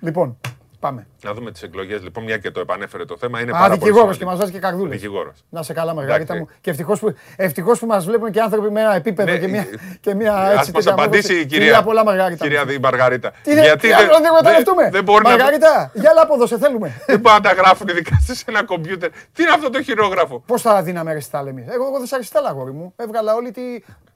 [0.00, 0.38] Λοιπόν,
[0.80, 1.06] Πάμε.
[1.22, 3.40] Να δούμε τις εκλογές λοιπόν, μια και το επανέφερε το θέμα.
[3.40, 4.90] Είναι Α, πάρα δικηγόρος και μας βάζει και καρδούλε.
[4.90, 5.44] Δικηγόρος.
[5.48, 6.48] Να σε καλά, Μαργαρίτα μου.
[6.60, 9.66] Και ευτυχώς που, ευτυχώς που μας βλέπουν και άνθρωποι με ένα επίπεδο ναι, και μια,
[10.00, 10.70] και μια έτσι.
[10.70, 12.44] Α μας απαντήσει η κυρία, πολλά, Μαργαρίτα.
[12.44, 13.32] κυρία Μαργαρίτα.
[13.42, 14.08] Τι Γιατί δεν,
[14.44, 17.02] δεν, δεν μπορεί Μαργαρίτα, για λάποδο σε θέλουμε.
[17.06, 19.10] Δεν μπορεί να τα γράφουν ειδικά σε ένα κομπιούτερ.
[19.10, 22.72] Τι είναι αυτό το χειρόγραφο; Πώς θα δίναμε αριστά, λέμε; Εγώ δεν σα αριστά, αγόρι
[22.72, 22.92] μου.
[22.96, 23.62] Έβγαλα όλη τη.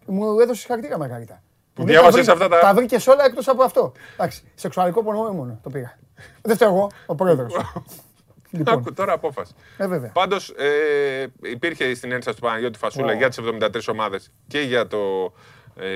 [0.07, 1.43] Μου έδωσες χαρακτήρα Μαργαρίτα.
[1.75, 2.59] Που διάβασες αυτά τα.
[2.59, 3.93] Τα βρήκες όλα εκτός από αυτό.
[4.15, 5.99] Εντάξει, σεξουαλικό πονό μόνο το πήγα.
[6.43, 7.57] Δεν φταίω εγώ, ο πρόεδρος.
[8.51, 8.95] Λοιπόν.
[8.95, 9.53] Τώρα απόφαση.
[9.77, 10.11] Ε, βέβαια.
[10.11, 15.33] Πάντως ε, υπήρχε στην ένσταση του Παναγιώτη Φασούλα για τις 73 ομάδες και για το.
[15.77, 15.87] Ε,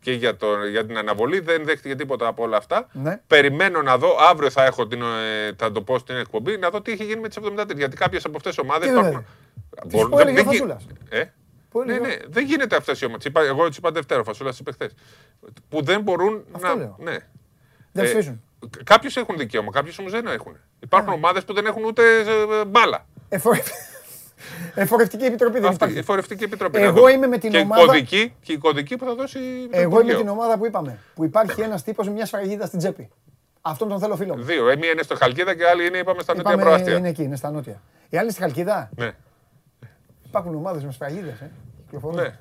[0.00, 2.88] και για, το, για την αναβολή δεν δέχτηκε τίποτα από όλα αυτά.
[2.92, 3.20] Ναι.
[3.26, 6.82] Περιμένω να δω, αύριο θα, έχω την, ε, θα το πω στην εκπομπή, να δω
[6.82, 7.76] τι έχει γίνει με τις 73.
[7.76, 9.26] Γιατί κάποιες από αυτές τις ομάδες υπάρχουν.
[9.86, 10.78] Μπορούν, δεν, δεν,
[11.08, 11.32] ε;
[11.86, 13.26] ναι, ναι, δεν γίνεται αυτές οι ομάδες.
[13.48, 14.94] Εγώ έτσι είπα Δευτέρα, Φασούλας είπε χθες.
[15.68, 16.74] Που δεν μπορούν Αυτό να.
[16.74, 16.96] Λέω.
[16.98, 17.16] Ναι.
[17.92, 18.40] Δεν ε,
[18.84, 20.56] Κάποιοι έχουν δικαίωμα, κάποιοι όμως δεν έχουν.
[20.80, 23.06] Υπάρχουν ομάδες που δεν έχουν ούτε ε, μπάλα.
[24.74, 25.98] Εφορευτική επιτροπή δεν υπάρχει.
[25.98, 26.78] Εφορευτική επιτροπή.
[26.78, 27.84] Εγώ είμαι με την και ομάδα.
[27.84, 29.38] Κωδική, και η κωδική που θα δώσει.
[29.70, 30.98] Εγώ είμαι με την ομάδα που είπαμε.
[31.14, 33.10] Που υπάρχει ένας τύπος με μια σφραγίδα στην τσέπη.
[33.60, 34.42] Αυτόν τον θέλω φίλο μου.
[34.42, 34.68] Δύο.
[34.68, 36.96] Ε, μία είναι στο Χαλκίδα και άλλη είναι είπαμε, στα νότια προάστια.
[36.96, 37.82] Είναι εκεί, είναι στα νότια.
[38.08, 38.90] Η άλλη στη Χαλκίδα.
[38.96, 39.10] Ναι.
[40.26, 41.40] Υπάρχουν ομάδες με σφραγίδες.
[41.40, 41.50] Ε.
[42.12, 42.38] Ναι.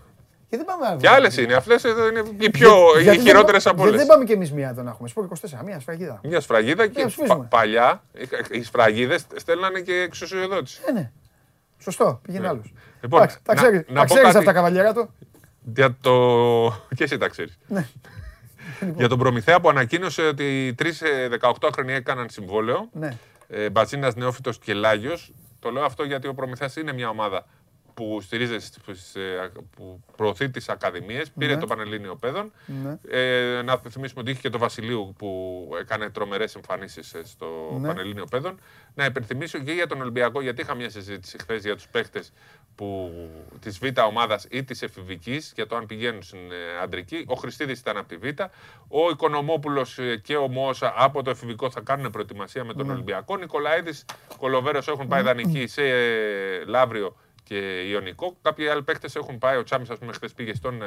[0.49, 1.53] Και δεν πάμε Και άλλες είναι.
[1.53, 3.95] Αυτές είναι οι πιο οι χειρότερες από όλες.
[3.95, 5.07] Δεν πάμε κι εμείς μία εδώ να έχουμε.
[5.07, 5.27] Σπορ
[5.59, 6.19] 24, μία σφραγίδα.
[6.23, 7.07] Μία σφραγίδα και
[7.49, 8.03] παλιά
[8.51, 10.81] οι σφραγίδες στέλνανε και εξουσιοδότηση.
[10.85, 11.11] Ναι, ναι.
[11.77, 12.49] Σωστό, πήγαινε ναι.
[12.49, 12.73] άλλος.
[13.01, 15.13] Λοιπόν, τα ξέρεις αυτά τα καβαλιέρα του.
[15.75, 16.13] Για το.
[16.95, 17.57] και εσύ τα ξέρεις.
[17.67, 17.87] Ναι.
[18.97, 20.91] Για τον Προμηθέα που ανακοίνωσε ότι οι τρει
[21.41, 22.89] 18χρονοι έκαναν συμβόλαιο.
[22.91, 23.17] Ναι.
[23.47, 25.33] Ε, Μπατσίνας Νεόφυτος και Λάγιος.
[25.59, 27.45] Το λέω αυτό γιατί ο Προμηθέας είναι μια ομάδα
[27.99, 28.65] που στηρίζεται,
[29.13, 31.59] ε, που προωθεί τις ακαδημίες, πήρε ναι.
[31.59, 32.51] το Πανελλήνιο Παιδών.
[32.65, 32.99] Ναι.
[33.09, 37.87] Ε, να θυμίσουμε ότι είχε και το Βασιλείου που έκανε τρομερές εμφανίσεις ε, στο ναι.
[37.87, 38.59] Πανελλήνιο Παιδών.
[38.95, 42.31] Να υπενθυμίσω και για τον Ολυμπιακό, γιατί είχα μια συζήτηση χθες για τους παίχτες
[42.75, 43.11] που,
[43.59, 47.25] της Β' ομάδας ή της εφηβικής για το αν πηγαίνουν στην ε, αντρική.
[47.27, 48.23] Ο Χριστίδης ήταν από τη Β.
[48.87, 52.91] Ο Οικονομόπουλος ε, και ο Μόσα από το εφηβικό θα κάνουν προετοιμασία με τον mm.
[52.91, 53.37] Ολυμπιακό.
[53.37, 54.05] Νικολαίδης,
[54.37, 57.15] Κολοβέρος έχουν πάει δανεικοί σε ε, Λαύριο
[57.49, 57.55] και
[57.89, 58.35] Ιωνικό.
[58.41, 59.57] Κάποιοι άλλοι παίχτε έχουν πάει.
[59.57, 60.81] Ο Τσάμις, ας πούμε, χθες πήγε στον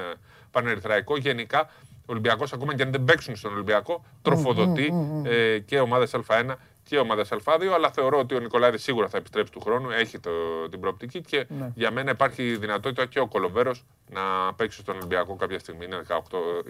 [0.50, 1.16] Πανερυθραϊκό.
[1.16, 1.60] Γενικά,
[1.90, 4.92] ο Ολυμπιακός, ακόμα και αν δεν παίξουν στον Ολυμπιακό, τροφοδοτεί
[5.24, 9.52] ε, και ομάδες Α1 και ομάδες Α2, αλλά θεωρώ ότι ο Νικολάδη σίγουρα θα επιστρέψει
[9.52, 10.30] του χρόνου, έχει το,
[10.70, 11.70] την προοπτική και ναι.
[11.74, 15.84] για μένα υπάρχει δυνατότητα και ο Κολοβέρος να παίξει στον Ολυμπιακό κάποια στιγμή.
[15.84, 16.14] Είναι 18,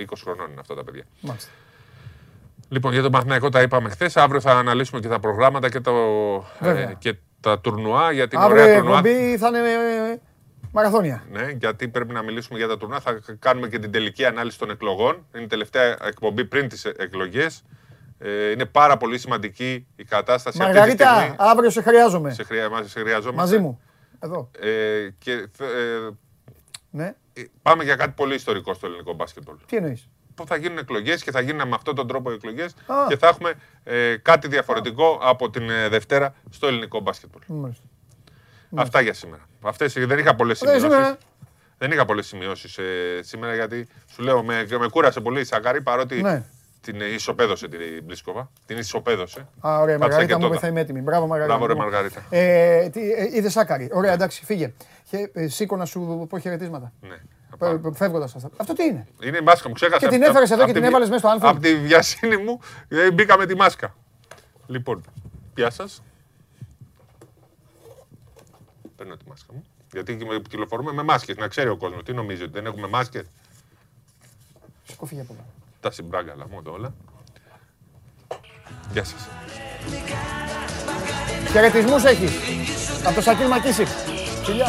[0.01, 1.05] 20 χρονών είναι αυτά τα παιδιά.
[1.21, 1.51] Μάλιστα.
[2.69, 4.17] Λοιπόν, για το Μαθηναϊκό τα είπαμε χθες.
[4.17, 5.93] Αύριο θα αναλύσουμε και τα προγράμματα και, το,
[6.61, 8.13] ε, και τα τουρνουά.
[8.13, 9.03] Για την Αύριο ωραία τουρνουά.
[9.39, 9.59] θα είναι
[10.13, 10.21] ε,
[10.73, 11.25] μαραθώνια.
[11.31, 13.01] Ναι, γιατί πρέπει να μιλήσουμε για τα τουρνουά.
[13.01, 15.27] Θα κάνουμε και την τελική ανάλυση των εκλογών.
[15.35, 17.65] Είναι η τελευταία εκπομπή πριν τις εκλογές.
[18.19, 21.51] Ε, είναι πάρα πολύ σημαντική η κατάσταση Μαργαρίτα, αυτή τη στιγμή.
[21.51, 22.33] αύριο σε χρειάζομαι.
[22.33, 22.69] Σε, χρεια...
[22.85, 23.41] σε χρειαζόμαστε.
[23.41, 23.81] Μαζί μου.
[24.21, 24.51] Εδώ.
[24.59, 26.11] Ε, και, ε,
[26.91, 27.15] ναι.
[27.33, 29.43] Ε, πάμε για κάτι πολύ ιστορικό στο ελληνικό μπάσκετ.
[29.67, 32.75] Τι εννοείς; Που θα γίνουν εκλογές και θα γίνουν με αυτόν τον τρόπο εκλογές
[33.09, 33.55] και θα έχουμε
[33.85, 37.31] ε, κάτι διαφορετικό από την ε, Δευτέρα στο ελληνικό μπάσκετ.
[38.75, 39.43] Αυτά για σήμερα.
[39.61, 41.17] Αυτές, δεν είχα πολλές σημειώσεις.
[41.79, 45.83] Δεν είχα πολλές σημειώσεις ε, σήμερα γιατί σου λέω με, με κούρασε πολύ η Σακάρη
[45.83, 46.45] παρότι ναι.
[46.83, 48.51] Την ισοπαίδωσε την Μπλίσκοβα.
[48.67, 49.49] Την ισοπαίδωσε.
[49.67, 51.01] Α, ωραία, Μαργαρίτα μου θα είμαι έτοιμη.
[51.01, 51.59] Μπράβο, Μαργαρίτα.
[51.59, 52.27] Μπράβο, ρε, Μαργαρίτα.
[52.31, 52.91] Ε, ε,
[53.35, 53.91] είδες σάκαρη.
[53.93, 54.73] Ωραία, εντάξει, φύγε.
[55.33, 56.93] Ε, σήκω να σου πω χαιρετίσματα.
[57.01, 57.17] Ναι.
[57.95, 59.99] Φεύγοντας Αυτό τι είναι; Είναι η μάσκα μου, ξέχασα.
[59.99, 61.53] Και την έφερες εδώ και την έβαλες μέσα στο άνθρωπο.
[61.55, 63.95] Από τη βιασύνη μου ε, μπήκα με τη μάσκα.
[64.67, 65.03] Λοιπόν,
[65.55, 66.03] πιά σας.
[68.97, 69.65] Παίρνω τη μάσκα μου.
[69.93, 70.19] Γιατί
[70.49, 72.03] κυκλοφορούμε με μάσκες, να ξέρει ο κόσμος.
[72.03, 73.27] Τι νομίζει, ότι δεν έχουμε μάσκες;
[74.85, 75.43] Σκοφίγε από εδώ
[75.83, 76.95] τα συμπράγκαλα μόνο όλα.
[78.93, 79.29] Γεια σας.
[81.51, 82.33] Χαιρετισμούς έχεις.
[83.05, 83.87] Από το Σακίλ Μακίσικ.
[84.45, 84.67] Φιλιά.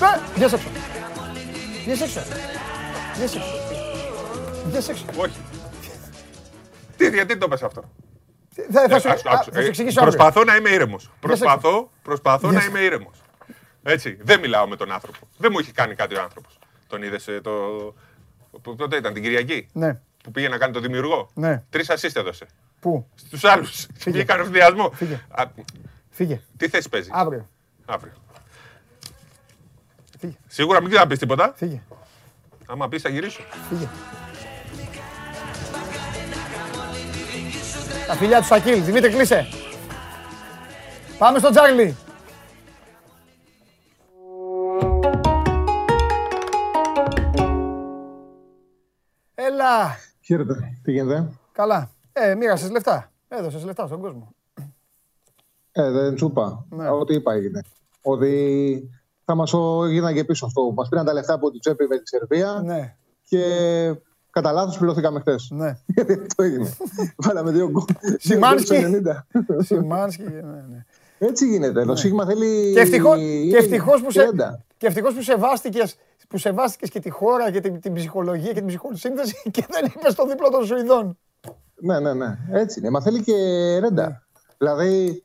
[0.00, 0.68] Ε, βγες έξω.
[1.84, 2.20] Βγες έξω.
[3.14, 3.48] Βγες έξω.
[4.66, 5.04] Βγες έξω.
[5.16, 5.40] Όχι.
[6.96, 7.90] Τι, γιατί το πες αυτό;
[8.72, 9.08] Θα, θα, σου,
[9.52, 11.10] θα εξηγήσω Προσπαθώ να είμαι ήρεμος.
[11.20, 13.22] Προσπαθώ, προσπαθώ να είμαι ήρεμος.
[13.82, 15.18] Έτσι, δεν μιλάω με τον άνθρωπο.
[15.36, 16.58] Δεν μου έχει κάνει κάτι ο άνθρωπος.
[16.86, 17.50] Τον είδες το,
[18.62, 20.00] που τότε ήταν την Κυριακή; Ναι.
[20.22, 21.62] Που πήγε να κάνει το δημιουργό; Ναι.
[21.70, 22.46] Τρεις assist έδωσε.
[22.80, 23.86] Πού; Στους άλλους.
[24.06, 24.90] Βγήκαν ω διασμό.
[24.94, 25.20] Φύγε.
[26.10, 26.40] Φύγε.
[26.56, 27.48] Τι θέση παίζεις; Αύριο.
[27.86, 28.12] Αύριο.
[30.18, 30.36] Φύγε.
[30.46, 31.52] Σίγουρα μην ξαναπείς τίποτα.
[31.56, 31.82] Φύγε.
[32.66, 33.42] Άμα πεις θα γυρίσω.
[33.68, 33.88] Φύγε.
[38.06, 38.84] Τα φιλιά του Σακίλ.
[38.84, 39.46] Δημήτρη κλείσε.
[41.18, 41.96] Πάμε στο Τζάρλι.
[49.34, 49.96] Έλα.
[50.20, 50.78] Χαίρετε.
[50.82, 51.90] Τι γίνεται; Καλά.
[52.12, 53.12] Ε, μοίρασες λεφτά.
[53.28, 54.34] Έδωσες λεφτά στον κόσμο.
[55.72, 56.66] Ε, δεν σου είπα.
[56.70, 56.90] Ναι.
[56.90, 57.60] Ό,τι είπα έγινε.
[58.02, 58.90] Ότι
[59.26, 59.54] θα μας
[59.88, 60.72] έγιναν και πίσω αυτό.
[60.72, 62.62] Μας πήραν τα λεφτά από την τσέπη με τη Σερβία.
[62.64, 62.96] Ναι.
[63.22, 63.42] Και
[64.30, 65.48] κατά λάθος πληρώθηκαμε χθες.
[65.50, 65.78] Ναι.
[65.94, 66.76] Γιατί αυτό έγινε.
[67.26, 67.84] Βάλαμε δύο γκολ.
[68.18, 68.74] Σιμάνσκι.
[69.66, 70.84] Σιμάνσκι, ναι, ναι.
[71.18, 71.80] Έτσι γίνεται.
[71.80, 71.96] Το ναι.
[71.96, 72.72] Σίγμα θέλει.
[72.72, 72.80] Και
[73.56, 74.30] ευτυχώ που, σε...
[74.76, 75.96] Και ευτυχώς που σεβάστηκες
[76.28, 79.84] που σεβάστηκες και τη χώρα και την, την ψυχολογία και την ψυχολογική σύνθεση και δεν
[79.84, 81.18] είπες στο δίπλο των Σουηδών.
[81.74, 82.38] Ναι, ναι, ναι.
[82.50, 82.90] Έτσι είναι.
[82.90, 83.32] Μα θέλει και
[83.78, 84.06] ρέντα.
[84.06, 84.18] Ναι.
[84.58, 85.24] Δηλαδή,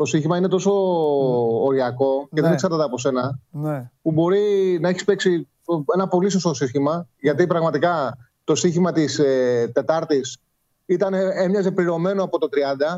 [0.00, 1.64] το σύγχυμα είναι τόσο mm.
[1.64, 2.42] οριακό και ναι.
[2.42, 3.38] δεν εξαρτάται από σένα.
[3.50, 3.90] Ναι.
[4.02, 5.48] Που μπορεί να έχεις παίξει
[5.94, 7.08] ένα πολύ σωστό σύγχυμα.
[7.20, 10.38] Γιατί πραγματικά το σύγχυμα της ε, Τετάρτης
[10.86, 12.56] ήταν, έμοιαζε πληρωμένο από το 30.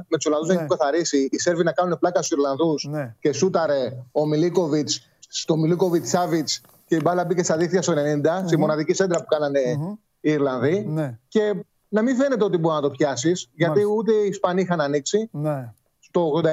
[0.08, 0.54] Με τους Ολλανδούς ναι.
[0.54, 1.28] έχει καθαρίσει.
[1.30, 3.14] Οι Σέρβοι να κάνουν πλάκα στους Ιρλανδού ναι.
[3.20, 7.96] και σούταρε ο Μιλίκοβιτς στο Μιλίκοβιτς Σάβιτς και η μπάλα μπήκε στα δίχτυα στο 90,
[7.96, 8.42] mm-hmm.
[8.46, 9.98] στη μοναδική σέντρα που κάνανε mm-hmm.
[10.20, 10.86] οι Ιρλανδοί.
[10.88, 11.18] Ναι.
[11.28, 11.54] Και
[11.88, 15.28] να μην φαίνεται ότι μπορεί να το πιάσεις, γιατί ούτε οι Ισπανοί είχαν ανοίξει.
[15.32, 15.72] Ναι.
[16.14, 16.44] Στο 89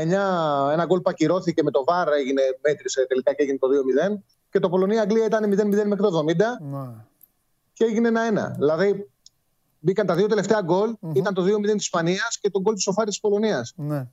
[0.72, 3.68] ένα γκολ πακυρώθηκε με το βάρ, έγινε, μέτρησε τελικά και έγινε το
[4.12, 4.20] 2-0.
[4.50, 7.06] Και το Πολωνία-Αγγλία ήταν 0-0 μέχρι το 70 ναι.
[7.74, 8.52] και έγινε 1-1.
[8.58, 9.10] Δηλαδή
[9.80, 11.16] μπήκαν τα δύο τελευταία γκολ, mm-hmm.
[11.16, 13.74] ήταν το 2-0 της Ισπανίας και το γκολ της Σοφάρης της Πολωνίας.
[13.76, 14.08] Ναι.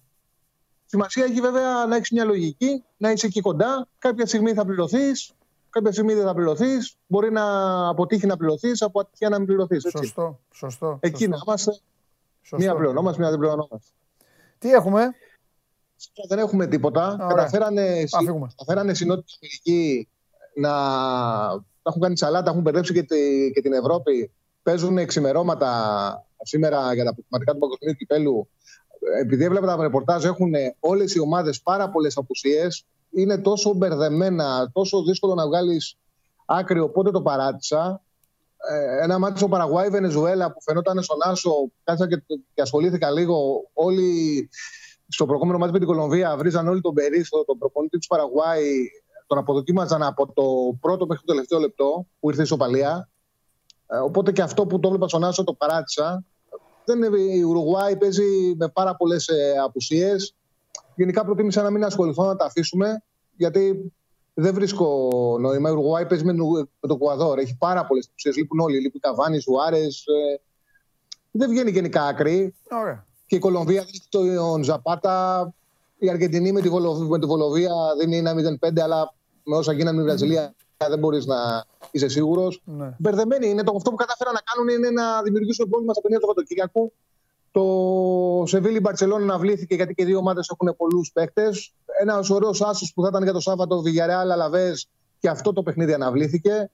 [0.85, 3.89] Σημασία έχει βέβαια να έχεις μια λογική, να είσαι εκεί κοντά.
[3.99, 5.33] Κάποια στιγμή θα πληρωθείς,
[5.71, 6.97] κάποια στιγμή δεν θα πληρωθείς.
[7.07, 7.45] Μπορεί να
[7.89, 9.83] αποτύχει να πληρωθείς, από ατυχία να μην πληρωθείς.
[9.91, 10.41] Σωστό.
[10.51, 11.29] σωστό εκεί σωστό.
[11.29, 11.71] να είμαστε.
[12.43, 12.57] Σωστό.
[12.57, 13.91] Μία πληρωνόμαστε, μία δεν πληρωνόμαστε.
[14.59, 15.15] Τι έχουμε;
[16.29, 17.17] Δεν έχουμε τίποτα.
[17.29, 18.05] Καταφέρανε,
[18.57, 20.09] καταφέρανε συνότητα Αμερική
[20.55, 20.73] να
[21.83, 24.33] έχουν κάνει σαλάτα, έχουν μπερδέψει και, τη, και την Ευρώπη.
[24.63, 25.71] Παίζουν ξημερώματα
[26.43, 28.49] σήμερα για τα αποκλειματικά του παγκοσμίου κυπέλου.
[29.21, 35.03] Επειδή έβλεπα τα ρεπορτάζ, έχουν όλες οι ομάδες πάρα πολλές απουσίες είναι τόσο μπερδεμένα, τόσο
[35.03, 35.97] δύσκολο να βγάλεις
[36.47, 38.01] άκρη, οπότε το παράτησα.
[38.71, 42.23] Ε, ένα μάτι στο Παραγουάη Βενεζουέλα που φαινόταν στον Άσο, κάτσα και,
[42.55, 43.69] και ασχολήθηκα λίγο.
[43.73, 44.49] Όλοι
[45.09, 48.91] στο προηγούμενο μάτι με την Κολομβία βρίζαν όλοι τον Περίστο, τον προπονητή του Παραγουάη,
[49.27, 50.45] τον αποδοκίμαζαν από το
[50.81, 53.09] πρώτο μέχρι το τελευταίο λεπτό που ήρθε η Σοπαλία.
[53.87, 56.25] Ε, οπότε και αυτό που το έβλεπα στον Άσο το παράτησα.
[56.85, 60.35] Δεν είναι, η Ουρουγουάη παίζει με πάρα πολλές ε, απουσίες.
[60.95, 63.03] Γενικά προτίμησα να μην ασχοληθώ, να τα αφήσουμε,
[63.37, 63.93] γιατί
[64.35, 64.87] δεν βρίσκω
[65.41, 65.69] νόημα.
[65.69, 66.33] Η Ουρουγουάη παίζει με,
[66.81, 67.39] με τον Κουαδόρ.
[67.39, 68.37] Έχει πάρα πολλές απουσίες.
[68.37, 68.81] Λείπουν όλοι.
[68.81, 69.83] Λείπουν Καβάνης, Ζουάρε.
[69.83, 70.37] Ε,
[71.31, 72.55] δεν βγαίνει γενικά άκρη.
[72.71, 73.06] Ωραία.
[73.27, 75.53] Και η Κολομβία δίνει τον Ζαπάτα.
[75.99, 79.97] Η Αργεντινή με τη, Βολοβία, με τη Βολοβία δίνει ένα 0-5, αλλά με όσα γίνανε
[79.97, 80.55] με τη Βραζιλία
[80.89, 82.63] δεν μπορείς να είσαι σίγουρος.
[82.65, 82.95] Ναι.
[82.99, 83.63] Μπερδεμένοι είναι.
[83.63, 86.93] Το, αυτό που κατάφεραν να κάνουν είναι να δημιουργήσουν πρόβλημα στα παιχνίδια του Σαββατοκύριακου.
[87.51, 91.73] Το Σεβίλη Μπαρσελόνα αναβλήθηκε γιατί και οι δύο ομάδες έχουν πολλούς παίκτες.
[92.01, 94.73] Ένας ωραίος άσος που θα ήταν για το Σάββατο Βιγιαρεάλ Αλαβέ
[95.19, 96.71] και αυτό το παιχνίδι αναβλήθηκε.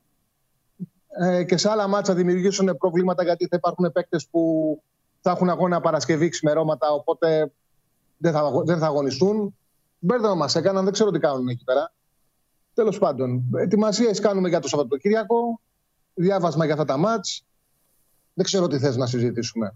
[1.09, 4.83] Ε, και σε άλλα μάτσα δημιουργήσουν προβλήματα γιατί θα υπάρχουν παίκτες που
[5.23, 7.53] θα έχουν αγώνα Παρασκευή ξημερώματα, οπότε
[8.17, 9.57] δεν θα, δεν θα αγωνιστούν.
[9.99, 11.93] Μπέρδεμα μας έκαναν, δεν ξέρω τι κάνουν εκεί πέρα.
[12.75, 15.61] Τέλος πάντων, ετοιμασίες κάνουμε για το Σαββατοκύριακο.
[16.15, 17.45] Διάβασμα για αυτά τα μάτς.
[18.35, 19.75] Δεν ξέρω τι θες να συζητήσουμε.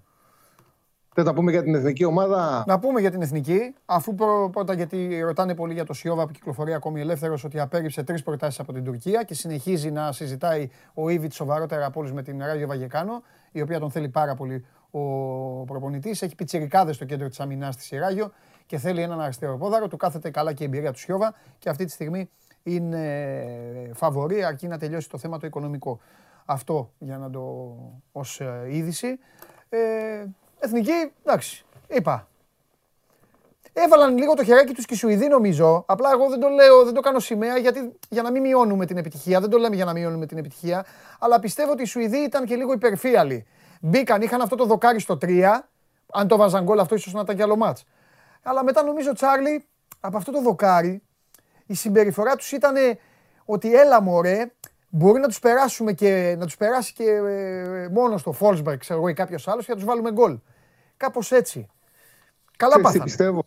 [1.14, 4.14] Θε να πούμε για την εθνική ομάδα; Να πούμε για την εθνική, αφού
[4.50, 8.60] πρώτα γιατί ρωτάνε πολύ για το Σιώβα που κυκλοφορεί ακόμη ελεύθερος, ότι απέρριψε τρεις προτάσεις
[8.60, 12.66] από την Τουρκία και συνεχίζει να συζητάει ο Ήβιτ σοβαρότερα από όλους με την Ράγιο
[12.66, 15.00] Βαγεκάνο, η οποία τον θέλει πάρα πολύ ο
[15.64, 16.22] προπονητής.
[16.22, 18.32] Έχει πιτσερικάδε στο κέντρο της αμυνάς τη Σιράγιο
[18.66, 19.88] και θέλει έναν αριστερό πόδαρο.
[19.88, 22.30] Του κάθεται καλά και η εμπειρία του Σιώβα και αυτή τη στιγμή
[22.62, 26.00] είναι φαβορή αρκεί να τελειώσει το θέμα το οικονομικό.
[26.44, 27.74] Αυτό για να το
[28.12, 29.18] ως ε, είδηση.
[29.68, 29.78] Ε,
[30.58, 32.28] εθνική, εντάξει, είπα.
[33.72, 35.84] Έβαλαν λίγο το χεράκι τους και οι Σουηδοί νομίζω.
[35.86, 38.96] Απλά εγώ δεν το λέω, δεν το κάνω σημαία γιατί, για να μην μειώνουμε την
[38.96, 39.40] επιτυχία.
[39.40, 40.86] Δεν το λέμε για να μειώνουμε την επιτυχία.
[41.18, 43.46] Αλλά πιστεύω ότι οι Σουηδοί ήταν και λίγο υπερφύαλοι.
[43.80, 45.44] Μπήκαν, είχαν αυτό το δοκάρι στο 3.
[46.12, 47.84] Αν το βάζαν γκολ αυτό ίσως να ήταν κι άλλο μάτς.
[48.42, 49.64] Αλλά μετά νομίζω Τσάρλι
[50.00, 51.02] από αυτό το δοκάρι
[51.66, 52.74] η συμπεριφορά τους ήταν
[53.44, 54.52] ότι έλα μωρέ,
[54.88, 59.08] μπορεί να τους περάσουμε και να τους περάσει και ε, μόνο στο Φόλσμπεργκ, ξέρω εγώ,
[59.08, 60.38] ή κάποιος άλλος και να τους βάλουμε γκολ.
[60.96, 61.66] Κάπως έτσι.
[62.56, 63.04] Καλά πάθανε.
[63.04, 63.46] πιστεύω;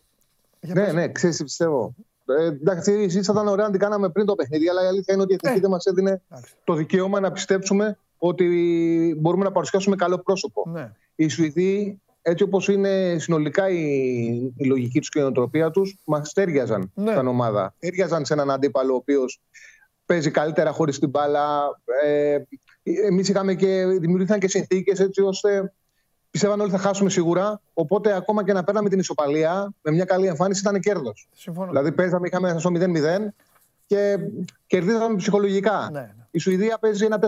[0.59, 1.93] ναι, ναι, ξέρεις τι πιστεύω.
[2.25, 5.13] Ε, εντάξει, εσείς θα ήταν ωραία να την κάναμε πριν το παιχνίδι, αλλά η αλήθεια
[5.13, 6.21] είναι ότι η εθνική ε, δεν μας έδινε
[6.63, 10.63] το δικαίωμα να πιστέψουμε ότι μπορούμε να παρουσιάσουμε καλό πρόσωπο.
[10.69, 10.91] Ναι.
[11.15, 13.83] Οι Σουηδοί έτσι όπως είναι συνολικά η,
[14.57, 17.13] η λογική τους και η νοοτροπία τους, μας τέριαζαν ναι.
[17.13, 17.73] σαν ομάδα.
[17.79, 19.41] Τέριαζαν σε έναν αντίπαλο ο οποίος
[20.05, 21.59] παίζει καλύτερα χωρίς την μπάλα.
[22.03, 22.37] Ε,
[22.83, 25.73] εμείς είχαμε και δημιουργήθηκαν και συνθήκες έτσι ώστε
[26.31, 27.61] πιστεύαν όλοι θα χάσουμε σίγουρα.
[27.73, 31.29] Οπότε ακόμα και να παίρναμε την ισοπαλία με μια καλή εμφάνιση ήταν κέρδος.
[31.67, 32.79] Δηλαδή παίζαμε, είχαμε στο 0-0
[33.85, 34.17] και
[34.67, 35.89] κερδίζαμε ψυχολογικά.
[35.91, 36.18] Ναι, ναι.
[36.31, 37.27] Η Σουηδία παίζει ένα 4-4-2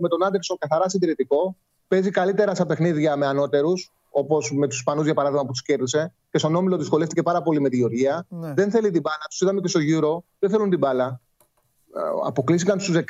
[0.00, 1.56] με τον Άντερσον καθαρά συντηρητικό
[1.88, 6.12] παίζει καλύτερα σε παιχνίδια με ανώτερους, όπως με τους Ισπανούς για παράδειγμα που τους κέρδισε.
[6.30, 8.26] Και στον όμιλο δυσκολεύτηκε πάρα πολύ με τη Γεωργία.
[8.28, 8.52] Ναι.
[8.54, 9.24] Δεν θέλει την μπάλα.
[9.28, 10.24] Τους είδαμε και στο γύρο.
[10.38, 11.20] Δεν θέλουν την μπάλα.
[11.96, 13.02] Ε, αποκλείστηκαν στου 16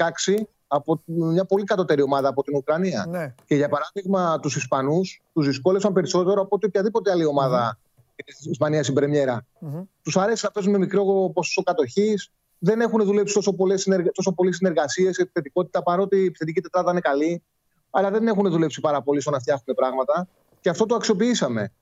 [0.67, 3.07] από μια πολύ κατώτερη ομάδα από την Ουκρανία.
[3.09, 3.35] Ναι.
[3.47, 8.23] Και για παράδειγμα, τους Ισπανούς τους δυσκόλεψαν περισσότερο από οποιαδήποτε άλλη ομάδα mm-hmm.
[8.25, 9.47] της Ισπανίας στην Πρεμιέρα.
[9.61, 9.83] Mm-hmm.
[10.03, 12.31] Τους αρέσει να παίζουν με μικρό ποσοστό κατοχής.
[12.59, 14.11] Δεν έχουν δουλέψει τόσο, συνεργα...
[14.11, 17.43] τόσο πολλές συνεργασίες, επιθετικότητα, παρότι η επιθετική τετράδα είναι καλή
[17.91, 20.29] αλλά δεν έχουν δουλέψει πάρα πολύ στο να φτιάχνουν πράγματα.
[20.61, 21.73] Και αυτό το αξιοποιήσαμε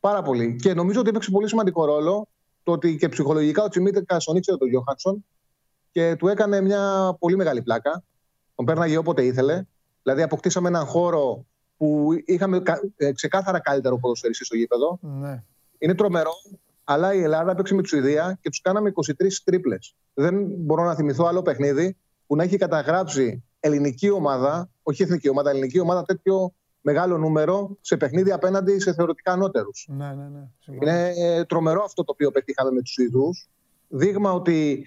[0.00, 0.56] πάρα πολύ.
[0.56, 2.28] Και νομίζω ότι έπαιξε πολύ σημαντικό ρόλο
[2.62, 5.24] το ότι και ψυχολογικά ο Τσιμίτερ τον ήξερε τον Γιώχανσον
[5.90, 8.02] και του έκανε μια πολύ μεγάλη πλάκα.
[8.54, 9.64] Τον πέρναγε όποτε ήθελε.
[10.02, 11.44] Δηλαδή, αποκτήσαμε έναν χώρο
[11.76, 12.62] που είχαμε
[12.96, 14.98] ε, ξεκάθαρα καλύτερο ποδοσφαιριστή στο γήπεδο.
[15.00, 15.42] Ναι.
[15.78, 16.32] Είναι τρομερό,
[16.84, 19.12] αλλά η Ελλάδα έπαιξε με τη Σουηδία και τους κάναμε 23
[19.44, 19.94] τρίπλες.
[20.14, 25.50] Δεν μπορώ να θυμηθώ άλλο παιχνίδι που να έχει καταγράψει ελληνική ομάδα, όχι εθνική ομάδα,
[25.50, 29.86] ελληνική ομάδα τέτοιο μεγάλο νούμερο σε παιχνίδια απέναντι σε θεωρητικά ανώτερους.
[29.90, 30.74] Ναι, ναι, ναι.
[30.80, 33.30] Είναι ε, τρομερό αυτό το οποίο πετύχαμε με τους Ιδού.
[33.88, 34.84] Δείγμα ότι,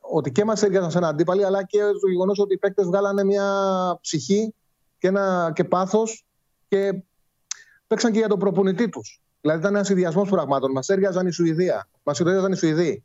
[0.00, 3.24] ότι και μας έργασαν σε ένα αντίπαλοι, αλλά και το γεγονός ότι οι παίκτες βγάλανε
[3.24, 3.48] μια
[4.00, 4.54] ψυχή
[4.98, 6.26] και, ένα, και πάθος
[6.68, 7.02] και
[7.86, 9.20] παίξαν και για τον προπονητή τους.
[9.46, 10.70] Δηλαδή ήταν ένας συνδυασμό πραγμάτων.
[10.70, 11.88] Μας έργαζαν η Σουηδία.
[12.02, 13.04] Μα έργαζαν οι Σουηδοί.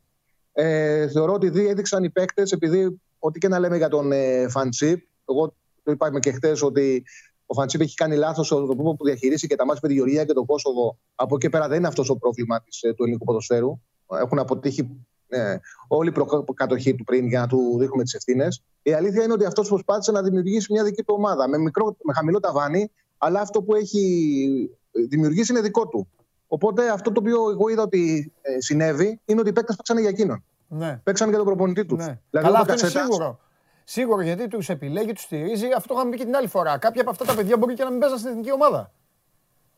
[0.52, 5.06] Ε, θεωρώ ότι έδειξαν οι παίκτες, επειδή ό,τι και να λέμε για τον ε, Φαντσίπ,
[5.28, 7.04] εγώ το είπαμε και χθε ότι
[7.46, 10.24] ο Φαντσίπ έχει κάνει λάθος στον τρόπο που διαχειρίσει και τα μάτια με τη Γεωργία
[10.24, 10.98] και τον Κόσοβο.
[11.14, 13.80] Από εκεί πέρα δεν είναι αυτός το πρόβλημα της, ε, του ελληνικού ποδοσφαίρου.
[14.20, 15.56] Έχουν αποτύχει ε,
[15.88, 18.62] όλη η προκατοχή του πριν για να του δείχνουμε τις ευθύνες.
[18.82, 22.12] Η αλήθεια είναι ότι αυτός προσπάθησε να δημιουργήσει μια δική του ομάδα με, μικρό, με
[22.12, 24.70] χαμηλό ταβάνι, αλλά αυτό που έχει
[25.08, 26.08] δημιουργήσει είναι δικό του.
[26.52, 30.08] Οπότε αυτό το οποίο εγώ είδα ότι ε, συνέβη είναι ότι οι παίκτες παίξανε για
[30.08, 30.44] εκείνον.
[30.68, 31.00] Ναι.
[31.02, 31.98] Παίξαν για τον προπονητή τους.
[31.98, 32.20] Ναι.
[32.30, 33.38] Δηλαδή, Αλλά αυτό είναι σίγουρο.
[33.84, 35.66] Σίγουρο γιατί τους επιλέγει, τους στηρίζει.
[35.76, 36.78] Αυτό το είχαμε πει και την άλλη φορά.
[36.78, 38.92] Κάποια από αυτά τα παιδιά μπορεί και να μην παίζαν στην εθνική ομάδα.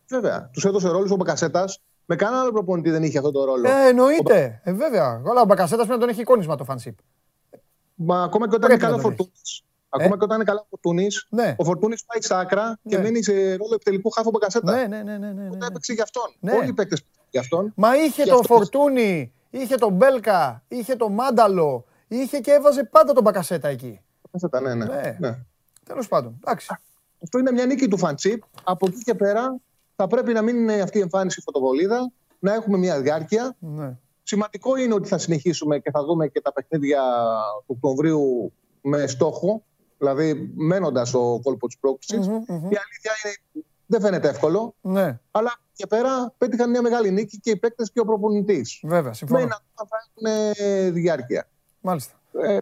[0.09, 0.51] Βέβαια.
[0.53, 1.81] Τους έδωσε ρόλο ο Μπακασέτας.
[2.05, 3.69] Με κανένα άλλο προπονητή δεν είχε αυτό το ρόλο.
[3.69, 4.61] Ε, εννοείται.
[4.65, 5.23] Ε, βέβαια.
[5.25, 6.99] Όλα ο Μπακασέτας πρέπει να τον έχει εικόνισμα το φανσίπ.
[7.95, 9.33] Μα ακόμα και όταν είναι καλό φορτούνη.
[9.95, 11.55] Ακόμα και όταν είναι καλά ο Φορτούνης, ναι.
[11.59, 13.03] ο Φορτούνης πάει στα άκρα και ναι.
[13.03, 14.73] μένει σε ρόλο επιτελικού χάφου Μπακασέτα.
[14.73, 15.19] Ναι, ναι, ναι.
[15.19, 15.67] ναι, ναι, ναι.
[15.67, 16.35] έπαιξε για αυτόν.
[16.41, 16.53] Ναι.
[16.53, 17.73] Όλοι οι παίκτες για αυτόν.
[17.77, 23.23] Μα είχε τον Φορτούνη, είχε τον Μπέλκα, είχε τον Μάνταλο, είχε και έβαζε πάντα τον
[23.23, 24.01] Μπακασέτα εκεί.
[24.23, 24.85] Μπακασέτα, ναι, ναι.
[24.85, 25.17] ναι.
[25.19, 25.39] ναι.
[25.85, 26.39] Τέλος πάντων.
[26.41, 26.77] Εντάξει.
[27.23, 28.43] Αυτό είναι μια νίκη του Φαντσίπ.
[28.65, 29.61] Από εκεί και πέρα
[29.97, 33.57] θα πρέπει να μην είναι αυτή η εμφάνιση φωτοβολίδα, να έχουμε μια διάρκεια.
[33.59, 33.97] Ναι.
[34.23, 37.03] Σημαντικό είναι ότι θα συνεχίσουμε και θα δούμε και τα παιχνίδια
[37.67, 39.63] του Οκτωβρίου με στόχο,
[39.99, 42.17] δηλαδή μένοντας ο κόλπο της πρόκληση.
[42.49, 44.75] Η αλήθεια είναι δεν φαίνεται εύκολο.
[44.81, 45.19] Ναι.
[45.31, 48.81] Αλλά και πέρα πέτυχαν μια μεγάλη νίκη και οι παίκτες και ο προπονητής.
[48.83, 49.41] Βέβαια, συμφωνώ.
[49.41, 49.47] Με
[50.21, 51.49] να έχουν διάρκεια.
[51.81, 52.13] Μάλιστα.
[52.33, 52.59] Ε,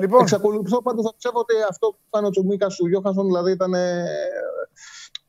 [0.00, 0.20] λοιπόν.
[0.20, 4.04] Εξακολουθώ πάντως να πιστεύω ότι αυτό που έκανε ο Τσουμίκας του Γιώχανσον δηλαδή ήταν ε,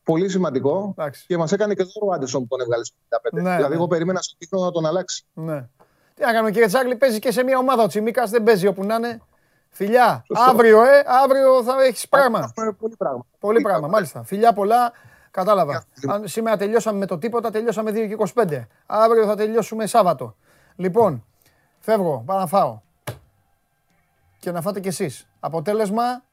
[0.04, 1.26] πολύ σημαντικό Εντάξει.
[1.28, 3.30] και μας έκανε και δώρο ο Άντερσον που τον έβγαλε στο 55.
[3.32, 3.76] Ναι, δηλαδή, ναι.
[3.76, 5.26] εγώ περίμενα στο τύχο να τον αλλάξει.
[5.34, 5.68] Ναι.
[6.14, 8.84] Τι να κάνουμε, κύριε Τσάγλι, παίζει και σε μια ομάδα ο Τσιμίκα, δεν παίζει όπου
[8.84, 9.22] να είναι.
[9.70, 12.52] Φιλιά, αύριο, ε, αύριο θα έχεις πράγμα.
[12.56, 13.26] Πολύ πράγμα.
[13.40, 14.24] Πολύ πράγμα, μάλιστα.
[14.24, 14.92] Φιλιά πολλά,
[15.32, 15.84] κατάλαβα.
[16.08, 18.68] Αν σήμερα τελειώσαμε με το τίποτα, τελειώσαμε 2 και 25.
[18.86, 20.36] Αύριο θα τελειώσουμε Σάββατο.
[20.76, 21.26] Λοιπόν,
[21.80, 22.80] φεύγω, πάω να φάω.
[24.40, 25.28] Και να φάτε κι εσείς.
[25.40, 26.24] Αποτέλεσμα,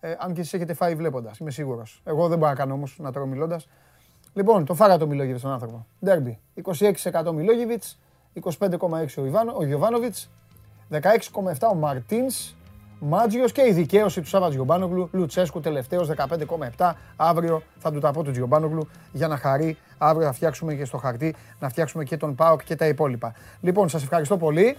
[0.00, 2.00] ε, αν και εσείς έχετε φάει βλέποντας, είμαι σίγουρος.
[2.04, 3.68] Εγώ δεν μπορώ να κάνω όμως να τρώω μιλώντας.
[4.36, 5.86] Λοιπόν, το φάγα το Μιλόγεβιτς τον άνθρωπο.
[6.04, 6.38] Ντέρμπι.
[6.54, 7.98] 26% Μιλόγεβιτς,
[8.32, 9.62] 25,6 ο, Ιβάνο, ο
[10.88, 12.54] 16,7 ο Μαρτίνς,
[12.98, 15.08] Μάτζιος και η δικαίωση του Σάββατ Γιωμπάνογλου.
[15.12, 16.10] Λουτσέσκου τελευταίος
[16.76, 16.92] 15,7.
[17.16, 19.76] Αύριο θα του τα πω του Γιωμπάνογλου για να χαρεί.
[19.98, 23.34] Αύριο θα φτιάξουμε και στο χαρτί να φτιάξουμε και τον Πάοκ και τα υπόλοιπα.
[23.60, 24.76] Λοιπόν, σας ευχαριστώ πολύ.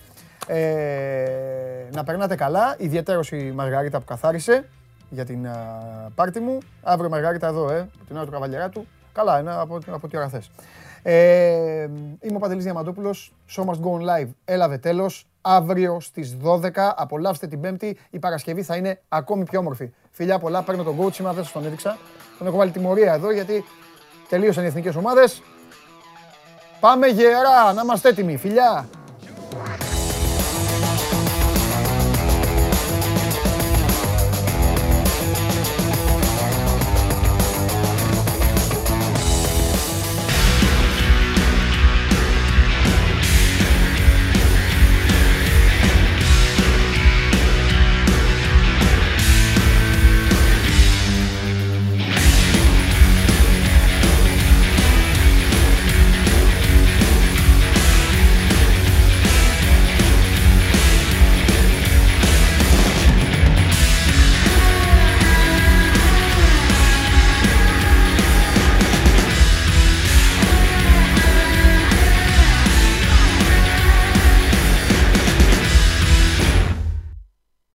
[0.47, 2.75] Ε, να περνάτε καλά.
[2.77, 4.65] Ιδιαίτερος η Μαργαρίτα που καθάρισε
[5.09, 6.57] για την uh, πάρτι μου.
[6.83, 8.87] Αύριο Μαργαρίτα εδώ, ε, την ώρα του καβαλιαρά του.
[9.13, 10.49] Καλά, είναι από, από τι ώρα θες.
[11.09, 11.89] Ε,
[12.21, 13.33] είμαι ο Παντελής Διαμαντόπουλος.
[13.49, 14.29] Show must go on live.
[14.45, 16.93] Έλαβε τέλος αύριο στις 12.
[16.95, 17.97] Απολαύστε την Πέμπτη.
[18.09, 19.93] Η Παρασκευή θα είναι ακόμη πιο όμορφη.
[20.11, 21.97] Φιλιά πολλά, παίρνω τον coach σήμερα, δεν σας τον έδειξα.
[22.37, 23.63] Τον έχω βάλει τιμωρία εδώ γιατί
[24.29, 25.41] τελείωσαν οι εθνικές ομάδες.
[26.79, 28.37] Πάμε γερά, να είμαστε έτοιμοι.
[28.37, 28.87] Φιλιά!